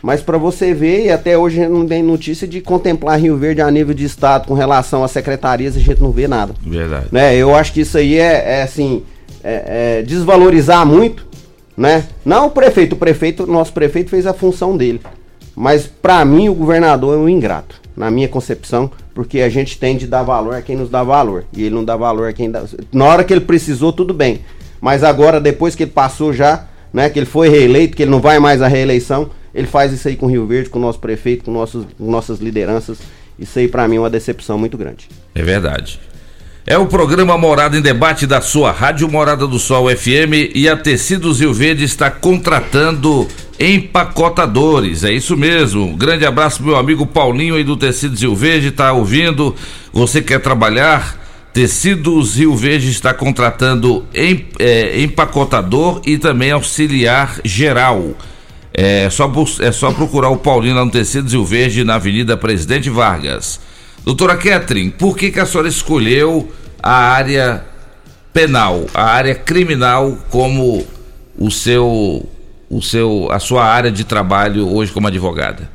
Mas 0.00 0.22
para 0.22 0.38
você 0.38 0.72
ver, 0.72 1.06
e 1.06 1.10
até 1.10 1.36
hoje 1.36 1.66
não 1.66 1.84
tem 1.86 2.02
notícia 2.04 2.46
de 2.46 2.60
contemplar 2.60 3.18
Rio 3.20 3.36
Verde 3.36 3.60
a 3.60 3.70
nível 3.70 3.92
de 3.92 4.04
estado 4.04 4.46
com 4.46 4.54
relação 4.54 5.02
às 5.02 5.10
secretarias, 5.10 5.76
a 5.76 5.80
gente 5.80 6.00
não 6.00 6.12
vê 6.12 6.28
nada 6.28 6.54
Verdade. 6.64 7.06
né? 7.10 7.34
Eu 7.34 7.52
acho 7.54 7.72
que 7.72 7.80
isso 7.80 7.98
aí 7.98 8.16
é, 8.16 8.60
é, 8.60 8.62
assim, 8.62 9.02
é, 9.42 9.98
é 9.98 10.02
desvalorizar 10.02 10.86
muito, 10.86 11.26
né? 11.76 12.04
Não 12.24 12.46
o 12.46 12.50
prefeito, 12.50 12.92
o 12.92 12.96
prefeito, 12.96 13.44
nosso 13.44 13.72
prefeito 13.72 14.08
fez 14.08 14.24
a 14.24 14.32
função 14.32 14.76
dele, 14.76 15.00
mas 15.58 15.88
para 15.88 16.24
mim 16.24 16.48
o 16.48 16.54
governador 16.54 17.16
é 17.16 17.18
um 17.18 17.28
ingrato, 17.28 17.80
na 17.96 18.12
minha 18.12 18.28
concepção, 18.28 18.88
porque 19.12 19.40
a 19.40 19.48
gente 19.48 19.76
tem 19.76 19.96
de 19.96 20.06
dar 20.06 20.22
valor 20.22 20.54
a 20.54 20.62
quem 20.62 20.76
nos 20.76 20.88
dá 20.88 21.02
valor 21.02 21.44
e 21.52 21.64
ele 21.64 21.74
não 21.74 21.84
dá 21.84 21.96
valor 21.96 22.28
a 22.28 22.32
quem 22.32 22.48
dá. 22.48 22.62
Na 22.92 23.04
hora 23.04 23.24
que 23.24 23.32
ele 23.32 23.40
precisou, 23.40 23.92
tudo 23.92 24.14
bem, 24.14 24.42
mas 24.80 25.02
agora 25.02 25.40
depois 25.40 25.74
que 25.74 25.82
ele 25.82 25.90
passou 25.90 26.32
já, 26.32 26.68
né? 26.92 27.10
Que 27.10 27.18
ele 27.18 27.26
foi 27.26 27.48
reeleito, 27.48 27.96
que 27.96 28.04
ele 28.04 28.10
não 28.10 28.20
vai 28.20 28.38
mais 28.38 28.62
à 28.62 28.68
reeleição, 28.68 29.30
Ele 29.52 29.66
faz 29.66 29.92
isso 29.92 30.06
aí 30.06 30.14
com 30.14 30.26
Rio 30.26 30.46
Verde, 30.46 30.70
com 30.70 30.78
o 30.78 30.82
nosso 30.82 31.00
prefeito, 31.00 31.44
com, 31.44 31.50
nossos, 31.50 31.84
com 31.98 32.08
nossas 32.08 32.38
lideranças. 32.38 32.98
Isso 33.36 33.58
aí 33.58 33.66
para 33.66 33.88
mim 33.88 33.96
é 33.96 34.00
uma 34.00 34.10
decepção 34.10 34.56
muito 34.58 34.78
grande. 34.78 35.08
É 35.34 35.42
verdade. 35.42 35.98
É 36.66 36.76
o 36.76 36.86
programa 36.86 37.38
Morada 37.38 37.78
em 37.78 37.80
Debate 37.80 38.26
da 38.26 38.40
sua 38.42 38.70
Rádio 38.70 39.08
Morada 39.08 39.46
do 39.46 39.58
Sol 39.58 39.88
FM 39.88 40.52
e 40.54 40.68
a 40.68 40.76
Tecidos 40.76 41.40
Rio 41.40 41.54
Verde 41.54 41.84
está 41.84 42.10
contratando 42.10 43.26
empacotadores. 43.58 45.02
É 45.02 45.12
isso 45.12 45.36
mesmo. 45.36 45.86
Um 45.86 45.96
grande 45.96 46.26
abraço 46.26 46.62
meu 46.62 46.76
amigo 46.76 47.06
Paulinho 47.06 47.54
aí 47.54 47.64
do 47.64 47.76
Tecidos 47.76 48.20
Rio 48.20 48.34
Verde, 48.36 48.70
tá 48.70 48.92
ouvindo? 48.92 49.54
Você 49.92 50.20
quer 50.20 50.40
trabalhar? 50.40 51.18
Tecidos 51.54 52.36
Rio 52.36 52.54
Verde 52.54 52.90
está 52.90 53.14
contratando 53.14 54.04
é, 54.12 55.00
empacotador 55.00 56.02
e 56.04 56.18
também 56.18 56.50
auxiliar 56.50 57.40
geral. 57.44 58.14
É 58.74 59.08
só, 59.10 59.32
é 59.60 59.72
só 59.72 59.90
procurar 59.90 60.28
o 60.28 60.36
Paulinho 60.36 60.76
lá 60.76 60.84
no 60.84 60.90
Tecidos 60.90 61.32
Rio 61.32 61.44
Verde, 61.44 61.82
na 61.82 61.94
Avenida 61.94 62.36
Presidente 62.36 62.90
Vargas. 62.90 63.58
Doutora 64.04 64.36
Ketrin, 64.36 64.90
por 64.90 65.16
que, 65.16 65.30
que 65.30 65.40
a 65.40 65.46
senhora 65.46 65.68
escolheu 65.68 66.50
a 66.82 67.12
área 67.12 67.64
penal, 68.32 68.86
a 68.94 69.04
área 69.04 69.34
criminal 69.34 70.16
como 70.30 70.86
o 71.36 71.50
seu, 71.50 72.28
o 72.70 72.80
seu, 72.80 73.28
a 73.30 73.38
sua 73.38 73.64
área 73.64 73.90
de 73.90 74.04
trabalho 74.04 74.68
hoje 74.72 74.92
como 74.92 75.08
advogada? 75.08 75.70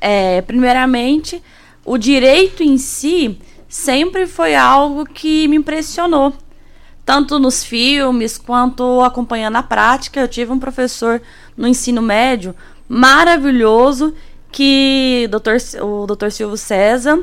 É, 0.00 0.40
primeiramente, 0.42 1.42
o 1.84 1.98
direito 1.98 2.62
em 2.62 2.78
si 2.78 3.38
sempre 3.68 4.26
foi 4.26 4.54
algo 4.54 5.04
que 5.04 5.46
me 5.48 5.56
impressionou. 5.56 6.34
Tanto 7.04 7.38
nos 7.38 7.64
filmes 7.64 8.38
quanto 8.38 9.02
acompanhando 9.02 9.56
a 9.56 9.62
prática. 9.62 10.20
Eu 10.20 10.28
tive 10.28 10.52
um 10.52 10.58
professor 10.58 11.20
no 11.56 11.66
ensino 11.66 12.00
médio 12.00 12.54
maravilhoso 12.88 14.14
que 14.52 15.28
doutor, 15.30 15.56
o 15.82 16.06
Dr. 16.06 16.30
Silvio 16.30 16.56
César, 16.56 17.18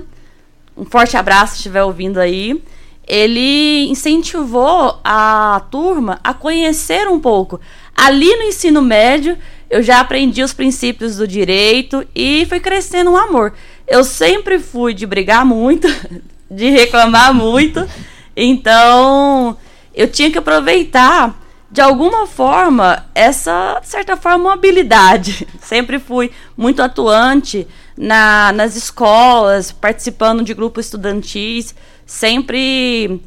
um 0.76 0.86
forte 0.86 1.18
abraço 1.18 1.54
se 1.54 1.58
estiver 1.60 1.84
ouvindo 1.84 2.20
aí, 2.20 2.62
ele 3.08 3.88
incentivou 3.90 5.00
a 5.04 5.62
turma 5.72 6.20
a 6.24 6.34
conhecer 6.34 7.08
um 7.08 7.20
pouco. 7.20 7.60
Ali 7.96 8.36
no 8.36 8.44
ensino 8.44 8.82
médio, 8.82 9.38
eu 9.70 9.82
já 9.82 10.00
aprendi 10.00 10.44
os 10.44 10.54
princípios 10.54 11.16
do 11.16 11.28
direito 11.28 12.06
e 12.14 12.46
foi 12.48 12.60
crescendo 12.60 13.12
um 13.12 13.18
amor. 13.18 13.54
Eu 13.88 14.04
sempre 14.04 14.60
fui 14.60 14.94
de 14.94 15.06
brigar 15.06 15.46
muito, 15.46 15.88
de 16.52 16.70
reclamar 16.70 17.34
muito, 17.34 17.88
então 18.36 19.58
eu 19.96 20.08
tinha 20.08 20.30
que 20.30 20.38
aproveitar 20.38 21.47
de 21.70 21.82
alguma 21.82 22.26
forma, 22.26 23.06
essa, 23.14 23.80
de 23.82 23.88
certa 23.88 24.16
forma, 24.16 24.46
uma 24.46 24.54
habilidade. 24.54 25.48
Sempre 25.62 26.00
fui 26.00 26.32
muito 26.56 26.82
atuante 26.82 27.68
na, 27.98 28.52
nas 28.54 28.76
escolas, 28.76 29.72
participando 29.72 30.44
de 30.44 30.54
grupos 30.54 30.86
estudantis, 30.86 31.76
sempre 32.06 33.22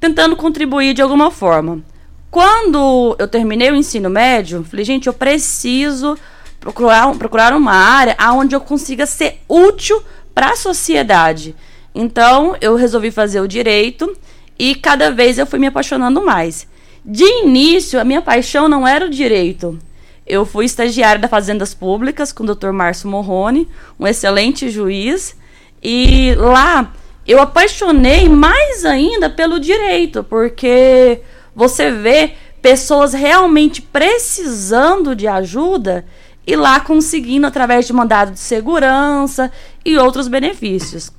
tentando 0.00 0.36
contribuir 0.36 0.94
de 0.94 1.02
alguma 1.02 1.30
forma. 1.30 1.82
Quando 2.30 3.16
eu 3.18 3.28
terminei 3.28 3.70
o 3.70 3.76
ensino 3.76 4.08
médio, 4.08 4.64
falei, 4.64 4.84
gente, 4.84 5.06
eu 5.06 5.12
preciso 5.12 6.16
procurar, 6.60 7.12
procurar 7.14 7.52
uma 7.52 7.72
área 7.72 8.16
onde 8.32 8.54
eu 8.54 8.60
consiga 8.60 9.06
ser 9.06 9.40
útil 9.48 10.02
para 10.34 10.50
a 10.50 10.56
sociedade. 10.56 11.54
Então, 11.94 12.56
eu 12.60 12.74
resolvi 12.76 13.10
fazer 13.10 13.40
o 13.40 13.48
direito 13.48 14.16
e 14.58 14.74
cada 14.74 15.10
vez 15.10 15.38
eu 15.38 15.46
fui 15.46 15.58
me 15.58 15.66
apaixonando 15.66 16.24
mais. 16.24 16.66
De 17.08 17.24
início, 17.44 18.00
a 18.00 18.04
minha 18.04 18.20
paixão 18.20 18.68
não 18.68 18.86
era 18.86 19.06
o 19.06 19.10
direito. 19.10 19.78
Eu 20.26 20.44
fui 20.44 20.64
estagiária 20.64 21.20
da 21.20 21.28
Fazendas 21.28 21.72
Públicas 21.72 22.32
com 22.32 22.42
o 22.42 22.52
Dr. 22.52 22.72
Márcio 22.72 23.08
Morrone, 23.08 23.68
um 23.96 24.08
excelente 24.08 24.68
juiz, 24.68 25.36
e 25.80 26.34
lá 26.34 26.92
eu 27.24 27.40
apaixonei 27.40 28.28
mais 28.28 28.84
ainda 28.84 29.30
pelo 29.30 29.60
direito, 29.60 30.24
porque 30.24 31.20
você 31.54 31.92
vê 31.92 32.32
pessoas 32.60 33.12
realmente 33.14 33.80
precisando 33.80 35.14
de 35.14 35.28
ajuda 35.28 36.04
e 36.44 36.56
lá 36.56 36.80
conseguindo 36.80 37.46
através 37.46 37.86
de 37.86 37.92
mandado 37.92 38.32
de 38.32 38.40
segurança 38.40 39.52
e 39.84 39.96
outros 39.96 40.26
benefícios. 40.26 41.12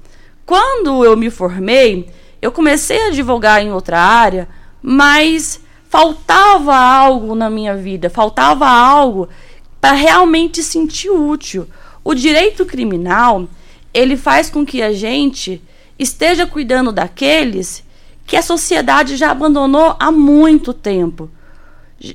Quando 0.46 1.06
eu 1.06 1.16
me 1.16 1.30
formei, 1.30 2.10
eu 2.42 2.52
comecei 2.52 3.04
a 3.04 3.08
advogar 3.08 3.62
em 3.62 3.72
outra 3.72 3.98
área, 3.98 4.50
mas 4.82 5.62
faltava 5.90 6.76
algo 6.76 7.36
na 7.36 7.50
minha 7.50 7.76
vida, 7.76 8.10
faltava 8.10 8.68
algo 8.68 9.30
para 9.80 9.94
realmente 9.94 10.64
sentir 10.64 11.10
útil. 11.10 11.68
O 12.04 12.14
direito 12.14 12.66
criminal, 12.66 13.48
ele 13.94 14.18
faz 14.18 14.50
com 14.50 14.66
que 14.66 14.82
a 14.82 14.92
gente 14.92 15.62
esteja 15.98 16.46
cuidando 16.46 16.92
daqueles 16.92 17.84
que 18.26 18.36
a 18.36 18.42
sociedade 18.42 19.16
já 19.16 19.32
abandonou 19.32 19.96
há 20.00 20.12
muito 20.12 20.74
tempo. 20.74 21.30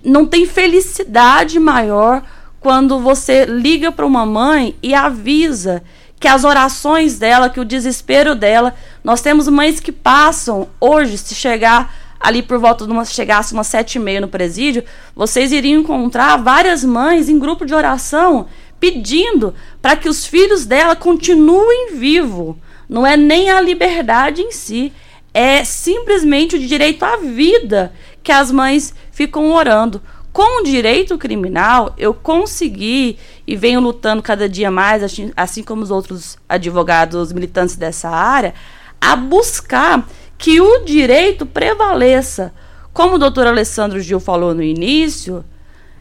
Não 0.04 0.26
tem 0.26 0.46
felicidade 0.46 1.58
maior 1.58 2.22
quando 2.60 3.00
você 3.00 3.44
liga 3.44 3.90
para 3.90 4.06
uma 4.06 4.24
mãe 4.24 4.76
e 4.82 4.94
avisa 4.94 5.82
que 6.20 6.28
as 6.28 6.44
orações 6.44 7.18
dela, 7.18 7.50
que 7.50 7.58
o 7.58 7.64
desespero 7.64 8.36
dela, 8.36 8.74
nós 9.02 9.20
temos 9.20 9.48
mães 9.48 9.80
que 9.80 9.90
passam 9.90 10.68
hoje 10.80 11.18
se 11.18 11.34
chegar 11.34 12.01
ali 12.22 12.42
por 12.42 12.58
volta 12.58 12.86
de 12.86 12.92
uma 12.92 13.04
chegasse 13.04 13.52
umas 13.52 13.66
sete 13.66 13.96
e 13.96 13.98
meia 13.98 14.20
no 14.20 14.28
presídio, 14.28 14.84
vocês 15.14 15.52
iriam 15.52 15.80
encontrar 15.80 16.36
várias 16.36 16.84
mães 16.84 17.28
em 17.28 17.38
grupo 17.38 17.66
de 17.66 17.74
oração 17.74 18.46
pedindo 18.82 19.54
para 19.80 19.94
que 19.94 20.08
os 20.08 20.26
filhos 20.26 20.66
dela 20.66 20.96
continuem 20.96 21.94
vivos. 21.94 22.56
Não 22.88 23.06
é 23.06 23.16
nem 23.16 23.48
a 23.48 23.60
liberdade 23.60 24.42
em 24.42 24.50
si, 24.50 24.92
é 25.32 25.62
simplesmente 25.62 26.56
o 26.56 26.58
direito 26.58 27.04
à 27.04 27.16
vida 27.16 27.92
que 28.24 28.32
as 28.32 28.50
mães 28.50 28.92
ficam 29.12 29.52
orando. 29.52 30.02
Com 30.32 30.60
o 30.60 30.64
direito 30.64 31.16
criminal, 31.16 31.94
eu 31.96 32.12
consegui 32.12 33.18
e 33.46 33.54
venho 33.54 33.80
lutando 33.80 34.20
cada 34.20 34.48
dia 34.48 34.70
mais, 34.70 35.02
assim, 35.02 35.30
assim 35.36 35.62
como 35.62 35.82
os 35.82 35.90
outros 35.90 36.36
advogados 36.48 37.32
militantes 37.32 37.76
dessa 37.76 38.08
área, 38.08 38.52
a 39.00 39.14
buscar 39.14 40.08
que 40.42 40.60
o 40.60 40.80
direito 40.80 41.46
prevaleça. 41.46 42.52
Como 42.92 43.14
o 43.14 43.18
doutor 43.18 43.46
Alessandro 43.46 44.00
Gil 44.00 44.18
falou 44.18 44.52
no 44.52 44.62
início, 44.62 45.44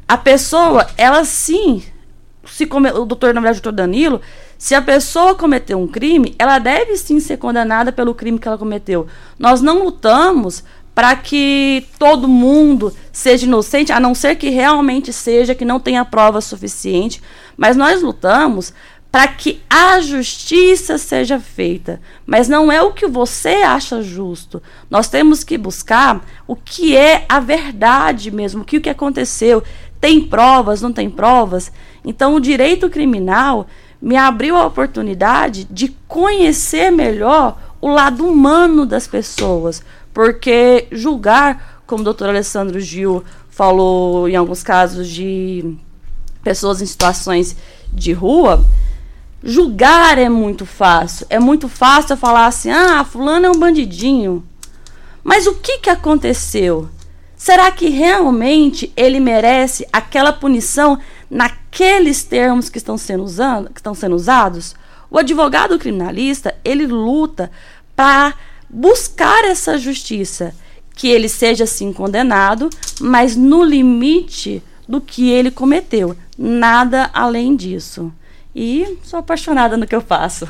a 0.07 0.17
pessoa, 0.17 0.87
ela 0.97 1.23
sim, 1.23 1.83
se 2.43 2.65
come, 2.65 2.89
o 2.89 3.05
doutor, 3.05 3.35
na 3.35 3.39
verdade, 3.39 3.59
o 3.59 3.61
doutor 3.61 3.77
Danilo, 3.77 4.19
se 4.57 4.73
a 4.73 4.81
pessoa 4.81 5.35
cometeu 5.35 5.79
um 5.79 5.87
crime, 5.87 6.33
ela 6.39 6.57
deve 6.57 6.97
sim 6.97 7.19
ser 7.19 7.37
condenada 7.37 7.91
pelo 7.91 8.15
crime 8.15 8.39
que 8.39 8.47
ela 8.47 8.57
cometeu. 8.57 9.05
Nós 9.37 9.61
não 9.61 9.83
lutamos 9.83 10.63
para 10.95 11.15
que 11.15 11.85
todo 11.99 12.27
mundo 12.27 12.93
seja 13.11 13.45
inocente, 13.45 13.91
a 13.91 13.99
não 13.99 14.15
ser 14.15 14.35
que 14.35 14.49
realmente 14.49 15.13
seja, 15.13 15.53
que 15.53 15.63
não 15.63 15.79
tenha 15.79 16.03
prova 16.03 16.41
suficiente, 16.41 17.21
mas 17.55 17.77
nós 17.77 18.01
lutamos 18.01 18.73
para 19.11 19.27
que 19.27 19.61
a 19.69 19.99
justiça 19.99 20.97
seja 20.97 21.37
feita. 21.39 21.99
Mas 22.25 22.47
não 22.47 22.71
é 22.71 22.81
o 22.81 22.93
que 22.93 23.07
você 23.07 23.55
acha 23.55 24.01
justo. 24.01 24.63
Nós 24.89 25.09
temos 25.09 25.43
que 25.43 25.57
buscar 25.57 26.25
o 26.47 26.55
que 26.55 26.95
é 26.95 27.25
a 27.27 27.39
verdade 27.39 28.31
mesmo, 28.31 28.61
o 28.61 28.65
que, 28.65 28.89
aconteceu. 28.89 29.61
Tem 29.99 30.21
provas, 30.21 30.81
não 30.81 30.93
tem 30.93 31.09
provas? 31.09 31.71
Então, 32.05 32.35
o 32.35 32.39
direito 32.39 32.89
criminal 32.89 33.67
me 34.01 34.15
abriu 34.15 34.55
a 34.55 34.65
oportunidade 34.65 35.65
de 35.65 35.89
conhecer 36.07 36.89
melhor 36.89 37.59
o 37.81 37.89
lado 37.89 38.25
humano 38.25 38.85
das 38.85 39.07
pessoas. 39.07 39.83
Porque 40.13 40.87
julgar, 40.89 41.83
como 41.85 42.01
o 42.01 42.05
doutor 42.05 42.29
Alessandro 42.29 42.79
Gil 42.79 43.23
falou 43.49 44.29
em 44.29 44.37
alguns 44.37 44.63
casos 44.63 45.09
de 45.09 45.75
pessoas 46.41 46.81
em 46.81 46.85
situações 46.85 47.55
de 47.93 48.13
rua, 48.13 48.65
Julgar 49.43 50.19
é 50.19 50.29
muito 50.29 50.65
fácil. 50.65 51.25
É 51.29 51.39
muito 51.39 51.67
fácil 51.67 52.15
falar 52.15 52.45
assim: 52.45 52.69
ah, 52.69 53.03
fulano 53.03 53.47
é 53.47 53.49
um 53.49 53.59
bandidinho. 53.59 54.43
Mas 55.23 55.47
o 55.47 55.55
que, 55.55 55.79
que 55.79 55.89
aconteceu? 55.89 56.89
Será 57.35 57.71
que 57.71 57.89
realmente 57.89 58.93
ele 58.95 59.19
merece 59.19 59.87
aquela 59.91 60.31
punição 60.31 60.99
naqueles 61.27 62.23
termos 62.23 62.69
que 62.69 62.77
estão 62.77 62.99
sendo, 62.99 63.23
usando, 63.23 63.71
que 63.71 63.79
estão 63.79 63.95
sendo 63.95 64.15
usados? 64.15 64.75
O 65.09 65.17
advogado 65.17 65.79
criminalista, 65.79 66.55
ele 66.63 66.85
luta 66.85 67.49
para 67.95 68.35
buscar 68.69 69.43
essa 69.45 69.77
justiça, 69.77 70.53
que 70.93 71.07
ele 71.09 71.27
seja 71.27 71.65
sim 71.65 71.91
condenado, 71.91 72.69
mas 72.99 73.35
no 73.35 73.63
limite 73.63 74.61
do 74.87 75.01
que 75.01 75.29
ele 75.29 75.49
cometeu, 75.49 76.15
nada 76.37 77.09
além 77.11 77.55
disso 77.55 78.13
e 78.55 78.97
sou 79.03 79.19
apaixonada 79.19 79.77
no 79.77 79.87
que 79.87 79.95
eu 79.95 80.01
faço. 80.01 80.47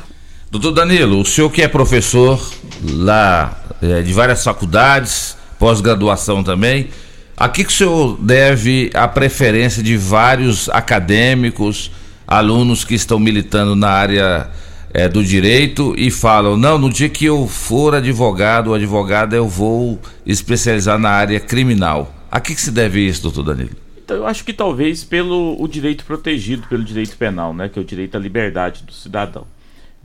Doutor 0.50 0.72
Danilo, 0.72 1.20
o 1.20 1.24
senhor 1.24 1.50
que 1.50 1.62
é 1.62 1.68
professor 1.68 2.40
lá 2.84 3.58
é, 3.80 4.02
de 4.02 4.12
várias 4.12 4.44
faculdades, 4.44 5.36
pós-graduação 5.58 6.44
também, 6.44 6.90
A 7.36 7.48
que, 7.48 7.64
que 7.64 7.72
o 7.72 7.74
senhor 7.74 8.18
deve 8.20 8.90
a 8.94 9.08
preferência 9.08 9.82
de 9.82 9.96
vários 9.96 10.68
acadêmicos, 10.68 11.90
alunos 12.26 12.84
que 12.84 12.94
estão 12.94 13.18
militando 13.18 13.74
na 13.74 13.88
área 13.88 14.50
é, 14.92 15.08
do 15.08 15.24
direito 15.24 15.94
e 15.96 16.10
falam: 16.10 16.56
não, 16.56 16.78
no 16.78 16.90
dia 16.90 17.08
que 17.08 17.24
eu 17.24 17.48
for 17.48 17.94
advogado 17.94 18.68
ou 18.68 18.74
advogada, 18.74 19.34
eu 19.34 19.48
vou 19.48 19.98
especializar 20.26 20.98
na 20.98 21.10
área 21.10 21.40
criminal. 21.40 22.14
A 22.30 22.40
que, 22.40 22.54
que 22.54 22.60
se 22.60 22.70
deve 22.70 23.00
isso, 23.00 23.22
doutor 23.22 23.42
Danilo? 23.42 23.81
Eu 24.12 24.26
acho 24.26 24.44
que 24.44 24.52
talvez 24.52 25.04
pelo 25.04 25.60
o 25.60 25.66
direito 25.66 26.04
protegido 26.04 26.66
pelo 26.68 26.84
direito 26.84 27.16
penal, 27.16 27.52
né, 27.54 27.68
que 27.68 27.78
é 27.78 27.82
o 27.82 27.84
direito 27.84 28.16
à 28.16 28.20
liberdade 28.20 28.82
do 28.84 28.92
cidadão. 28.92 29.46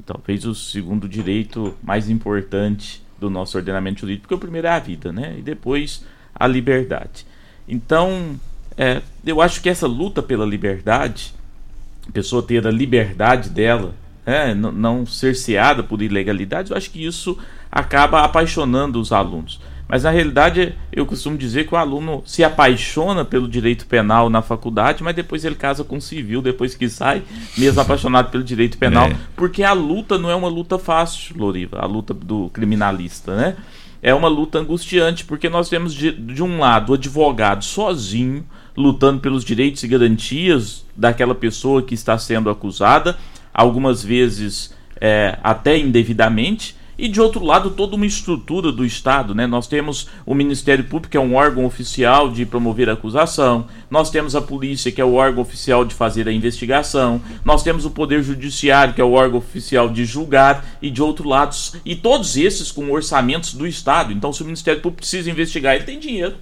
Talvez 0.05 0.45
o 0.45 0.53
segundo 0.53 1.07
direito 1.07 1.75
mais 1.81 2.09
importante 2.09 3.01
do 3.19 3.29
nosso 3.29 3.57
ordenamento 3.57 4.01
jurídico, 4.01 4.23
porque 4.23 4.35
o 4.35 4.39
primeiro 4.39 4.67
é 4.67 4.71
a 4.71 4.79
vida, 4.79 5.11
né, 5.11 5.35
e 5.37 5.41
depois 5.41 6.05
a 6.33 6.45
liberdade. 6.45 7.25
Então, 7.67 8.39
é, 8.77 9.01
eu 9.25 9.41
acho 9.41 9.61
que 9.61 9.69
essa 9.69 9.87
luta 9.87 10.21
pela 10.21 10.45
liberdade, 10.45 11.33
a 12.07 12.11
pessoa 12.11 12.43
ter 12.43 12.65
a 12.65 12.71
liberdade 12.71 13.49
dela, 13.49 13.93
é, 14.25 14.53
não 14.53 15.05
cerceada 15.05 15.81
por 15.81 16.01
ilegalidades, 16.01 16.69
eu 16.69 16.77
acho 16.77 16.91
que 16.91 17.03
isso 17.03 17.37
acaba 17.71 18.23
apaixonando 18.23 18.99
os 18.99 19.11
alunos. 19.11 19.59
Mas 19.87 20.03
na 20.03 20.11
realidade, 20.11 20.75
eu 20.91 21.05
costumo 21.05 21.37
dizer 21.37 21.65
que 21.65 21.73
o 21.73 21.77
aluno 21.77 22.21
se 22.25 22.43
apaixona 22.43 23.23
pelo 23.23 23.47
direito 23.47 23.85
penal 23.85 24.29
na 24.29 24.41
faculdade, 24.41 25.01
mas 25.01 25.15
depois 25.15 25.45
ele 25.45 25.55
casa 25.55 25.83
com 25.83 25.99
civil, 26.01 26.41
depois 26.41 26.75
que 26.75 26.89
sai, 26.89 27.23
mesmo 27.57 27.79
apaixonado 27.79 28.29
pelo 28.29 28.43
direito 28.43 28.77
penal, 28.77 29.07
é. 29.07 29.15
porque 29.35 29.63
a 29.63 29.71
luta 29.71 30.17
não 30.17 30.29
é 30.29 30.35
uma 30.35 30.49
luta 30.49 30.77
fácil, 30.77 31.37
Loriva, 31.37 31.79
a 31.79 31.85
luta 31.85 32.13
do 32.13 32.49
criminalista, 32.49 33.35
né? 33.35 33.55
É 34.01 34.13
uma 34.13 34.27
luta 34.27 34.59
angustiante, 34.59 35.25
porque 35.25 35.49
nós 35.49 35.69
temos 35.69 35.93
de, 35.93 36.11
de 36.11 36.43
um 36.43 36.59
lado 36.59 36.91
o 36.91 36.95
advogado 36.95 37.63
sozinho, 37.63 38.45
lutando 38.75 39.19
pelos 39.19 39.43
direitos 39.43 39.81
e 39.83 39.87
garantias 39.87 40.85
daquela 40.95 41.33
pessoa 41.33 41.81
que 41.81 41.95
está 41.95 42.17
sendo 42.17 42.49
acusada, 42.49 43.17
algumas 43.51 44.03
vezes 44.03 44.75
é, 45.01 45.39
até 45.41 45.77
indevidamente, 45.77 46.75
e 46.97 47.07
de 47.07 47.21
outro 47.21 47.43
lado 47.45 47.71
toda 47.71 47.95
uma 47.95 48.05
estrutura 48.05 48.71
do 48.71 48.85
Estado, 48.85 49.35
né? 49.35 49.45
Nós 49.45 49.67
temos 49.67 50.07
o 50.25 50.33
Ministério 50.33 50.83
Público, 50.83 51.11
que 51.11 51.17
é 51.17 51.19
um 51.19 51.35
órgão 51.35 51.65
oficial 51.65 52.29
de 52.29 52.45
promover 52.45 52.89
a 52.89 52.93
acusação, 52.93 53.67
nós 53.89 54.09
temos 54.09 54.35
a 54.35 54.41
polícia, 54.41 54.91
que 54.91 55.01
é 55.01 55.05
o 55.05 55.13
órgão 55.13 55.41
oficial 55.41 55.85
de 55.85 55.93
fazer 55.93 56.27
a 56.27 56.31
investigação, 56.31 57.21
nós 57.45 57.63
temos 57.63 57.85
o 57.85 57.91
Poder 57.91 58.23
Judiciário, 58.23 58.93
que 58.93 59.01
é 59.01 59.03
o 59.03 59.11
órgão 59.11 59.37
oficial 59.37 59.89
de 59.89 60.05
julgar, 60.05 60.65
e 60.81 60.89
de 60.89 61.01
outro 61.01 61.27
lado, 61.27 61.55
e 61.85 61.95
todos 61.95 62.37
esses 62.37 62.71
com 62.71 62.91
orçamentos 62.91 63.53
do 63.53 63.67
Estado. 63.67 64.11
Então, 64.11 64.33
se 64.33 64.41
o 64.41 64.45
Ministério 64.45 64.81
Público 64.81 65.01
precisa 65.01 65.29
investigar, 65.29 65.75
ele 65.75 65.83
tem 65.83 65.99
dinheiro. 65.99 66.35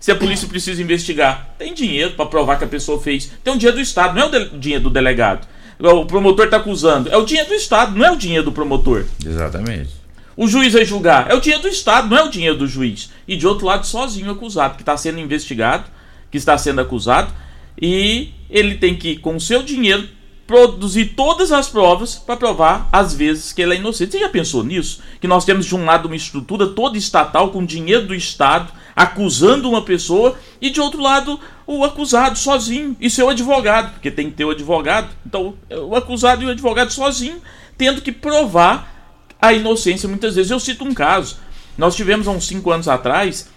Se 0.00 0.12
a 0.12 0.16
polícia 0.16 0.46
precisa 0.46 0.80
investigar, 0.80 1.54
tem 1.58 1.74
dinheiro 1.74 2.12
para 2.12 2.26
provar 2.26 2.56
que 2.56 2.64
a 2.64 2.68
pessoa 2.68 3.00
fez. 3.00 3.32
Tem 3.42 3.52
o 3.52 3.56
dinheiro 3.56 3.76
do 3.76 3.82
Estado, 3.82 4.14
não 4.14 4.22
é 4.22 4.38
o 4.38 4.58
dinheiro 4.58 4.84
do 4.84 4.90
delegado. 4.90 5.46
O 5.78 6.06
promotor 6.06 6.44
está 6.44 6.56
acusando. 6.56 7.08
É 7.08 7.16
o 7.16 7.24
dinheiro 7.24 7.48
do 7.48 7.54
Estado, 7.54 7.96
não 7.96 8.04
é 8.04 8.10
o 8.10 8.16
dinheiro 8.16 8.44
do 8.44 8.52
promotor. 8.52 9.04
Exatamente. 9.24 9.97
O 10.38 10.46
juiz 10.46 10.72
vai 10.72 10.84
julgar. 10.84 11.28
É 11.28 11.34
o 11.34 11.40
dinheiro 11.40 11.64
do 11.64 11.68
Estado, 11.68 12.08
não 12.08 12.16
é 12.16 12.22
o 12.22 12.30
dinheiro 12.30 12.56
do 12.56 12.68
juiz. 12.68 13.10
E 13.26 13.36
de 13.36 13.44
outro 13.44 13.66
lado, 13.66 13.84
sozinho 13.84 14.30
acusado, 14.30 14.76
que 14.76 14.82
está 14.82 14.96
sendo 14.96 15.18
investigado, 15.18 15.90
que 16.30 16.38
está 16.38 16.56
sendo 16.56 16.80
acusado, 16.80 17.34
e 17.76 18.30
ele 18.48 18.76
tem 18.76 18.94
que, 18.94 19.16
com 19.16 19.34
o 19.34 19.40
seu 19.40 19.64
dinheiro, 19.64 20.08
produzir 20.46 21.06
todas 21.16 21.50
as 21.50 21.68
provas 21.68 22.14
para 22.14 22.36
provar 22.36 22.88
as 22.92 23.12
vezes 23.12 23.52
que 23.52 23.60
ele 23.60 23.74
é 23.74 23.78
inocente. 23.78 24.12
Você 24.12 24.20
já 24.20 24.28
pensou 24.28 24.62
nisso? 24.62 25.02
Que 25.20 25.26
nós 25.26 25.44
temos 25.44 25.66
de 25.66 25.74
um 25.74 25.84
lado 25.84 26.06
uma 26.06 26.14
estrutura 26.14 26.68
toda 26.68 26.96
estatal 26.96 27.50
com 27.50 27.66
dinheiro 27.66 28.06
do 28.06 28.14
Estado 28.14 28.72
acusando 28.94 29.68
uma 29.68 29.82
pessoa 29.82 30.36
e 30.60 30.70
de 30.70 30.80
outro 30.80 31.02
lado 31.02 31.38
o 31.66 31.84
acusado 31.84 32.38
sozinho 32.38 32.96
e 33.00 33.10
seu 33.10 33.28
advogado, 33.28 33.92
porque 33.94 34.10
tem 34.10 34.30
que 34.30 34.36
ter 34.36 34.44
o 34.44 34.50
advogado. 34.50 35.08
Então, 35.26 35.54
o 35.68 35.96
acusado 35.96 36.44
e 36.44 36.46
o 36.46 36.50
advogado 36.50 36.92
sozinho 36.92 37.42
tendo 37.76 38.00
que 38.00 38.12
provar 38.12 38.97
a 39.40 39.52
inocência 39.52 40.08
muitas 40.08 40.34
vezes. 40.34 40.50
Eu 40.50 40.60
cito 40.60 40.84
um 40.84 40.94
caso. 40.94 41.38
Nós 41.76 41.94
tivemos 41.94 42.26
há 42.26 42.30
uns 42.30 42.46
5 42.46 42.70
anos 42.70 42.88
atrás 42.88 43.48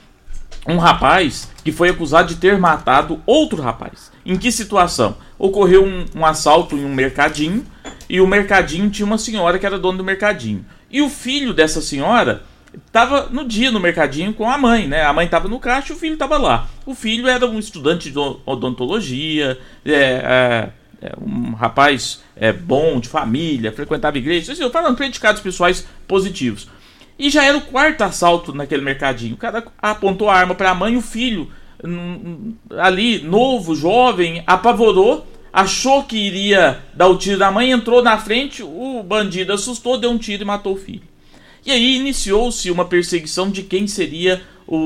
um 0.68 0.78
rapaz 0.78 1.50
que 1.64 1.72
foi 1.72 1.90
acusado 1.90 2.30
de 2.30 2.36
ter 2.36 2.58
matado 2.58 3.22
outro 3.26 3.62
rapaz. 3.62 4.12
Em 4.26 4.38
que 4.38 4.52
situação? 4.52 5.18
Ocorreu 5.38 5.84
um, 5.84 6.06
um, 6.16 6.26
assalto 6.26 6.78
em 6.78 6.86
um 6.86 6.94
mercadinho 6.94 7.66
e 8.08 8.22
o 8.22 8.28
mercadinho 8.28 8.90
tinha 8.90 9.06
uma 9.06 9.18
senhora 9.18 9.58
que 9.58 9.66
era 9.66 9.80
dona 9.80 9.98
do 9.98 10.04
mercadinho. 10.04 10.66
E 10.90 11.02
o 11.02 11.10
filho 11.10 11.54
dessa 11.54 11.82
senhora 11.82 12.44
estava 12.86 13.28
no 13.32 13.48
dia 13.48 13.72
no 13.72 13.80
mercadinho 13.80 14.34
com 14.34 14.50
a 14.50 14.58
mãe, 14.58 14.88
né? 14.88 15.04
A 15.04 15.14
mãe 15.14 15.26
estava 15.26 15.48
no 15.48 15.60
caixa 15.60 15.94
e 15.94 15.96
o 15.96 16.00
filho 16.00 16.14
estava 16.14 16.38
lá. 16.38 16.68
O 16.86 16.94
filho 16.94 17.28
era 17.28 17.46
um 17.46 17.60
estudante 17.60 18.12
de 18.12 18.20
odontologia, 18.46 19.58
é, 19.86 19.94
é, 19.94 20.70
é 21.02 21.14
um 21.20 21.54
rapaz 21.54 22.22
é, 22.36 22.54
bom, 22.54 22.99
de 22.99 23.10
família, 23.10 23.72
frequentava 23.72 24.18
igreja, 24.18 24.54
assim, 24.54 24.70
falando 24.70 24.95
predicados 24.95 25.41
pessoais 25.41 25.88
positivos. 26.08 26.68
E 27.18 27.30
já 27.30 27.43
era 27.43 27.58
o 27.58 27.62
quarto 27.62 28.04
assalto 28.04 28.54
naquele 28.54 28.84
mercadinho. 28.84 29.34
O 29.34 29.38
cara 29.38 29.66
apontou 29.82 30.30
a 30.30 30.36
arma 30.36 30.56
para 30.56 30.72
a 30.72 30.76
mãe 30.76 30.93
e 30.93 30.97
o 30.97 31.02
filho, 31.02 31.52
ali, 32.80 33.22
novo, 33.24 33.76
jovem, 33.76 34.43
apavorou, 34.45 35.28
achou 35.52 36.04
que 36.04 36.18
iria 36.18 36.80
dar 36.93 37.08
o 37.08 37.18
tiro 37.18 37.38
da 37.38 37.52
mãe, 37.52 37.72
entrou 37.72 38.02
na 38.02 38.18
frente, 38.18 38.64
o 38.64 39.04
bandido 39.04 39.54
assustou, 39.54 39.97
deu 39.99 40.12
um 40.12 40.18
tiro 40.18 40.43
e 40.43 40.45
matou 40.45 40.74
o 40.74 40.78
filho. 40.78 41.04
E 41.66 41.72
aí 41.72 41.97
iniciou-se 41.97 42.72
uma 42.72 42.86
perseguição 42.86 43.49
de 43.52 43.64
quem 43.64 43.86
seria 43.88 44.41
o, 44.66 44.78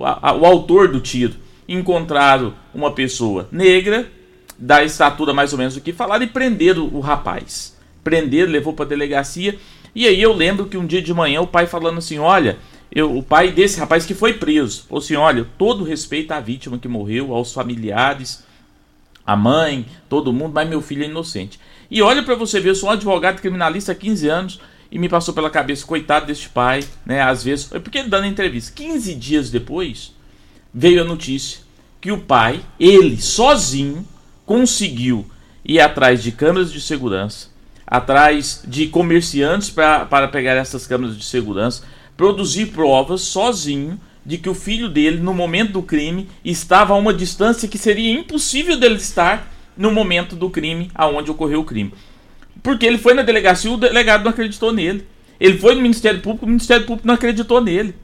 o, 0.00 0.04
a, 0.04 0.34
o 0.34 0.46
autor 0.46 0.88
do 0.88 1.00
tiro. 1.00 1.34
Encontraram 1.68 2.54
uma 2.74 2.92
pessoa 2.92 3.46
negra, 3.52 4.10
da 4.58 4.82
estatura 4.82 5.32
mais 5.32 5.52
ou 5.52 5.58
menos 5.58 5.74
do 5.74 5.80
que 5.80 5.92
falar 5.92 6.20
e 6.22 6.26
prenderam 6.26 6.88
o 6.92 7.00
rapaz. 7.00 7.76
Prenderam, 8.02 8.50
levou 8.50 8.72
para 8.72 8.86
delegacia. 8.86 9.58
E 9.94 10.06
aí 10.06 10.20
eu 10.20 10.32
lembro 10.32 10.66
que 10.66 10.76
um 10.76 10.86
dia 10.86 11.00
de 11.00 11.14
manhã 11.14 11.40
o 11.40 11.46
pai 11.46 11.66
falando 11.66 11.98
assim: 11.98 12.18
Olha, 12.18 12.58
eu, 12.90 13.16
o 13.16 13.22
pai 13.22 13.52
desse 13.52 13.78
rapaz 13.78 14.04
que 14.04 14.14
foi 14.14 14.34
preso 14.34 14.84
falou 14.88 15.02
assim: 15.02 15.14
Olha, 15.14 15.46
todo 15.56 15.84
respeito 15.84 16.32
à 16.32 16.40
vítima 16.40 16.78
que 16.78 16.88
morreu, 16.88 17.34
aos 17.34 17.52
familiares, 17.52 18.44
a 19.24 19.36
mãe, 19.36 19.86
todo 20.08 20.32
mundo, 20.32 20.52
mas 20.54 20.68
meu 20.68 20.80
filho 20.80 21.04
é 21.04 21.06
inocente. 21.06 21.60
E 21.90 22.02
olha 22.02 22.22
para 22.22 22.34
você 22.34 22.60
ver, 22.60 22.70
eu 22.70 22.74
sou 22.74 22.88
um 22.88 22.92
advogado 22.92 23.40
criminalista 23.40 23.92
há 23.92 23.94
15 23.94 24.28
anos 24.28 24.60
e 24.90 24.98
me 24.98 25.08
passou 25.08 25.34
pela 25.34 25.50
cabeça, 25.50 25.86
coitado 25.86 26.26
deste 26.26 26.48
pai, 26.48 26.82
né? 27.04 27.20
Às 27.20 27.44
vezes, 27.44 27.66
porque 27.66 27.98
ele 27.98 28.08
dando 28.08 28.26
entrevista. 28.26 28.72
15 28.74 29.14
dias 29.14 29.50
depois, 29.50 30.14
veio 30.72 31.02
a 31.02 31.04
notícia 31.04 31.60
que 32.00 32.12
o 32.12 32.20
pai, 32.20 32.60
ele 32.78 33.20
sozinho, 33.20 34.06
conseguiu 34.48 35.26
ir 35.62 35.78
atrás 35.78 36.22
de 36.22 36.32
câmeras 36.32 36.72
de 36.72 36.80
segurança, 36.80 37.48
atrás 37.86 38.62
de 38.66 38.86
comerciantes 38.86 39.68
para 39.68 40.26
pegar 40.28 40.54
essas 40.54 40.86
câmeras 40.86 41.18
de 41.18 41.24
segurança, 41.26 41.84
produzir 42.16 42.68
provas 42.68 43.20
sozinho 43.20 44.00
de 44.24 44.38
que 44.38 44.48
o 44.48 44.54
filho 44.54 44.88
dele, 44.88 45.18
no 45.18 45.34
momento 45.34 45.72
do 45.72 45.82
crime, 45.82 46.30
estava 46.42 46.94
a 46.94 46.96
uma 46.96 47.12
distância 47.12 47.68
que 47.68 47.76
seria 47.76 48.10
impossível 48.10 48.80
dele 48.80 48.94
estar 48.96 49.52
no 49.76 49.92
momento 49.92 50.34
do 50.34 50.48
crime, 50.48 50.90
aonde 50.94 51.30
ocorreu 51.30 51.60
o 51.60 51.64
crime. 51.64 51.92
Porque 52.62 52.86
ele 52.86 52.96
foi 52.96 53.12
na 53.12 53.22
delegacia 53.22 53.70
e 53.70 53.74
o 53.74 53.76
delegado 53.76 54.24
não 54.24 54.30
acreditou 54.30 54.72
nele. 54.72 55.06
Ele 55.38 55.58
foi 55.58 55.74
no 55.74 55.82
Ministério 55.82 56.20
Público, 56.20 56.46
o 56.46 56.48
Ministério 56.48 56.86
Público 56.86 57.06
não 57.06 57.14
acreditou 57.14 57.60
nele. 57.60 57.94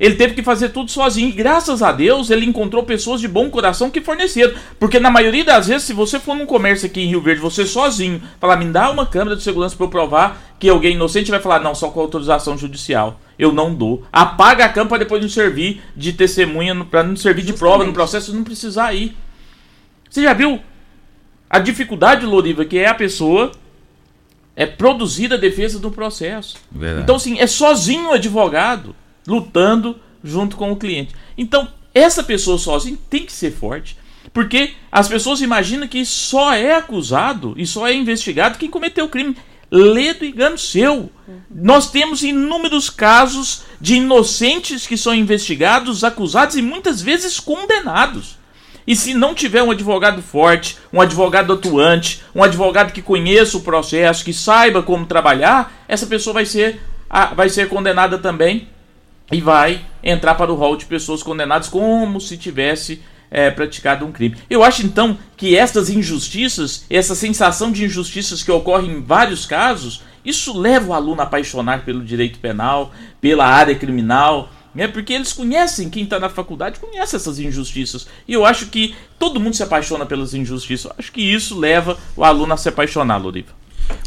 Ele 0.00 0.14
teve 0.14 0.32
que 0.32 0.42
fazer 0.42 0.70
tudo 0.70 0.90
sozinho. 0.90 1.28
E 1.28 1.32
graças 1.32 1.82
a 1.82 1.92
Deus 1.92 2.30
ele 2.30 2.46
encontrou 2.46 2.82
pessoas 2.82 3.20
de 3.20 3.28
bom 3.28 3.50
coração 3.50 3.90
que 3.90 4.00
forneceram. 4.00 4.54
Porque 4.78 4.98
na 4.98 5.10
maioria 5.10 5.44
das 5.44 5.66
vezes, 5.66 5.82
se 5.86 5.92
você 5.92 6.18
for 6.18 6.34
num 6.34 6.46
comércio 6.46 6.86
aqui 6.86 7.02
em 7.02 7.08
Rio 7.08 7.20
Verde, 7.20 7.42
você 7.42 7.66
sozinho, 7.66 8.22
falar, 8.40 8.56
me 8.56 8.64
dá 8.64 8.90
uma 8.90 9.04
câmera 9.04 9.36
de 9.36 9.42
segurança 9.42 9.76
para 9.76 9.84
eu 9.84 9.90
provar 9.90 10.40
que 10.58 10.70
alguém 10.70 10.94
inocente 10.94 11.30
vai 11.30 11.38
falar, 11.38 11.60
não, 11.60 11.74
só 11.74 11.90
com 11.90 12.00
autorização 12.00 12.56
judicial. 12.56 13.20
Eu 13.38 13.52
não 13.52 13.74
dou. 13.74 14.02
Apaga 14.10 14.64
a 14.64 14.68
câmera 14.70 14.88
para 14.88 14.98
depois 14.98 15.20
não 15.20 15.28
servir 15.28 15.82
de 15.94 16.14
testemunha, 16.14 16.74
para 16.82 17.02
não 17.02 17.14
servir 17.14 17.42
de 17.42 17.52
prova 17.52 17.84
no 17.84 17.92
processo, 17.92 18.34
não 18.34 18.42
precisar 18.42 18.94
ir. 18.94 19.14
Você 20.08 20.22
já 20.22 20.32
viu 20.32 20.60
a 21.48 21.58
dificuldade, 21.58 22.24
Loriva, 22.24 22.64
que 22.64 22.78
é 22.78 22.88
a 22.88 22.94
pessoa 22.94 23.52
é 24.56 24.66
produzir 24.66 25.32
a 25.32 25.36
defesa 25.36 25.78
do 25.78 25.90
processo. 25.90 26.56
Verdade. 26.70 27.02
Então, 27.02 27.16
assim, 27.16 27.38
é 27.38 27.46
sozinho 27.46 28.10
o 28.10 28.12
advogado 28.12 28.94
lutando 29.30 29.96
junto 30.22 30.56
com 30.56 30.72
o 30.72 30.76
cliente. 30.76 31.14
Então, 31.38 31.68
essa 31.94 32.22
pessoa 32.22 32.58
sozinha 32.58 32.98
tem 33.08 33.24
que 33.24 33.32
ser 33.32 33.52
forte, 33.52 33.96
porque 34.32 34.72
as 34.90 35.08
pessoas 35.08 35.40
imaginam 35.40 35.86
que 35.86 36.04
só 36.04 36.52
é 36.52 36.74
acusado 36.74 37.54
e 37.56 37.64
só 37.64 37.86
é 37.86 37.94
investigado 37.94 38.58
quem 38.58 38.68
cometeu 38.68 39.04
o 39.04 39.08
crime. 39.08 39.36
Lê 39.70 40.12
do 40.12 40.24
engano 40.24 40.58
seu. 40.58 41.10
Nós 41.48 41.92
temos 41.92 42.24
inúmeros 42.24 42.90
casos 42.90 43.62
de 43.80 43.94
inocentes 43.94 44.84
que 44.84 44.96
são 44.96 45.14
investigados, 45.14 46.02
acusados 46.02 46.56
e 46.56 46.62
muitas 46.62 47.00
vezes 47.00 47.38
condenados. 47.38 48.36
E 48.84 48.96
se 48.96 49.14
não 49.14 49.32
tiver 49.32 49.62
um 49.62 49.70
advogado 49.70 50.20
forte, 50.20 50.76
um 50.92 51.00
advogado 51.00 51.52
atuante, 51.52 52.20
um 52.34 52.42
advogado 52.42 52.92
que 52.92 53.00
conheça 53.00 53.56
o 53.56 53.62
processo, 53.62 54.24
que 54.24 54.32
saiba 54.32 54.82
como 54.82 55.06
trabalhar, 55.06 55.84
essa 55.86 56.06
pessoa 56.06 56.34
vai 56.34 56.46
ser, 56.46 56.80
vai 57.36 57.48
ser 57.48 57.68
condenada 57.68 58.18
também 58.18 58.66
e 59.30 59.40
vai 59.40 59.84
entrar 60.02 60.34
para 60.34 60.52
o 60.52 60.56
rol 60.56 60.76
de 60.76 60.86
pessoas 60.86 61.22
condenadas 61.22 61.68
como 61.68 62.20
se 62.20 62.36
tivesse 62.36 63.02
é, 63.30 63.50
praticado 63.50 64.04
um 64.04 64.12
crime. 64.12 64.36
Eu 64.48 64.62
acho 64.64 64.84
então 64.84 65.16
que 65.36 65.56
estas 65.56 65.88
injustiças, 65.88 66.84
essa 66.90 67.14
sensação 67.14 67.70
de 67.70 67.84
injustiças 67.84 68.42
que 68.42 68.50
ocorre 68.50 68.88
em 68.88 69.00
vários 69.00 69.46
casos, 69.46 70.02
isso 70.24 70.58
leva 70.58 70.88
o 70.88 70.94
aluno 70.94 71.20
a 71.20 71.24
apaixonar 71.24 71.84
pelo 71.84 72.04
direito 72.04 72.38
penal, 72.38 72.92
pela 73.20 73.46
área 73.46 73.74
criminal, 73.74 74.50
né? 74.74 74.86
Porque 74.86 75.12
eles 75.12 75.32
conhecem, 75.32 75.90
quem 75.90 76.04
está 76.04 76.18
na 76.18 76.28
faculdade 76.28 76.78
conhece 76.78 77.16
essas 77.16 77.38
injustiças. 77.38 78.06
E 78.26 78.32
eu 78.32 78.44
acho 78.44 78.66
que 78.66 78.94
todo 79.18 79.40
mundo 79.40 79.56
se 79.56 79.62
apaixona 79.62 80.06
pelas 80.06 80.34
injustiças. 80.34 80.90
Eu 80.90 80.96
acho 80.98 81.12
que 81.12 81.22
isso 81.22 81.58
leva 81.58 81.98
o 82.16 82.24
aluno 82.24 82.52
a 82.52 82.56
se 82.56 82.68
apaixonar, 82.68 83.16
Loriva. 83.16 83.59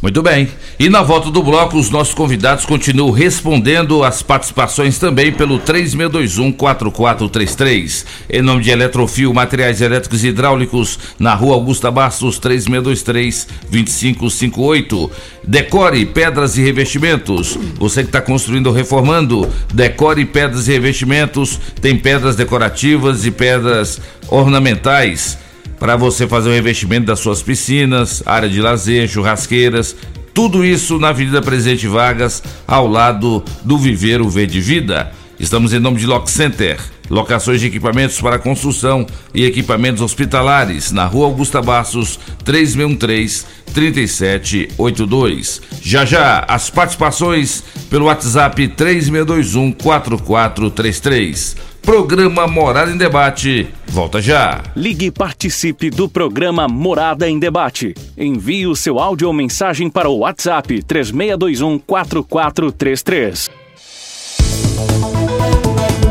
Muito 0.03 0.21
bem. 0.21 0.47
E 0.77 0.87
na 0.89 1.01
volta 1.01 1.31
do 1.31 1.41
bloco, 1.41 1.77
os 1.77 1.89
nossos 1.89 2.13
convidados 2.13 2.65
continuam 2.65 3.09
respondendo 3.09 4.03
as 4.03 4.21
participações 4.21 4.99
também 4.99 5.31
pelo 5.31 5.57
3621-4433. 5.59 8.03
Em 8.29 8.41
nome 8.41 8.63
de 8.63 8.69
Eletrofio, 8.69 9.33
materiais 9.33 9.79
elétricos 9.79 10.25
e 10.25 10.27
hidráulicos, 10.27 10.99
na 11.17 11.33
rua 11.33 11.55
Augusta 11.55 11.89
Bastos, 11.89 12.37
3623-2558. 12.41 15.09
Decore 15.47 16.05
Pedras 16.05 16.57
e 16.57 16.61
Revestimentos. 16.61 17.57
Você 17.75 18.01
que 18.01 18.09
está 18.09 18.19
construindo 18.19 18.67
ou 18.67 18.73
reformando, 18.73 19.49
Decore 19.73 20.25
Pedras 20.25 20.67
e 20.67 20.73
Revestimentos. 20.73 21.57
Tem 21.79 21.97
pedras 21.97 22.35
decorativas 22.35 23.25
e 23.25 23.31
pedras 23.31 24.01
ornamentais 24.27 25.41
para 25.83 25.97
você 25.97 26.25
fazer 26.25 26.47
o 26.47 26.53
revestimento 26.53 27.07
das 27.07 27.19
suas 27.19 27.43
piscinas, 27.43 28.23
área 28.25 28.47
de 28.47 28.61
lazer, 28.61 29.05
churrasqueiras, 29.05 29.93
tudo 30.33 30.63
isso 30.63 30.97
na 30.97 31.09
Avenida 31.09 31.41
Presidente 31.41 31.89
Vargas, 31.89 32.41
ao 32.65 32.87
lado 32.87 33.43
do 33.65 33.77
Viveiro 33.77 34.29
Verde 34.29 34.61
Vida. 34.61 35.11
Estamos 35.37 35.73
em 35.73 35.79
nome 35.79 35.97
de 35.97 36.07
Lock 36.07 36.31
Center, 36.31 36.79
locações 37.09 37.59
de 37.59 37.67
equipamentos 37.67 38.21
para 38.21 38.39
construção 38.39 39.05
e 39.33 39.43
equipamentos 39.43 40.01
hospitalares, 40.01 40.93
na 40.93 41.05
Rua 41.05 41.25
Augusta 41.25 41.61
Bastos, 41.61 42.17
3613 42.45 43.45
3782. 43.73 45.61
Já 45.81 46.05
já, 46.05 46.45
as 46.47 46.69
participações 46.69 47.61
pelo 47.89 48.05
WhatsApp 48.05 48.69
3621 48.69 49.73
4433. 49.73 51.72
Programa 51.83 52.47
Morada 52.47 52.91
em 52.91 52.97
Debate. 52.97 53.67
Volta 53.85 54.21
já. 54.21 54.63
Ligue 54.73 55.07
e 55.07 55.11
participe 55.11 55.89
do 55.89 56.07
programa 56.07 56.65
Morada 56.65 57.29
em 57.29 57.37
Debate. 57.37 57.93
Envie 58.17 58.65
o 58.67 58.75
seu 58.75 58.99
áudio 58.99 59.27
ou 59.27 59.33
mensagem 59.33 59.89
para 59.89 60.07
o 60.07 60.19
WhatsApp 60.19 60.81
3621 60.81 61.77
4433. 61.79 63.51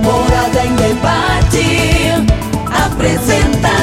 Morada 0.02 0.66
em 0.66 0.76
debate. 0.76 1.64
Apresentação: 2.84 3.81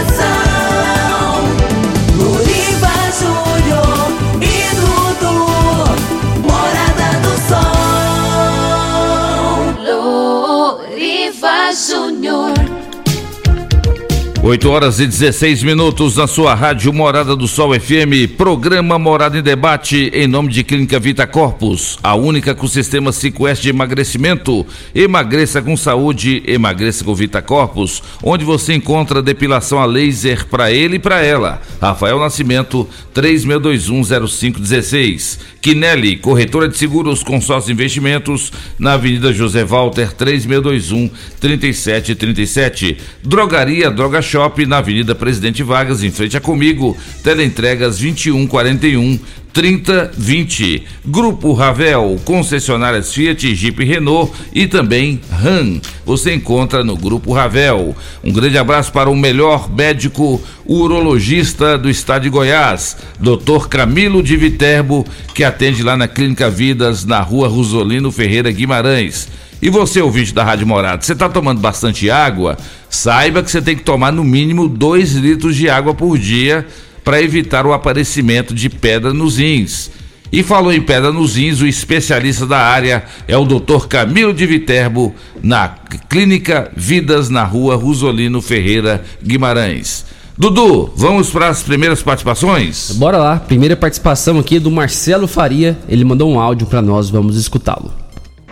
8 14.50 14.68
horas 14.68 15.00
e 15.00 15.06
16 15.06 15.62
minutos 15.62 16.16
na 16.16 16.26
sua 16.26 16.56
rádio 16.56 16.92
Morada 16.92 17.36
do 17.36 17.48
Sol 17.48 17.80
FM, 17.80 18.34
programa 18.36 18.98
Morada 18.98 19.38
em 19.38 19.44
Debate, 19.44 20.10
em 20.12 20.26
nome 20.26 20.52
de 20.52 20.64
Clínica 20.64 21.00
Vita 21.00 21.28
Corpus, 21.28 22.00
a 22.02 22.16
única 22.16 22.56
com 22.56 22.68
sistema 22.68 23.12
5S 23.12 23.62
de 23.62 23.70
emagrecimento. 23.70 24.66
Emagreça 24.96 25.62
com 25.62 25.78
saúde, 25.78 26.42
emagreça 26.48 27.04
com 27.04 27.14
Vita 27.14 27.44
Corpus, 27.44 28.02
onde 28.24 28.44
você 28.44 28.74
encontra 28.74 29.22
depilação 29.22 29.80
a 29.80 29.86
laser 29.86 30.48
para 30.48 30.72
ele 30.72 30.96
e 30.96 31.00
para 31.00 31.22
ela. 31.22 31.62
Rafael 31.80 32.18
Nascimento, 32.18 32.90
36210516. 33.14 35.59
Quinelli, 35.62 36.18
corretora 36.18 36.68
de 36.70 36.78
seguros, 36.78 37.22
consórcio 37.22 37.72
investimentos, 37.72 38.52
na 38.78 38.94
Avenida 38.94 39.34
José 39.34 39.64
Walter, 39.66 40.14
3621 40.14 41.10
3737. 41.40 42.98
Drogaria 43.24 43.92
Droga 43.92 44.22
Shop, 44.22 44.66
na 44.66 44.78
Avenida 44.78 45.14
Presidente 45.14 45.62
Vargas, 45.62 46.04
em 46.04 46.12
frente 46.12 46.38
a 46.38 46.42
Comigo. 46.42 46.98
Teleentregas 47.24 48.00
2141 48.00 49.20
3020. 49.54 50.84
Grupo 51.06 51.54
Ravel, 51.54 52.20
concessionárias 52.24 53.14
Fiat, 53.14 53.56
Jeep 53.56 53.84
Renault 53.84 54.32
e 54.54 54.68
também 54.68 55.20
RAM. 55.30 55.82
Você 56.06 56.34
encontra 56.34 56.84
no 56.84 56.96
Grupo 56.96 57.34
Ravel. 57.34 57.96
Um 58.24 58.32
grande 58.32 58.58
abraço 58.58 58.92
para 58.92 59.10
o 59.10 59.16
melhor 59.16 59.70
médico 59.70 60.42
urologista 60.66 61.78
do 61.78 61.90
estado 61.90 62.24
de 62.24 62.30
Goiás, 62.30 62.98
Dr. 63.20 63.68
Camilo 63.70 64.22
de 64.22 64.38
Viterbo, 64.38 65.06
que 65.34 65.44
atende 65.44 65.84
lá 65.84 65.98
na 65.98 66.08
Clínica 66.08 66.50
Vidas, 66.50 67.06
na 67.06 67.20
rua 67.22 67.48
Rosolino 67.48 68.12
Ferreira 68.12 68.52
Guimarães. 68.52 69.28
E 69.62 69.70
você, 69.70 70.02
ouvinte 70.02 70.34
da 70.34 70.44
Rádio 70.44 70.66
Morada, 70.66 71.02
você 71.02 71.12
está 71.12 71.28
tomando 71.28 71.60
bastante 71.60 72.10
água? 72.10 72.58
Saiba 72.90 73.44
que 73.44 73.52
você 73.52 73.62
tem 73.62 73.76
que 73.76 73.84
tomar 73.84 74.12
no 74.12 74.24
mínimo 74.24 74.70
2 74.70 75.16
litros 75.16 75.56
de 75.56 75.70
água 75.70 75.94
por 75.94 76.18
dia 76.18 76.66
para 77.04 77.22
evitar 77.22 77.66
o 77.66 77.74
aparecimento 77.74 78.54
de 78.54 78.70
pedra 78.70 79.14
nos 79.14 79.38
rins. 79.38 79.92
E 80.32 80.44
falou 80.44 80.72
em 80.72 80.82
pedra 80.82 81.12
nos 81.12 81.36
rins, 81.36 81.60
o 81.60 81.66
especialista 81.66 82.46
da 82.46 82.60
área 82.60 83.04
é 83.28 83.36
o 83.36 83.46
Dr. 83.46 83.88
Camilo 83.88 84.34
de 84.34 84.46
Viterbo, 84.46 85.14
na 85.42 85.68
Clínica 86.08 86.72
Vidas, 86.76 87.30
na 87.30 87.44
rua 87.44 87.76
Rosolino 87.76 88.42
Ferreira 88.42 89.04
Guimarães. 89.24 90.06
Dudu, 90.38 90.94
vamos 90.96 91.30
para 91.32 91.50
as 91.50 91.64
primeiras 91.64 92.02
participações? 92.02 92.92
Bora 92.94 93.18
lá, 93.18 93.38
primeira 93.38 93.76
participação 93.76 94.40
aqui 94.40 94.56
é 94.56 94.60
do 94.60 94.72
Marcelo 94.72 95.28
Faria. 95.28 95.78
Ele 95.90 96.06
mandou 96.06 96.32
um 96.32 96.40
áudio 96.40 96.66
para 96.66 96.82
nós, 96.82 97.10
vamos 97.10 97.36
escutá-lo. 97.36 97.92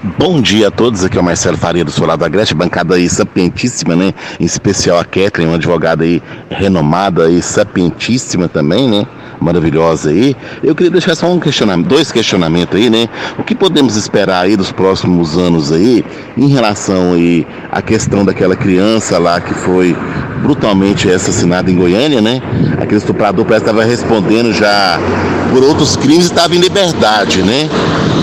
Bom 0.03 0.39
dia 0.39 0.67
a 0.67 0.71
todos, 0.71 1.03
aqui 1.03 1.17
é 1.17 1.19
o 1.19 1.23
Marcelo 1.23 1.57
Faria 1.57 1.83
do 1.83 1.89
Solar 1.89 2.17
da 2.17 2.27
Grécia, 2.27 2.55
bancada 2.55 2.93
aí 2.93 3.09
sapientíssima, 3.09 3.95
né? 3.95 4.13
Em 4.39 4.45
especial 4.45 4.99
a 4.99 5.03
Kathleen, 5.03 5.47
uma 5.47 5.55
advogada 5.55 6.03
aí 6.03 6.21
renomada 6.51 7.31
e 7.31 7.41
sapientíssima 7.41 8.47
também, 8.47 8.87
né? 8.87 9.07
Maravilhosa 9.41 10.11
aí. 10.11 10.35
Eu 10.63 10.75
queria 10.75 10.91
deixar 10.91 11.15
só 11.15 11.33
um 11.33 11.39
questionamento, 11.39 11.87
dois 11.87 12.11
questionamentos 12.11 12.79
aí, 12.79 12.91
né? 12.91 13.09
O 13.39 13.43
que 13.43 13.55
podemos 13.55 13.95
esperar 13.95 14.41
aí 14.41 14.55
dos 14.55 14.71
próximos 14.71 15.35
anos 15.35 15.71
aí 15.71 16.05
em 16.37 16.47
relação 16.47 17.13
aí 17.13 17.47
à 17.71 17.81
questão 17.81 18.23
daquela 18.23 18.55
criança 18.55 19.17
lá 19.17 19.41
que 19.41 19.55
foi 19.55 19.97
brutalmente 20.43 21.09
assassinada 21.09 21.71
em 21.71 21.75
Goiânia, 21.75 22.21
né? 22.21 22.39
Aquele 22.79 22.97
estuprador 22.97 23.45
parece 23.45 23.65
que 23.65 23.71
estava 23.71 23.83
respondendo 23.83 24.53
já 24.53 24.99
por 25.51 25.63
outros 25.63 25.95
crimes 25.95 26.25
e 26.25 26.29
estava 26.29 26.55
em 26.55 26.59
liberdade, 26.59 27.41
né? 27.41 27.67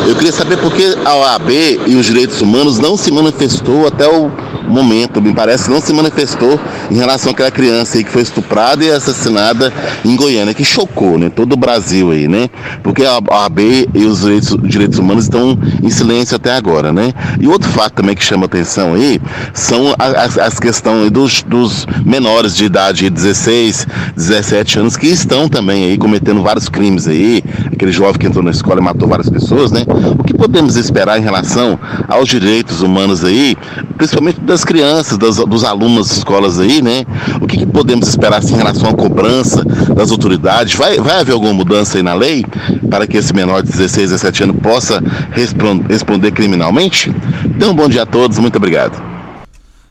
Eu 0.07 0.15
queria 0.15 0.33
saber 0.33 0.59
por 0.59 0.73
que 0.73 0.97
a 1.03 1.15
OAB 1.15 1.51
e 1.87 1.97
os 1.97 2.05
direitos 2.05 2.41
humanos 2.43 2.79
não 2.79 2.95
se 2.95 3.11
manifestou 3.11 3.87
até 3.87 4.07
o 4.07 4.31
momento, 4.69 5.21
me 5.21 5.33
parece, 5.33 5.71
não 5.71 5.81
se 5.81 5.93
manifestou 5.93 6.59
em 6.91 6.97
relação 6.97 7.33
àquela 7.33 7.51
criança 7.51 7.97
aí 7.97 8.05
que 8.05 8.11
foi 8.11 8.23
estuprada 8.23 8.85
e 8.85 8.91
assassinada 8.91 9.73
em 10.05 10.15
Goiânia, 10.17 10.55
que 10.55 10.65
chocou, 10.65 11.19
né? 11.19 11.31
Todo 11.31 11.53
o 11.53 11.57
Brasil 11.57 12.11
aí, 12.11 12.29
né? 12.29 12.49
Porque 12.83 13.05
a 13.05 13.19
OAB 13.19 13.61
e 13.95 14.05
os 14.05 14.21
direitos, 14.21 14.57
direitos 14.63 14.99
humanos 14.99 15.25
estão 15.25 15.59
em 15.83 15.91
silêncio 15.91 16.37
até 16.37 16.53
agora, 16.53 16.93
né? 16.93 17.13
E 17.41 17.47
outro 17.47 17.71
fato 17.71 17.95
também 17.95 18.15
que 18.15 18.25
chama 18.25 18.47
atenção 18.47 18.95
aí 18.95 19.21
são 19.53 19.95
as, 19.99 20.39
as 20.39 20.59
questões 20.59 21.11
dos, 21.11 21.43
dos 21.43 21.87
menores 22.05 22.55
de 22.55 22.65
idade, 22.65 23.09
16, 23.09 23.87
17 24.17 24.79
anos, 24.81 24.97
que 24.97 25.07
estão 25.07 25.49
também 25.49 25.85
aí 25.85 25.99
cometendo 25.99 26.43
vários 26.43 26.69
crimes 26.69 27.07
aí, 27.07 27.43
aquele 27.73 27.93
jovem 27.93 28.19
que 28.19 28.27
entrou 28.27 28.45
na 28.45 28.51
escola 28.51 28.81
e 28.81 28.85
matou 28.85 29.09
várias 29.09 29.31
pessoas, 29.31 29.71
né? 29.71 29.85
O 30.19 30.25
que 30.25 30.35
podemos 30.35 30.77
esperar 30.77 31.19
em 31.19 31.23
relação 31.23 31.79
aos 32.09 32.29
direitos 32.29 32.83
humanos 32.83 33.25
aí, 33.25 33.57
principalmente 33.97 34.41
das 34.41 34.65
crianças, 34.65 35.17
das, 35.17 35.37
dos 35.37 35.65
alunos 35.65 36.09
das 36.09 36.19
escolas 36.19 36.59
aí, 36.59 36.83
né? 36.83 37.05
O 37.41 37.47
que, 37.47 37.59
que 37.59 37.67
podemos 37.67 38.09
esperar 38.09 38.39
assim, 38.39 38.55
em 38.55 38.59
relação 38.59 38.89
à 38.89 38.95
cobrança 38.95 39.65
das 39.95 40.11
autoridades? 40.11 40.75
Vai, 40.75 40.99
vai 40.99 41.21
haver 41.21 41.33
alguma 41.33 41.53
mudança 41.53 41.97
aí 41.99 42.03
na 42.03 42.15
lei 42.15 42.45
para 42.91 43.07
que 43.07 43.17
esse 43.17 43.33
menor 43.35 43.63
de 43.63 43.71
16, 43.71 44.11
17 44.11 44.43
anos 44.45 44.57
possa 44.61 45.03
respon- 45.31 45.85
responder 45.89 46.33
criminalmente? 46.33 47.15
Então, 47.45 47.71
um 47.71 47.75
bom 47.75 47.89
dia 47.89 48.03
a 48.03 48.07
todos, 48.07 48.39
muito 48.39 48.57
obrigado. 48.57 49.15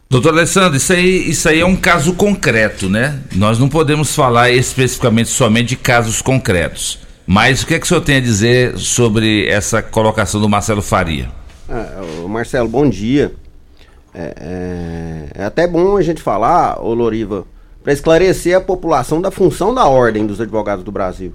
Doutor 0.09 0.33
Alessandro, 0.33 0.77
isso 0.77 0.93
aí, 0.93 1.29
isso 1.29 1.49
aí 1.49 1.59
é 1.61 1.65
um 1.65 1.75
caso 1.75 2.13
concreto, 2.13 2.87
né? 2.87 3.15
Nós 3.35 3.57
não 3.57 3.67
podemos 3.67 4.13
falar 4.13 4.51
especificamente 4.51 5.29
somente 5.29 5.69
de 5.69 5.75
casos 5.75 6.21
concretos. 6.21 6.99
Mas 7.25 7.61
o 7.63 7.67
que 7.67 7.75
é 7.75 7.79
que 7.79 7.85
o 7.85 7.87
senhor 7.87 8.01
tem 8.01 8.17
a 8.17 8.21
dizer 8.21 8.77
sobre 8.77 9.47
essa 9.47 9.81
colocação 9.81 10.41
do 10.41 10.49
Marcelo 10.49 10.81
Faria? 10.81 11.29
Ah, 11.69 12.01
Marcelo, 12.27 12.67
bom 12.67 12.89
dia. 12.89 13.33
É, 14.13 14.33
é- 15.35 15.41
é 15.41 15.45
até 15.45 15.65
bom 15.67 15.95
a 15.97 16.01
gente 16.01 16.21
falar, 16.21 16.79
ô 16.83 16.93
Loriva, 16.93 17.45
para 17.83 17.93
esclarecer 17.93 18.55
a 18.55 18.61
população 18.61 19.21
da 19.21 19.31
função 19.31 19.73
da 19.73 19.85
Ordem 19.87 20.25
dos 20.27 20.39
Advogados 20.39 20.83
do 20.83 20.91
Brasil. 20.91 21.33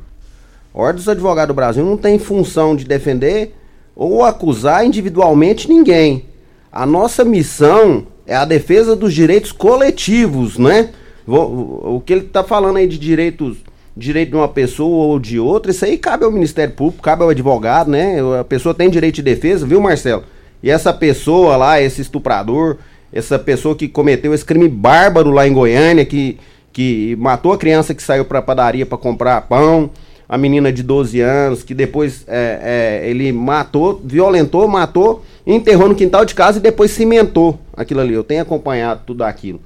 A 0.75 0.79
Ordem 0.79 0.97
dos 0.97 1.09
Advogados 1.09 1.49
do 1.49 1.57
Brasil 1.57 1.85
não 1.85 1.97
tem 1.97 2.19
função 2.19 2.77
de 2.77 2.85
defender 2.85 3.55
ou 3.97 4.23
acusar 4.25 4.85
individualmente 4.87 5.69
ninguém. 5.69 6.27
A 6.71 6.87
nossa 6.87 7.25
missão 7.25 8.07
é 8.27 8.37
a 8.37 8.45
defesa 8.45 8.95
dos 8.95 9.13
direitos 9.15 9.51
coletivos, 9.51 10.59
né? 10.59 10.91
Vo- 11.27 11.97
O 11.97 12.01
que 12.05 12.13
ele 12.13 12.27
está 12.27 12.45
falando 12.45 12.77
aí 12.77 12.87
de 12.87 12.99
direitos, 12.99 13.57
direito 13.99 14.31
de 14.31 14.37
uma 14.37 14.49
pessoa 14.49 15.07
ou 15.07 15.19
de 15.19 15.39
outra, 15.39 15.73
isso 15.73 15.85
aí 15.85 15.99
cabe 15.99 16.25
ao 16.25 16.31
Ministério 16.31 16.73
Público, 16.73 17.03
cabe 17.03 17.23
ao 17.23 17.31
advogado, 17.31 17.91
né? 17.91 18.19
A 18.39 18.45
pessoa 18.45 18.75
tem 18.75 18.89
direito 18.89 19.17
de 19.17 19.23
defesa, 19.23 19.67
viu, 19.67 19.81
Marcelo? 19.81 20.23
E 20.63 20.71
essa 20.71 20.93
pessoa 20.93 21.57
lá, 21.57 21.81
esse 21.81 22.01
estuprador, 22.01 22.77
essa 23.13 23.39
pessoa 23.39 23.75
que 23.75 23.89
cometeu 23.89 24.33
esse 24.33 24.45
crime 24.45 24.69
bárbaro 24.69 25.31
lá 25.31 25.47
em 25.47 25.53
Goiânia, 25.53 26.05
que, 26.05 26.39
que 26.73 27.17
matou 27.19 27.53
a 27.53 27.59
criança 27.59 27.95
que 27.95 28.03
saiu 28.03 28.25
pra 28.25 28.41
padaria 28.41 28.87
para 28.87 28.99
comprar 28.99 29.43
pão, 29.43 29.91
a 30.29 30.37
menina 30.37 30.71
de 30.71 30.83
12 30.83 31.21
anos, 31.21 31.63
que 31.63 31.75
depois 31.75 32.25
é, 32.29 33.01
é, 33.03 33.11
ele 33.11 33.33
matou, 33.33 34.01
violentou, 34.05 34.69
matou, 34.69 35.25
enterrou 35.47 35.89
no 35.89 35.95
quintal 35.95 36.25
de 36.25 36.35
casa 36.35 36.59
e 36.59 36.63
depois 36.63 36.91
cimentou 36.91 37.59
aquilo 37.75 38.01
ali. 38.01 38.13
Eu 38.13 38.23
tenho 38.23 38.43
acompanhado 38.43 39.03
tudo 39.07 39.25
aquilo, 39.25 39.61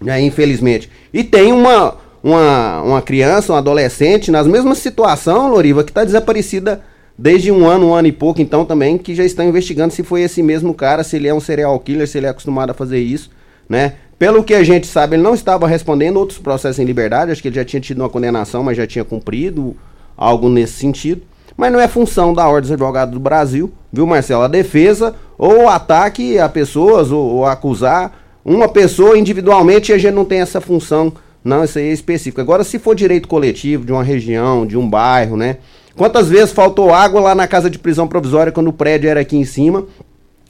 né, 0.00 0.20
infelizmente. 0.20 0.88
E 1.12 1.24
tem 1.24 1.52
uma, 1.52 1.96
uma, 2.22 2.82
uma 2.82 3.02
criança, 3.02 3.52
um 3.52 3.56
adolescente, 3.56 4.30
nas 4.30 4.46
mesmas 4.46 4.78
situação, 4.78 5.50
Loriva, 5.50 5.84
que 5.84 5.90
está 5.90 6.04
desaparecida 6.04 6.80
desde 7.16 7.50
um 7.50 7.66
ano, 7.66 7.88
um 7.88 7.94
ano 7.94 8.08
e 8.08 8.12
pouco, 8.12 8.40
então 8.40 8.64
também, 8.64 8.96
que 8.96 9.14
já 9.14 9.24
estão 9.24 9.44
investigando 9.44 9.92
se 9.92 10.02
foi 10.02 10.22
esse 10.22 10.42
mesmo 10.42 10.72
cara, 10.72 11.02
se 11.02 11.16
ele 11.16 11.28
é 11.28 11.34
um 11.34 11.40
serial 11.40 11.78
killer, 11.80 12.06
se 12.06 12.18
ele 12.18 12.26
é 12.26 12.30
acostumado 12.30 12.70
a 12.70 12.74
fazer 12.74 13.00
isso, 13.00 13.30
né? 13.68 13.94
Pelo 14.18 14.42
que 14.42 14.54
a 14.54 14.64
gente 14.64 14.86
sabe, 14.86 15.14
ele 15.14 15.22
não 15.22 15.34
estava 15.34 15.66
respondendo 15.66 16.16
outros 16.16 16.38
processos 16.38 16.78
em 16.78 16.84
liberdade, 16.84 17.30
acho 17.30 17.42
que 17.42 17.48
ele 17.48 17.56
já 17.56 17.64
tinha 17.64 17.80
tido 17.80 18.00
uma 18.00 18.08
condenação, 18.08 18.62
mas 18.62 18.76
já 18.76 18.86
tinha 18.86 19.04
cumprido 19.04 19.76
algo 20.16 20.48
nesse 20.48 20.74
sentido. 20.74 21.22
Mas 21.56 21.72
não 21.72 21.80
é 21.80 21.88
função 21.88 22.32
da 22.32 22.46
Ordem 22.46 22.62
dos 22.62 22.72
Advogados 22.72 23.14
do 23.14 23.20
Brasil, 23.20 23.72
viu, 23.92 24.06
Marcelo? 24.06 24.42
A 24.42 24.48
defesa 24.48 25.14
ou 25.36 25.68
ataque 25.68 26.38
a 26.38 26.48
pessoas 26.48 27.10
ou, 27.10 27.36
ou 27.36 27.46
acusar 27.46 28.12
uma 28.44 28.68
pessoa 28.68 29.18
individualmente, 29.18 29.92
a 29.92 29.98
gente 29.98 30.14
não 30.14 30.24
tem 30.24 30.40
essa 30.40 30.60
função, 30.60 31.12
não, 31.48 31.64
isso 31.64 31.78
aí 31.78 31.88
é 31.88 31.92
específico. 31.92 32.40
Agora, 32.40 32.62
se 32.62 32.78
for 32.78 32.94
direito 32.94 33.26
coletivo 33.26 33.84
de 33.84 33.92
uma 33.92 34.04
região, 34.04 34.66
de 34.66 34.76
um 34.76 34.88
bairro, 34.88 35.36
né? 35.36 35.56
Quantas 35.96 36.28
vezes 36.28 36.52
faltou 36.52 36.94
água 36.94 37.20
lá 37.20 37.34
na 37.34 37.48
casa 37.48 37.68
de 37.68 37.78
prisão 37.78 38.06
provisória 38.06 38.52
quando 38.52 38.68
o 38.68 38.72
prédio 38.72 39.10
era 39.10 39.20
aqui 39.20 39.36
em 39.36 39.44
cima? 39.44 39.84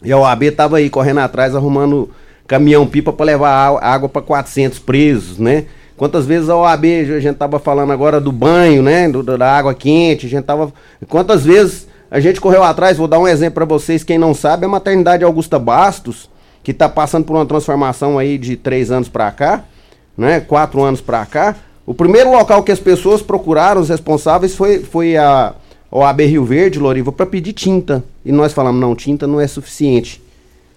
E 0.03 0.13
a 0.13 0.19
OAB 0.19 0.51
tava 0.55 0.77
aí 0.77 0.91
correndo 0.91 1.19
atrás 1.21 1.55
arrumando 1.57 2.11
caminhão-pipa 2.47 3.13
para 3.13 3.27
levar 3.27 3.79
água 3.83 4.09
para 4.09 4.23
400 4.23 4.79
presos, 4.79 5.39
né? 5.39 5.65
Quantas 5.97 6.25
vezes 6.27 6.49
a 6.49 6.57
OAB, 6.57 6.85
a 7.17 7.21
gente 7.21 7.37
tava 7.37 7.59
falando 7.59 7.93
agora 7.93 8.21
do 8.21 8.31
banho, 8.31 8.83
né? 8.83 9.09
Do- 9.09 9.23
da 9.23 9.51
água 9.57 9.75
quente, 9.75 10.27
a 10.27 10.29
gente 10.29 10.45
tava. 10.45 10.73
Quantas 11.09 11.45
vezes 11.45 11.89
a 12.11 12.21
gente 12.21 12.41
correu 12.41 12.63
atrás, 12.63 12.97
vou 12.97 13.09
dar 13.09 13.19
um 13.19 13.27
exemplo 13.27 13.55
para 13.57 13.65
vocês, 13.65 14.05
quem 14.05 14.17
não 14.19 14.33
sabe, 14.33 14.65
a 14.65 14.69
maternidade 14.69 15.25
Augusta 15.25 15.59
Bastos, 15.59 16.31
que 16.63 16.73
tá 16.73 16.89
passando 16.89 17.25
por 17.25 17.35
uma 17.37 17.45
transformação 17.47 18.19
aí 18.19 18.39
de 18.39 18.57
três 18.57 18.91
anos 18.91 19.09
para 19.09 19.31
cá, 19.31 19.65
né? 20.19 20.41
Quatro 20.41 20.83
anos 20.83 21.01
para 21.01 21.25
cá. 21.25 21.55
O 21.87 21.95
primeiro 21.95 22.31
local 22.31 22.63
que 22.63 22.73
as 22.73 22.81
pessoas 22.81 23.23
procuraram, 23.23 23.81
os 23.81 23.89
responsáveis, 23.89 24.55
foi, 24.55 24.81
foi 24.81 25.17
a 25.17 25.55
OAB 25.91 26.21
Rio 26.27 26.45
Verde, 26.45 26.79
Loriva, 26.79 27.11
para 27.11 27.25
pedir 27.25 27.55
tinta. 27.55 28.05
E 28.25 28.31
nós 28.33 28.53
falamos, 28.53 28.79
não, 28.81 28.95
tinta 28.95 29.27
não 29.27 29.41
é 29.41 29.47
suficiente. 29.47 30.21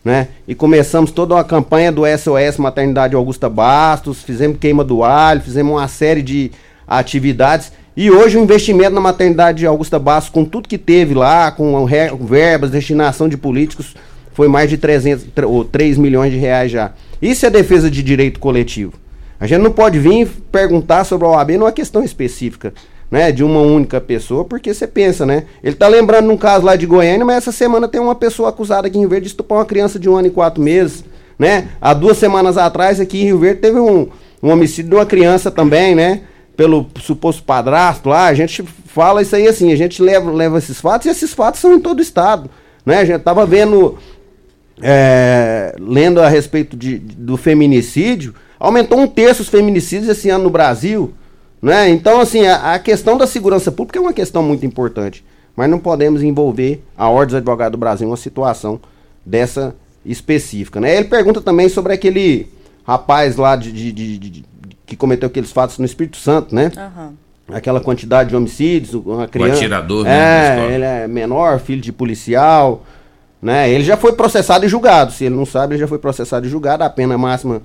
Né? 0.05 0.29
E 0.47 0.55
começamos 0.55 1.11
toda 1.11 1.35
uma 1.35 1.43
campanha 1.43 1.91
do 1.91 2.03
SOS 2.05 2.57
Maternidade 2.57 3.15
Augusta 3.15 3.49
Bastos, 3.49 4.21
fizemos 4.23 4.57
queima 4.57 4.83
do 4.83 5.03
alho, 5.03 5.41
fizemos 5.41 5.73
uma 5.73 5.87
série 5.87 6.21
de 6.21 6.51
atividades. 6.87 7.71
E 7.95 8.09
hoje 8.09 8.37
o 8.37 8.41
investimento 8.41 8.95
na 8.95 9.01
maternidade 9.01 9.65
Augusta 9.65 9.99
Bastos, 9.99 10.31
com 10.31 10.45
tudo 10.45 10.69
que 10.69 10.77
teve 10.77 11.13
lá, 11.13 11.51
com 11.51 11.85
verbas, 12.21 12.71
destinação 12.71 13.27
de 13.27 13.35
políticos, 13.37 13.95
foi 14.33 14.47
mais 14.47 14.69
de 14.69 14.77
300, 14.77 15.25
tre- 15.35 15.45
ou 15.45 15.65
3 15.65 15.97
milhões 15.97 16.31
de 16.31 16.39
reais 16.39 16.71
já. 16.71 16.91
Isso 17.21 17.45
é 17.45 17.49
defesa 17.49 17.91
de 17.91 18.01
direito 18.01 18.39
coletivo. 18.39 18.93
A 19.41 19.47
gente 19.47 19.61
não 19.63 19.71
pode 19.71 19.97
vir 19.97 20.29
perguntar 20.51 21.03
sobre 21.03 21.25
a 21.25 21.31
OAB 21.31 21.57
numa 21.57 21.71
questão 21.71 22.03
específica, 22.03 22.75
né? 23.09 23.31
De 23.31 23.43
uma 23.43 23.59
única 23.59 23.99
pessoa, 23.99 24.45
porque 24.45 24.71
você 24.71 24.85
pensa, 24.85 25.25
né? 25.25 25.45
Ele 25.63 25.75
tá 25.75 25.87
lembrando 25.87 26.27
num 26.27 26.37
caso 26.37 26.63
lá 26.63 26.75
de 26.75 26.85
Goiânia, 26.85 27.25
mas 27.25 27.37
essa 27.37 27.51
semana 27.51 27.87
tem 27.87 27.99
uma 27.99 28.13
pessoa 28.13 28.49
acusada 28.49 28.85
aqui 28.85 28.97
em 28.97 29.01
Rio 29.01 29.09
Verde 29.09 29.23
de 29.23 29.31
estuprar 29.31 29.57
uma 29.57 29.65
criança 29.65 29.97
de 29.97 30.07
um 30.07 30.15
ano 30.15 30.27
e 30.27 30.31
quatro 30.31 30.61
meses, 30.61 31.03
né? 31.39 31.69
Há 31.81 31.91
duas 31.95 32.19
semanas 32.19 32.55
atrás 32.55 32.99
aqui 32.99 33.19
em 33.19 33.25
Rio 33.25 33.39
Verde 33.39 33.61
teve 33.61 33.79
um, 33.79 34.09
um 34.43 34.51
homicídio 34.51 34.91
de 34.91 34.95
uma 34.95 35.07
criança 35.07 35.49
também, 35.49 35.95
né? 35.95 36.21
Pelo 36.55 36.85
suposto 36.99 37.41
padrasto 37.41 38.09
lá, 38.09 38.27
a 38.27 38.35
gente 38.35 38.63
fala 38.85 39.23
isso 39.23 39.35
aí 39.35 39.47
assim, 39.47 39.73
a 39.73 39.75
gente 39.75 40.03
leva, 40.03 40.29
leva 40.29 40.59
esses 40.59 40.79
fatos 40.79 41.07
e 41.07 41.09
esses 41.09 41.33
fatos 41.33 41.59
são 41.59 41.73
em 41.73 41.79
todo 41.79 41.97
o 41.97 42.03
estado, 42.03 42.47
né? 42.85 42.99
A 42.99 43.05
gente 43.05 43.23
tava 43.23 43.43
vendo 43.47 43.97
é, 44.83 45.75
lendo 45.79 46.21
a 46.21 46.29
respeito 46.29 46.77
de, 46.77 46.99
do 46.99 47.37
feminicídio, 47.37 48.35
aumentou 48.61 48.99
um 48.99 49.07
terço 49.07 49.41
os 49.41 49.49
feminicídios 49.49 50.09
esse 50.09 50.29
ano 50.29 50.45
no 50.45 50.49
Brasil. 50.49 51.13
Né? 51.61 51.89
Então, 51.89 52.19
assim, 52.19 52.45
a, 52.47 52.73
a 52.73 52.79
questão 52.79 53.17
da 53.17 53.27
segurança 53.27 53.71
pública 53.71 53.99
é 53.99 54.01
uma 54.01 54.13
questão 54.13 54.41
muito 54.41 54.65
importante. 54.65 55.23
Mas 55.55 55.69
não 55.69 55.79
podemos 55.79 56.23
envolver 56.23 56.83
a 56.97 57.07
Ordem 57.09 57.27
dos 57.27 57.35
Advogados 57.35 57.73
do 57.73 57.77
Brasil 57.77 58.07
em 58.07 58.09
uma 58.11 58.17
situação 58.17 58.79
dessa 59.25 59.75
específica. 60.05 60.79
Né? 60.79 60.95
Ele 60.95 61.05
pergunta 61.05 61.41
também 61.41 61.69
sobre 61.69 61.93
aquele 61.93 62.47
rapaz 62.83 63.35
lá 63.35 63.55
de, 63.55 63.71
de- 63.71 63.91
de- 63.91 64.17
de- 64.17 64.29
de- 64.29 64.45
que 64.85 64.95
cometeu 64.95 65.27
aqueles 65.27 65.51
fatos 65.51 65.77
no 65.77 65.85
Espírito 65.85 66.17
Santo, 66.17 66.53
né? 66.55 66.71
Aham. 66.75 67.13
Aquela 67.53 67.79
quantidade 67.81 68.29
de 68.29 68.35
homicídios, 68.35 68.93
uma 68.93 69.27
criança. 69.27 69.53
atirador, 69.55 70.03
né, 70.05 70.11
É, 70.71 70.73
ele 70.73 70.83
é 70.85 71.07
menor, 71.07 71.59
filho 71.59 71.81
de 71.81 71.91
policial, 71.91 72.83
né? 73.41 73.69
Ele 73.69 73.83
já 73.83 73.95
foi 73.97 74.13
processado 74.13 74.65
e 74.65 74.69
julgado. 74.69 75.11
Se 75.11 75.25
ele 75.25 75.35
não 75.35 75.45
sabe, 75.45 75.73
ele 75.75 75.81
já 75.81 75.87
foi 75.87 75.97
processado 75.97 76.45
e 76.45 76.49
julgado. 76.49 76.83
A 76.83 76.89
pena 76.89 77.17
máxima 77.17 77.61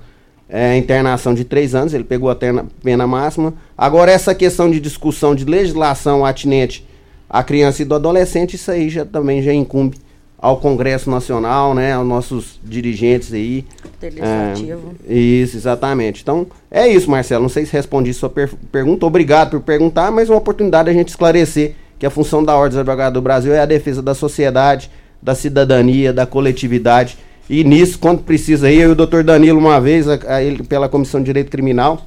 é 0.49 0.77
internação 0.77 1.33
de 1.33 1.43
três 1.43 1.75
anos. 1.75 1.93
Ele 1.93 2.03
pegou 2.03 2.29
a 2.29 2.35
terna- 2.35 2.65
pena 2.83 3.05
máxima. 3.07 3.53
Agora, 3.77 4.11
essa 4.11 4.33
questão 4.35 4.69
de 4.71 4.79
discussão 4.79 5.35
de 5.35 5.45
legislação 5.45 6.25
atinente 6.25 6.85
à 7.29 7.43
criança 7.43 7.81
e 7.81 7.85
do 7.85 7.95
adolescente, 7.95 8.55
isso 8.55 8.71
aí 8.71 8.89
já 8.89 9.03
também 9.05 9.41
já 9.41 9.53
incumbe 9.53 9.97
ao 10.39 10.57
Congresso 10.57 11.09
Nacional, 11.09 11.73
né? 11.73 11.93
Aos 11.93 12.07
nossos 12.07 12.59
dirigentes 12.63 13.33
aí. 13.33 13.65
Legislativo. 14.01 14.93
É, 15.09 15.13
isso, 15.13 15.57
exatamente. 15.57 16.21
Então, 16.21 16.45
é 16.69 16.87
isso, 16.87 17.09
Marcelo. 17.09 17.41
Não 17.41 17.49
sei 17.49 17.65
se 17.65 17.73
respondi 17.73 18.13
sua 18.13 18.29
per- 18.29 18.53
pergunta. 18.71 19.05
Obrigado 19.05 19.51
por 19.51 19.61
perguntar, 19.61 20.11
mas 20.11 20.29
uma 20.29 20.37
oportunidade 20.37 20.89
a 20.89 20.93
gente 20.93 21.09
esclarecer 21.09 21.73
que 21.99 22.05
a 22.05 22.09
função 22.09 22.43
da 22.43 22.53
Ordem 22.55 22.69
dos 22.69 22.77
Advogados 22.77 23.13
do 23.15 23.21
Brasil 23.21 23.53
é 23.53 23.59
a 23.59 23.65
defesa 23.65 24.01
da 24.01 24.13
sociedade, 24.13 24.89
da 25.21 25.33
cidadania, 25.33 26.13
da 26.13 26.27
coletividade. 26.27 27.17
E 27.49 27.63
nisso, 27.63 27.97
quando 27.99 28.23
precisa 28.23 28.69
eu 28.71 28.89
e 28.89 28.91
o 28.91 28.95
doutor 28.95 29.23
Danilo, 29.23 29.57
uma 29.59 29.79
vez, 29.79 30.07
a- 30.07 30.19
a 30.27 30.43
ele, 30.43 30.63
pela 30.63 30.89
Comissão 30.89 31.21
de 31.21 31.27
Direito 31.27 31.49
Criminal, 31.49 32.05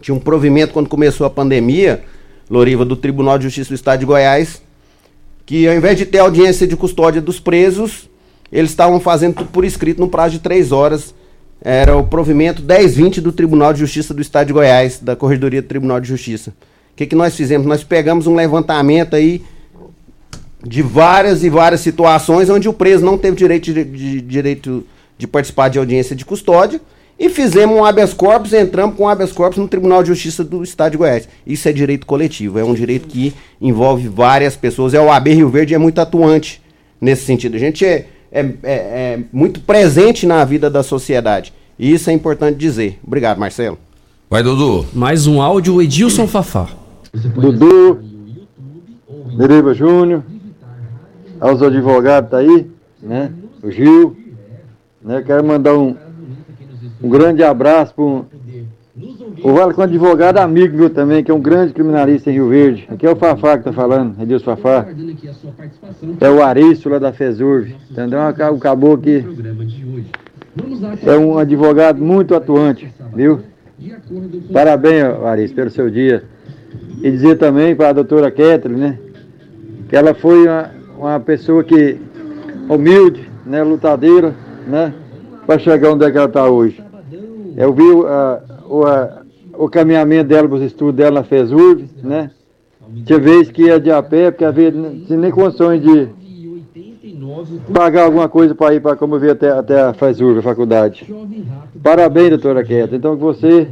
tinha 0.00 0.14
um 0.14 0.18
provimento 0.20 0.72
quando 0.72 0.88
começou 0.88 1.26
a 1.26 1.30
pandemia, 1.30 2.02
Loriva, 2.48 2.84
do 2.84 2.96
Tribunal 2.96 3.36
de 3.38 3.44
Justiça 3.44 3.68
do 3.68 3.74
Estado 3.74 4.00
de 4.00 4.06
Goiás, 4.06 4.62
que 5.44 5.68
ao 5.68 5.74
invés 5.74 5.98
de 5.98 6.06
ter 6.06 6.18
audiência 6.18 6.66
de 6.66 6.76
custódia 6.76 7.20
dos 7.20 7.38
presos, 7.38 8.08
eles 8.50 8.70
estavam 8.70 8.98
fazendo 8.98 9.34
tudo 9.34 9.50
por 9.50 9.64
escrito 9.64 10.00
no 10.00 10.08
prazo 10.08 10.32
de 10.32 10.38
três 10.40 10.72
horas. 10.72 11.14
Era 11.62 11.94
o 11.96 12.04
provimento 12.04 12.62
1020 12.62 13.20
do 13.20 13.32
Tribunal 13.32 13.72
de 13.74 13.80
Justiça 13.80 14.14
do 14.14 14.22
Estado 14.22 14.46
de 14.46 14.52
Goiás, 14.54 14.98
da 15.00 15.14
Corredoria 15.14 15.60
do 15.60 15.68
Tribunal 15.68 16.00
de 16.00 16.08
Justiça. 16.08 16.50
O 16.92 16.96
que, 16.96 17.06
que 17.06 17.14
nós 17.14 17.36
fizemos? 17.36 17.66
Nós 17.66 17.84
pegamos 17.84 18.26
um 18.26 18.34
levantamento 18.34 19.14
aí 19.14 19.42
de 20.66 20.82
várias 20.82 21.42
e 21.42 21.48
várias 21.50 21.80
situações 21.80 22.50
onde 22.50 22.68
o 22.68 22.72
preso 22.72 23.04
não 23.04 23.16
teve 23.16 23.36
direito 23.36 23.72
de, 23.72 23.84
de- 23.84 24.20
direito 24.20 24.84
de 25.16 25.26
participar 25.26 25.68
de 25.68 25.78
audiência 25.78 26.14
de 26.16 26.24
custódia 26.24 26.80
e 27.18 27.28
fizemos 27.28 27.76
um 27.76 27.84
habeas 27.84 28.14
corpus, 28.14 28.52
entramos 28.52 28.96
com 28.96 29.04
um 29.04 29.08
habeas 29.08 29.30
corpus 29.32 29.58
no 29.58 29.68
Tribunal 29.68 30.02
de 30.02 30.08
Justiça 30.08 30.42
do 30.42 30.62
Estado 30.62 30.92
de 30.92 30.98
Goiás. 30.98 31.28
Isso 31.46 31.68
é 31.68 31.72
direito 31.72 32.06
coletivo, 32.06 32.58
é 32.58 32.64
um 32.64 32.72
direito 32.74 33.06
que 33.08 33.34
envolve 33.60 34.08
várias 34.08 34.56
pessoas. 34.56 34.94
É 34.94 35.00
o 35.00 35.10
AB 35.10 35.34
Rio 35.34 35.48
Verde 35.50 35.74
é 35.74 35.78
muito 35.78 35.98
atuante 36.00 36.62
nesse 37.00 37.24
sentido. 37.26 37.56
A 37.56 37.58
gente 37.58 37.84
é, 37.84 38.06
é, 38.32 38.40
é- 38.40 38.54
é 38.62 39.18
muito 39.32 39.60
presente 39.60 40.24
na 40.26 40.42
vida 40.46 40.70
da 40.70 40.82
sociedade. 40.82 41.52
E 41.78 41.92
isso 41.92 42.08
é 42.08 42.12
importante 42.14 42.56
dizer. 42.58 42.98
Obrigado, 43.06 43.38
Marcelo. 43.38 43.78
Vai, 44.30 44.42
Dudu. 44.42 44.86
Mais 44.94 45.26
um 45.26 45.42
áudio, 45.42 45.80
Edilson 45.82 46.26
Fafá. 46.26 46.68
Dudu, 47.12 47.98
Deriva 49.36 49.74
Júnior, 49.74 50.22
aos 51.40 51.62
advogados 51.62 52.30
tá 52.30 52.38
aí, 52.38 52.70
né? 53.02 53.32
O 53.62 53.70
Gil, 53.70 54.16
né? 55.02 55.22
Quero 55.22 55.44
mandar 55.44 55.76
um, 55.76 55.96
um 57.02 57.08
grande 57.08 57.42
abraço 57.42 57.94
pro 57.94 58.26
o 59.42 59.54
Vale 59.54 59.72
com 59.72 59.80
advogado 59.80 60.38
amigo 60.38 60.76
meu 60.76 60.90
também, 60.90 61.24
que 61.24 61.30
é 61.30 61.34
um 61.34 61.40
grande 61.40 61.72
criminalista 61.72 62.30
em 62.30 62.34
Rio 62.34 62.48
Verde. 62.48 62.86
Aqui 62.90 63.06
é 63.06 63.10
o 63.10 63.16
Fafá 63.16 63.56
que 63.56 63.64
tá 63.64 63.72
falando, 63.72 64.20
Edilson 64.20 64.56
Fafá. 64.56 64.86
É 66.20 66.28
o 66.28 66.42
Arício 66.42 66.90
lá 66.90 66.98
da 66.98 67.12
FESURV, 67.12 67.74
entendeu? 67.90 68.18
O 68.52 68.58
caboclo 68.58 68.98
que 68.98 69.24
é 71.06 71.16
um 71.16 71.38
advogado 71.38 72.02
muito 72.02 72.34
atuante, 72.34 72.92
viu? 73.14 73.40
Parabéns, 74.52 75.04
Arício, 75.24 75.56
pelo 75.56 75.70
seu 75.70 75.88
dia. 75.88 76.24
E 77.02 77.10
dizer 77.10 77.38
também 77.38 77.74
para 77.74 77.90
a 77.90 77.92
doutora 77.92 78.30
Kathleen, 78.30 78.78
né? 78.78 78.98
Que 79.88 79.96
ela 79.96 80.12
foi 80.12 80.46
uma, 80.46 80.70
uma 81.00 81.18
pessoa 81.20 81.64
que 81.64 81.96
humilde, 82.68 83.28
né? 83.46 83.62
Lutadeira, 83.62 84.34
né? 84.66 84.92
Para 85.46 85.58
chegar 85.58 85.90
onde 85.92 86.04
é 86.04 86.10
que 86.10 86.16
ela 86.16 86.26
está 86.26 86.48
hoje. 86.48 86.82
Eu 87.56 87.72
vi 87.72 87.82
a- 88.06 88.40
o, 88.68 88.84
a- 88.84 89.22
o 89.58 89.68
caminhamento 89.68 90.28
dela, 90.28 90.48
os 90.48 90.62
estudos 90.62 90.94
dela 90.94 91.16
na 91.20 91.24
FESURB, 91.24 91.88
né? 92.02 92.30
Tinha 93.04 93.18
vez 93.18 93.50
que 93.50 93.62
ia 93.64 93.78
de 93.80 93.90
a 93.90 94.02
pé, 94.02 94.30
porque 94.30 94.44
havia 94.44 94.70
tinha 94.72 95.18
nem 95.18 95.30
condições 95.30 95.80
de 95.82 96.08
pagar 97.72 98.04
alguma 98.04 98.28
coisa 98.28 98.54
para 98.54 98.74
ir 98.74 98.80
para 98.80 98.96
como 98.96 99.14
eu 99.16 99.20
vi 99.20 99.30
até, 99.30 99.50
até 99.50 99.80
a 99.80 99.92
FESURB, 99.94 100.38
a 100.38 100.42
faculdade. 100.42 101.04
Parabéns, 101.82 102.30
doutora 102.30 102.64
Queta. 102.64 102.94
Então 102.96 103.16
que 103.16 103.22
você 103.22 103.68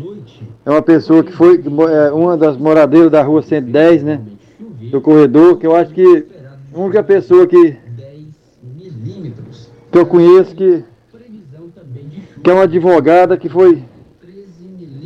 é 0.64 0.70
uma 0.70 0.82
pessoa 0.82 1.22
que 1.22 1.32
foi 1.32 1.60
é, 1.90 2.10
uma 2.12 2.36
das 2.36 2.56
moradeiras 2.56 3.10
da 3.10 3.22
rua 3.22 3.42
110, 3.42 4.02
né? 4.02 4.20
Do 4.90 5.00
corredor, 5.00 5.58
que 5.58 5.66
eu 5.66 5.74
acho 5.74 5.92
que 5.92 6.24
única 6.80 7.02
pessoa 7.02 7.46
que, 7.46 7.76
que 9.90 9.98
eu 9.98 10.06
conheço 10.06 10.54
que, 10.54 10.84
que 12.42 12.50
é 12.50 12.52
uma 12.52 12.62
advogada 12.62 13.36
que 13.36 13.48
foi 13.48 13.82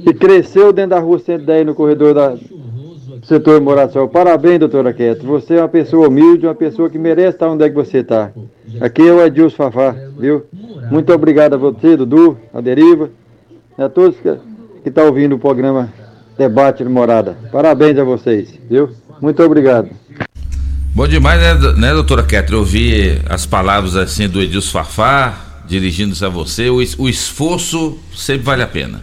que 0.02 0.12
cresceu 0.12 0.72
dentro 0.72 0.90
da 0.90 0.98
rua 0.98 1.18
110 1.18 1.66
no 1.66 1.74
corredor 1.74 2.14
da, 2.14 2.30
do 2.30 3.24
setor 3.24 3.58
de 3.58 3.64
moração. 3.64 4.08
Parabéns, 4.08 4.58
doutora 4.58 4.92
Queta. 4.92 5.24
Você 5.24 5.54
é 5.54 5.60
uma 5.60 5.68
pessoa 5.68 6.08
humilde, 6.08 6.46
uma 6.46 6.54
pessoa 6.54 6.90
que 6.90 6.98
merece 6.98 7.36
estar 7.36 7.48
onde 7.48 7.64
é 7.64 7.68
que 7.68 7.74
você 7.74 7.98
está. 7.98 8.32
Aqui 8.80 9.06
é 9.06 9.12
o 9.12 9.24
Edilson 9.24 9.56
Fafá, 9.56 9.94
viu? 10.18 10.44
Muito 10.90 11.12
obrigado 11.12 11.54
a 11.54 11.56
você, 11.56 11.96
Dudu, 11.96 12.36
a 12.52 12.60
Deriva, 12.60 13.10
a 13.78 13.88
todos 13.88 14.18
que 14.18 14.28
estão 14.84 15.06
ouvindo 15.06 15.36
o 15.36 15.38
programa 15.38 15.92
Debate 16.36 16.82
de 16.82 16.90
Morada. 16.90 17.36
Parabéns 17.52 17.96
a 17.98 18.04
vocês, 18.04 18.58
viu? 18.68 18.90
Muito 19.20 19.42
obrigado. 19.42 19.88
Bom 20.94 21.08
demais, 21.08 21.40
né, 21.40 21.54
né 21.78 21.94
doutora 21.94 22.22
Ketra? 22.22 22.58
Ouvir 22.58 23.22
as 23.26 23.46
palavras 23.46 23.96
assim 23.96 24.28
do 24.28 24.42
Edilson 24.42 24.72
Fafá, 24.72 25.62
dirigindo-se 25.66 26.22
a 26.22 26.28
você. 26.28 26.68
O, 26.68 26.82
o 26.98 27.08
esforço 27.08 27.98
sempre 28.14 28.42
vale 28.42 28.62
a 28.62 28.66
pena. 28.66 29.00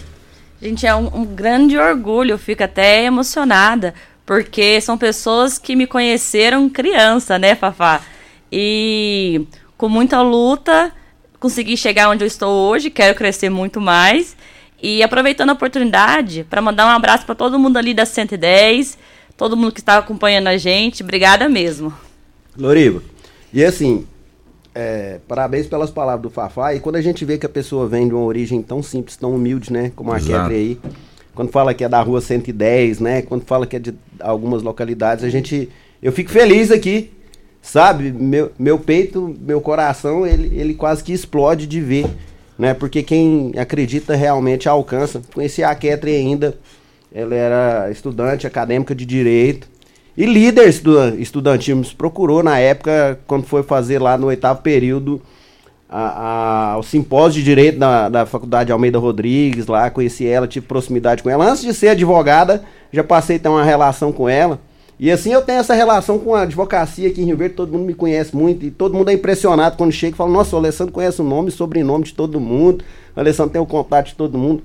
Gente, 0.61 0.85
é 0.85 0.93
um, 0.93 1.09
um 1.11 1.25
grande 1.25 1.75
orgulho, 1.79 2.33
eu 2.33 2.37
fico 2.37 2.63
até 2.63 3.05
emocionada, 3.05 3.95
porque 4.23 4.79
são 4.81 4.99
pessoas 4.99 5.57
que 5.57 5.75
me 5.75 5.87
conheceram 5.87 6.69
criança, 6.69 7.39
né, 7.39 7.55
Fafá? 7.55 8.01
E 8.51 9.47
com 9.75 9.89
muita 9.89 10.21
luta, 10.21 10.91
consegui 11.39 11.75
chegar 11.75 12.11
onde 12.11 12.23
eu 12.23 12.27
estou 12.27 12.69
hoje, 12.69 12.91
quero 12.91 13.15
crescer 13.15 13.49
muito 13.49 13.81
mais. 13.81 14.37
E 14.79 15.01
aproveitando 15.01 15.49
a 15.49 15.53
oportunidade 15.53 16.45
para 16.47 16.61
mandar 16.61 16.85
um 16.85 16.95
abraço 16.95 17.25
para 17.25 17.33
todo 17.33 17.57
mundo 17.57 17.77
ali 17.77 17.95
da 17.95 18.05
110, 18.05 18.95
todo 19.39 19.55
mundo 19.55 19.71
que 19.71 19.79
está 19.79 19.97
acompanhando 19.97 20.47
a 20.47 20.57
gente, 20.57 21.01
obrigada 21.01 21.47
mesmo. 21.47 21.93
Loriva, 22.57 23.01
e 23.53 23.63
assim, 23.63 24.05
é, 24.75 25.21
parabéns 25.25 25.65
pelas 25.65 25.89
palavras 25.89 26.21
do 26.23 26.29
Fafá. 26.29 26.75
E 26.75 26.81
quando 26.81 26.97
a 26.97 27.01
gente 27.01 27.23
vê 27.23 27.37
que 27.37 27.45
a 27.45 27.49
pessoa 27.49 27.87
vem 27.87 28.09
de 28.09 28.13
uma 28.13 28.25
origem 28.25 28.61
tão 28.61 28.83
simples, 28.83 29.15
tão 29.15 29.33
humilde, 29.33 29.71
né? 29.71 29.93
Como 29.95 30.11
a. 30.11 30.19
Ketri 30.19 30.55
aí. 30.55 30.79
Quando 31.33 31.51
fala 31.51 31.73
que 31.73 31.85
é 31.85 31.89
da 31.89 32.01
rua 32.01 32.19
110, 32.19 32.99
né? 32.99 33.21
Quando 33.21 33.45
fala 33.45 33.65
que 33.65 33.77
é 33.77 33.79
de 33.79 33.95
algumas 34.19 34.61
localidades, 34.61 35.23
a 35.23 35.29
gente. 35.29 35.69
Eu 36.03 36.11
fico 36.11 36.29
feliz 36.29 36.69
aqui, 36.69 37.09
sabe? 37.61 38.11
Meu, 38.11 38.51
meu 38.59 38.77
peito, 38.77 39.33
meu 39.39 39.61
coração, 39.61 40.27
ele, 40.27 40.53
ele 40.59 40.73
quase 40.73 41.01
que 41.01 41.13
explode 41.13 41.65
de 41.65 41.79
ver, 41.79 42.07
né? 42.57 42.73
Porque 42.73 43.01
quem 43.03 43.53
acredita 43.57 44.15
realmente 44.15 44.67
alcança. 44.67 45.21
Conheci 45.33 45.63
a 45.63 45.73
Ketri 45.73 46.13
ainda. 46.13 46.57
Ela 47.13 47.35
era 47.35 47.91
estudante 47.91 48.45
acadêmica 48.45 48.93
de 48.93 49.05
direito. 49.05 49.67
E 50.17 50.25
líder 50.25 50.67
estu- 50.67 51.15
estudantil 51.17 51.75
nos 51.77 51.93
procurou 51.93 52.43
na 52.43 52.59
época, 52.59 53.19
quando 53.25 53.45
foi 53.45 53.63
fazer 53.63 53.99
lá 53.99 54.17
no 54.17 54.27
oitavo 54.27 54.61
período 54.61 55.21
a, 55.89 56.73
a- 56.73 56.77
o 56.77 56.83
simpósio 56.83 57.39
de 57.39 57.43
direito 57.45 57.79
da, 57.79 58.09
da 58.09 58.25
faculdade 58.25 58.71
Almeida 58.71 58.99
Rodrigues, 58.99 59.65
lá 59.67 59.89
conheci 59.89 60.27
ela, 60.27 60.47
tive 60.47 60.65
proximidade 60.67 61.23
com 61.23 61.29
ela. 61.29 61.49
Antes 61.49 61.63
de 61.63 61.73
ser 61.73 61.89
advogada, 61.89 62.63
já 62.91 63.03
passei 63.03 63.37
a 63.37 63.39
ter 63.39 63.49
uma 63.49 63.63
relação 63.63 64.11
com 64.11 64.27
ela. 64.29 64.59
E 64.99 65.09
assim 65.09 65.31
eu 65.31 65.41
tenho 65.41 65.59
essa 65.59 65.73
relação 65.73 66.19
com 66.19 66.35
a 66.35 66.41
advocacia 66.41 67.07
aqui 67.07 67.21
em 67.21 67.25
Rio 67.25 67.37
Verde, 67.37 67.55
todo 67.55 67.71
mundo 67.71 67.85
me 67.85 67.93
conhece 67.93 68.35
muito 68.35 68.65
e 68.65 68.69
todo 68.69 68.93
mundo 68.93 69.09
é 69.09 69.13
impressionado 69.13 69.77
quando 69.77 69.93
chega 69.93 70.13
e 70.13 70.17
fala: 70.17 70.29
Nossa, 70.29 70.53
o 70.55 70.59
Alessandro 70.59 70.91
conhece 70.93 71.21
o 71.21 71.23
nome 71.23 71.49
sobrenome 71.51 72.03
de 72.03 72.13
todo 72.13 72.37
mundo, 72.37 72.83
o 73.15 73.19
Alessandro 73.19 73.53
tem 73.53 73.61
o 73.61 73.65
contato 73.65 74.07
de 74.07 74.15
todo 74.15 74.37
mundo, 74.37 74.61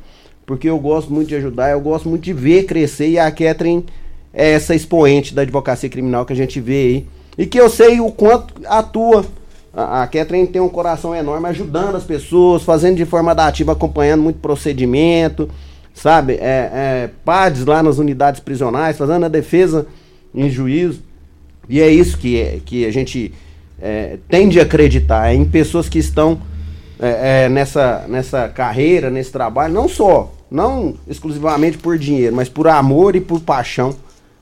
porque 0.46 0.68
eu 0.68 0.78
gosto 0.78 1.12
muito 1.12 1.28
de 1.28 1.36
ajudar, 1.36 1.70
eu 1.70 1.80
gosto 1.80 2.08
muito 2.08 2.22
de 2.22 2.32
ver 2.32 2.64
crescer 2.64 3.08
e 3.08 3.18
a 3.18 3.30
Catherine 3.30 3.84
é 4.32 4.50
essa 4.50 4.74
expoente 4.74 5.34
da 5.34 5.42
advocacia 5.42 5.88
criminal 5.88 6.26
que 6.26 6.32
a 6.32 6.36
gente 6.36 6.60
vê 6.60 6.72
aí. 6.72 7.06
E 7.38 7.46
que 7.46 7.58
eu 7.58 7.68
sei 7.68 8.00
o 8.00 8.10
quanto 8.10 8.54
atua. 8.66 9.24
A, 9.72 10.02
a 10.02 10.06
Catherine 10.06 10.46
tem 10.46 10.60
um 10.60 10.68
coração 10.68 11.14
enorme 11.14 11.48
ajudando 11.48 11.96
as 11.96 12.04
pessoas, 12.04 12.62
fazendo 12.62 12.96
de 12.96 13.04
forma 13.04 13.32
ativa, 13.32 13.72
acompanhando 13.72 14.22
muito 14.22 14.38
procedimento, 14.38 15.48
sabe? 15.92 16.34
É, 16.34 16.70
é, 16.72 17.10
PADs 17.24 17.64
lá 17.64 17.82
nas 17.82 17.98
unidades 17.98 18.40
prisionais, 18.40 18.98
fazendo 18.98 19.24
a 19.24 19.28
defesa 19.28 19.86
em 20.34 20.50
juízo. 20.50 21.00
E 21.68 21.80
é 21.80 21.88
isso 21.88 22.18
que, 22.18 22.38
é, 22.38 22.60
que 22.64 22.84
a 22.84 22.92
gente 22.92 23.32
é, 23.80 24.18
tende 24.28 24.60
a 24.60 24.64
acreditar, 24.64 25.32
é 25.32 25.34
em 25.34 25.44
pessoas 25.44 25.88
que 25.88 25.98
estão 25.98 26.40
é, 26.98 27.44
é, 27.44 27.48
nessa, 27.48 28.04
nessa 28.08 28.48
carreira, 28.48 29.10
nesse 29.10 29.32
trabalho, 29.32 29.72
não 29.74 29.88
só, 29.88 30.32
não 30.50 30.94
exclusivamente 31.08 31.78
por 31.78 31.98
dinheiro, 31.98 32.34
mas 32.34 32.48
por 32.48 32.68
amor 32.68 33.16
e 33.16 33.20
por 33.20 33.40
paixão, 33.40 33.94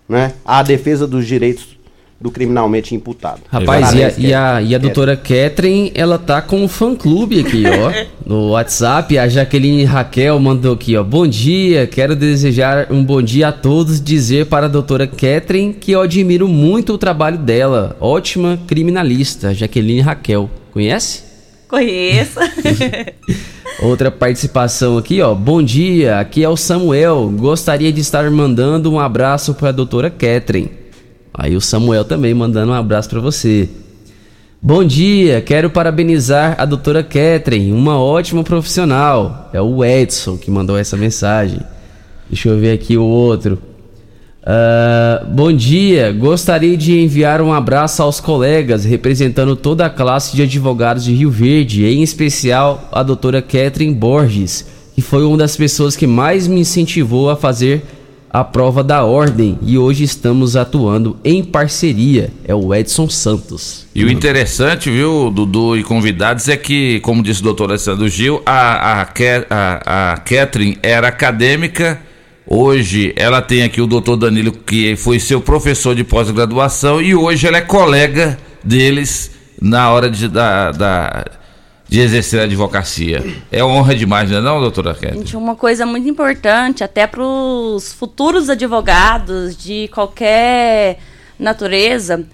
né? 0.09 0.33
À 0.45 0.63
defesa 0.63 1.07
dos 1.07 1.27
direitos 1.27 1.77
do 2.23 2.31
criminalmente 2.31 2.95
imputado. 2.95 3.41
Rapaz, 3.51 3.93
e 3.93 4.05
a, 4.05 4.13
e 4.17 4.35
a, 4.35 4.63
e 4.63 4.75
a 4.75 4.79
doutora 4.79 5.17
Catherine, 5.17 5.91
ela 5.95 6.19
tá 6.19 6.41
com 6.41 6.63
um 6.63 6.69
fã-clube 6.69 7.41
aqui, 7.41 7.65
ó. 7.67 8.07
no 8.25 8.51
WhatsApp, 8.51 9.19
a 9.19 9.29
Jaqueline 9.29 9.85
Raquel 9.85 10.39
mandou 10.39 10.75
aqui, 10.75 10.97
ó. 10.97 11.03
Bom 11.03 11.27
dia, 11.27 11.87
quero 11.87 12.15
desejar 12.15 12.87
um 12.93 13.05
bom 13.05 13.21
dia 13.21 13.49
a 13.49 13.53
todos. 13.53 14.01
Dizer 14.01 14.47
para 14.47 14.67
a 14.67 14.69
doutora 14.69 15.07
Catherine 15.07 15.75
que 15.75 15.91
eu 15.91 16.01
admiro 16.01 16.47
muito 16.47 16.93
o 16.93 16.99
trabalho 16.99 17.39
dela. 17.39 17.97
Ótima 17.99 18.59
criminalista, 18.69 19.53
Jaqueline 19.53 20.01
Raquel. 20.01 20.49
Conhece? 20.73 21.32
Conheço. 21.73 22.39
Outra 23.81 24.11
participação 24.11 24.99
aqui, 24.99 25.23
ó. 25.23 25.35
Bom 25.35 25.63
dia, 25.63 26.21
aqui 26.21 26.45
é 26.45 26.49
o 26.49 26.55
Samuel. 26.55 27.33
Gostaria 27.35 27.91
de 27.91 28.03
estar 28.03 28.31
mandando 28.31 28.93
um 28.93 29.01
abraço 29.01 29.55
para 29.55 29.71
a 29.71 29.73
doutora 29.73 30.11
Catherine. 30.11 30.71
Aí 31.33 31.57
o 31.57 31.63
Samuel 31.63 32.05
também 32.05 32.35
mandando 32.35 32.73
um 32.73 32.75
abraço 32.75 33.09
para 33.09 33.21
você. 33.21 33.71
Bom 34.61 34.85
dia, 34.85 35.41
quero 35.41 35.71
parabenizar 35.71 36.57
a 36.59 36.67
doutora 36.67 37.03
Catherine, 37.03 37.73
uma 37.73 37.99
ótima 37.99 38.45
profissional. 38.45 39.49
É 39.51 39.61
o 39.63 39.83
Edson 39.83 40.37
que 40.37 40.51
mandou 40.51 40.77
essa 40.77 40.95
mensagem. 40.95 41.61
Deixa 42.29 42.51
eu 42.51 42.59
ver 42.59 42.73
aqui 42.73 42.99
o 42.99 43.03
outro. 43.03 43.59
Ah, 44.45 45.25
bom 45.29 45.53
dia, 45.53 46.11
gostaria 46.11 46.77
de 46.77 46.99
enviar 47.01 47.41
um 47.41 47.53
abraço 47.53 48.03
aos 48.03 48.19
colegas 48.19 48.85
representando 48.85 49.55
toda 49.55 49.87
a 49.87 49.91
classe 49.91 50.35
de 50.35 50.43
advogados 50.43 51.05
de 51.05 51.15
Rio 51.15 51.31
Verde, 51.31 51.87
em 51.87 52.03
especial 52.03 52.89
a 52.91 53.05
doutora 53.05 53.41
Catherine 53.41 53.95
Borges, 53.95 54.67
que 54.95 55.01
foi 55.01 55.25
uma 55.25 55.37
das 55.37 55.57
pessoas 55.57 55.95
que 55.95 56.09
mais 56.09 56.49
me 56.49 56.61
incentivou 56.61 57.31
a 57.31 57.37
fazer 57.37 57.85
a 58.29 58.43
prova 58.43 58.83
da 58.83 59.05
ordem 59.05 59.59
e 59.63 59.77
hoje 59.77 60.05
estamos 60.05 60.57
atuando 60.57 61.17
em 61.23 61.45
parceria. 61.45 62.31
É 62.45 62.55
o 62.55 62.75
Edson 62.75 63.09
Santos. 63.09 63.87
E 63.95 64.03
o 64.05 64.11
interessante, 64.11 64.91
viu, 64.91 65.31
Dudu 65.31 65.77
e 65.77 65.85
convidados, 65.85 66.49
é 66.49 66.57
que, 66.57 66.99
como 67.01 67.23
disse 67.23 67.41
o 67.41 67.45
doutor 67.45 67.69
Alessandro 67.69 68.09
Gil, 68.09 68.43
a, 68.47 69.03
a, 69.03 69.09
a, 69.51 70.13
a 70.13 70.17
Catherine 70.17 70.79
era 70.83 71.09
acadêmica, 71.09 72.01
hoje 72.55 73.13
ela 73.17 73.41
tem 73.41 73.63
aqui 73.63 73.81
o 73.81 73.87
doutor 73.87 74.17
Danilo, 74.17 74.53
que 74.53 74.95
foi 74.97 75.19
seu 75.19 75.41
professor 75.41 75.95
de 75.95 76.05
pós-graduação, 76.05 77.01
e 77.01 77.15
hoje 77.15 77.47
ela 77.47 77.57
é 77.57 77.63
colega 77.63 78.39
deles 78.63 79.31
na 79.61 79.91
hora 79.91 80.11
de, 80.11 80.29
da, 80.29 80.71
da- 80.71 81.25
de 81.89 82.01
exercer 82.01 82.41
a 82.41 82.45
advocacia. 82.45 83.23
É 83.51 83.63
honra 83.65 83.95
demais, 83.95 84.31
não 84.31 84.39
é 84.39 84.41
não, 84.41 84.61
doutora? 84.61 84.95
Gente, 85.01 85.37
uma 85.37 85.55
coisa 85.57 85.87
muito 85.87 86.09
importante, 86.09 86.85
até 86.85 87.07
para 87.07 87.23
os 87.23 87.93
futuros 87.93 88.49
advogados 88.51 89.57
de 89.57 89.89
qualquer 89.89 90.99
natureza, 91.39 92.25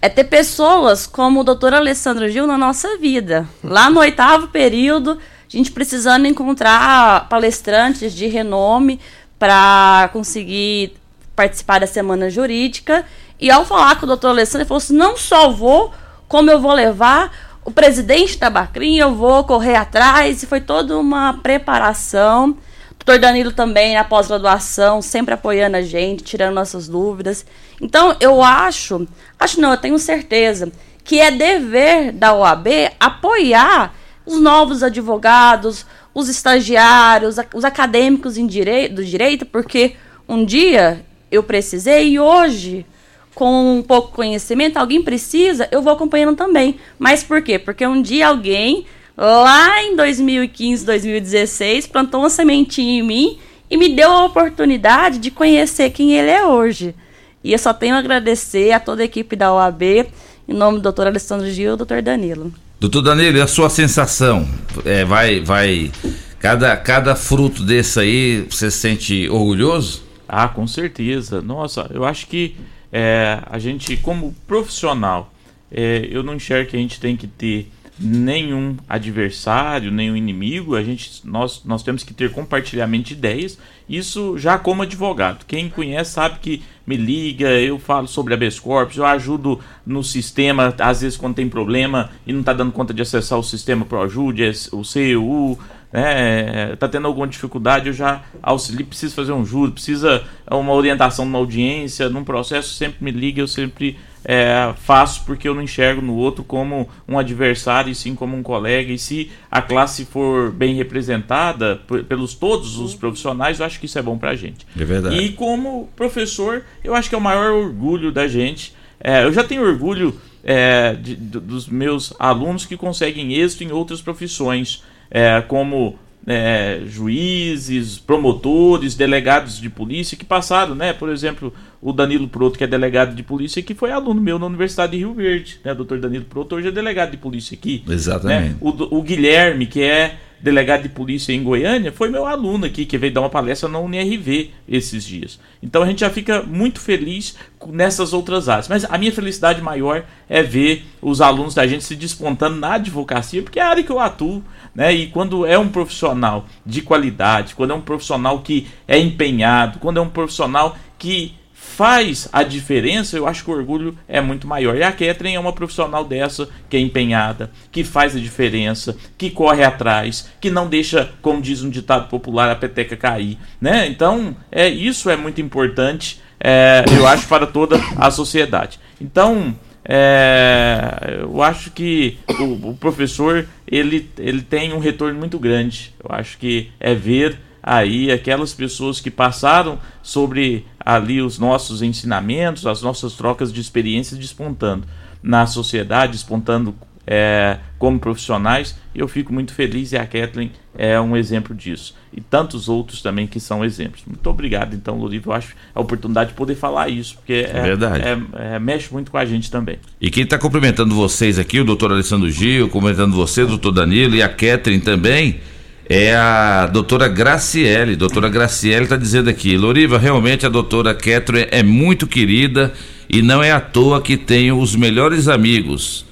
é 0.00 0.08
ter 0.08 0.24
pessoas 0.24 1.06
como 1.06 1.40
o 1.40 1.44
doutor 1.44 1.72
Alessandro 1.74 2.28
Gil 2.28 2.46
na 2.46 2.58
nossa 2.58 2.96
vida. 2.98 3.48
Lá 3.62 3.88
no 3.88 4.00
oitavo 4.00 4.48
período, 4.48 5.12
a 5.12 5.56
gente 5.56 5.70
precisando 5.70 6.26
encontrar 6.26 7.28
palestrantes 7.28 8.12
de 8.12 8.26
renome 8.26 8.98
para 9.38 10.08
conseguir 10.12 10.96
participar 11.34 11.80
da 11.80 11.86
semana 11.86 12.30
jurídica. 12.30 13.04
E 13.40 13.50
ao 13.50 13.64
falar 13.64 13.96
com 13.96 14.04
o 14.04 14.08
doutor 14.08 14.28
Alessandro, 14.28 14.62
ele 14.62 14.68
falou 14.68 14.78
assim: 14.78 14.96
não 14.96 15.16
só 15.16 15.50
vou, 15.50 15.92
como 16.28 16.50
eu 16.50 16.60
vou 16.60 16.72
levar 16.72 17.32
o 17.64 17.70
presidente 17.70 18.38
da 18.38 18.50
Bacrim, 18.50 18.96
eu 18.96 19.14
vou 19.14 19.44
correr 19.44 19.76
atrás. 19.76 20.42
E 20.42 20.46
foi 20.46 20.60
toda 20.60 20.98
uma 20.98 21.34
preparação. 21.34 22.56
Doutor 23.04 23.20
Danilo 23.20 23.52
também 23.52 23.94
na 23.94 24.04
pós-graduação, 24.04 25.02
sempre 25.02 25.34
apoiando 25.34 25.76
a 25.76 25.82
gente, 25.82 26.24
tirando 26.24 26.54
nossas 26.54 26.88
dúvidas. 26.88 27.44
Então, 27.80 28.16
eu 28.18 28.42
acho, 28.42 29.06
acho 29.38 29.60
não, 29.60 29.72
eu 29.72 29.76
tenho 29.76 29.98
certeza, 29.98 30.72
que 31.02 31.20
é 31.20 31.30
dever 31.30 32.12
da 32.12 32.32
OAB 32.32 32.66
apoiar 32.98 33.92
os 34.24 34.40
novos 34.40 34.82
advogados, 34.82 35.84
os 36.14 36.28
estagiários, 36.28 37.36
os 37.52 37.64
acadêmicos 37.64 38.38
em 38.38 38.46
do 38.46 39.04
direito, 39.04 39.44
porque 39.44 39.96
um 40.28 40.44
dia 40.44 41.04
eu 41.30 41.42
precisei 41.42 42.10
e 42.10 42.20
hoje, 42.20 42.86
com 43.34 43.78
um 43.78 43.82
pouco 43.82 44.12
conhecimento, 44.12 44.76
alguém 44.76 45.02
precisa, 45.02 45.68
eu 45.72 45.82
vou 45.82 45.92
acompanhando 45.92 46.36
também. 46.36 46.78
Mas 46.98 47.24
por 47.24 47.42
quê? 47.42 47.58
Porque 47.58 47.84
um 47.84 48.00
dia 48.00 48.28
alguém, 48.28 48.86
lá 49.16 49.82
em 49.82 49.96
2015, 49.96 50.86
2016, 50.86 51.88
plantou 51.88 52.20
uma 52.20 52.30
sementinha 52.30 53.00
em 53.00 53.02
mim 53.02 53.38
e 53.68 53.76
me 53.76 53.88
deu 53.88 54.10
a 54.10 54.24
oportunidade 54.24 55.18
de 55.18 55.32
conhecer 55.32 55.90
quem 55.90 56.12
ele 56.12 56.30
é 56.30 56.46
hoje. 56.46 56.94
E 57.42 57.52
eu 57.52 57.58
só 57.58 57.74
tenho 57.74 57.96
a 57.96 57.98
agradecer 57.98 58.70
a 58.70 58.78
toda 58.78 59.02
a 59.02 59.04
equipe 59.04 59.34
da 59.34 59.52
OAB, 59.52 59.82
em 59.82 60.54
nome 60.54 60.78
do 60.78 60.92
Dr. 60.92 61.08
Alessandro 61.08 61.50
Gil 61.50 61.74
e 61.74 61.76
do 61.76 61.84
Dr. 61.84 62.00
Danilo. 62.00 62.52
Doutor 62.80 63.02
Danilo, 63.02 63.40
a 63.40 63.46
sua 63.46 63.70
sensação? 63.70 64.46
É, 64.84 65.04
vai, 65.04 65.40
vai. 65.40 65.90
Cada, 66.38 66.76
cada 66.76 67.14
fruto 67.14 67.62
desse 67.62 67.98
aí, 68.00 68.46
você 68.50 68.70
se 68.70 68.78
sente 68.78 69.28
orgulhoso? 69.28 70.02
Ah, 70.28 70.48
com 70.48 70.66
certeza. 70.66 71.40
Nossa, 71.40 71.90
eu 71.94 72.04
acho 72.04 72.26
que 72.26 72.56
é, 72.92 73.40
a 73.46 73.58
gente, 73.58 73.96
como 73.96 74.34
profissional, 74.46 75.32
é, 75.70 76.06
eu 76.10 76.22
não 76.22 76.34
enxergo 76.34 76.70
que 76.70 76.76
a 76.76 76.80
gente 76.80 77.00
tem 77.00 77.16
que 77.16 77.26
ter 77.26 77.68
nenhum 77.98 78.76
adversário, 78.88 79.90
nenhum 79.90 80.16
inimigo. 80.16 80.74
A 80.74 80.82
gente, 80.82 81.20
nós, 81.24 81.62
nós 81.64 81.82
temos 81.82 82.02
que 82.02 82.12
ter 82.12 82.30
compartilhamento 82.30 83.08
de 83.08 83.14
ideias. 83.14 83.58
Isso 83.88 84.36
já 84.38 84.58
como 84.58 84.82
advogado. 84.82 85.44
Quem 85.46 85.68
conhece 85.68 86.12
sabe 86.12 86.38
que 86.40 86.62
me 86.86 86.96
liga, 86.96 87.48
eu 87.48 87.78
falo 87.78 88.06
sobre 88.06 88.34
habeas 88.34 88.58
corpus, 88.58 88.96
eu 88.96 89.06
ajudo 89.06 89.60
no 89.86 90.02
sistema, 90.02 90.74
às 90.78 91.00
vezes 91.00 91.16
quando 91.16 91.34
tem 91.34 91.48
problema 91.48 92.10
e 92.26 92.32
não 92.32 92.40
está 92.40 92.52
dando 92.52 92.72
conta 92.72 92.92
de 92.92 93.00
acessar 93.00 93.38
o 93.38 93.42
sistema 93.42 93.86
ProAjude, 93.86 94.50
o 94.70 94.84
CEU, 94.84 95.58
né, 95.90 96.76
tá 96.76 96.88
tendo 96.88 97.06
alguma 97.06 97.26
dificuldade, 97.26 97.86
eu 97.86 97.92
já 97.92 98.22
auxilio, 98.42 98.84
precisa 98.84 99.14
fazer 99.14 99.32
um 99.32 99.46
juro, 99.46 99.72
precisa 99.72 100.24
uma 100.50 100.72
orientação 100.72 101.24
numa 101.24 101.38
audiência, 101.38 102.10
num 102.10 102.24
processo, 102.24 102.74
sempre 102.74 103.02
me 103.02 103.10
liga, 103.10 103.40
eu 103.40 103.48
sempre 103.48 103.96
é, 104.24 104.72
faço 104.78 105.24
porque 105.24 105.46
eu 105.46 105.54
não 105.54 105.62
enxergo 105.62 106.00
no 106.00 106.14
outro 106.14 106.42
como 106.42 106.88
um 107.06 107.18
adversário 107.18 107.90
e 107.90 107.94
sim 107.94 108.14
como 108.14 108.36
um 108.36 108.42
colega. 108.42 108.92
E 108.92 108.98
se 108.98 109.30
a 109.50 109.60
classe 109.60 110.04
for 110.04 110.50
bem 110.50 110.74
representada 110.74 111.76
pelos 112.08 112.34
todos 112.34 112.78
os 112.78 112.94
profissionais, 112.94 113.60
eu 113.60 113.66
acho 113.66 113.78
que 113.78 113.86
isso 113.86 113.98
é 113.98 114.02
bom 114.02 114.16
pra 114.16 114.34
gente. 114.34 114.66
É 114.78 114.84
verdade. 114.84 115.16
E 115.16 115.30
como 115.32 115.88
professor, 115.94 116.64
eu 116.82 116.94
acho 116.94 117.08
que 117.08 117.14
é 117.14 117.18
o 117.18 117.20
maior 117.20 117.52
orgulho 117.52 118.10
da 118.10 118.26
gente. 118.26 118.74
É, 118.98 119.24
eu 119.24 119.32
já 119.32 119.44
tenho 119.44 119.62
orgulho 119.62 120.18
é, 120.42 120.94
de- 120.94 121.16
de- 121.16 121.40
dos 121.40 121.66
meus 121.68 122.12
alunos 122.18 122.64
que 122.66 122.76
conseguem 122.76 123.34
êxito 123.34 123.64
em 123.64 123.72
outras 123.72 124.00
profissões, 124.02 124.82
é, 125.10 125.40
como 125.42 125.98
é, 126.26 126.80
juízes, 126.86 127.98
promotores, 127.98 128.94
delegados 128.94 129.58
de 129.58 129.68
polícia 129.68 130.16
que 130.16 130.24
passaram, 130.24 130.74
né? 130.74 130.92
Por 130.92 131.10
exemplo, 131.10 131.52
o 131.84 131.92
Danilo 131.92 132.26
Proto, 132.26 132.56
que 132.56 132.64
é 132.64 132.66
delegado 132.66 133.14
de 133.14 133.22
polícia, 133.22 133.62
que 133.62 133.74
foi 133.74 133.92
aluno 133.92 134.18
meu 134.18 134.38
na 134.38 134.46
Universidade 134.46 134.92
de 134.92 134.98
Rio 134.98 135.12
Verde, 135.12 135.60
né? 135.62 135.74
Doutor 135.74 136.00
Danilo 136.00 136.24
Proto 136.24 136.54
hoje 136.56 136.68
é 136.68 136.70
delegado 136.70 137.10
de 137.10 137.18
polícia 137.18 137.54
aqui. 137.54 137.84
Exatamente. 137.86 138.54
né? 138.54 138.56
O, 138.58 138.98
o 138.98 139.02
Guilherme, 139.02 139.66
que 139.66 139.82
é 139.82 140.16
delegado 140.40 140.82
de 140.82 140.88
polícia 140.88 141.30
em 141.30 141.42
Goiânia, 141.42 141.92
foi 141.92 142.08
meu 142.08 142.24
aluno 142.24 142.64
aqui, 142.64 142.86
que 142.86 142.96
veio 142.96 143.12
dar 143.12 143.20
uma 143.20 143.28
palestra 143.28 143.68
na 143.68 143.78
UNRV 143.78 144.50
esses 144.66 145.04
dias. 145.04 145.38
Então 145.62 145.82
a 145.82 145.86
gente 145.86 146.00
já 146.00 146.08
fica 146.08 146.42
muito 146.42 146.80
feliz 146.80 147.36
nessas 147.66 148.14
outras 148.14 148.48
áreas. 148.48 148.66
Mas 148.66 148.86
a 148.86 148.96
minha 148.96 149.12
felicidade 149.12 149.60
maior 149.60 150.04
é 150.26 150.42
ver 150.42 150.86
os 151.02 151.20
alunos 151.20 151.52
da 151.52 151.66
gente 151.66 151.84
se 151.84 151.94
despontando 151.94 152.56
na 152.56 152.74
advocacia, 152.74 153.42
porque 153.42 153.60
é 153.60 153.62
a 153.62 153.68
área 153.68 153.82
que 153.82 153.92
eu 153.92 154.00
atuo, 154.00 154.42
né? 154.74 154.90
E 154.90 155.08
quando 155.08 155.44
é 155.44 155.58
um 155.58 155.68
profissional 155.68 156.46
de 156.64 156.80
qualidade, 156.80 157.54
quando 157.54 157.72
é 157.72 157.74
um 157.74 157.82
profissional 157.82 158.40
que 158.40 158.68
é 158.88 158.98
empenhado, 158.98 159.78
quando 159.78 159.98
é 159.98 160.00
um 160.00 160.08
profissional 160.08 160.78
que 160.98 161.34
faz 161.74 162.28
a 162.32 162.44
diferença, 162.44 163.16
eu 163.16 163.26
acho 163.26 163.42
que 163.42 163.50
o 163.50 163.54
orgulho 163.54 163.98
é 164.06 164.20
muito 164.20 164.46
maior. 164.46 164.76
E 164.76 164.82
a 164.82 164.92
Catherine 164.92 165.34
é 165.34 165.40
uma 165.40 165.52
profissional 165.52 166.04
dessa, 166.04 166.48
que 166.70 166.76
é 166.76 166.80
empenhada, 166.80 167.50
que 167.72 167.82
faz 167.82 168.14
a 168.14 168.20
diferença, 168.20 168.96
que 169.18 169.28
corre 169.28 169.64
atrás, 169.64 170.30
que 170.40 170.50
não 170.50 170.68
deixa, 170.68 171.10
como 171.20 171.42
diz 171.42 171.64
um 171.64 171.70
ditado 171.70 172.08
popular, 172.08 172.48
a 172.48 172.54
peteca 172.54 172.96
cair. 172.96 173.36
Né? 173.60 173.88
Então, 173.88 174.36
é, 174.52 174.68
isso 174.68 175.10
é 175.10 175.16
muito 175.16 175.40
importante, 175.40 176.20
é, 176.38 176.84
eu 176.96 177.06
acho, 177.08 177.26
para 177.26 177.46
toda 177.46 177.76
a 177.96 178.08
sociedade. 178.10 178.78
Então, 179.00 179.56
é, 179.84 181.18
eu 181.22 181.42
acho 181.42 181.72
que 181.72 182.18
o, 182.38 182.70
o 182.70 182.76
professor 182.76 183.46
ele, 183.66 184.08
ele 184.16 184.42
tem 184.42 184.72
um 184.72 184.78
retorno 184.78 185.18
muito 185.18 185.38
grande. 185.40 185.92
Eu 186.02 186.14
acho 186.14 186.38
que 186.38 186.70
é 186.78 186.94
ver 186.94 187.36
aí 187.66 188.12
aquelas 188.12 188.52
pessoas 188.52 189.00
que 189.00 189.10
passaram 189.10 189.78
sobre 190.02 190.66
ali 190.78 191.22
os 191.22 191.38
nossos 191.38 191.80
ensinamentos, 191.80 192.66
as 192.66 192.82
nossas 192.82 193.14
trocas 193.14 193.50
de 193.50 193.60
experiências 193.60 194.20
despontando 194.20 194.86
na 195.22 195.46
sociedade, 195.46 196.12
despontando 196.12 196.74
é, 197.06 197.56
como 197.78 197.98
profissionais. 197.98 198.76
E 198.94 199.00
eu 199.00 199.08
fico 199.08 199.32
muito 199.32 199.54
feliz 199.54 199.92
e 199.92 199.96
a 199.96 200.06
Kathleen 200.06 200.52
é 200.76 201.00
um 201.00 201.16
exemplo 201.16 201.54
disso. 201.54 201.94
E 202.12 202.20
tantos 202.20 202.68
outros 202.68 203.00
também 203.00 203.26
que 203.26 203.40
são 203.40 203.64
exemplos. 203.64 204.02
Muito 204.06 204.28
obrigado, 204.28 204.74
então, 204.74 204.98
Loriva. 204.98 205.30
Eu 205.30 205.34
acho 205.34 205.54
a 205.74 205.80
oportunidade 205.80 206.30
de 206.30 206.36
poder 206.36 206.54
falar 206.54 206.90
isso, 206.90 207.16
porque 207.16 207.46
é, 207.50 207.62
verdade. 207.62 208.04
é- 208.06 208.54
é- 208.56 208.58
mexe 208.58 208.92
muito 208.92 209.10
com 209.10 209.16
a 209.18 209.24
gente 209.24 209.50
também. 209.50 209.78
E 210.00 210.10
quem 210.10 210.24
está 210.24 210.38
cumprimentando 210.38 210.94
vocês 210.94 211.38
aqui, 211.38 211.60
o 211.60 211.64
doutor 211.64 211.90
Alessandro 211.92 212.30
Gil, 212.30 212.68
cumprimentando 212.68 213.16
você, 213.16 213.44
doutor 213.46 213.72
Danilo 213.72 214.14
e 214.14 214.22
a 214.22 214.28
Catherine 214.28 214.82
também, 214.82 215.40
é 215.88 216.14
a 216.14 216.66
doutora 216.66 217.08
Graciele. 217.08 217.96
Doutora 217.96 218.28
Graciele 218.28 218.84
está 218.84 218.96
dizendo 218.96 219.28
aqui, 219.28 219.56
Loriva, 219.56 219.98
realmente 219.98 220.46
a 220.46 220.48
doutora 220.48 220.94
Catherine 220.94 221.48
é 221.50 221.62
muito 221.62 222.06
querida 222.06 222.72
e 223.08 223.22
não 223.22 223.42
é 223.42 223.52
à 223.52 223.60
toa 223.60 224.00
que 224.00 224.16
tem 224.16 224.50
os 224.50 224.74
melhores 224.74 225.28
amigos, 225.28 226.04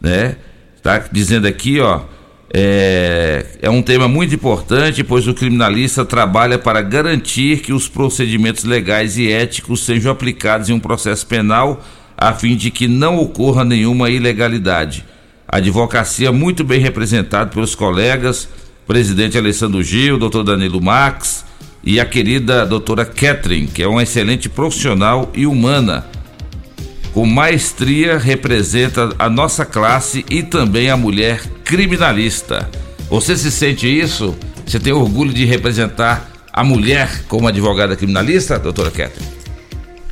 né? 0.00 0.36
Está 0.76 0.98
dizendo 1.12 1.46
aqui, 1.46 1.78
ó, 1.78 2.00
é, 2.52 3.46
é 3.60 3.70
um 3.70 3.82
tema 3.82 4.08
muito 4.08 4.34
importante, 4.34 5.04
pois 5.04 5.28
o 5.28 5.34
criminalista 5.34 6.04
trabalha 6.04 6.58
para 6.58 6.80
garantir 6.80 7.60
que 7.60 7.72
os 7.72 7.86
procedimentos 7.86 8.64
legais 8.64 9.18
e 9.18 9.30
éticos 9.30 9.84
sejam 9.84 10.10
aplicados 10.10 10.68
em 10.68 10.72
um 10.72 10.80
processo 10.80 11.26
penal 11.26 11.84
a 12.16 12.34
fim 12.34 12.56
de 12.56 12.70
que 12.70 12.88
não 12.88 13.18
ocorra 13.18 13.64
nenhuma 13.64 14.10
ilegalidade. 14.10 15.04
A 15.46 15.56
advocacia 15.56 16.30
muito 16.30 16.62
bem 16.62 16.80
representada 16.80 17.50
pelos 17.50 17.74
colegas, 17.74 18.48
presidente 18.90 19.38
Alessandro 19.38 19.84
Gil, 19.84 20.18
doutor 20.18 20.42
Danilo 20.42 20.82
Max 20.82 21.44
e 21.84 22.00
a 22.00 22.04
querida 22.04 22.66
doutora 22.66 23.04
Catherine, 23.04 23.68
que 23.68 23.84
é 23.84 23.86
uma 23.86 24.02
excelente 24.02 24.48
profissional 24.48 25.30
e 25.32 25.46
humana 25.46 26.04
com 27.14 27.24
maestria 27.24 28.18
representa 28.18 29.14
a 29.16 29.30
nossa 29.30 29.64
classe 29.64 30.24
e 30.28 30.42
também 30.42 30.90
a 30.90 30.96
mulher 30.96 31.40
criminalista. 31.64 32.68
Você 33.08 33.36
se 33.36 33.52
sente 33.52 33.86
isso? 33.86 34.36
Você 34.66 34.80
tem 34.80 34.92
orgulho 34.92 35.32
de 35.32 35.44
representar 35.44 36.28
a 36.52 36.64
mulher 36.64 37.22
como 37.28 37.46
advogada 37.46 37.94
criminalista, 37.94 38.58
doutora 38.58 38.90
Catherine? 38.90 39.39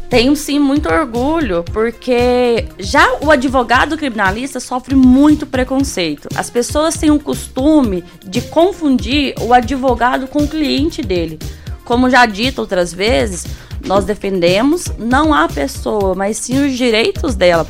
Tenho 0.09 0.35
sim 0.35 0.59
muito 0.59 0.89
orgulho, 0.89 1.63
porque 1.65 2.67
já 2.79 3.19
o 3.21 3.31
advogado 3.31 3.95
criminalista 3.95 4.59
sofre 4.59 4.95
muito 4.95 5.47
preconceito. 5.47 6.29
As 6.35 6.49
pessoas 6.49 6.97
têm 6.97 7.11
o 7.11 7.21
costume 7.21 8.03
de 8.25 8.41
confundir 8.41 9.35
o 9.39 9.53
advogado 9.53 10.27
com 10.27 10.45
o 10.45 10.49
cliente 10.49 11.03
dele. 11.03 11.39
Como 11.85 12.09
já 12.09 12.25
dito 12.25 12.63
outras 12.63 12.93
vezes, 12.93 13.47
nós 13.85 14.07
defendemos 14.07 14.87
não 14.99 15.35
a 15.35 15.47
pessoa, 15.47 16.15
mas 16.15 16.39
sim 16.39 16.67
os 16.67 16.73
direitos 16.73 17.35
dela. 17.35 17.67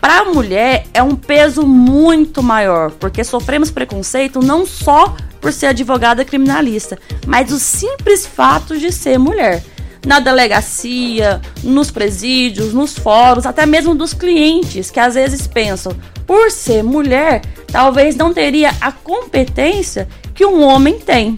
Para 0.00 0.20
a 0.20 0.24
mulher 0.24 0.86
é 0.92 1.04
um 1.04 1.14
peso 1.14 1.64
muito 1.64 2.42
maior, 2.42 2.90
porque 2.90 3.22
sofremos 3.22 3.70
preconceito 3.70 4.40
não 4.40 4.66
só 4.66 5.16
por 5.40 5.52
ser 5.52 5.66
advogada 5.66 6.24
criminalista, 6.24 6.98
mas 7.24 7.52
o 7.52 7.60
simples 7.60 8.26
fato 8.26 8.76
de 8.76 8.90
ser 8.90 9.18
mulher 9.18 9.62
na 10.06 10.20
delegacia, 10.20 11.40
nos 11.62 11.90
presídios, 11.90 12.72
nos 12.72 12.96
fóruns, 12.96 13.44
até 13.44 13.66
mesmo 13.66 13.94
dos 13.94 14.14
clientes 14.14 14.90
que 14.90 15.00
às 15.00 15.14
vezes 15.14 15.46
pensam, 15.46 15.94
por 16.24 16.50
ser 16.50 16.82
mulher, 16.82 17.42
talvez 17.70 18.14
não 18.16 18.32
teria 18.32 18.72
a 18.80 18.92
competência 18.92 20.08
que 20.32 20.46
um 20.46 20.64
homem 20.64 20.98
tem. 20.98 21.36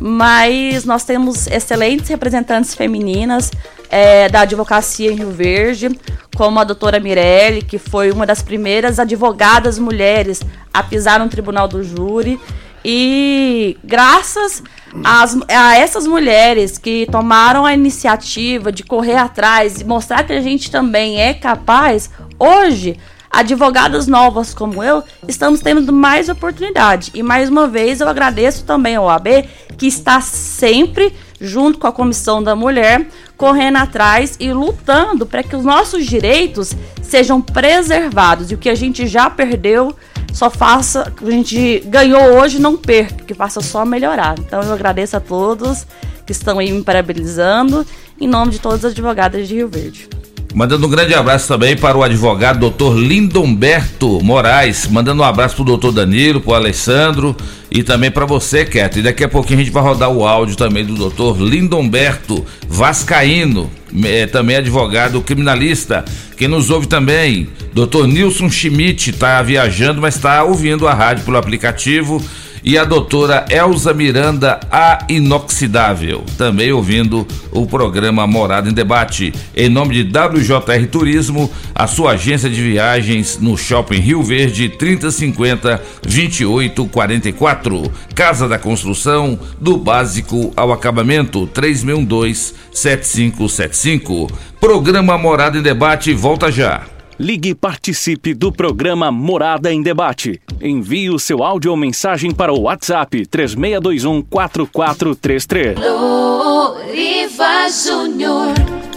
Mas 0.00 0.84
nós 0.84 1.04
temos 1.04 1.48
excelentes 1.48 2.08
representantes 2.08 2.72
femininas 2.72 3.50
é, 3.90 4.28
da 4.28 4.42
advocacia 4.42 5.10
em 5.10 5.16
Rio 5.16 5.32
Verde, 5.32 5.90
como 6.36 6.60
a 6.60 6.64
doutora 6.64 7.00
Mirelle, 7.00 7.62
que 7.62 7.78
foi 7.78 8.12
uma 8.12 8.24
das 8.24 8.42
primeiras 8.42 9.00
advogadas 9.00 9.76
mulheres 9.76 10.40
a 10.72 10.84
pisar 10.84 11.18
no 11.18 11.28
tribunal 11.28 11.66
do 11.66 11.82
júri. 11.82 12.38
E 12.84 13.76
graças 13.84 14.62
às- 15.04 15.36
a 15.48 15.76
essas 15.76 16.06
mulheres 16.06 16.78
que 16.78 17.06
tomaram 17.10 17.66
a 17.66 17.74
iniciativa 17.74 18.70
de 18.72 18.82
correr 18.82 19.16
atrás 19.16 19.80
e 19.80 19.84
mostrar 19.84 20.24
que 20.24 20.32
a 20.32 20.40
gente 20.40 20.70
também 20.70 21.20
é 21.20 21.34
capaz, 21.34 22.10
hoje 22.38 22.96
advogadas 23.30 24.06
novas 24.06 24.54
como 24.54 24.82
eu, 24.82 25.04
estamos 25.28 25.60
tendo 25.60 25.92
mais 25.92 26.28
oportunidade. 26.30 27.10
E 27.14 27.22
mais 27.22 27.50
uma 27.50 27.66
vez 27.66 28.00
eu 28.00 28.08
agradeço 28.08 28.64
também 28.64 28.96
ao 28.96 29.04
OAB, 29.04 29.44
que 29.76 29.86
está 29.86 30.20
sempre 30.20 31.14
junto 31.40 31.78
com 31.78 31.86
a 31.86 31.92
Comissão 31.92 32.42
da 32.42 32.56
Mulher, 32.56 33.06
correndo 33.36 33.76
atrás 33.76 34.34
e 34.40 34.50
lutando 34.52 35.26
para 35.26 35.42
que 35.42 35.54
os 35.54 35.64
nossos 35.64 36.06
direitos 36.06 36.72
sejam 37.02 37.40
preservados 37.40 38.50
e 38.50 38.54
o 38.54 38.58
que 38.58 38.68
a 38.70 38.74
gente 38.74 39.06
já 39.06 39.28
perdeu 39.30 39.94
só 40.32 40.50
faça, 40.50 41.12
a 41.20 41.30
gente 41.30 41.80
ganhou 41.86 42.22
hoje, 42.38 42.60
não 42.60 42.76
perca, 42.76 43.24
que 43.24 43.34
faça 43.34 43.60
só 43.60 43.84
melhorar. 43.84 44.38
Então 44.38 44.62
eu 44.62 44.72
agradeço 44.72 45.16
a 45.16 45.20
todos 45.20 45.86
que 46.26 46.32
estão 46.32 46.58
aí 46.58 46.70
me 46.70 46.82
parabenizando, 46.82 47.86
em 48.20 48.28
nome 48.28 48.52
de 48.52 48.58
todas 48.58 48.84
as 48.84 48.92
advogadas 48.92 49.48
de 49.48 49.54
Rio 49.54 49.68
Verde. 49.68 50.08
Mandando 50.54 50.86
um 50.86 50.90
grande 50.90 51.14
abraço 51.14 51.46
também 51.46 51.76
para 51.76 51.96
o 51.96 52.02
advogado 52.02 52.58
doutor 52.58 52.98
Lindomberto 52.98 54.18
Moraes. 54.24 54.88
Mandando 54.88 55.22
um 55.22 55.24
abraço 55.24 55.56
para 55.56 55.62
o 55.62 55.66
doutor 55.66 55.92
Danilo, 55.92 56.40
para 56.40 56.50
o 56.50 56.54
Alessandro 56.54 57.36
e 57.70 57.82
também 57.82 58.10
para 58.10 58.24
você, 58.24 58.64
Keto. 58.64 58.98
E 58.98 59.02
daqui 59.02 59.22
a 59.22 59.28
pouquinho 59.28 59.60
a 59.60 59.62
gente 59.62 59.72
vai 59.72 59.82
rodar 59.82 60.10
o 60.10 60.26
áudio 60.26 60.56
também 60.56 60.84
do 60.84 60.94
doutor 60.94 61.38
Lindomberto 61.38 62.44
Vascaíno, 62.66 63.70
é, 64.04 64.26
também 64.26 64.56
advogado 64.56 65.20
criminalista. 65.20 66.04
Quem 66.36 66.48
nos 66.48 66.70
ouve 66.70 66.86
também, 66.86 67.48
doutor 67.74 68.08
Nilson 68.08 68.50
Schmidt, 68.50 69.10
está 69.10 69.42
viajando, 69.42 70.00
mas 70.00 70.16
está 70.16 70.42
ouvindo 70.44 70.88
a 70.88 70.94
rádio 70.94 71.24
pelo 71.24 71.36
aplicativo 71.36 72.24
e 72.62 72.76
a 72.76 72.84
doutora 72.84 73.46
Elza 73.50 73.92
Miranda, 73.94 74.60
a 74.70 75.04
inoxidável, 75.08 76.24
também 76.36 76.72
ouvindo 76.72 77.26
o 77.50 77.66
programa 77.66 78.26
Morada 78.26 78.68
em 78.68 78.72
Debate. 78.72 79.32
Em 79.54 79.68
nome 79.68 80.02
de 80.02 80.18
WJR 80.18 80.86
Turismo, 80.90 81.50
a 81.74 81.86
sua 81.86 82.12
agência 82.12 82.50
de 82.50 82.60
viagens 82.60 83.38
no 83.40 83.56
Shopping 83.56 84.00
Rio 84.00 84.22
Verde, 84.22 84.68
3050 84.68 85.82
2844. 86.02 87.92
Casa 88.14 88.48
da 88.48 88.58
Construção, 88.58 89.38
do 89.60 89.76
básico 89.76 90.52
ao 90.56 90.72
acabamento, 90.72 91.46
3612 91.46 92.54
7575. 92.72 94.28
Programa 94.60 95.16
Morada 95.16 95.58
em 95.58 95.62
Debate 95.62 96.12
volta 96.14 96.50
já. 96.50 96.97
Ligue 97.18 97.48
e 97.48 97.54
participe 97.54 98.32
do 98.32 98.52
programa 98.52 99.10
Morada 99.10 99.72
em 99.72 99.82
Debate. 99.82 100.40
Envie 100.60 101.10
o 101.10 101.18
seu 101.18 101.42
áudio 101.42 101.72
ou 101.72 101.76
mensagem 101.76 102.30
para 102.30 102.52
o 102.52 102.60
WhatsApp 102.60 103.26
3621 103.26 104.22
4433. 104.22 105.78
Loriva 105.80 107.68
Júnior. 107.70 108.87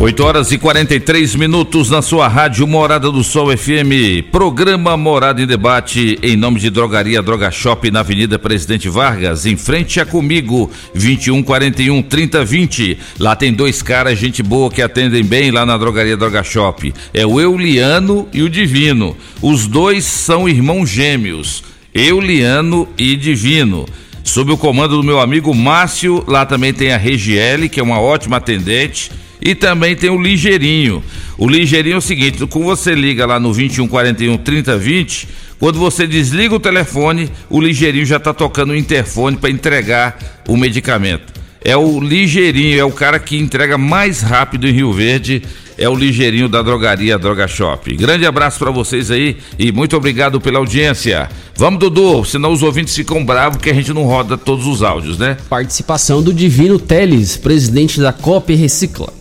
8 0.00 0.22
horas 0.22 0.52
e 0.52 0.58
43 0.58 1.34
minutos 1.34 1.90
na 1.90 2.00
sua 2.00 2.28
rádio 2.28 2.64
Morada 2.68 3.10
do 3.10 3.24
Sol 3.24 3.48
FM. 3.54 4.30
Programa 4.30 4.96
Morada 4.96 5.42
em 5.42 5.46
Debate 5.46 6.16
em 6.22 6.36
nome 6.36 6.60
de 6.60 6.70
Drogaria 6.70 7.20
Droga 7.20 7.50
Shop 7.50 7.90
na 7.90 7.98
Avenida 7.98 8.38
Presidente 8.38 8.88
Vargas, 8.88 9.44
em 9.44 9.56
frente 9.56 9.98
a 9.98 10.06
comigo, 10.06 10.70
2141 10.94 12.00
3020. 12.02 12.96
Lá 13.18 13.34
tem 13.34 13.52
dois 13.52 13.82
caras, 13.82 14.16
gente 14.16 14.40
boa, 14.40 14.70
que 14.70 14.80
atendem 14.80 15.24
bem 15.24 15.50
lá 15.50 15.66
na 15.66 15.76
Drogaria 15.76 16.16
Droga 16.16 16.44
Shop. 16.44 16.94
É 17.12 17.26
o 17.26 17.40
Euliano 17.40 18.28
e 18.32 18.40
o 18.42 18.48
Divino. 18.48 19.16
Os 19.42 19.66
dois 19.66 20.04
são 20.04 20.48
irmãos 20.48 20.88
gêmeos, 20.88 21.64
Euliano 21.92 22.88
e 22.96 23.16
Divino 23.16 23.84
sob 24.22 24.52
o 24.52 24.58
comando 24.58 24.96
do 24.96 25.02
meu 25.02 25.18
amigo 25.18 25.52
Márcio. 25.52 26.22
Lá 26.28 26.46
também 26.46 26.72
tem 26.72 26.92
a 26.92 26.98
Regiele, 26.98 27.68
que 27.68 27.80
é 27.80 27.82
uma 27.82 27.98
ótima 27.98 28.36
atendente. 28.36 29.10
E 29.40 29.54
também 29.54 29.94
tem 29.94 30.10
o 30.10 30.20
Ligeirinho. 30.20 31.02
O 31.36 31.48
Ligeirinho 31.48 31.94
é 31.94 31.98
o 31.98 32.02
seguinte: 32.02 32.46
quando 32.46 32.64
você 32.64 32.94
liga 32.94 33.24
lá 33.26 33.38
no 33.38 33.52
2141 33.52 34.38
3020, 34.38 35.28
quando 35.58 35.78
você 35.78 36.06
desliga 36.06 36.54
o 36.54 36.60
telefone, 36.60 37.30
o 37.50 37.60
Ligeirinho 37.60 38.06
já 38.06 38.16
está 38.16 38.32
tocando 38.32 38.70
o 38.70 38.76
interfone 38.76 39.36
para 39.36 39.50
entregar 39.50 40.42
o 40.46 40.56
medicamento. 40.56 41.38
É 41.64 41.76
o 41.76 42.00
Ligeirinho, 42.00 42.78
é 42.78 42.84
o 42.84 42.92
cara 42.92 43.18
que 43.18 43.36
entrega 43.36 43.76
mais 43.76 44.22
rápido 44.22 44.68
em 44.68 44.72
Rio 44.72 44.92
Verde. 44.92 45.42
É 45.76 45.88
o 45.88 45.94
Ligeirinho 45.94 46.48
da 46.48 46.60
drogaria 46.60 47.16
Droga 47.16 47.46
Shop. 47.46 47.94
Grande 47.96 48.26
abraço 48.26 48.58
para 48.58 48.70
vocês 48.70 49.12
aí 49.12 49.36
e 49.56 49.70
muito 49.70 49.96
obrigado 49.96 50.40
pela 50.40 50.58
audiência. 50.58 51.28
Vamos, 51.54 51.78
Dudu, 51.78 52.24
senão 52.24 52.52
os 52.52 52.64
ouvintes 52.64 52.96
ficam 52.96 53.24
bravos 53.24 53.62
que 53.62 53.70
a 53.70 53.74
gente 53.74 53.92
não 53.92 54.02
roda 54.02 54.36
todos 54.36 54.66
os 54.66 54.82
áudios, 54.82 55.18
né? 55.18 55.36
Participação 55.48 56.20
do 56.20 56.34
Divino 56.34 56.80
Teles, 56.80 57.36
presidente 57.36 58.00
da 58.00 58.12
COP 58.12 58.56
Recicla. 58.56 59.17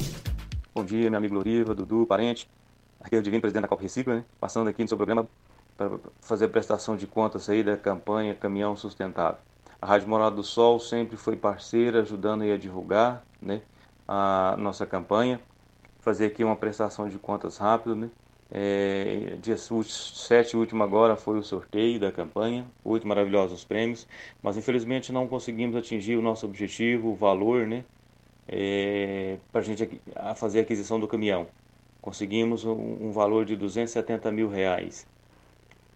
Dia, 0.88 1.10
meu 1.10 1.18
amigo 1.18 1.36
Loriva, 1.36 1.76
Dudu, 1.76 2.06
parente. 2.06 2.50
Aqui 3.02 3.18
é 3.18 3.22
Divino, 3.22 3.42
presidente 3.42 3.64
da 3.64 3.68
Copa 3.68 3.82
Recicla, 3.82 4.16
né? 4.16 4.26
Passando 4.40 4.70
aqui 4.70 4.82
no 4.82 4.88
seu 4.88 4.96
programa 4.96 5.28
para 5.76 6.00
fazer 6.22 6.48
prestação 6.48 6.96
de 6.96 7.06
contas 7.06 7.50
aí 7.50 7.62
da 7.62 7.76
campanha 7.76 8.34
Caminhão 8.34 8.74
Sustentável. 8.78 9.38
A 9.82 9.86
Rádio 9.86 10.08
Morada 10.08 10.38
do 10.38 10.44
Sol 10.44 10.80
sempre 10.80 11.18
foi 11.18 11.36
parceira, 11.36 12.04
ajudando 12.04 12.44
a 12.44 12.58
divulgar, 12.58 13.22
né? 13.42 13.62
A 14.08 14.56
nossa 14.58 14.86
campanha. 14.86 15.42
Fazer 16.00 16.28
aqui 16.28 16.42
uma 16.42 16.56
prestação 16.56 17.10
de 17.10 17.20
contas 17.20 17.58
rápido, 17.58 17.94
né? 17.94 18.10
É, 18.50 19.38
dia 19.42 19.58
7 19.58 20.56
último 20.56 20.82
agora 20.84 21.18
foi 21.18 21.38
o 21.38 21.44
sorteio 21.44 22.00
da 22.00 22.14
campanha, 22.14 22.66
oito 22.86 23.06
maravilhosos 23.06 23.66
prêmios, 23.66 24.08
mas 24.42 24.56
infelizmente 24.56 25.12
não 25.12 25.28
conseguimos 25.28 25.76
atingir 25.76 26.16
o 26.16 26.22
nosso 26.22 26.46
objetivo, 26.46 27.10
o 27.10 27.16
valor, 27.16 27.68
né? 27.68 27.84
É, 28.48 29.38
para 29.52 29.62
a 29.62 29.64
gente 29.64 30.02
a 30.16 30.34
fazer 30.36 30.60
a 30.60 30.62
aquisição 30.62 31.00
do 31.00 31.08
caminhão. 31.08 31.48
Conseguimos 32.02 32.64
um, 32.64 33.08
um 33.08 33.12
valor 33.12 33.46
de 33.46 33.56
270 33.56 34.32
mil 34.32 34.50
reais. 34.50 35.06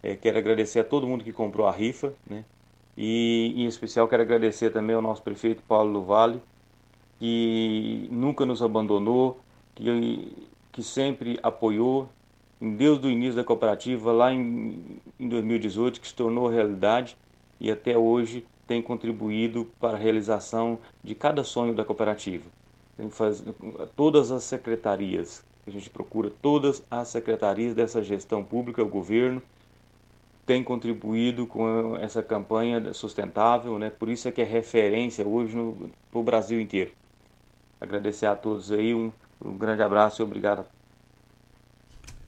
É, 0.04 0.16
quero 0.16 0.38
agradecer 0.38 0.80
a 0.80 0.84
todo 0.84 1.08
mundo 1.08 1.24
que 1.24 1.32
comprou 1.32 1.68
a 1.68 1.72
rifa, 1.72 2.14
né? 2.28 2.44
E 2.98 3.54
em 3.56 3.66
especial 3.66 4.08
quero 4.08 4.22
agradecer 4.24 4.72
também 4.72 4.96
ao 4.96 5.02
nosso 5.02 5.24
prefeito 5.24 5.64
Paulo 5.64 6.04
Vale, 6.04 6.42
que 7.20 8.08
nunca 8.12 8.46
nos 8.46 8.62
abandonou, 8.62 9.40
que, 9.74 10.48
que 10.72 10.84
sempre 10.84 11.40
apoiou, 11.42 12.10
desde 12.60 13.08
o 13.08 13.10
início 13.10 13.36
da 13.36 13.44
cooperativa, 13.44 14.12
lá 14.12 14.34
em, 14.34 15.00
em 15.20 15.30
2018, 15.30 16.02
que 16.02 16.08
se 16.08 16.16
tornou 16.16 16.48
realidade 16.48 17.18
e 17.60 17.72
até 17.72 17.98
hoje 17.98 18.46
tem 18.72 18.82
contribuído 18.82 19.70
para 19.82 19.98
a 19.98 20.00
realização 20.00 20.80
de 21.04 21.14
cada 21.14 21.44
sonho 21.44 21.76
da 21.76 21.84
cooperativa. 21.84 22.46
Faz, 23.10 23.44
todas 23.98 24.32
as 24.32 24.46
secretarias, 24.46 25.44
a 25.68 25.70
gente 25.70 25.90
procura 25.90 26.32
todas 26.42 26.82
as 26.90 27.10
secretarias 27.10 27.76
dessa 27.76 28.02
gestão 28.02 28.42
pública, 28.42 28.82
o 28.82 28.88
governo, 28.88 29.42
tem 30.46 30.64
contribuído 30.64 31.46
com 31.46 31.98
essa 31.98 32.24
campanha 32.24 32.94
sustentável, 32.94 33.78
né? 33.78 33.90
por 33.90 34.08
isso 34.08 34.30
é 34.30 34.32
que 34.32 34.42
é 34.42 34.46
referência 34.46 35.28
hoje 35.28 35.54
no, 35.54 35.92
no 36.14 36.24
Brasil 36.24 36.62
inteiro. 36.62 36.92
Agradecer 37.82 38.26
a 38.26 38.38
todos 38.38 38.72
aí, 38.72 38.96
um, 38.96 39.12
um 39.44 39.58
grande 39.58 39.84
abraço 39.84 40.22
e 40.22 40.24
obrigado 40.24 40.66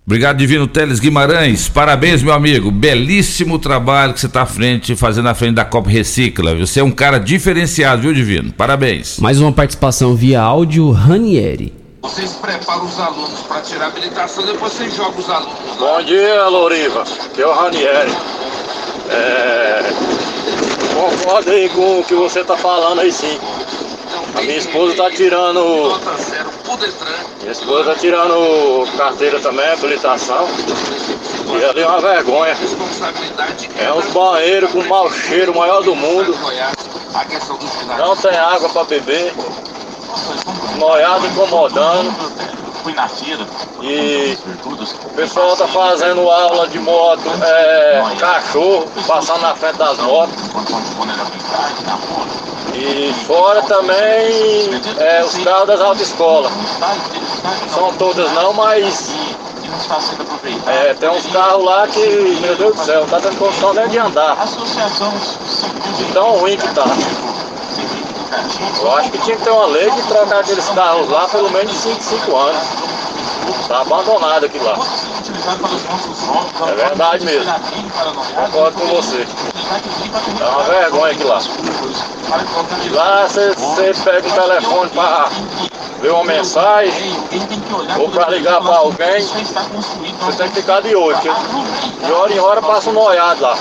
Obrigado, 0.06 0.38
Divino 0.38 0.68
Teles 0.68 1.00
Guimarães. 1.00 1.70
Parabéns, 1.70 2.22
meu 2.22 2.34
amigo. 2.34 2.70
Belíssimo 2.70 3.58
trabalho 3.58 4.14
que 4.14 4.20
você 4.20 4.26
está 4.26 4.42
à 4.42 4.46
frente, 4.46 4.98
fazendo 4.98 5.30
à 5.30 5.34
frente 5.34 5.56
da 5.56 5.64
Copa 5.64 5.90
Recicla. 5.90 6.54
Você 6.56 6.82
é 6.82 6.84
um 6.84 6.92
cara 6.92 7.18
diferenciado, 7.18 8.02
viu, 8.02 8.14
Divino? 8.14 8.52
Parabéns. 8.52 9.18
Mais 9.20 9.40
uma 9.40 9.54
participação 9.54 10.14
via 10.14 10.42
áudio, 10.42 10.92
Ranieri. 10.92 11.74
Vocês 12.02 12.34
preparam 12.34 12.86
os 12.86 13.00
alunos 13.00 13.40
para 13.48 13.62
tirar 13.62 13.86
a 13.86 13.88
habilitação, 13.88 14.46
depois 14.46 14.74
vocês 14.74 14.94
jogam 14.94 15.20
os 15.20 15.30
alunos. 15.30 15.78
Bom 15.80 16.04
dia, 16.04 16.50
Louriva. 16.50 17.04
Aqui 17.04 17.42
é 17.42 17.48
o 17.48 17.54
Ranieri. 17.54 18.12
É... 19.10 19.84
Concordo 20.94 21.50
aí 21.50 21.70
com 21.70 22.02
o 22.02 22.04
que 22.04 22.14
você 22.14 22.42
está 22.42 22.58
falando 22.58 23.00
aí, 23.00 23.12
sim. 23.12 23.40
A 24.36 24.42
minha 24.42 24.58
esposa 24.58 24.92
está 24.92 25.10
tirando. 25.12 25.98
Minha 27.40 27.52
esposa 27.52 27.92
está 27.92 27.96
tirando 27.96 28.88
carteira 28.98 29.40
também, 29.40 29.68
habilitação. 29.70 30.48
E 31.60 31.66
ali 31.66 31.82
é 31.82 31.88
uma 31.88 32.02
vergonha. 32.02 32.58
É 33.78 33.94
uns 33.94 34.06
banheiros 34.08 34.72
com 34.72 34.84
mau 34.86 35.12
cheiro, 35.12 35.56
maior 35.56 35.84
do 35.84 35.96
mundo. 35.96 36.36
Não 37.98 38.16
tem 38.16 38.36
água 38.36 38.70
para 38.70 38.84
beber. 38.86 39.34
Noiado 40.78 41.28
incomodando. 41.28 42.12
E 43.82 44.38
o 45.06 45.10
pessoal 45.16 45.56
tá 45.56 45.68
fazendo 45.68 46.30
aula 46.30 46.68
de 46.68 46.80
moto, 46.80 47.22
é, 47.42 48.02
cachorro, 48.20 48.88
passando 49.08 49.42
na 49.42 49.56
frente 49.56 49.78
das 49.78 49.98
motos. 50.00 50.36
E 52.76 53.14
fora 53.26 53.62
também 53.64 54.82
é, 54.98 55.24
os 55.24 55.38
carros 55.44 55.68
das 55.68 55.82
autoescolas. 55.82 56.52
São 57.74 57.94
todas 57.94 58.32
não, 58.34 58.54
mas 58.54 59.14
é, 60.68 60.94
tem 60.94 61.10
uns 61.10 61.26
carros 61.28 61.64
lá 61.64 61.88
que, 61.88 62.00
meu 62.42 62.56
Deus 62.56 62.76
do 62.76 62.84
céu, 62.84 63.06
tá 63.10 63.20
tendo 63.20 63.38
condição 63.38 63.74
nem 63.74 63.88
de 63.90 63.98
andar. 63.98 64.36
De 65.98 66.06
tão 66.14 66.38
ruim 66.40 66.58
que 66.58 66.68
tá. 66.74 66.84
Eu 68.80 68.98
acho 68.98 69.12
que 69.12 69.18
tinha 69.20 69.38
que 69.38 69.44
ter 69.44 69.52
uma 69.52 69.66
lei 69.68 69.90
de 69.90 70.02
trocar 70.04 70.40
aqueles 70.40 70.68
carros 70.70 71.10
lá 71.10 71.28
pelo 71.28 71.50
menos 71.52 71.72
de 71.72 71.78
5, 71.78 72.04
5 72.04 72.36
anos. 72.36 72.64
Tá 73.68 73.82
abandonado 73.82 74.46
aqui 74.46 74.60
lá. 74.60 74.78
É 76.68 76.76
verdade 76.76 77.26
mesmo. 77.26 77.54
Concordo 78.36 78.80
com 78.80 78.88
você. 78.88 79.28
É 80.40 80.46
uma 80.46 80.64
vergonha 80.64 81.14
aqui 81.14 81.24
lá. 81.24 81.40
Lá 82.92 83.28
você 83.28 83.94
pega 84.04 84.28
um 84.28 84.32
telefone 84.32 84.90
para 84.90 85.30
ver 86.02 86.12
uma 86.12 86.26
mensagem 86.26 87.16
ou 87.98 88.10
para 88.10 88.30
ligar 88.30 88.62
para 88.62 88.76
alguém, 88.76 89.22
você 89.22 90.38
tem 90.38 90.50
que 90.50 90.56
ficar 90.56 90.82
de 90.82 90.96
olho. 90.96 91.18
De 91.18 92.12
hora 92.12 92.34
em 92.34 92.40
hora 92.40 92.62
passa 92.62 92.90
um 92.90 92.94
noiado 92.94 93.42
lá. 93.42 93.58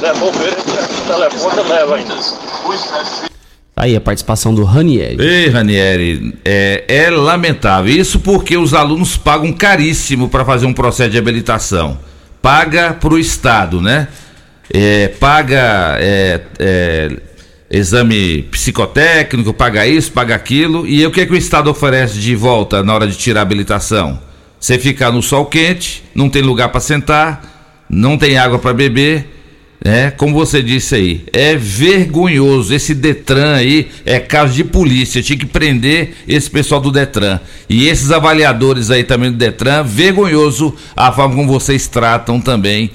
Levou 0.00 0.32
ver, 0.32 0.56
o 0.56 1.06
telefone 1.06 1.62
leva 1.68 1.96
ainda. 1.96 2.14
Aí 3.80 3.96
a 3.96 4.00
participação 4.00 4.54
do 4.54 4.62
Ranieri. 4.62 5.16
Ei, 5.18 5.48
Ranieri, 5.48 6.34
é, 6.44 6.84
é 6.86 7.08
lamentável. 7.08 7.90
Isso 7.90 8.20
porque 8.20 8.54
os 8.54 8.74
alunos 8.74 9.16
pagam 9.16 9.50
caríssimo 9.54 10.28
para 10.28 10.44
fazer 10.44 10.66
um 10.66 10.74
processo 10.74 11.08
de 11.08 11.16
habilitação. 11.16 11.98
Paga 12.42 12.92
para 12.92 13.14
o 13.14 13.18
Estado, 13.18 13.80
né? 13.80 14.08
É, 14.70 15.08
paga 15.08 15.96
é, 15.98 16.42
é, 16.58 17.16
exame 17.70 18.42
psicotécnico, 18.50 19.54
paga 19.54 19.86
isso, 19.86 20.12
paga 20.12 20.34
aquilo. 20.34 20.86
E 20.86 21.06
o 21.06 21.10
que, 21.10 21.22
é 21.22 21.24
que 21.24 21.32
o 21.32 21.36
Estado 21.36 21.70
oferece 21.70 22.18
de 22.18 22.36
volta 22.36 22.82
na 22.82 22.94
hora 22.94 23.06
de 23.06 23.16
tirar 23.16 23.40
a 23.40 23.42
habilitação? 23.44 24.20
Você 24.60 24.78
ficar 24.78 25.10
no 25.10 25.22
sol 25.22 25.46
quente, 25.46 26.04
não 26.14 26.28
tem 26.28 26.42
lugar 26.42 26.68
para 26.68 26.80
sentar, 26.80 27.86
não 27.88 28.18
tem 28.18 28.36
água 28.36 28.58
para 28.58 28.74
beber 28.74 29.39
é, 29.82 30.10
como 30.10 30.34
você 30.34 30.62
disse 30.62 30.94
aí, 30.94 31.24
é 31.32 31.56
vergonhoso. 31.56 32.74
Esse 32.74 32.94
Detran 32.94 33.54
aí 33.54 33.88
é 34.04 34.20
caso 34.20 34.52
de 34.52 34.62
polícia. 34.62 35.22
Tinha 35.22 35.38
que 35.38 35.46
prender 35.46 36.16
esse 36.28 36.50
pessoal 36.50 36.80
do 36.80 36.92
Detran. 36.92 37.40
E 37.68 37.88
esses 37.88 38.10
avaliadores 38.10 38.90
aí 38.90 39.04
também 39.04 39.30
do 39.30 39.38
Detran, 39.38 39.82
vergonhoso 39.82 40.74
a 40.94 41.10
forma 41.10 41.34
como 41.34 41.48
vocês 41.48 41.88
tratam 41.88 42.40
também 42.40 42.90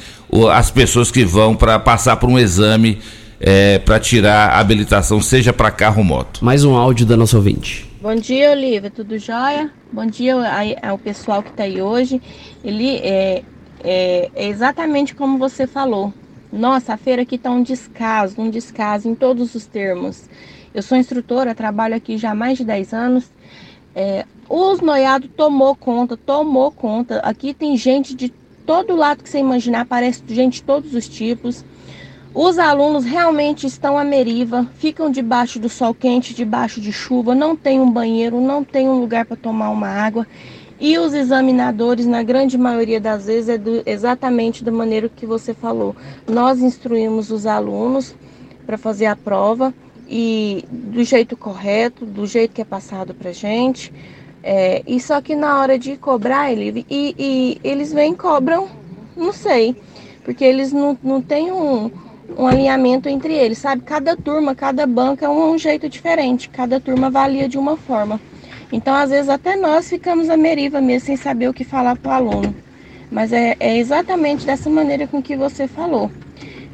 as 0.52 0.70
pessoas 0.70 1.10
que 1.10 1.26
vão 1.26 1.56
para 1.56 1.80
passar 1.80 2.18
por 2.18 2.30
um 2.30 2.38
exame 2.38 3.00
é, 3.40 3.80
para 3.80 4.00
tirar 4.00 4.50
a 4.50 4.60
habilitação, 4.60 5.22
seja 5.22 5.52
para 5.52 5.72
carro 5.72 6.00
ou 6.00 6.04
moto. 6.04 6.44
Mais 6.44 6.64
um 6.64 6.76
áudio 6.76 7.06
da 7.06 7.18
nossa 7.18 7.36
ouvinte. 7.38 7.90
Bom 8.02 8.16
dia, 8.16 8.52
Olivia, 8.52 8.92
tudo 8.92 9.18
jóia? 9.18 9.72
Bom 9.92 10.06
dia 10.06 10.36
ao 10.84 10.98
pessoal 11.00 11.42
que 11.42 11.50
está 11.50 11.64
aí 11.64 11.82
hoje. 11.82 12.22
Ele 12.64 12.98
é, 12.98 13.42
é, 13.84 14.30
é 14.36 14.48
exatamente 14.48 15.16
como 15.16 15.40
você 15.40 15.66
falou 15.66 16.14
nossa, 16.52 16.94
a 16.94 16.98
feira 16.98 17.24
aqui 17.24 17.36
está 17.36 17.52
um 17.52 17.64
descaso, 17.64 18.40
um 18.40 18.50
descaso 18.50 19.10
em 19.10 19.16
todos 19.16 19.56
os 19.56 19.66
termos. 19.66 20.30
Eu 20.74 20.82
sou 20.82 20.98
instrutora, 20.98 21.56
trabalho 21.56 21.96
aqui 21.96 22.18
já 22.18 22.32
há 22.32 22.36
mais 22.36 22.58
de 22.58 22.66
10 22.66 22.94
anos. 22.94 23.32
É, 23.96 24.26
os 24.50 24.82
noiados 24.82 25.30
tomou 25.36 25.76
conta, 25.76 26.18
tomou 26.18 26.72
conta. 26.72 27.20
Aqui 27.20 27.54
tem 27.54 27.78
gente 27.78 28.14
de 28.14 28.30
todo 28.66 28.96
lado 28.96 29.24
que 29.24 29.30
você 29.30 29.40
imaginar, 29.40 29.82
aparece 29.82 30.22
gente 30.28 30.56
de 30.56 30.64
todos 30.64 30.94
os 30.94 31.08
tipos. 31.08 31.64
Os 32.34 32.60
alunos 32.60 33.06
realmente 33.06 33.66
estão 33.66 33.98
à 33.98 34.04
meriva, 34.04 34.68
ficam 34.78 35.10
debaixo 35.10 35.58
do 35.58 35.70
sol 35.70 35.94
quente, 35.94 36.34
debaixo 36.34 36.82
de 36.82 36.92
chuva, 36.92 37.34
não 37.34 37.56
tem 37.56 37.80
um 37.80 37.90
banheiro, 37.90 38.42
não 38.42 38.62
tem 38.62 38.90
um 38.90 39.00
lugar 39.00 39.24
para 39.26 39.38
tomar 39.38 39.70
uma 39.70 39.88
água. 39.88 40.28
E 40.80 40.98
os 40.98 41.14
examinadores, 41.14 42.06
na 42.06 42.22
grande 42.22 42.58
maioria 42.58 43.00
das 43.00 43.26
vezes, 43.26 43.50
é 43.50 43.58
do, 43.58 43.82
exatamente 43.86 44.64
da 44.64 44.72
maneira 44.72 45.08
que 45.08 45.26
você 45.26 45.54
falou. 45.54 45.96
Nós 46.28 46.60
instruímos 46.60 47.32
os 47.32 47.46
alunos 47.46 48.14
para 48.66 48.78
fazer 48.78 49.06
a 49.06 49.16
prova 49.16 49.74
e 50.08 50.66
do 50.70 51.04
jeito 51.04 51.38
correto, 51.38 52.06
do 52.06 52.28
jeito 52.28 52.54
que 52.54 52.62
é 52.62 52.66
passado 52.66 53.14
para 53.14 53.32
gente. 53.32 53.94
É, 54.44 54.84
e 54.86 55.00
só 55.00 55.22
que 55.22 55.36
na 55.36 55.60
hora 55.60 55.80
de 55.80 55.96
cobrar, 55.98 56.52
ele, 56.52 56.86
e, 56.90 57.16
e 57.18 57.58
eles 57.64 57.92
vêm 57.92 58.14
e 58.14 58.16
cobram, 58.16 58.68
não 59.16 59.34
sei, 59.34 59.76
porque 60.24 60.44
eles 60.44 60.72
não, 60.72 60.96
não 61.02 61.20
têm 61.22 61.52
um, 61.52 61.90
um 62.38 62.46
alinhamento 62.46 63.10
entre 63.10 63.34
eles, 63.34 63.58
sabe? 63.58 63.82
Cada 63.82 64.16
turma, 64.16 64.54
cada 64.54 64.86
banca 64.86 65.26
é 65.26 65.30
um, 65.30 65.54
um 65.54 65.58
jeito 65.58 65.90
diferente, 65.90 66.50
cada 66.50 66.80
turma 66.80 67.08
avalia 67.08 67.50
de 67.50 67.58
uma 67.58 67.76
forma. 67.76 68.20
Então, 68.72 68.94
às 68.94 69.10
vezes, 69.10 69.30
até 69.30 69.56
nós 69.56 69.90
ficamos 69.90 70.30
à 70.30 70.38
meriva 70.38 70.82
mesmo, 70.82 71.06
sem 71.06 71.16
saber 71.16 71.48
o 71.48 71.54
que 71.54 71.64
falar 71.64 71.96
para 71.98 72.12
o 72.12 72.14
aluno. 72.14 72.56
Mas 73.12 73.32
é, 73.32 73.56
é, 73.60 73.78
exatamente 73.78 74.46
dessa 74.46 74.70
maneira 74.70 75.08
com 75.08 75.22
que 75.22 75.36
você 75.36 75.68
falou. 75.68 76.12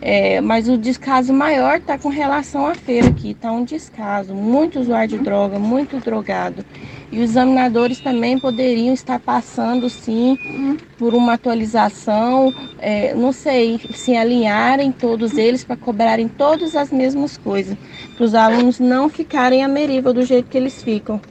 É, 0.03 0.41
mas 0.41 0.67
o 0.67 0.79
descaso 0.79 1.31
maior 1.31 1.77
está 1.77 1.95
com 1.95 2.09
relação 2.09 2.65
à 2.65 2.73
feira 2.73 3.09
aqui, 3.09 3.31
está 3.31 3.51
um 3.51 3.63
descaso, 3.63 4.33
muito 4.33 4.79
usuário 4.79 5.15
de 5.15 5.23
droga, 5.23 5.59
muito 5.59 5.99
drogado. 5.99 6.65
E 7.11 7.19
os 7.19 7.31
examinadores 7.31 7.99
também 7.99 8.39
poderiam 8.39 8.93
estar 8.93 9.19
passando, 9.19 9.89
sim, 9.89 10.79
por 10.97 11.13
uma 11.13 11.33
atualização, 11.33 12.51
é, 12.79 13.13
não 13.13 13.31
sei, 13.31 13.79
se 13.93 14.15
alinharem 14.15 14.91
todos 14.91 15.37
eles 15.37 15.63
para 15.63 15.75
cobrarem 15.75 16.27
todas 16.27 16.75
as 16.75 16.89
mesmas 16.89 17.37
coisas, 17.37 17.77
para 18.15 18.25
os 18.25 18.33
alunos 18.33 18.79
não 18.79 19.07
ficarem 19.07 19.63
à 19.63 19.67
meriva 19.67 20.11
do 20.11 20.25
jeito 20.25 20.49
que 20.49 20.57
eles 20.57 20.81
ficam. 20.81 21.21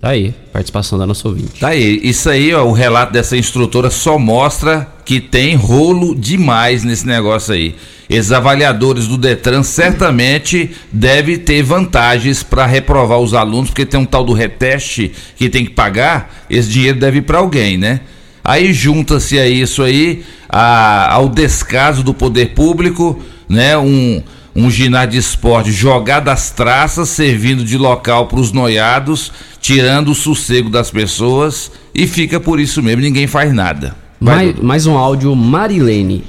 Tá 0.00 0.10
aí, 0.10 0.32
participação 0.52 0.96
da 0.96 1.04
nossa 1.04 1.26
ouvinte. 1.26 1.58
Tá 1.58 1.68
aí, 1.68 2.00
isso 2.04 2.30
aí, 2.30 2.54
ó, 2.54 2.64
o 2.64 2.72
relato 2.72 3.12
dessa 3.12 3.36
instrutora 3.36 3.90
só 3.90 4.16
mostra 4.16 4.86
que 5.04 5.20
tem 5.20 5.56
rolo 5.56 6.14
demais 6.14 6.84
nesse 6.84 7.04
negócio 7.04 7.52
aí. 7.52 7.74
Esses 8.08 8.30
avaliadores 8.30 9.08
do 9.08 9.18
Detran 9.18 9.64
certamente 9.64 10.70
devem 10.92 11.36
ter 11.36 11.62
vantagens 11.62 12.44
para 12.44 12.64
reprovar 12.64 13.18
os 13.18 13.34
alunos, 13.34 13.70
porque 13.70 13.84
tem 13.84 13.98
um 13.98 14.04
tal 14.04 14.24
do 14.24 14.32
reteste 14.32 15.10
que 15.36 15.48
tem 15.48 15.64
que 15.64 15.72
pagar, 15.72 16.44
esse 16.48 16.68
dinheiro 16.68 17.00
deve 17.00 17.18
ir 17.18 17.22
para 17.22 17.38
alguém, 17.38 17.76
né? 17.76 18.00
Aí 18.44 18.72
junta-se 18.72 19.36
a 19.36 19.48
isso 19.48 19.82
aí 19.82 20.24
a, 20.48 21.12
ao 21.12 21.28
descaso 21.28 22.04
do 22.04 22.14
poder 22.14 22.54
público, 22.54 23.20
né? 23.48 23.76
Um, 23.76 24.22
um 24.58 24.68
ginásio 24.68 25.10
de 25.10 25.18
esporte 25.18 25.70
jogado 25.70 26.28
às 26.28 26.50
traças, 26.50 27.08
servindo 27.10 27.64
de 27.64 27.78
local 27.78 28.26
para 28.26 28.40
os 28.40 28.50
noiados, 28.50 29.30
tirando 29.60 30.10
o 30.10 30.14
sossego 30.16 30.68
das 30.68 30.90
pessoas 30.90 31.70
e 31.94 32.08
fica 32.08 32.40
por 32.40 32.58
isso 32.58 32.82
mesmo, 32.82 33.02
ninguém 33.02 33.28
faz 33.28 33.54
nada. 33.54 33.94
Mais, 34.18 34.58
mais 34.58 34.84
um 34.84 34.98
áudio, 34.98 35.34
Marilene. 35.36 36.24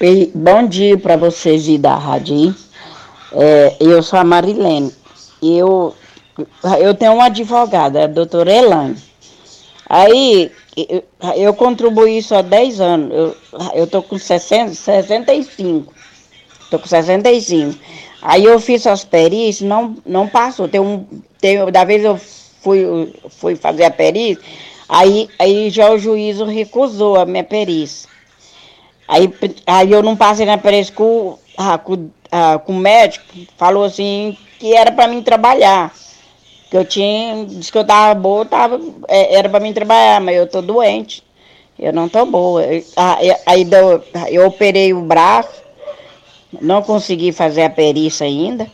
E, 0.00 0.30
bom 0.34 0.66
dia 0.66 0.96
para 0.96 1.18
vocês 1.18 1.68
e 1.68 1.76
da 1.76 1.96
rádio. 1.98 2.54
É, 3.32 3.76
eu 3.78 4.02
sou 4.02 4.18
a 4.18 4.24
Marilene. 4.24 4.90
Eu, 5.42 5.94
eu 6.80 6.94
tenho 6.94 7.12
uma 7.12 7.26
advogada, 7.26 8.04
a 8.04 8.06
doutora 8.06 8.50
Elane. 8.50 8.96
Aí 9.86 10.50
eu, 10.74 11.04
eu 11.36 11.52
contribuí 11.52 12.16
isso 12.16 12.34
há 12.34 12.40
10 12.40 12.80
anos. 12.80 13.12
Eu, 13.12 13.36
eu 13.74 13.86
tô 13.86 14.02
com 14.02 14.16
60, 14.16 14.72
65. 14.72 15.99
Tô 16.70 16.78
com 16.78 16.86
65. 16.86 17.78
Aí 18.22 18.44
eu 18.44 18.60
fiz 18.60 18.86
as 18.86 19.04
perícias, 19.04 19.68
não, 19.68 19.96
não 20.06 20.28
passou. 20.28 20.68
Tem 20.68 20.80
um, 20.80 21.04
tem, 21.40 21.64
da 21.70 21.84
vez 21.84 22.04
eu 22.04 22.16
fui, 22.16 23.12
fui 23.28 23.56
fazer 23.56 23.84
a 23.84 23.90
perícia, 23.90 24.42
aí, 24.88 25.28
aí 25.38 25.70
já 25.70 25.90
o 25.90 25.98
juízo 25.98 26.44
recusou 26.44 27.16
a 27.16 27.24
minha 27.24 27.44
perícia. 27.44 28.08
Aí, 29.08 29.32
aí 29.66 29.90
eu 29.90 30.02
não 30.02 30.16
passei 30.16 30.46
na 30.46 30.58
perícia 30.58 30.94
com, 30.94 31.36
ah, 31.56 31.78
com, 31.78 32.10
ah, 32.30 32.58
com 32.58 32.72
o 32.72 32.76
médico, 32.76 33.24
falou 33.56 33.84
assim 33.84 34.36
que 34.58 34.74
era 34.76 34.92
para 34.92 35.08
mim 35.08 35.22
trabalhar. 35.22 35.92
Que 36.70 36.76
eu 36.76 36.84
tinha, 36.84 37.44
disse 37.46 37.72
que 37.72 37.78
eu 37.78 37.84
tava 37.84 38.14
boa, 38.14 38.44
tava, 38.44 38.80
é, 39.08 39.34
era 39.34 39.48
para 39.48 39.58
mim 39.58 39.72
trabalhar, 39.72 40.20
mas 40.20 40.36
eu 40.36 40.46
tô 40.46 40.62
doente. 40.62 41.24
Eu 41.76 41.92
não 41.92 42.08
tô 42.08 42.24
boa. 42.26 42.62
Aí, 42.62 43.34
aí 43.46 43.68
eu, 43.72 44.04
eu 44.28 44.46
operei 44.46 44.92
o 44.92 45.00
braço, 45.00 45.62
não 46.60 46.82
consegui 46.82 47.32
fazer 47.32 47.62
a 47.62 47.70
perícia 47.70 48.26
ainda. 48.26 48.66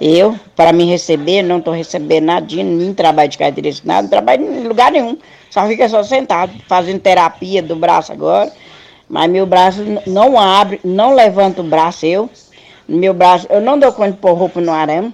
Eu, 0.00 0.38
para 0.54 0.72
me 0.72 0.84
receber, 0.84 1.42
não 1.42 1.58
estou 1.58 1.74
recebendo 1.74 2.26
nada, 2.26 2.46
nem 2.54 2.94
trabalho 2.94 3.28
de 3.28 3.38
carteira 3.38 3.68
assinada, 3.68 4.02
não 4.02 4.08
trabalho 4.08 4.44
em 4.44 4.68
lugar 4.68 4.92
nenhum. 4.92 5.18
Só 5.50 5.66
fica 5.66 5.88
só 5.88 6.02
sentado, 6.02 6.52
fazendo 6.68 7.00
terapia 7.00 7.62
do 7.62 7.74
braço 7.74 8.12
agora. 8.12 8.52
Mas 9.08 9.30
meu 9.30 9.46
braço 9.46 9.82
não 10.06 10.38
abre, 10.38 10.80
não 10.84 11.14
levanta 11.14 11.62
o 11.62 11.64
braço 11.64 12.06
eu. 12.06 12.30
Meu 12.86 13.12
braço, 13.12 13.46
eu 13.50 13.60
não 13.60 13.78
dou 13.78 13.92
conta 13.92 14.12
de 14.12 14.18
pôr 14.18 14.34
roupa 14.34 14.60
no 14.60 14.70
arame. 14.70 15.12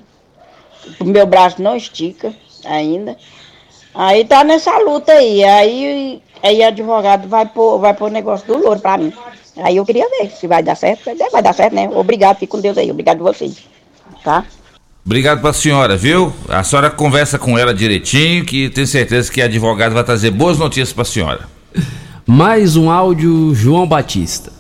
Meu 1.01 1.27
braço 1.27 1.63
não 1.63 1.77
estica 1.77 2.33
ainda. 2.65 3.17
Aí 3.95 4.25
tá 4.25 4.45
nessa 4.45 4.77
luta 4.79 5.13
aí. 5.13 5.45
Aí, 5.45 6.23
aí 6.43 6.63
advogado 6.63 7.29
vai 7.29 7.47
pôr, 7.47 7.79
vai 7.79 7.95
pôr 7.95 8.11
o 8.11 8.13
negócio 8.13 8.47
do 8.47 8.59
louro 8.59 8.81
para 8.81 8.99
mim. 8.99 9.13
Aí 9.57 9.77
eu 9.77 9.85
queria 9.85 10.09
ver 10.09 10.31
se 10.31 10.47
vai 10.47 10.63
dar 10.63 10.75
certo. 10.75 11.11
Vai 11.31 11.43
dar 11.43 11.53
certo, 11.53 11.75
né? 11.75 11.89
Obrigado, 11.89 12.39
fique 12.39 12.51
com 12.51 12.61
Deus 12.61 12.77
aí. 12.77 12.91
Obrigado 12.91 13.21
a 13.21 13.33
vocês. 13.33 13.65
Tá? 14.23 14.45
Obrigado 15.05 15.41
pra 15.41 15.53
senhora, 15.53 15.97
viu? 15.97 16.33
A 16.49 16.65
senhora 16.65 16.91
conversa 16.91 17.39
com 17.39 17.59
ela 17.59 17.75
direitinho, 17.75 18.45
que 18.45 18.71
tenho 18.71 18.87
certeza 18.87 19.31
que 19.31 19.43
a 19.43 19.45
advogada 19.45 19.95
vai 19.95 20.03
trazer 20.03 20.31
boas 20.31 20.59
notícias 20.59 20.93
pra 20.93 21.05
senhora. 21.05 21.47
Mais 22.27 22.75
um 22.75 22.91
áudio, 22.91 23.55
João 23.55 23.87
Batista. 23.87 24.51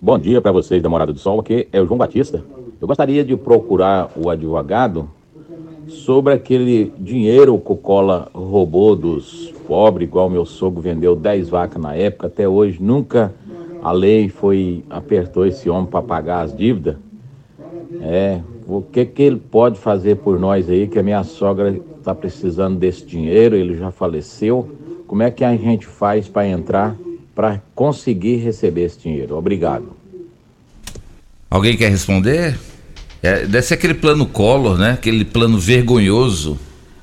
Bom 0.00 0.18
dia 0.18 0.40
para 0.40 0.52
vocês 0.52 0.80
da 0.82 0.88
Morada 0.88 1.12
do 1.12 1.18
Sol, 1.18 1.40
aqui 1.40 1.66
é 1.72 1.80
o 1.80 1.86
João 1.86 1.98
Batista. 1.98 2.44
Eu 2.80 2.86
gostaria 2.86 3.24
de 3.24 3.36
procurar 3.36 4.10
o 4.14 4.30
advogado 4.30 5.10
sobre 5.88 6.32
aquele 6.32 6.92
dinheiro 6.98 7.58
que 7.58 7.72
o 7.72 7.76
Cola 7.76 8.28
roubou 8.34 8.94
dos 8.96 9.52
pobres, 9.66 10.08
igual 10.08 10.28
meu 10.28 10.44
sogro 10.44 10.80
vendeu 10.80 11.16
10 11.16 11.48
vacas 11.48 11.82
na 11.82 11.94
época, 11.94 12.26
até 12.26 12.48
hoje 12.48 12.82
nunca 12.82 13.32
a 13.82 13.92
lei 13.92 14.28
foi 14.28 14.82
apertou 14.88 15.46
esse 15.46 15.68
homem 15.68 15.86
para 15.86 16.02
pagar 16.02 16.42
as 16.42 16.56
dívidas. 16.56 16.96
É, 18.00 18.40
o 18.66 18.80
que 18.80 19.04
que 19.04 19.22
ele 19.22 19.36
pode 19.36 19.78
fazer 19.78 20.16
por 20.16 20.38
nós 20.38 20.68
aí, 20.70 20.88
que 20.88 20.98
a 20.98 21.02
minha 21.02 21.22
sogra 21.22 21.78
está 21.98 22.14
precisando 22.14 22.78
desse 22.78 23.04
dinheiro, 23.04 23.54
ele 23.54 23.76
já 23.76 23.90
faleceu. 23.90 24.70
Como 25.06 25.22
é 25.22 25.30
que 25.30 25.44
a 25.44 25.54
gente 25.54 25.86
faz 25.86 26.28
para 26.28 26.48
entrar 26.48 26.96
para 27.34 27.60
conseguir 27.74 28.36
receber 28.36 28.84
esse 28.84 28.98
dinheiro? 29.00 29.36
Obrigado. 29.36 29.88
Alguém 31.50 31.76
quer 31.76 31.90
responder? 31.90 32.58
É, 33.24 33.46
deve 33.46 33.62
ser 33.62 33.72
aquele 33.72 33.94
plano 33.94 34.26
Collor, 34.26 34.76
né? 34.76 34.90
Aquele 34.90 35.24
plano 35.24 35.58
vergonhoso. 35.58 36.58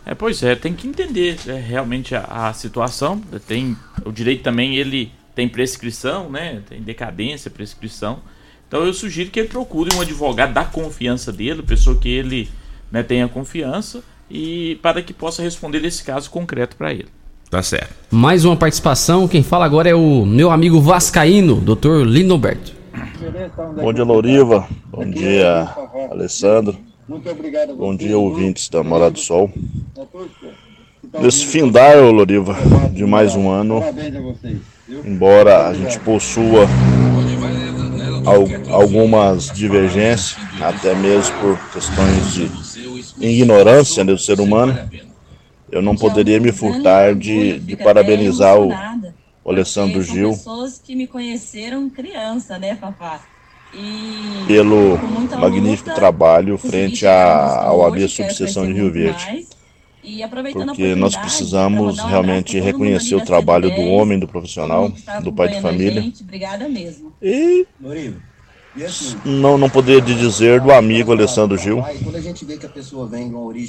É, 0.05 0.13
pois 0.13 0.43
é, 0.43 0.53
tem 0.53 0.71
que 0.71 0.87
entender 0.87 1.35
é, 1.47 1.53
realmente 1.53 2.13
a, 2.13 2.21
a, 2.29 2.53
situação. 2.53 3.19
Tem 3.47 3.75
o 4.05 4.11
direito 4.11 4.43
também, 4.43 4.75
ele 4.75 5.11
tem 5.33 5.49
prescrição, 5.49 6.29
né? 6.29 6.61
Tem 6.69 6.79
decadência, 6.79 7.49
prescrição. 7.49 8.19
Então 8.67 8.85
eu 8.85 8.93
sugiro 8.93 9.31
que 9.31 9.39
ele 9.39 9.49
procure 9.49 9.95
um 9.95 10.01
advogado 10.01 10.53
da 10.53 10.63
confiança 10.63 11.31
dele, 11.31 11.63
pessoa 11.63 11.97
que 11.97 12.09
ele 12.09 12.47
né, 12.91 13.01
tenha 13.01 13.27
confiança, 13.27 14.03
e 14.29 14.77
para 14.79 15.01
que 15.01 15.13
possa 15.13 15.41
responder 15.41 15.83
esse 15.83 16.03
caso 16.03 16.29
concreto 16.29 16.75
para 16.75 16.93
ele. 16.93 17.07
Tá 17.49 17.63
certo. 17.63 17.95
Mais 18.11 18.45
uma 18.45 18.55
participação, 18.55 19.27
quem 19.27 19.41
fala 19.41 19.65
agora 19.65 19.89
é 19.89 19.95
o 19.95 20.23
meu 20.23 20.51
amigo 20.51 20.79
Vascaíno, 20.79 21.55
Dr. 21.55 22.05
Lindoberto. 22.05 22.80
Bom 23.81 23.93
dia, 23.93 24.03
Louriva. 24.03 24.67
Bom 24.85 25.09
dia, 25.09 25.67
Alessandro. 26.09 26.77
Bom 27.77 27.95
dia, 27.95 28.17
ouvintes 28.17 28.69
da 28.69 28.83
Morada 28.83 29.11
do 29.11 29.19
Sol. 29.19 29.51
Nesse 31.19 31.45
findar, 31.45 31.97
Loriva, 31.97 32.55
de 32.93 33.05
mais 33.05 33.35
um 33.35 33.49
ano, 33.49 33.81
embora 35.05 35.67
a 35.67 35.73
gente 35.73 35.99
possua 35.99 36.67
algumas 38.69 39.49
divergências, 39.51 40.37
até 40.61 40.93
mesmo 40.93 41.35
por 41.39 41.57
questões 41.71 42.33
de 42.33 42.51
ignorância 43.19 44.05
do 44.05 44.17
ser 44.17 44.39
humano, 44.39 44.77
eu 45.71 45.81
não 45.81 45.95
poderia 45.95 46.39
me 46.39 46.51
furtar 46.51 47.15
de, 47.15 47.59
de 47.59 47.75
parabenizar 47.75 48.59
o, 48.59 48.71
o 49.43 49.51
Alessandro 49.51 50.01
Gil. 50.01 50.29
pessoas 50.31 50.79
que 50.83 50.95
me 50.95 51.07
conheceram 51.07 51.89
criança, 51.89 52.57
né, 52.57 52.75
papá? 52.75 53.21
E 53.73 54.45
pelo 54.47 54.97
magnífico 55.39 55.93
trabalho 55.95 56.57
frente 56.57 57.07
à, 57.07 57.63
ao 57.63 57.85
AB 57.85 58.07
Subseção 58.07 58.65
de 58.65 58.73
Rio 58.73 58.91
Verde. 58.91 59.47
Porque 60.65 60.95
nós 60.95 61.15
precisamos 61.15 61.99
realmente 61.99 62.59
reconhecer 62.59 63.15
o 63.15 63.23
trabalho 63.23 63.73
do 63.73 63.81
homem, 63.83 64.19
do 64.19 64.27
profissional, 64.27 64.91
do 65.23 65.31
pai 65.31 65.49
de 65.49 65.61
família. 65.61 66.11
E 67.21 67.65
não, 69.25 69.57
não 69.57 69.69
poderia 69.69 70.01
dizer 70.01 70.61
do 70.61 70.71
amigo 70.71 71.11
Alessandro 71.11 71.57
Gil, 71.57 71.83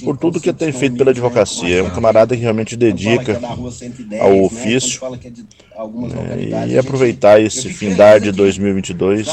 por 0.05 0.17
tudo 0.17 0.41
que 0.41 0.53
tem 0.53 0.73
feito 0.73 0.97
pela 0.97 1.11
advocacia. 1.11 1.79
É 1.79 1.83
um 1.83 1.91
camarada 1.91 2.37
que 2.37 2.43
realmente 2.43 2.77
dedica 2.77 3.41
ao 4.21 4.45
ofício 4.45 5.01
né, 5.11 6.69
e 6.69 6.79
aproveitar 6.79 7.41
esse 7.41 7.69
findar 7.69 8.21
de 8.21 8.31
2022, 8.31 9.29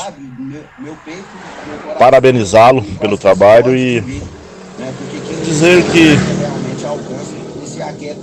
parabenizá-lo 1.99 2.83
pelo 2.99 3.17
trabalho 3.17 3.75
e 3.75 4.01
dizer 5.45 5.83
que 5.91 6.17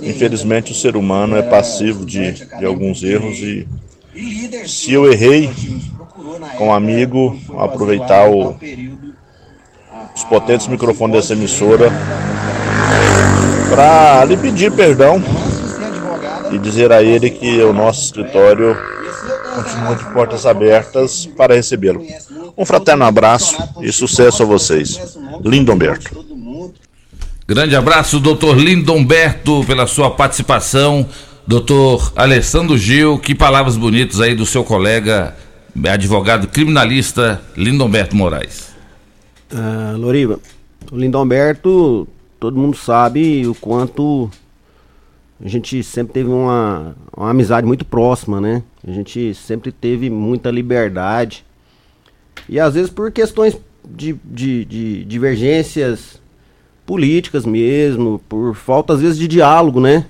Infelizmente, 0.01 0.71
o 0.71 0.75
ser 0.75 0.95
humano 0.95 1.35
é 1.35 1.41
passivo 1.41 2.05
de, 2.05 2.31
de 2.33 2.65
alguns 2.65 3.03
erros 3.03 3.39
e 3.39 3.67
se 4.65 4.93
eu 4.93 5.11
errei 5.11 5.49
com 6.57 6.67
um 6.67 6.73
amigo, 6.73 7.37
aproveitar 7.57 8.29
o, 8.29 8.55
os 10.15 10.23
potentes 10.25 10.67
microfones 10.67 11.15
dessa 11.15 11.33
emissora 11.33 11.91
para 13.69 14.25
lhe 14.25 14.37
pedir 14.37 14.71
perdão 14.71 15.21
e 16.51 16.57
dizer 16.57 16.91
a 16.91 17.03
ele 17.03 17.29
que 17.29 17.61
o 17.61 17.73
nosso 17.73 18.05
escritório 18.05 18.75
continua 19.55 19.95
de 19.95 20.05
portas 20.13 20.45
abertas 20.45 21.25
para 21.25 21.55
recebê-lo. 21.55 22.01
Um 22.57 22.65
fraterno 22.65 23.05
abraço 23.05 23.57
e 23.81 23.91
sucesso 23.91 24.43
a 24.43 24.45
vocês. 24.45 25.17
Lindomberto. 25.43 26.25
Grande 27.47 27.75
abraço, 27.75 28.19
doutor 28.19 28.57
Lindomberto, 28.57 29.63
pela 29.65 29.87
sua 29.87 30.11
participação. 30.11 31.07
Doutor 31.45 32.11
Alessandro 32.13 32.77
Gil, 32.77 33.17
que 33.19 33.33
palavras 33.33 33.77
bonitas 33.77 34.19
aí 34.19 34.35
do 34.35 34.45
seu 34.45 34.65
colega, 34.65 35.33
advogado 35.85 36.47
criminalista 36.47 37.41
Lindomberto 37.55 38.15
Moraes. 38.15 38.73
Uh, 39.51 39.97
Loriva, 39.97 40.39
o 40.91 40.97
Lindomberto, 40.97 42.07
todo 42.39 42.57
mundo 42.57 42.75
sabe 42.75 43.45
o 43.45 43.53
quanto 43.53 44.29
a 45.43 45.47
gente 45.47 45.83
sempre 45.83 46.13
teve 46.13 46.29
uma, 46.29 46.95
uma 47.15 47.29
amizade 47.29 47.67
muito 47.67 47.85
próxima, 47.85 48.41
né? 48.41 48.63
A 48.85 48.91
gente 48.91 49.33
sempre 49.35 49.71
teve 49.71 50.09
muita 50.09 50.49
liberdade. 50.49 51.45
E 52.49 52.59
às 52.59 52.73
vezes 52.73 52.89
por 52.89 53.11
questões 53.11 53.57
de, 53.87 54.13
de, 54.23 54.65
de 54.65 55.05
divergências 55.05 56.19
políticas 56.85 57.45
mesmo, 57.45 58.19
por 58.27 58.55
falta 58.55 58.93
às 58.93 59.01
vezes 59.01 59.17
de 59.17 59.27
diálogo, 59.27 59.79
né? 59.79 60.05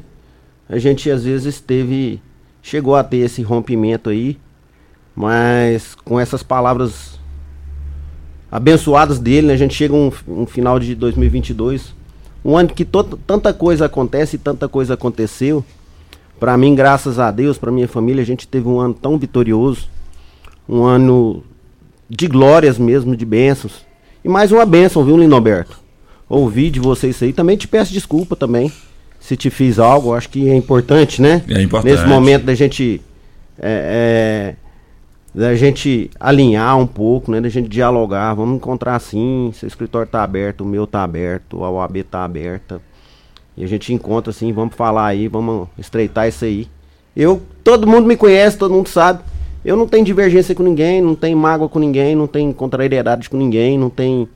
A 0.69 0.77
gente 0.77 1.10
às 1.11 1.23
vezes 1.23 1.60
teve 1.60 2.22
chegou 2.61 2.95
a 2.95 3.03
ter 3.03 3.18
esse 3.18 3.41
rompimento 3.41 4.10
aí, 4.10 4.38
mas 5.18 5.95
com 6.06 6.19
essas 6.19 6.44
palavras 6.44 7.19
abençoadas 8.52 9.18
dele, 9.18 9.48
né? 9.48 9.53
A 9.53 9.57
gente 9.57 9.73
chega 9.73 9.94
um, 9.94 10.11
um 10.27 10.45
final 10.45 10.80
de 10.80 10.94
2022, 10.94 11.95
um 12.45 12.56
ano 12.56 12.69
que 12.69 12.85
tanta 12.85 13.52
coisa 13.52 13.88
acontece 13.88 14.35
e 14.35 14.39
tanta 14.39 14.69
coisa 14.69 14.94
aconteceu. 14.94 15.65
Para 16.39 16.56
mim, 16.56 16.76
graças 16.76 17.18
a 17.18 17.31
Deus, 17.31 17.57
para 17.57 17.72
minha 17.72 17.88
família, 17.88 18.22
a 18.22 18.26
gente 18.26 18.48
teve 18.48 18.68
um 18.68 18.80
ano 18.80 18.94
tão 18.94 19.18
vitorioso, 19.18 19.89
um 20.69 20.84
ano 20.84 21.44
de 22.07 22.27
glórias 22.27 22.77
mesmo, 22.77 23.15
de 23.15 23.26
bênçãos. 23.26 23.85
E 24.23 24.30
mais 24.30 24.52
uma 24.52 24.65
bênção, 24.65 25.03
viu, 25.03 25.18
Linoberto? 25.18 25.88
ouvir 26.30 26.69
de 26.69 26.80
você 26.80 27.10
isso 27.10 27.23
aí. 27.23 27.34
Também 27.34 27.57
te 27.57 27.68
peço 27.68 27.94
desculpa 27.94 28.35
também 28.35 28.72
se 29.19 29.35
te 29.35 29.49
fiz 29.49 29.80
algo. 29.80 30.14
Acho 30.14 30.30
que 30.30 30.49
é 30.49 30.56
importante, 30.56 31.22
né? 31.22 31.44
É 31.49 31.61
importante. 31.61 31.91
Nesse 31.91 32.07
momento 32.07 32.44
da 32.44 32.53
gente. 32.53 33.02
É, 33.60 34.56
é, 34.56 34.66
da 35.38 35.56
gente 35.56 36.10
alinhar 36.20 36.78
um 36.78 36.88
pouco, 36.88 37.32
né? 37.32 37.40
Da 37.40 37.50
gente 37.50 37.70
dialogar. 37.70 38.34
Vamos 38.34 38.58
encontrar 38.58 38.96
assim. 38.96 39.52
Seu 39.54 39.68
escritório 39.68 40.10
tá 40.10 40.24
aberto, 40.24 40.62
o 40.62 40.66
meu 40.66 40.88
tá 40.88 41.04
aberto, 41.04 41.64
a 41.64 41.70
OAB 41.70 42.04
tá 42.04 42.24
aberta. 42.24 42.82
E 43.56 43.64
a 43.64 43.68
gente 43.68 43.94
encontra 43.94 44.32
assim, 44.32 44.52
vamos 44.52 44.76
falar 44.76 45.08
aí, 45.08 45.28
vamos 45.28 45.68
estreitar 45.78 46.28
isso 46.28 46.46
aí. 46.46 46.68
Eu, 47.16 47.42
todo 47.64 47.88
mundo 47.88 48.08
me 48.08 48.16
conhece, 48.16 48.58
todo 48.58 48.74
mundo 48.74 48.90
sabe. 48.90 49.24
Eu 49.66 49.76
não 49.76 49.88
tenho 49.88 50.06
divergência 50.06 50.54
com 50.54 50.64
ninguém, 50.64 51.02
não 51.02 51.16
tenho 51.16 51.38
mágoa 51.38 51.68
com 51.68 51.80
ninguém, 51.80 52.16
não 52.16 52.28
tenho 52.28 52.54
contrariedade 52.54 53.30
com 53.30 53.38
ninguém, 53.38 53.78
não 53.78 53.90
tenho 53.90 54.30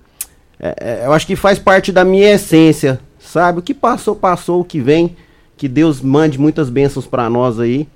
é, 0.64 0.76
é, 0.80 1.06
eu 1.07 1.14
acho 1.14 1.26
que 1.26 1.36
faz 1.36 1.57
parte 1.57 1.91
da 1.91 2.06
minha 2.06 2.36
essência, 2.36 2.99
sabe? 3.19 3.57
O 3.57 3.61
que 3.64 3.73
passou, 3.73 4.15
passou, 4.15 4.61
o 4.61 4.65
que 4.65 4.80
vem. 4.80 5.15
Que 5.57 5.68
Deus 5.68 5.99
mande 5.99 6.40
muitas 6.40 6.69
bênçãos 6.69 7.07
para 7.07 7.28
nós 7.28 7.60
aí. 7.60 7.88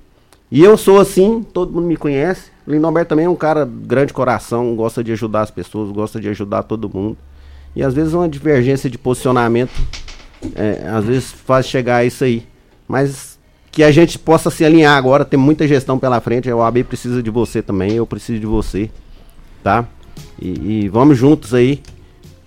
E 0.50 0.64
eu 0.64 0.76
sou 0.76 1.00
assim, 1.00 1.44
todo 1.52 1.72
mundo 1.72 1.86
me 1.86 1.96
conhece. 1.96 2.55
O 2.66 2.70
Lindomberto 2.70 3.10
também 3.10 3.26
é 3.26 3.28
um 3.28 3.36
cara 3.36 3.64
grande 3.64 4.12
coração, 4.12 4.74
gosta 4.74 5.04
de 5.04 5.12
ajudar 5.12 5.42
as 5.42 5.50
pessoas, 5.50 5.90
gosta 5.90 6.20
de 6.20 6.28
ajudar 6.28 6.64
todo 6.64 6.90
mundo. 6.92 7.16
E 7.74 7.82
às 7.82 7.94
vezes 7.94 8.12
uma 8.12 8.28
divergência 8.28 8.90
de 8.90 8.98
posicionamento, 8.98 9.72
é, 10.54 10.88
às 10.88 11.04
vezes 11.04 11.30
faz 11.30 11.66
chegar 11.66 11.96
a 11.96 12.04
isso 12.04 12.24
aí. 12.24 12.46
Mas 12.88 13.38
que 13.70 13.82
a 13.82 13.90
gente 13.92 14.18
possa 14.18 14.50
se 14.50 14.64
alinhar 14.64 14.96
agora, 14.96 15.24
tem 15.24 15.38
muita 15.38 15.68
gestão 15.68 15.98
pela 15.98 16.20
frente. 16.20 16.50
A 16.50 16.56
OAB 16.56 16.82
precisa 16.84 17.22
de 17.22 17.30
você 17.30 17.62
também, 17.62 17.92
eu 17.92 18.06
preciso 18.06 18.40
de 18.40 18.46
você, 18.46 18.90
tá? 19.62 19.84
E, 20.40 20.84
e 20.84 20.88
vamos 20.88 21.18
juntos 21.18 21.54
aí 21.54 21.82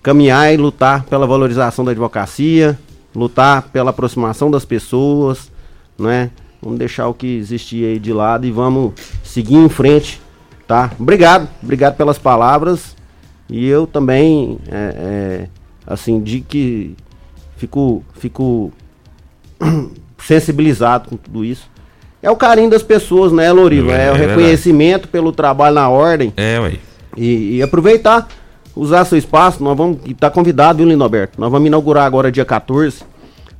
caminhar 0.02 0.52
e 0.52 0.56
lutar 0.56 1.04
pela 1.04 1.26
valorização 1.26 1.84
da 1.84 1.90
advocacia, 1.92 2.78
lutar 3.14 3.62
pela 3.68 3.90
aproximação 3.90 4.50
das 4.50 4.64
pessoas, 4.64 5.50
né? 5.98 6.30
Vamos 6.62 6.78
deixar 6.78 7.08
o 7.08 7.14
que 7.14 7.38
existia 7.38 7.88
aí 7.88 7.98
de 7.98 8.12
lado 8.12 8.46
e 8.46 8.50
vamos 8.50 8.92
seguir 9.24 9.56
em 9.56 9.68
frente, 9.68 10.20
tá? 10.66 10.90
Obrigado, 10.98 11.48
obrigado 11.62 11.96
pelas 11.96 12.18
palavras 12.18 12.94
e 13.48 13.66
eu 13.66 13.86
também, 13.86 14.58
é, 14.70 14.94
é, 14.96 15.48
assim, 15.86 16.20
de 16.20 16.40
que 16.40 16.94
fico, 17.56 18.04
fico 18.14 18.72
sensibilizado 20.18 21.08
com 21.08 21.16
tudo 21.16 21.44
isso. 21.44 21.68
É 22.22 22.30
o 22.30 22.36
carinho 22.36 22.70
das 22.70 22.82
pessoas, 22.82 23.32
né, 23.32 23.50
Loriva? 23.50 23.92
É, 23.92 24.06
é, 24.06 24.12
o 24.12 24.14
reconhecimento 24.14 25.08
pelo 25.08 25.32
trabalho 25.32 25.74
na 25.74 25.88
ordem. 25.88 26.32
É, 26.36 26.60
ué. 26.60 26.74
E, 27.16 27.56
e 27.56 27.62
aproveitar 27.62 28.28
usar 28.76 29.04
seu 29.04 29.18
espaço, 29.18 29.64
nós 29.64 29.76
vamos. 29.76 29.98
Tá 30.18 30.30
convidado, 30.30 30.78
viu, 30.78 30.86
Lindoberto? 30.86 31.40
Nós 31.40 31.50
vamos 31.50 31.66
inaugurar 31.66 32.06
agora 32.06 32.30
dia 32.30 32.44
14, 32.44 33.02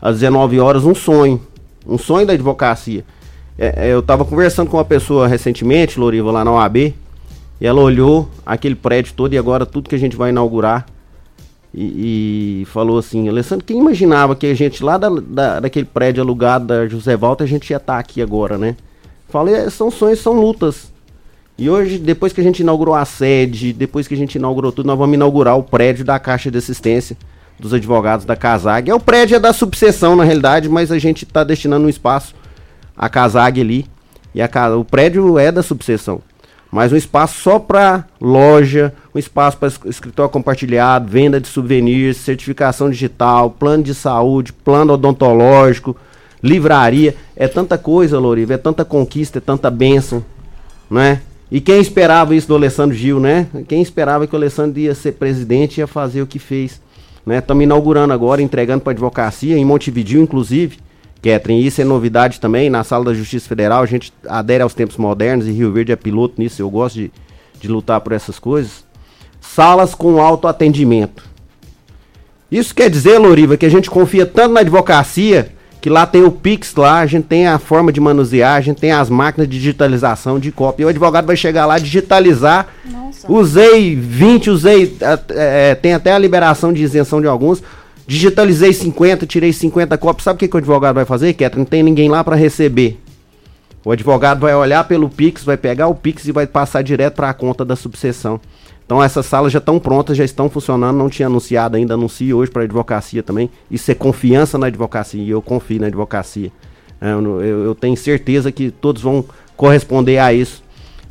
às 0.00 0.20
19 0.20 0.60
horas, 0.60 0.84
um 0.84 0.94
sonho. 0.94 1.40
Um 1.86 1.98
sonho 1.98 2.26
da 2.26 2.32
advocacia. 2.32 3.04
É, 3.58 3.88
é, 3.88 3.92
eu 3.92 4.02
tava 4.02 4.24
conversando 4.24 4.70
com 4.70 4.76
uma 4.76 4.84
pessoa 4.84 5.28
recentemente, 5.28 6.00
Loriva, 6.00 6.30
lá 6.30 6.44
na 6.44 6.52
OAB, 6.52 6.76
e 6.76 6.94
ela 7.60 7.80
olhou 7.80 8.28
aquele 8.44 8.74
prédio 8.74 9.12
todo 9.14 9.34
e 9.34 9.38
agora 9.38 9.66
tudo 9.66 9.88
que 9.88 9.94
a 9.94 9.98
gente 9.98 10.16
vai 10.16 10.30
inaugurar. 10.30 10.86
E, 11.72 12.62
e 12.62 12.64
falou 12.66 12.98
assim, 12.98 13.28
Alessandro, 13.28 13.64
quem 13.64 13.78
imaginava 13.78 14.34
que 14.34 14.46
a 14.46 14.54
gente 14.54 14.82
lá 14.82 14.98
da, 14.98 15.08
da, 15.08 15.60
daquele 15.60 15.84
prédio 15.84 16.22
alugado 16.22 16.66
da 16.66 16.88
José 16.88 17.16
Walter, 17.16 17.44
a 17.44 17.46
gente 17.46 17.70
ia 17.70 17.76
estar 17.76 17.94
tá 17.94 17.98
aqui 17.98 18.20
agora, 18.20 18.58
né? 18.58 18.76
Falei, 19.28 19.54
é, 19.54 19.70
são 19.70 19.90
sonhos, 19.90 20.18
são 20.20 20.32
lutas. 20.32 20.90
E 21.56 21.68
hoje, 21.68 21.98
depois 21.98 22.32
que 22.32 22.40
a 22.40 22.44
gente 22.44 22.60
inaugurou 22.60 22.94
a 22.94 23.04
sede, 23.04 23.72
depois 23.72 24.08
que 24.08 24.14
a 24.14 24.16
gente 24.16 24.36
inaugurou 24.36 24.72
tudo, 24.72 24.86
nós 24.86 24.98
vamos 24.98 25.14
inaugurar 25.14 25.56
o 25.58 25.62
prédio 25.62 26.04
da 26.04 26.18
Caixa 26.18 26.50
de 26.50 26.56
Assistência 26.56 27.16
dos 27.60 27.74
advogados 27.74 28.24
da 28.24 28.34
Casag. 28.34 28.90
É 28.90 28.94
o 28.94 28.98
prédio 28.98 29.36
é 29.36 29.38
da 29.38 29.52
subseção, 29.52 30.16
na 30.16 30.24
realidade, 30.24 30.68
mas 30.68 30.90
a 30.90 30.98
gente 30.98 31.24
está 31.24 31.44
destinando 31.44 31.86
um 31.86 31.90
espaço 31.90 32.34
à 32.96 33.08
Casag 33.08 33.60
ali. 33.60 33.86
E 34.34 34.40
a, 34.40 34.48
o 34.76 34.84
prédio 34.84 35.38
é 35.38 35.52
da 35.52 35.62
subseção. 35.62 36.22
Mas 36.72 36.92
um 36.92 36.96
espaço 36.96 37.40
só 37.40 37.58
para 37.58 38.04
loja, 38.20 38.94
um 39.12 39.18
espaço 39.18 39.56
para 39.56 39.72
escritório 39.86 40.30
compartilhado, 40.30 41.08
venda 41.08 41.40
de 41.40 41.48
souvenirs, 41.48 42.16
certificação 42.18 42.88
digital, 42.88 43.50
plano 43.50 43.82
de 43.82 43.92
saúde, 43.92 44.52
plano 44.52 44.92
odontológico, 44.92 45.96
livraria. 46.40 47.16
É 47.34 47.48
tanta 47.48 47.76
coisa, 47.76 48.20
Loriva, 48.20 48.54
é 48.54 48.56
tanta 48.56 48.84
conquista, 48.84 49.38
é 49.38 49.40
tanta 49.40 49.68
bênção, 49.68 50.24
né? 50.88 51.20
E 51.50 51.60
quem 51.60 51.80
esperava 51.80 52.36
isso 52.36 52.46
do 52.46 52.54
Alessandro 52.54 52.96
Gil, 52.96 53.18
né? 53.18 53.48
Quem 53.66 53.82
esperava 53.82 54.24
que 54.24 54.34
o 54.34 54.36
Alessandro 54.36 54.78
ia 54.78 54.94
ser 54.94 55.12
presidente 55.12 55.78
e 55.78 55.80
ia 55.80 55.88
fazer 55.88 56.22
o 56.22 56.26
que 56.26 56.38
fez. 56.38 56.80
Estamos 57.38 57.60
né? 57.60 57.64
inaugurando 57.64 58.12
agora, 58.12 58.42
entregando 58.42 58.82
para 58.82 58.92
advocacia, 58.92 59.56
em 59.56 59.64
Montevideo, 59.64 60.22
inclusive. 60.22 60.78
Catherine, 61.22 61.66
isso 61.66 61.80
é 61.80 61.84
novidade 61.84 62.40
também, 62.40 62.70
na 62.70 62.82
sala 62.82 63.04
da 63.04 63.14
Justiça 63.14 63.46
Federal, 63.46 63.82
a 63.82 63.86
gente 63.86 64.12
adere 64.26 64.62
aos 64.62 64.72
tempos 64.72 64.96
modernos 64.96 65.46
e 65.46 65.52
Rio 65.52 65.70
Verde 65.70 65.92
é 65.92 65.96
piloto 65.96 66.34
nisso, 66.38 66.62
eu 66.62 66.70
gosto 66.70 66.94
de, 66.94 67.12
de 67.60 67.68
lutar 67.68 68.00
por 68.00 68.12
essas 68.12 68.38
coisas. 68.38 68.84
Salas 69.40 69.94
com 69.94 70.20
autoatendimento. 70.20 71.28
Isso 72.50 72.74
quer 72.74 72.88
dizer, 72.88 73.18
Loriva, 73.18 73.56
que 73.56 73.66
a 73.66 73.70
gente 73.70 73.90
confia 73.90 74.24
tanto 74.24 74.54
na 74.54 74.60
advocacia 74.60 75.52
que 75.80 75.88
lá 75.88 76.06
tem 76.06 76.22
o 76.22 76.30
Pix 76.30 76.74
lá, 76.74 77.00
a 77.00 77.06
gente 77.06 77.24
tem 77.24 77.46
a 77.46 77.58
forma 77.58 77.90
de 77.90 78.00
manusear, 78.00 78.56
a 78.56 78.60
gente 78.60 78.78
tem 78.78 78.92
as 78.92 79.08
máquinas 79.08 79.48
de 79.48 79.56
digitalização 79.56 80.38
de 80.38 80.52
cópia. 80.52 80.82
E 80.82 80.86
o 80.86 80.88
advogado 80.88 81.26
vai 81.26 81.36
chegar 81.36 81.64
lá, 81.64 81.78
digitalizar. 81.78 82.68
Nossa. 82.84 83.30
Usei 83.32 83.96
20, 83.96 84.50
usei. 84.50 84.96
É, 85.30 85.74
tem 85.74 85.94
até 85.94 86.12
a 86.12 86.18
liberação 86.18 86.72
de 86.72 86.82
isenção 86.82 87.20
de 87.20 87.26
alguns. 87.26 87.62
Digitalizei 88.06 88.72
50, 88.72 89.26
tirei 89.26 89.52
50 89.52 89.96
cópias. 89.96 90.24
Sabe 90.24 90.36
o 90.36 90.38
que, 90.38 90.48
que 90.48 90.56
o 90.56 90.58
advogado 90.58 90.96
vai 90.96 91.04
fazer, 91.04 91.32
Ketra? 91.32 91.58
Não 91.58 91.64
tem 91.64 91.82
ninguém 91.82 92.08
lá 92.08 92.22
para 92.22 92.36
receber. 92.36 93.00
O 93.82 93.90
advogado 93.90 94.40
vai 94.40 94.54
olhar 94.54 94.84
pelo 94.84 95.08
Pix, 95.08 95.42
vai 95.42 95.56
pegar 95.56 95.86
o 95.88 95.94
Pix 95.94 96.26
e 96.26 96.32
vai 96.32 96.46
passar 96.46 96.82
direto 96.82 97.14
para 97.14 97.30
a 97.30 97.34
conta 97.34 97.64
da 97.64 97.74
subseção. 97.74 98.38
Então 98.90 99.00
essas 99.00 99.24
salas 99.24 99.52
já 99.52 99.60
estão 99.60 99.78
prontas, 99.78 100.16
já 100.16 100.24
estão 100.24 100.50
funcionando, 100.50 100.96
não 100.96 101.08
tinha 101.08 101.28
anunciado 101.28 101.76
ainda, 101.76 101.94
anuncio 101.94 102.36
hoje 102.36 102.50
para 102.50 102.62
a 102.62 102.64
advocacia 102.64 103.22
também. 103.22 103.48
Isso 103.70 103.88
é 103.88 103.94
confiança 103.94 104.58
na 104.58 104.66
advocacia, 104.66 105.22
e 105.22 105.30
eu 105.30 105.40
confio 105.40 105.80
na 105.80 105.86
advocacia. 105.86 106.50
É, 107.00 107.12
eu, 107.12 107.40
eu, 107.40 107.64
eu, 107.66 107.74
tenho 107.76 107.96
certeza 107.96 108.50
que 108.50 108.68
todos 108.68 109.00
vão 109.00 109.24
corresponder 109.56 110.18
a 110.18 110.32
isso. 110.32 110.60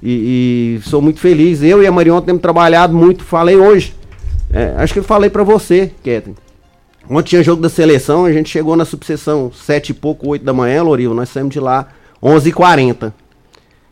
E, 0.03 0.81
e, 0.81 0.89
sou 0.89 1.01
muito 1.01 1.22
feliz. 1.22 1.64
Eu 1.64 1.81
e 1.81 1.88
a 1.88 1.91
Marion 1.91 2.19
temos 2.19 2.41
trabalhado 2.41 2.93
muito, 2.93 3.23
falei 3.23 3.56
hoje. 3.56 3.95
É, 4.51 4.73
acho 4.76 4.91
que 4.91 4.99
eu 4.99 5.03
falei 5.06 5.30
para 5.30 5.43
você, 5.43 5.89
Ketrin. 6.03 6.35
Ontem 7.10 7.30
tinha 7.30 7.43
jogo 7.43 7.61
da 7.61 7.69
seleção, 7.69 8.26
a 8.26 8.34
gente 8.34 8.49
chegou 8.49 8.76
na 8.76 8.84
subseção 8.84 9.53
sete 9.53 9.91
e 9.91 9.93
pouco, 9.93 10.27
oito 10.27 10.43
da 10.43 10.51
manhã, 10.51 10.84
Lorivo, 10.84 11.14
nós 11.14 11.30
saímos 11.30 11.53
de 11.53 11.61
lá 11.61 11.88
11h40. 12.22 13.14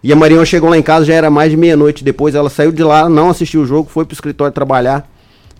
E 0.03 0.14
a 0.14 0.15
Marion 0.15 0.45
chegou 0.45 0.69
lá 0.69 0.78
em 0.78 0.84
casa, 0.84 1.06
já 1.06 1.14
era 1.14 1.30
mais 1.30 1.52
de 1.52 1.57
meia-noite. 1.57 2.03
Depois 2.03 2.36
ela 2.36 2.49
saiu 2.49 2.72
de 2.72 2.84
lá, 2.84 3.10
não 3.10 3.30
assistiu 3.30 3.61
o 3.61 3.65
jogo, 3.65 3.90
foi 3.90 4.06
pro 4.06 4.14
escritório 4.14 4.53
trabalhar 4.53 5.10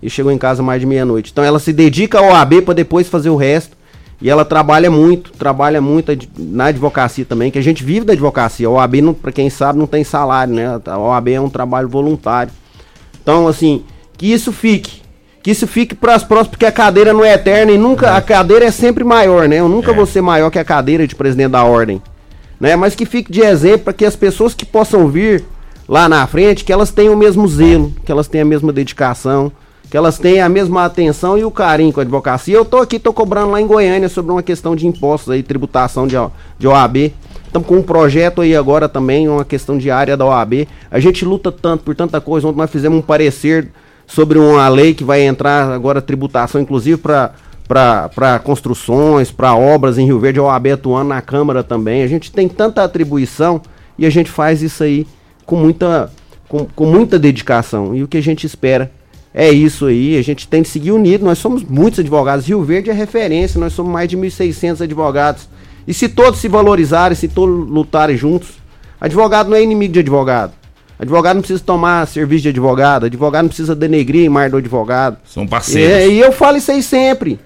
e 0.02 0.08
chegou 0.08 0.30
em 0.30 0.38
casa 0.38 0.62
mais 0.62 0.80
de 0.80 0.86
meia-noite. 0.86 1.30
Então 1.32 1.42
ela 1.42 1.58
se 1.58 1.72
dedica 1.72 2.18
ao 2.18 2.34
AB 2.34 2.62
para 2.62 2.74
depois 2.74 3.08
fazer 3.08 3.30
o 3.30 3.36
resto. 3.36 3.76
E 4.20 4.28
ela 4.28 4.44
trabalha 4.44 4.90
muito, 4.90 5.30
trabalha 5.32 5.80
muito 5.80 6.12
na 6.36 6.66
advocacia 6.66 7.24
também, 7.24 7.52
que 7.52 7.58
a 7.58 7.62
gente 7.62 7.84
vive 7.84 8.04
da 8.04 8.12
advocacia. 8.12 8.68
O 8.68 8.74
OAB, 8.74 9.14
para 9.22 9.30
quem 9.30 9.48
sabe, 9.48 9.78
não 9.78 9.86
tem 9.86 10.02
salário, 10.02 10.52
né? 10.52 10.80
A 10.86 10.98
OAB 10.98 11.28
é 11.28 11.40
um 11.40 11.48
trabalho 11.48 11.88
voluntário. 11.88 12.52
Então, 13.22 13.46
assim, 13.46 13.84
que 14.16 14.26
isso 14.26 14.50
fique. 14.50 15.02
Que 15.40 15.52
isso 15.52 15.68
fique 15.68 15.94
para 15.94 16.16
as 16.16 16.24
próximas, 16.24 16.50
porque 16.50 16.66
a 16.66 16.72
cadeira 16.72 17.12
não 17.12 17.24
é 17.24 17.34
eterna 17.34 17.70
e 17.70 17.78
nunca. 17.78 18.16
A 18.16 18.20
cadeira 18.20 18.64
é 18.64 18.72
sempre 18.72 19.04
maior, 19.04 19.48
né? 19.48 19.60
Eu 19.60 19.68
nunca 19.68 19.92
é. 19.92 19.94
vou 19.94 20.04
ser 20.04 20.20
maior 20.20 20.50
que 20.50 20.58
a 20.58 20.64
cadeira 20.64 21.06
de 21.06 21.14
presidente 21.14 21.52
da 21.52 21.62
ordem 21.62 22.02
né? 22.60 22.76
Mas 22.76 22.94
que 22.94 23.06
fique 23.06 23.30
de 23.30 23.40
exemplo 23.40 23.84
para 23.84 23.92
que 23.92 24.04
as 24.04 24.16
pessoas 24.16 24.54
que 24.54 24.66
possam 24.66 25.08
vir 25.08 25.44
lá 25.88 26.08
na 26.08 26.26
frente, 26.26 26.64
que 26.64 26.72
elas 26.72 26.90
tenham 26.90 27.14
o 27.14 27.16
mesmo 27.16 27.46
zelo, 27.48 27.92
que 28.04 28.12
elas 28.12 28.28
tenham 28.28 28.46
a 28.46 28.48
mesma 28.48 28.72
dedicação, 28.72 29.50
que 29.90 29.96
elas 29.96 30.18
tenham 30.18 30.44
a 30.44 30.48
mesma 30.48 30.84
atenção 30.84 31.38
e 31.38 31.44
o 31.44 31.50
carinho 31.50 31.92
com 31.92 32.00
a 32.00 32.02
advocacia. 32.02 32.54
Eu 32.54 32.64
tô 32.64 32.76
aqui, 32.78 32.98
tô 32.98 33.12
cobrando 33.12 33.52
lá 33.52 33.60
em 33.60 33.66
Goiânia 33.66 34.08
sobre 34.08 34.30
uma 34.30 34.42
questão 34.42 34.76
de 34.76 34.86
impostos 34.86 35.32
aí, 35.32 35.42
tributação 35.42 36.06
de, 36.06 36.16
de 36.58 36.68
OAB. 36.68 37.12
Estamos 37.46 37.66
com 37.66 37.76
um 37.76 37.82
projeto 37.82 38.42
aí 38.42 38.54
agora 38.54 38.88
também, 38.88 39.28
uma 39.28 39.44
questão 39.44 39.78
de 39.78 39.90
área 39.90 40.14
da 40.14 40.26
OAB. 40.26 40.68
A 40.90 41.00
gente 41.00 41.24
luta 41.24 41.50
tanto 41.50 41.84
por 41.84 41.94
tanta 41.94 42.20
coisa. 42.20 42.46
Ontem 42.46 42.58
nós 42.58 42.70
fizemos 42.70 42.98
um 42.98 43.02
parecer 43.02 43.70
sobre 44.06 44.38
uma 44.38 44.68
lei 44.68 44.92
que 44.92 45.04
vai 45.04 45.22
entrar 45.22 45.70
agora 45.70 46.02
tributação, 46.02 46.60
inclusive 46.60 46.98
para 46.98 47.32
para 47.68 48.40
construções, 48.42 49.30
para 49.30 49.54
obras 49.54 49.98
em 49.98 50.06
Rio 50.06 50.18
Verde, 50.18 50.38
a 50.38 50.44
OAB 50.44 50.68
atuando 50.68 51.10
na 51.10 51.20
Câmara 51.20 51.62
também. 51.62 52.02
A 52.02 52.06
gente 52.06 52.32
tem 52.32 52.48
tanta 52.48 52.82
atribuição 52.82 53.60
e 53.98 54.06
a 54.06 54.10
gente 54.10 54.30
faz 54.30 54.62
isso 54.62 54.82
aí 54.82 55.06
com 55.44 55.56
muita, 55.56 56.10
com, 56.48 56.64
com 56.64 56.86
muita 56.86 57.18
dedicação. 57.18 57.94
E 57.94 58.02
o 58.02 58.08
que 58.08 58.16
a 58.16 58.22
gente 58.22 58.46
espera 58.46 58.90
é 59.34 59.50
isso 59.50 59.86
aí. 59.86 60.16
A 60.16 60.22
gente 60.22 60.48
tem 60.48 60.62
que 60.62 60.68
seguir 60.68 60.92
unido. 60.92 61.24
Nós 61.24 61.38
somos 61.38 61.62
muitos 61.62 62.00
advogados. 62.00 62.46
Rio 62.46 62.62
Verde 62.62 62.88
é 62.90 62.94
referência, 62.94 63.60
nós 63.60 63.74
somos 63.74 63.92
mais 63.92 64.08
de 64.08 64.16
1.600 64.16 64.80
advogados. 64.80 65.48
E 65.86 65.92
se 65.92 66.08
todos 66.08 66.40
se 66.40 66.48
valorizarem, 66.48 67.14
se 67.14 67.28
todos 67.28 67.68
lutarem 67.68 68.16
juntos, 68.16 68.48
advogado 68.98 69.50
não 69.50 69.56
é 69.56 69.62
inimigo 69.62 69.92
de 69.92 70.00
advogado. 70.00 70.52
Advogado 70.98 71.36
não 71.36 71.42
precisa 71.42 71.62
tomar 71.62 72.06
serviço 72.08 72.42
de 72.42 72.48
advogado, 72.48 73.06
advogado 73.06 73.44
não 73.44 73.48
precisa 73.48 73.74
denegrir 73.74 74.24
imagem 74.24 74.50
do 74.50 74.56
advogado. 74.56 75.18
São 75.24 75.46
parceiros. 75.46 76.10
E, 76.10 76.14
e 76.14 76.20
eu 76.20 76.32
falo 76.32 76.56
isso 76.56 76.72
aí 76.72 76.82
sempre. 76.82 77.38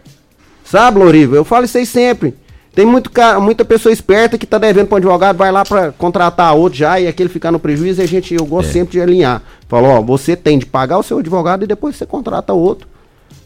Sabe, 0.72 1.00
Loriva? 1.00 1.36
Eu 1.36 1.44
falo 1.44 1.66
isso 1.66 1.76
aí 1.76 1.84
sempre. 1.84 2.34
Tem 2.74 2.86
muito, 2.86 3.10
muita 3.42 3.62
pessoa 3.62 3.92
esperta 3.92 4.38
que 4.38 4.46
tá 4.46 4.56
devendo 4.56 4.86
para 4.86 4.94
um 4.94 4.96
advogado, 4.96 5.36
vai 5.36 5.52
lá 5.52 5.66
para 5.66 5.92
contratar 5.92 6.54
outro 6.54 6.78
já 6.78 6.98
e 6.98 7.06
aquele 7.06 7.28
ficar 7.28 7.52
no 7.52 7.58
prejuízo 7.58 8.00
e 8.00 8.04
a 8.04 8.08
gente, 8.08 8.34
eu 8.34 8.46
gosto 8.46 8.70
é. 8.70 8.72
sempre 8.72 8.92
de 8.92 9.00
alinhar. 9.02 9.42
Falou, 9.68 9.90
ó, 9.90 10.00
você 10.00 10.34
tem 10.34 10.58
de 10.58 10.64
pagar 10.64 10.96
o 10.96 11.02
seu 11.02 11.18
advogado 11.18 11.62
e 11.62 11.66
depois 11.66 11.94
você 11.94 12.06
contrata 12.06 12.54
outro. 12.54 12.88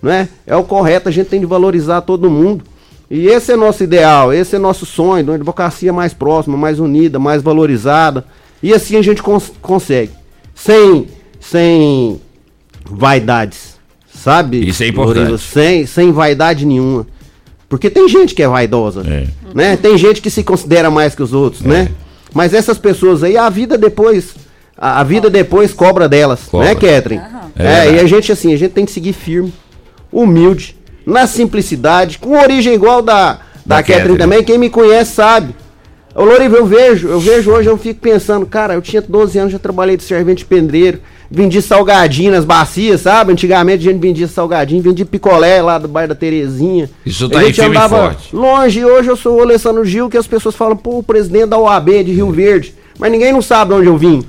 Não 0.00 0.12
é? 0.12 0.28
É 0.46 0.54
o 0.54 0.62
correto, 0.62 1.08
a 1.08 1.10
gente 1.10 1.26
tem 1.26 1.40
de 1.40 1.46
valorizar 1.46 2.00
todo 2.02 2.30
mundo. 2.30 2.64
E 3.10 3.26
esse 3.26 3.50
é 3.50 3.56
nosso 3.56 3.82
ideal, 3.82 4.32
esse 4.32 4.54
é 4.54 4.58
nosso 4.60 4.86
sonho, 4.86 5.24
de 5.24 5.30
uma 5.30 5.34
advocacia 5.34 5.92
mais 5.92 6.14
próxima, 6.14 6.56
mais 6.56 6.78
unida, 6.78 7.18
mais 7.18 7.42
valorizada. 7.42 8.24
E 8.62 8.72
assim 8.72 8.94
a 8.94 9.02
gente 9.02 9.20
cons 9.20 9.52
consegue. 9.60 10.12
Sem, 10.54 11.08
sem 11.40 12.20
vaidades, 12.88 13.80
sabe? 14.14 14.64
Isso 14.64 14.84
é 14.84 14.86
importante. 14.86 15.42
Sem, 15.42 15.86
sem 15.86 16.12
vaidade 16.12 16.64
nenhuma. 16.64 17.15
Porque 17.68 17.90
tem 17.90 18.09
gente 18.09 18.34
que 18.34 18.43
é 18.43 18.48
vaidosa, 18.48 19.02
é. 19.06 19.26
né? 19.55 19.76
Tem 19.76 19.98
gente 19.98 20.22
que 20.22 20.30
se 20.30 20.43
considera 20.43 20.90
mais 20.90 21.14
que 21.14 21.22
os 21.22 21.32
outros, 21.32 21.64
é. 21.64 21.68
né? 21.68 21.88
Mas 22.32 22.55
essas 22.55 22.78
pessoas 22.78 23.22
aí, 23.22 23.36
a 23.36 23.48
vida 23.48 23.76
depois, 23.78 24.34
a, 24.76 25.01
a 25.01 25.05
vida 25.05 25.28
depois 25.30 25.72
cobra 25.72 26.09
delas, 26.09 26.40
né, 26.40 26.47
cobra. 26.51 26.66
né, 26.66 26.74
Catherine? 26.74 27.22
É, 27.59 27.66
é 27.66 27.93
e 27.94 28.01
a 28.01 28.06
gente 28.06 28.30
assim, 28.30 28.52
a 28.52 28.56
gente 28.56 28.72
tem 28.72 28.84
que 28.84 28.93
seguir 28.93 29.12
firme, 29.12 29.52
humilde, 30.12 30.76
na 31.05 31.26
simplicidade, 31.26 32.18
com 32.18 32.38
origem 32.38 32.74
igual 32.74 33.01
da, 33.01 33.34
da, 33.64 33.76
da 33.76 33.82
Catherine, 33.82 34.18
também, 34.18 34.44
quem 34.44 34.59
me 34.59 34.68
conhece 34.68 35.14
sabe. 35.14 35.55
Ô 36.14 36.24
Loriva, 36.24 36.56
eu 36.56 36.66
vejo, 36.66 37.09
eu 37.09 37.20
vejo 37.20 37.51
hoje, 37.51 37.68
eu 37.68 37.76
fico 37.76 38.01
pensando, 38.01 38.47
cara, 38.47 38.74
eu 38.74 38.82
tinha 38.82 39.02
12 39.02 39.38
anos, 39.38 39.52
já 39.52 39.59
trabalhei 39.59 39.97
de 39.97 40.02
servente 40.02 40.38
de 40.38 40.44
pedreiro, 40.47 41.01
vendi 41.30 41.60
salgadinho 41.60 42.32
nas 42.32 42.44
bacias, 42.44 43.00
sabe? 43.00 43.32
Antigamente 43.32 43.86
a 43.86 43.92
gente 43.92 44.00
vendia 44.00 44.28
salgadinho, 44.28 44.82
vendia 44.82 45.04
picolé 45.04 45.60
lá 45.60 45.78
do 45.78 45.88
bairro 45.88 46.08
da 46.08 46.14
Terezinha. 46.14 46.88
Isso 47.04 47.28
tá 47.28 47.40
a 47.40 47.44
gente 47.44 47.60
andava 47.60 47.96
forte. 47.96 48.34
longe. 48.34 48.84
Hoje 48.84 49.08
eu 49.08 49.16
sou 49.16 49.36
o 49.36 49.42
Alessandro 49.42 49.84
Gil, 49.84 50.08
que 50.08 50.16
as 50.16 50.26
pessoas 50.26 50.54
falam, 50.54 50.76
pô, 50.76 50.98
o 50.98 51.02
presidente 51.02 51.46
da 51.46 51.58
OAB 51.58 52.04
de 52.04 52.12
Rio 52.12 52.30
Verde. 52.30 52.74
Mas 52.98 53.12
ninguém 53.12 53.32
não 53.32 53.42
sabe 53.42 53.72
de 53.72 53.80
onde 53.80 53.88
eu 53.88 53.96
vim, 53.96 54.24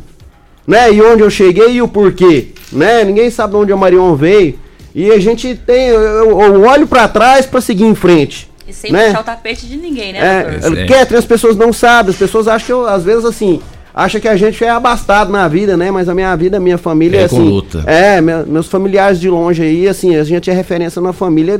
né? 0.65 0.91
E 0.91 1.01
onde 1.01 1.23
eu 1.23 1.29
cheguei 1.29 1.73
e 1.73 1.81
o 1.81 1.87
porquê, 1.87 2.49
né? 2.71 3.03
Ninguém 3.03 3.29
sabe 3.29 3.53
de 3.53 3.59
onde 3.59 3.71
a 3.71 3.77
Marion 3.77 4.15
veio. 4.15 4.59
E 4.93 5.11
a 5.11 5.19
gente 5.19 5.55
tem, 5.55 5.89
eu, 5.89 6.41
eu 6.41 6.61
olho 6.63 6.87
para 6.87 7.07
trás 7.07 7.45
para 7.45 7.61
seguir 7.61 7.85
em 7.85 7.95
frente. 7.95 8.49
E 8.67 8.73
sem 8.73 8.91
né? 8.91 9.07
puxar 9.07 9.21
o 9.21 9.23
tapete 9.23 9.65
de 9.65 9.77
ninguém, 9.77 10.11
né, 10.11 10.19
é? 10.19 10.91
É. 10.91 11.17
as 11.17 11.23
pessoas 11.23 11.55
não 11.55 11.71
sabem, 11.71 12.11
as 12.11 12.17
pessoas 12.17 12.49
acham 12.49 12.65
que 12.65 12.73
eu, 12.73 12.85
às 12.85 13.03
vezes 13.03 13.23
assim, 13.23 13.61
acha 14.03 14.19
que 14.19 14.27
a 14.27 14.37
gente 14.37 14.63
é 14.63 14.69
abastado 14.69 15.31
na 15.31 15.47
vida, 15.47 15.75
né? 15.75 15.89
Mas 15.91 16.07
a 16.07 16.13
minha 16.13 16.35
vida, 16.35 16.57
a 16.57 16.59
minha 16.59 16.77
família, 16.77 17.21
É 17.21 17.23
assim. 17.25 17.35
com 17.37 17.41
luta. 17.43 17.83
É, 17.87 18.21
meu- 18.21 18.45
meus 18.45 18.67
familiares 18.67 19.19
de 19.19 19.29
longe 19.29 19.61
aí, 19.63 19.87
assim, 19.87 20.15
a 20.15 20.23
gente 20.23 20.49
é 20.49 20.53
referência 20.53 21.01
na 21.01 21.11
família. 21.13 21.59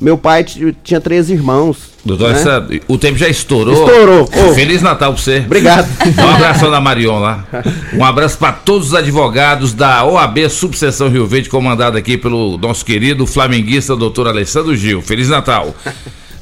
Meu 0.00 0.16
pai 0.16 0.44
tinha 0.82 0.98
três 0.98 1.28
irmãos. 1.28 1.90
Doutor 2.02 2.28
né? 2.30 2.34
Alessandro, 2.34 2.80
o 2.88 2.96
tempo 2.96 3.18
já 3.18 3.28
estourou. 3.28 3.86
Estourou. 3.86 4.22
Ô. 4.22 4.54
Feliz 4.54 4.80
Natal 4.80 5.12
pra 5.12 5.22
você. 5.22 5.42
Obrigado. 5.44 5.86
Um 6.18 6.28
abração 6.34 6.70
da 6.70 6.80
Marion 6.80 7.18
lá. 7.18 7.44
Um 7.92 8.02
abraço 8.02 8.38
para 8.38 8.52
todos 8.52 8.88
os 8.88 8.94
advogados 8.94 9.74
da 9.74 10.02
OAB 10.06 10.48
Subseção 10.48 11.08
Rio 11.10 11.26
Verde, 11.26 11.50
comandado 11.50 11.98
aqui 11.98 12.16
pelo 12.16 12.56
nosso 12.56 12.82
querido 12.82 13.26
flamenguista 13.26 13.94
doutor 13.94 14.26
Alessandro 14.26 14.74
Gil. 14.74 15.02
Feliz 15.02 15.28
Natal. 15.28 15.74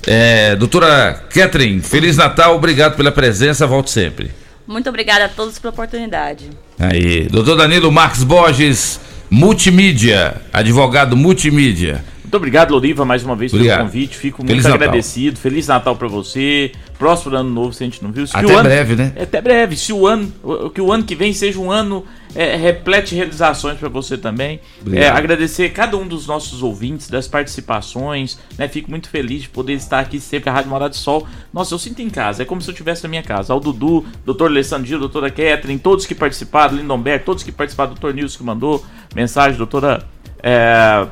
É, 0.07 0.55
doutora 0.55 1.21
Catherine, 1.29 1.81
Feliz 1.81 2.17
Natal, 2.17 2.55
obrigado 2.55 2.97
pela 2.97 3.11
presença, 3.11 3.67
volte 3.67 3.91
sempre. 3.91 4.31
Muito 4.69 4.87
obrigada 4.91 5.25
a 5.25 5.29
todos 5.31 5.59
pela 5.59 5.73
oportunidade. 5.73 6.51
Aí, 6.79 7.27
doutor 7.27 7.57
Danilo 7.57 7.91
Marques 7.91 8.23
Borges, 8.23 9.01
multimídia, 9.31 10.43
advogado 10.53 11.17
multimídia. 11.17 12.05
Muito 12.23 12.37
obrigado, 12.37 12.73
Loriva, 12.73 13.07
mais 13.07 13.25
uma 13.25 13.35
vez 13.35 13.51
Obrigado. 13.55 13.79
pelo 13.79 13.89
convite. 13.89 14.15
Fico 14.19 14.43
muito 14.43 14.51
Feliz 14.51 14.65
Natal. 14.65 14.77
agradecido. 14.77 15.39
Feliz 15.39 15.67
Natal 15.67 15.97
pra 15.97 16.07
você. 16.07 16.73
Próximo 16.99 17.37
ano 17.37 17.49
novo, 17.49 17.73
se 17.73 17.85
a 17.85 17.87
gente 17.87 18.03
não 18.03 18.11
viu. 18.11 18.27
Se 18.27 18.37
Até 18.37 18.47
o 18.47 18.51
ano- 18.51 18.65
breve, 18.65 18.97
né? 18.97 19.13
É, 19.15 19.23
Até 19.23 19.41
breve. 19.41 19.77
Se 19.77 19.93
o 19.93 20.07
ano, 20.07 20.33
que 20.75 20.81
o 20.81 20.93
ano 20.93 21.05
que 21.05 21.15
vem 21.15 21.33
seja 21.33 21.59
um 21.61 21.71
ano 21.71 22.05
é, 22.35 22.57
repleto 22.57 23.11
de 23.11 23.15
realizações 23.15 23.79
para 23.79 23.89
você 23.89 24.19
também. 24.19 24.61
É, 24.93 25.09
agradecer 25.09 25.69
cada 25.71 25.97
um 25.97 26.07
dos 26.07 26.27
nossos 26.27 26.63
ouvintes, 26.63 27.09
das 27.09 27.29
participações. 27.29 28.39
Né? 28.59 28.67
Fico 28.67 28.91
muito 28.91 29.09
feliz 29.09 29.43
de 29.43 29.49
poder 29.49 29.75
estar 29.75 30.01
aqui 30.01 30.19
sempre, 30.19 30.51
a 30.51 30.53
Rádio 30.53 30.71
Morada 30.71 30.91
do 30.91 30.97
Sol. 30.97 31.27
Nossa, 31.53 31.73
eu 31.73 31.79
sinto 31.79 32.03
em 32.03 32.11
casa. 32.11 32.43
É 32.43 32.45
como 32.45 32.61
se 32.61 32.69
eu 32.69 32.73
estivesse 32.73 33.03
na 33.05 33.09
minha 33.09 33.23
casa. 33.23 33.53
Ao 33.53 33.61
Dudu, 33.61 34.05
doutor 34.25 34.51
Alessandro 34.51 34.87
Gil, 34.87 34.99
doutora 34.99 35.31
Catherine, 35.31 35.79
todos 35.79 36.05
que 36.05 36.15
participaram, 36.15 36.77
Lindomberto, 36.77 37.27
todos 37.27 37.43
que 37.43 37.53
participaram, 37.53 37.91
doutor 37.93 38.13
Nilson 38.13 38.39
que 38.39 38.45
mandou 38.45 38.85
mensagem, 39.15 39.57
doutora. 39.57 40.05
É, 40.43 41.07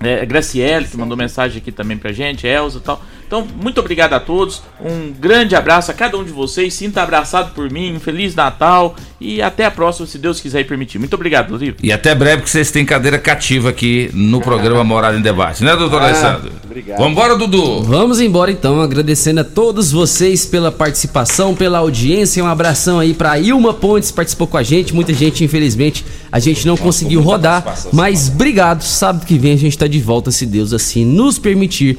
é, 0.00 0.24
Graciele, 0.24 0.86
que 0.86 0.96
mandou 0.96 1.16
mensagem 1.16 1.58
aqui 1.58 1.72
também 1.72 1.96
pra 1.96 2.12
gente, 2.12 2.46
Elza 2.46 2.78
e 2.78 2.80
tal. 2.80 3.02
Então, 3.28 3.46
muito 3.62 3.78
obrigado 3.78 4.14
a 4.14 4.20
todos. 4.20 4.62
Um 4.82 5.12
grande 5.12 5.54
abraço 5.54 5.90
a 5.90 5.94
cada 5.94 6.16
um 6.16 6.24
de 6.24 6.30
vocês. 6.32 6.72
Sinta 6.72 7.02
abraçado 7.02 7.52
por 7.54 7.70
mim. 7.70 7.94
Um 7.94 8.00
Feliz 8.00 8.34
Natal. 8.34 8.96
E 9.20 9.42
até 9.42 9.66
a 9.66 9.70
próxima, 9.70 10.06
se 10.06 10.16
Deus 10.16 10.40
quiser 10.40 10.60
e 10.60 10.64
permitir. 10.64 10.98
Muito 10.98 11.12
obrigado, 11.14 11.50
Rodrigo. 11.50 11.76
E 11.82 11.92
até 11.92 12.14
breve 12.14 12.42
que 12.42 12.48
vocês 12.50 12.70
têm 12.70 12.86
cadeira 12.86 13.18
cativa 13.18 13.68
aqui 13.68 14.08
no 14.14 14.40
programa 14.40 14.82
Morada 14.84 15.18
em 15.18 15.20
Debate, 15.20 15.62
né, 15.62 15.76
doutor 15.76 16.00
Ah, 16.00 16.06
Alessandro? 16.06 16.52
obrigado. 16.64 16.98
Vambora, 16.98 17.36
Dudu. 17.36 17.82
Vamos 17.82 18.20
embora 18.20 18.50
então, 18.50 18.80
agradecendo 18.80 19.40
a 19.40 19.44
todos 19.44 19.90
vocês 19.92 20.46
pela 20.46 20.70
participação, 20.72 21.54
pela 21.54 21.78
audiência. 21.78 22.42
Um 22.42 22.46
abração 22.46 22.98
aí 23.00 23.12
pra 23.12 23.38
Ilma 23.38 23.74
Pontes, 23.74 24.10
participou 24.10 24.46
com 24.46 24.56
a 24.56 24.62
gente. 24.62 24.94
Muita 24.94 25.12
gente, 25.12 25.44
infelizmente, 25.44 26.04
a 26.32 26.38
gente 26.38 26.64
não 26.66 26.76
conseguiu 26.76 27.20
rodar, 27.20 27.76
mas 27.92 28.28
obrigado. 28.28 28.82
Sábado 28.82 29.26
que 29.26 29.36
vem 29.36 29.52
a 29.52 29.56
gente 29.58 29.76
tá 29.76 29.86
de 29.88 30.00
volta, 30.00 30.30
se 30.30 30.46
Deus 30.46 30.72
assim 30.72 31.04
nos 31.04 31.38
permitir. 31.38 31.98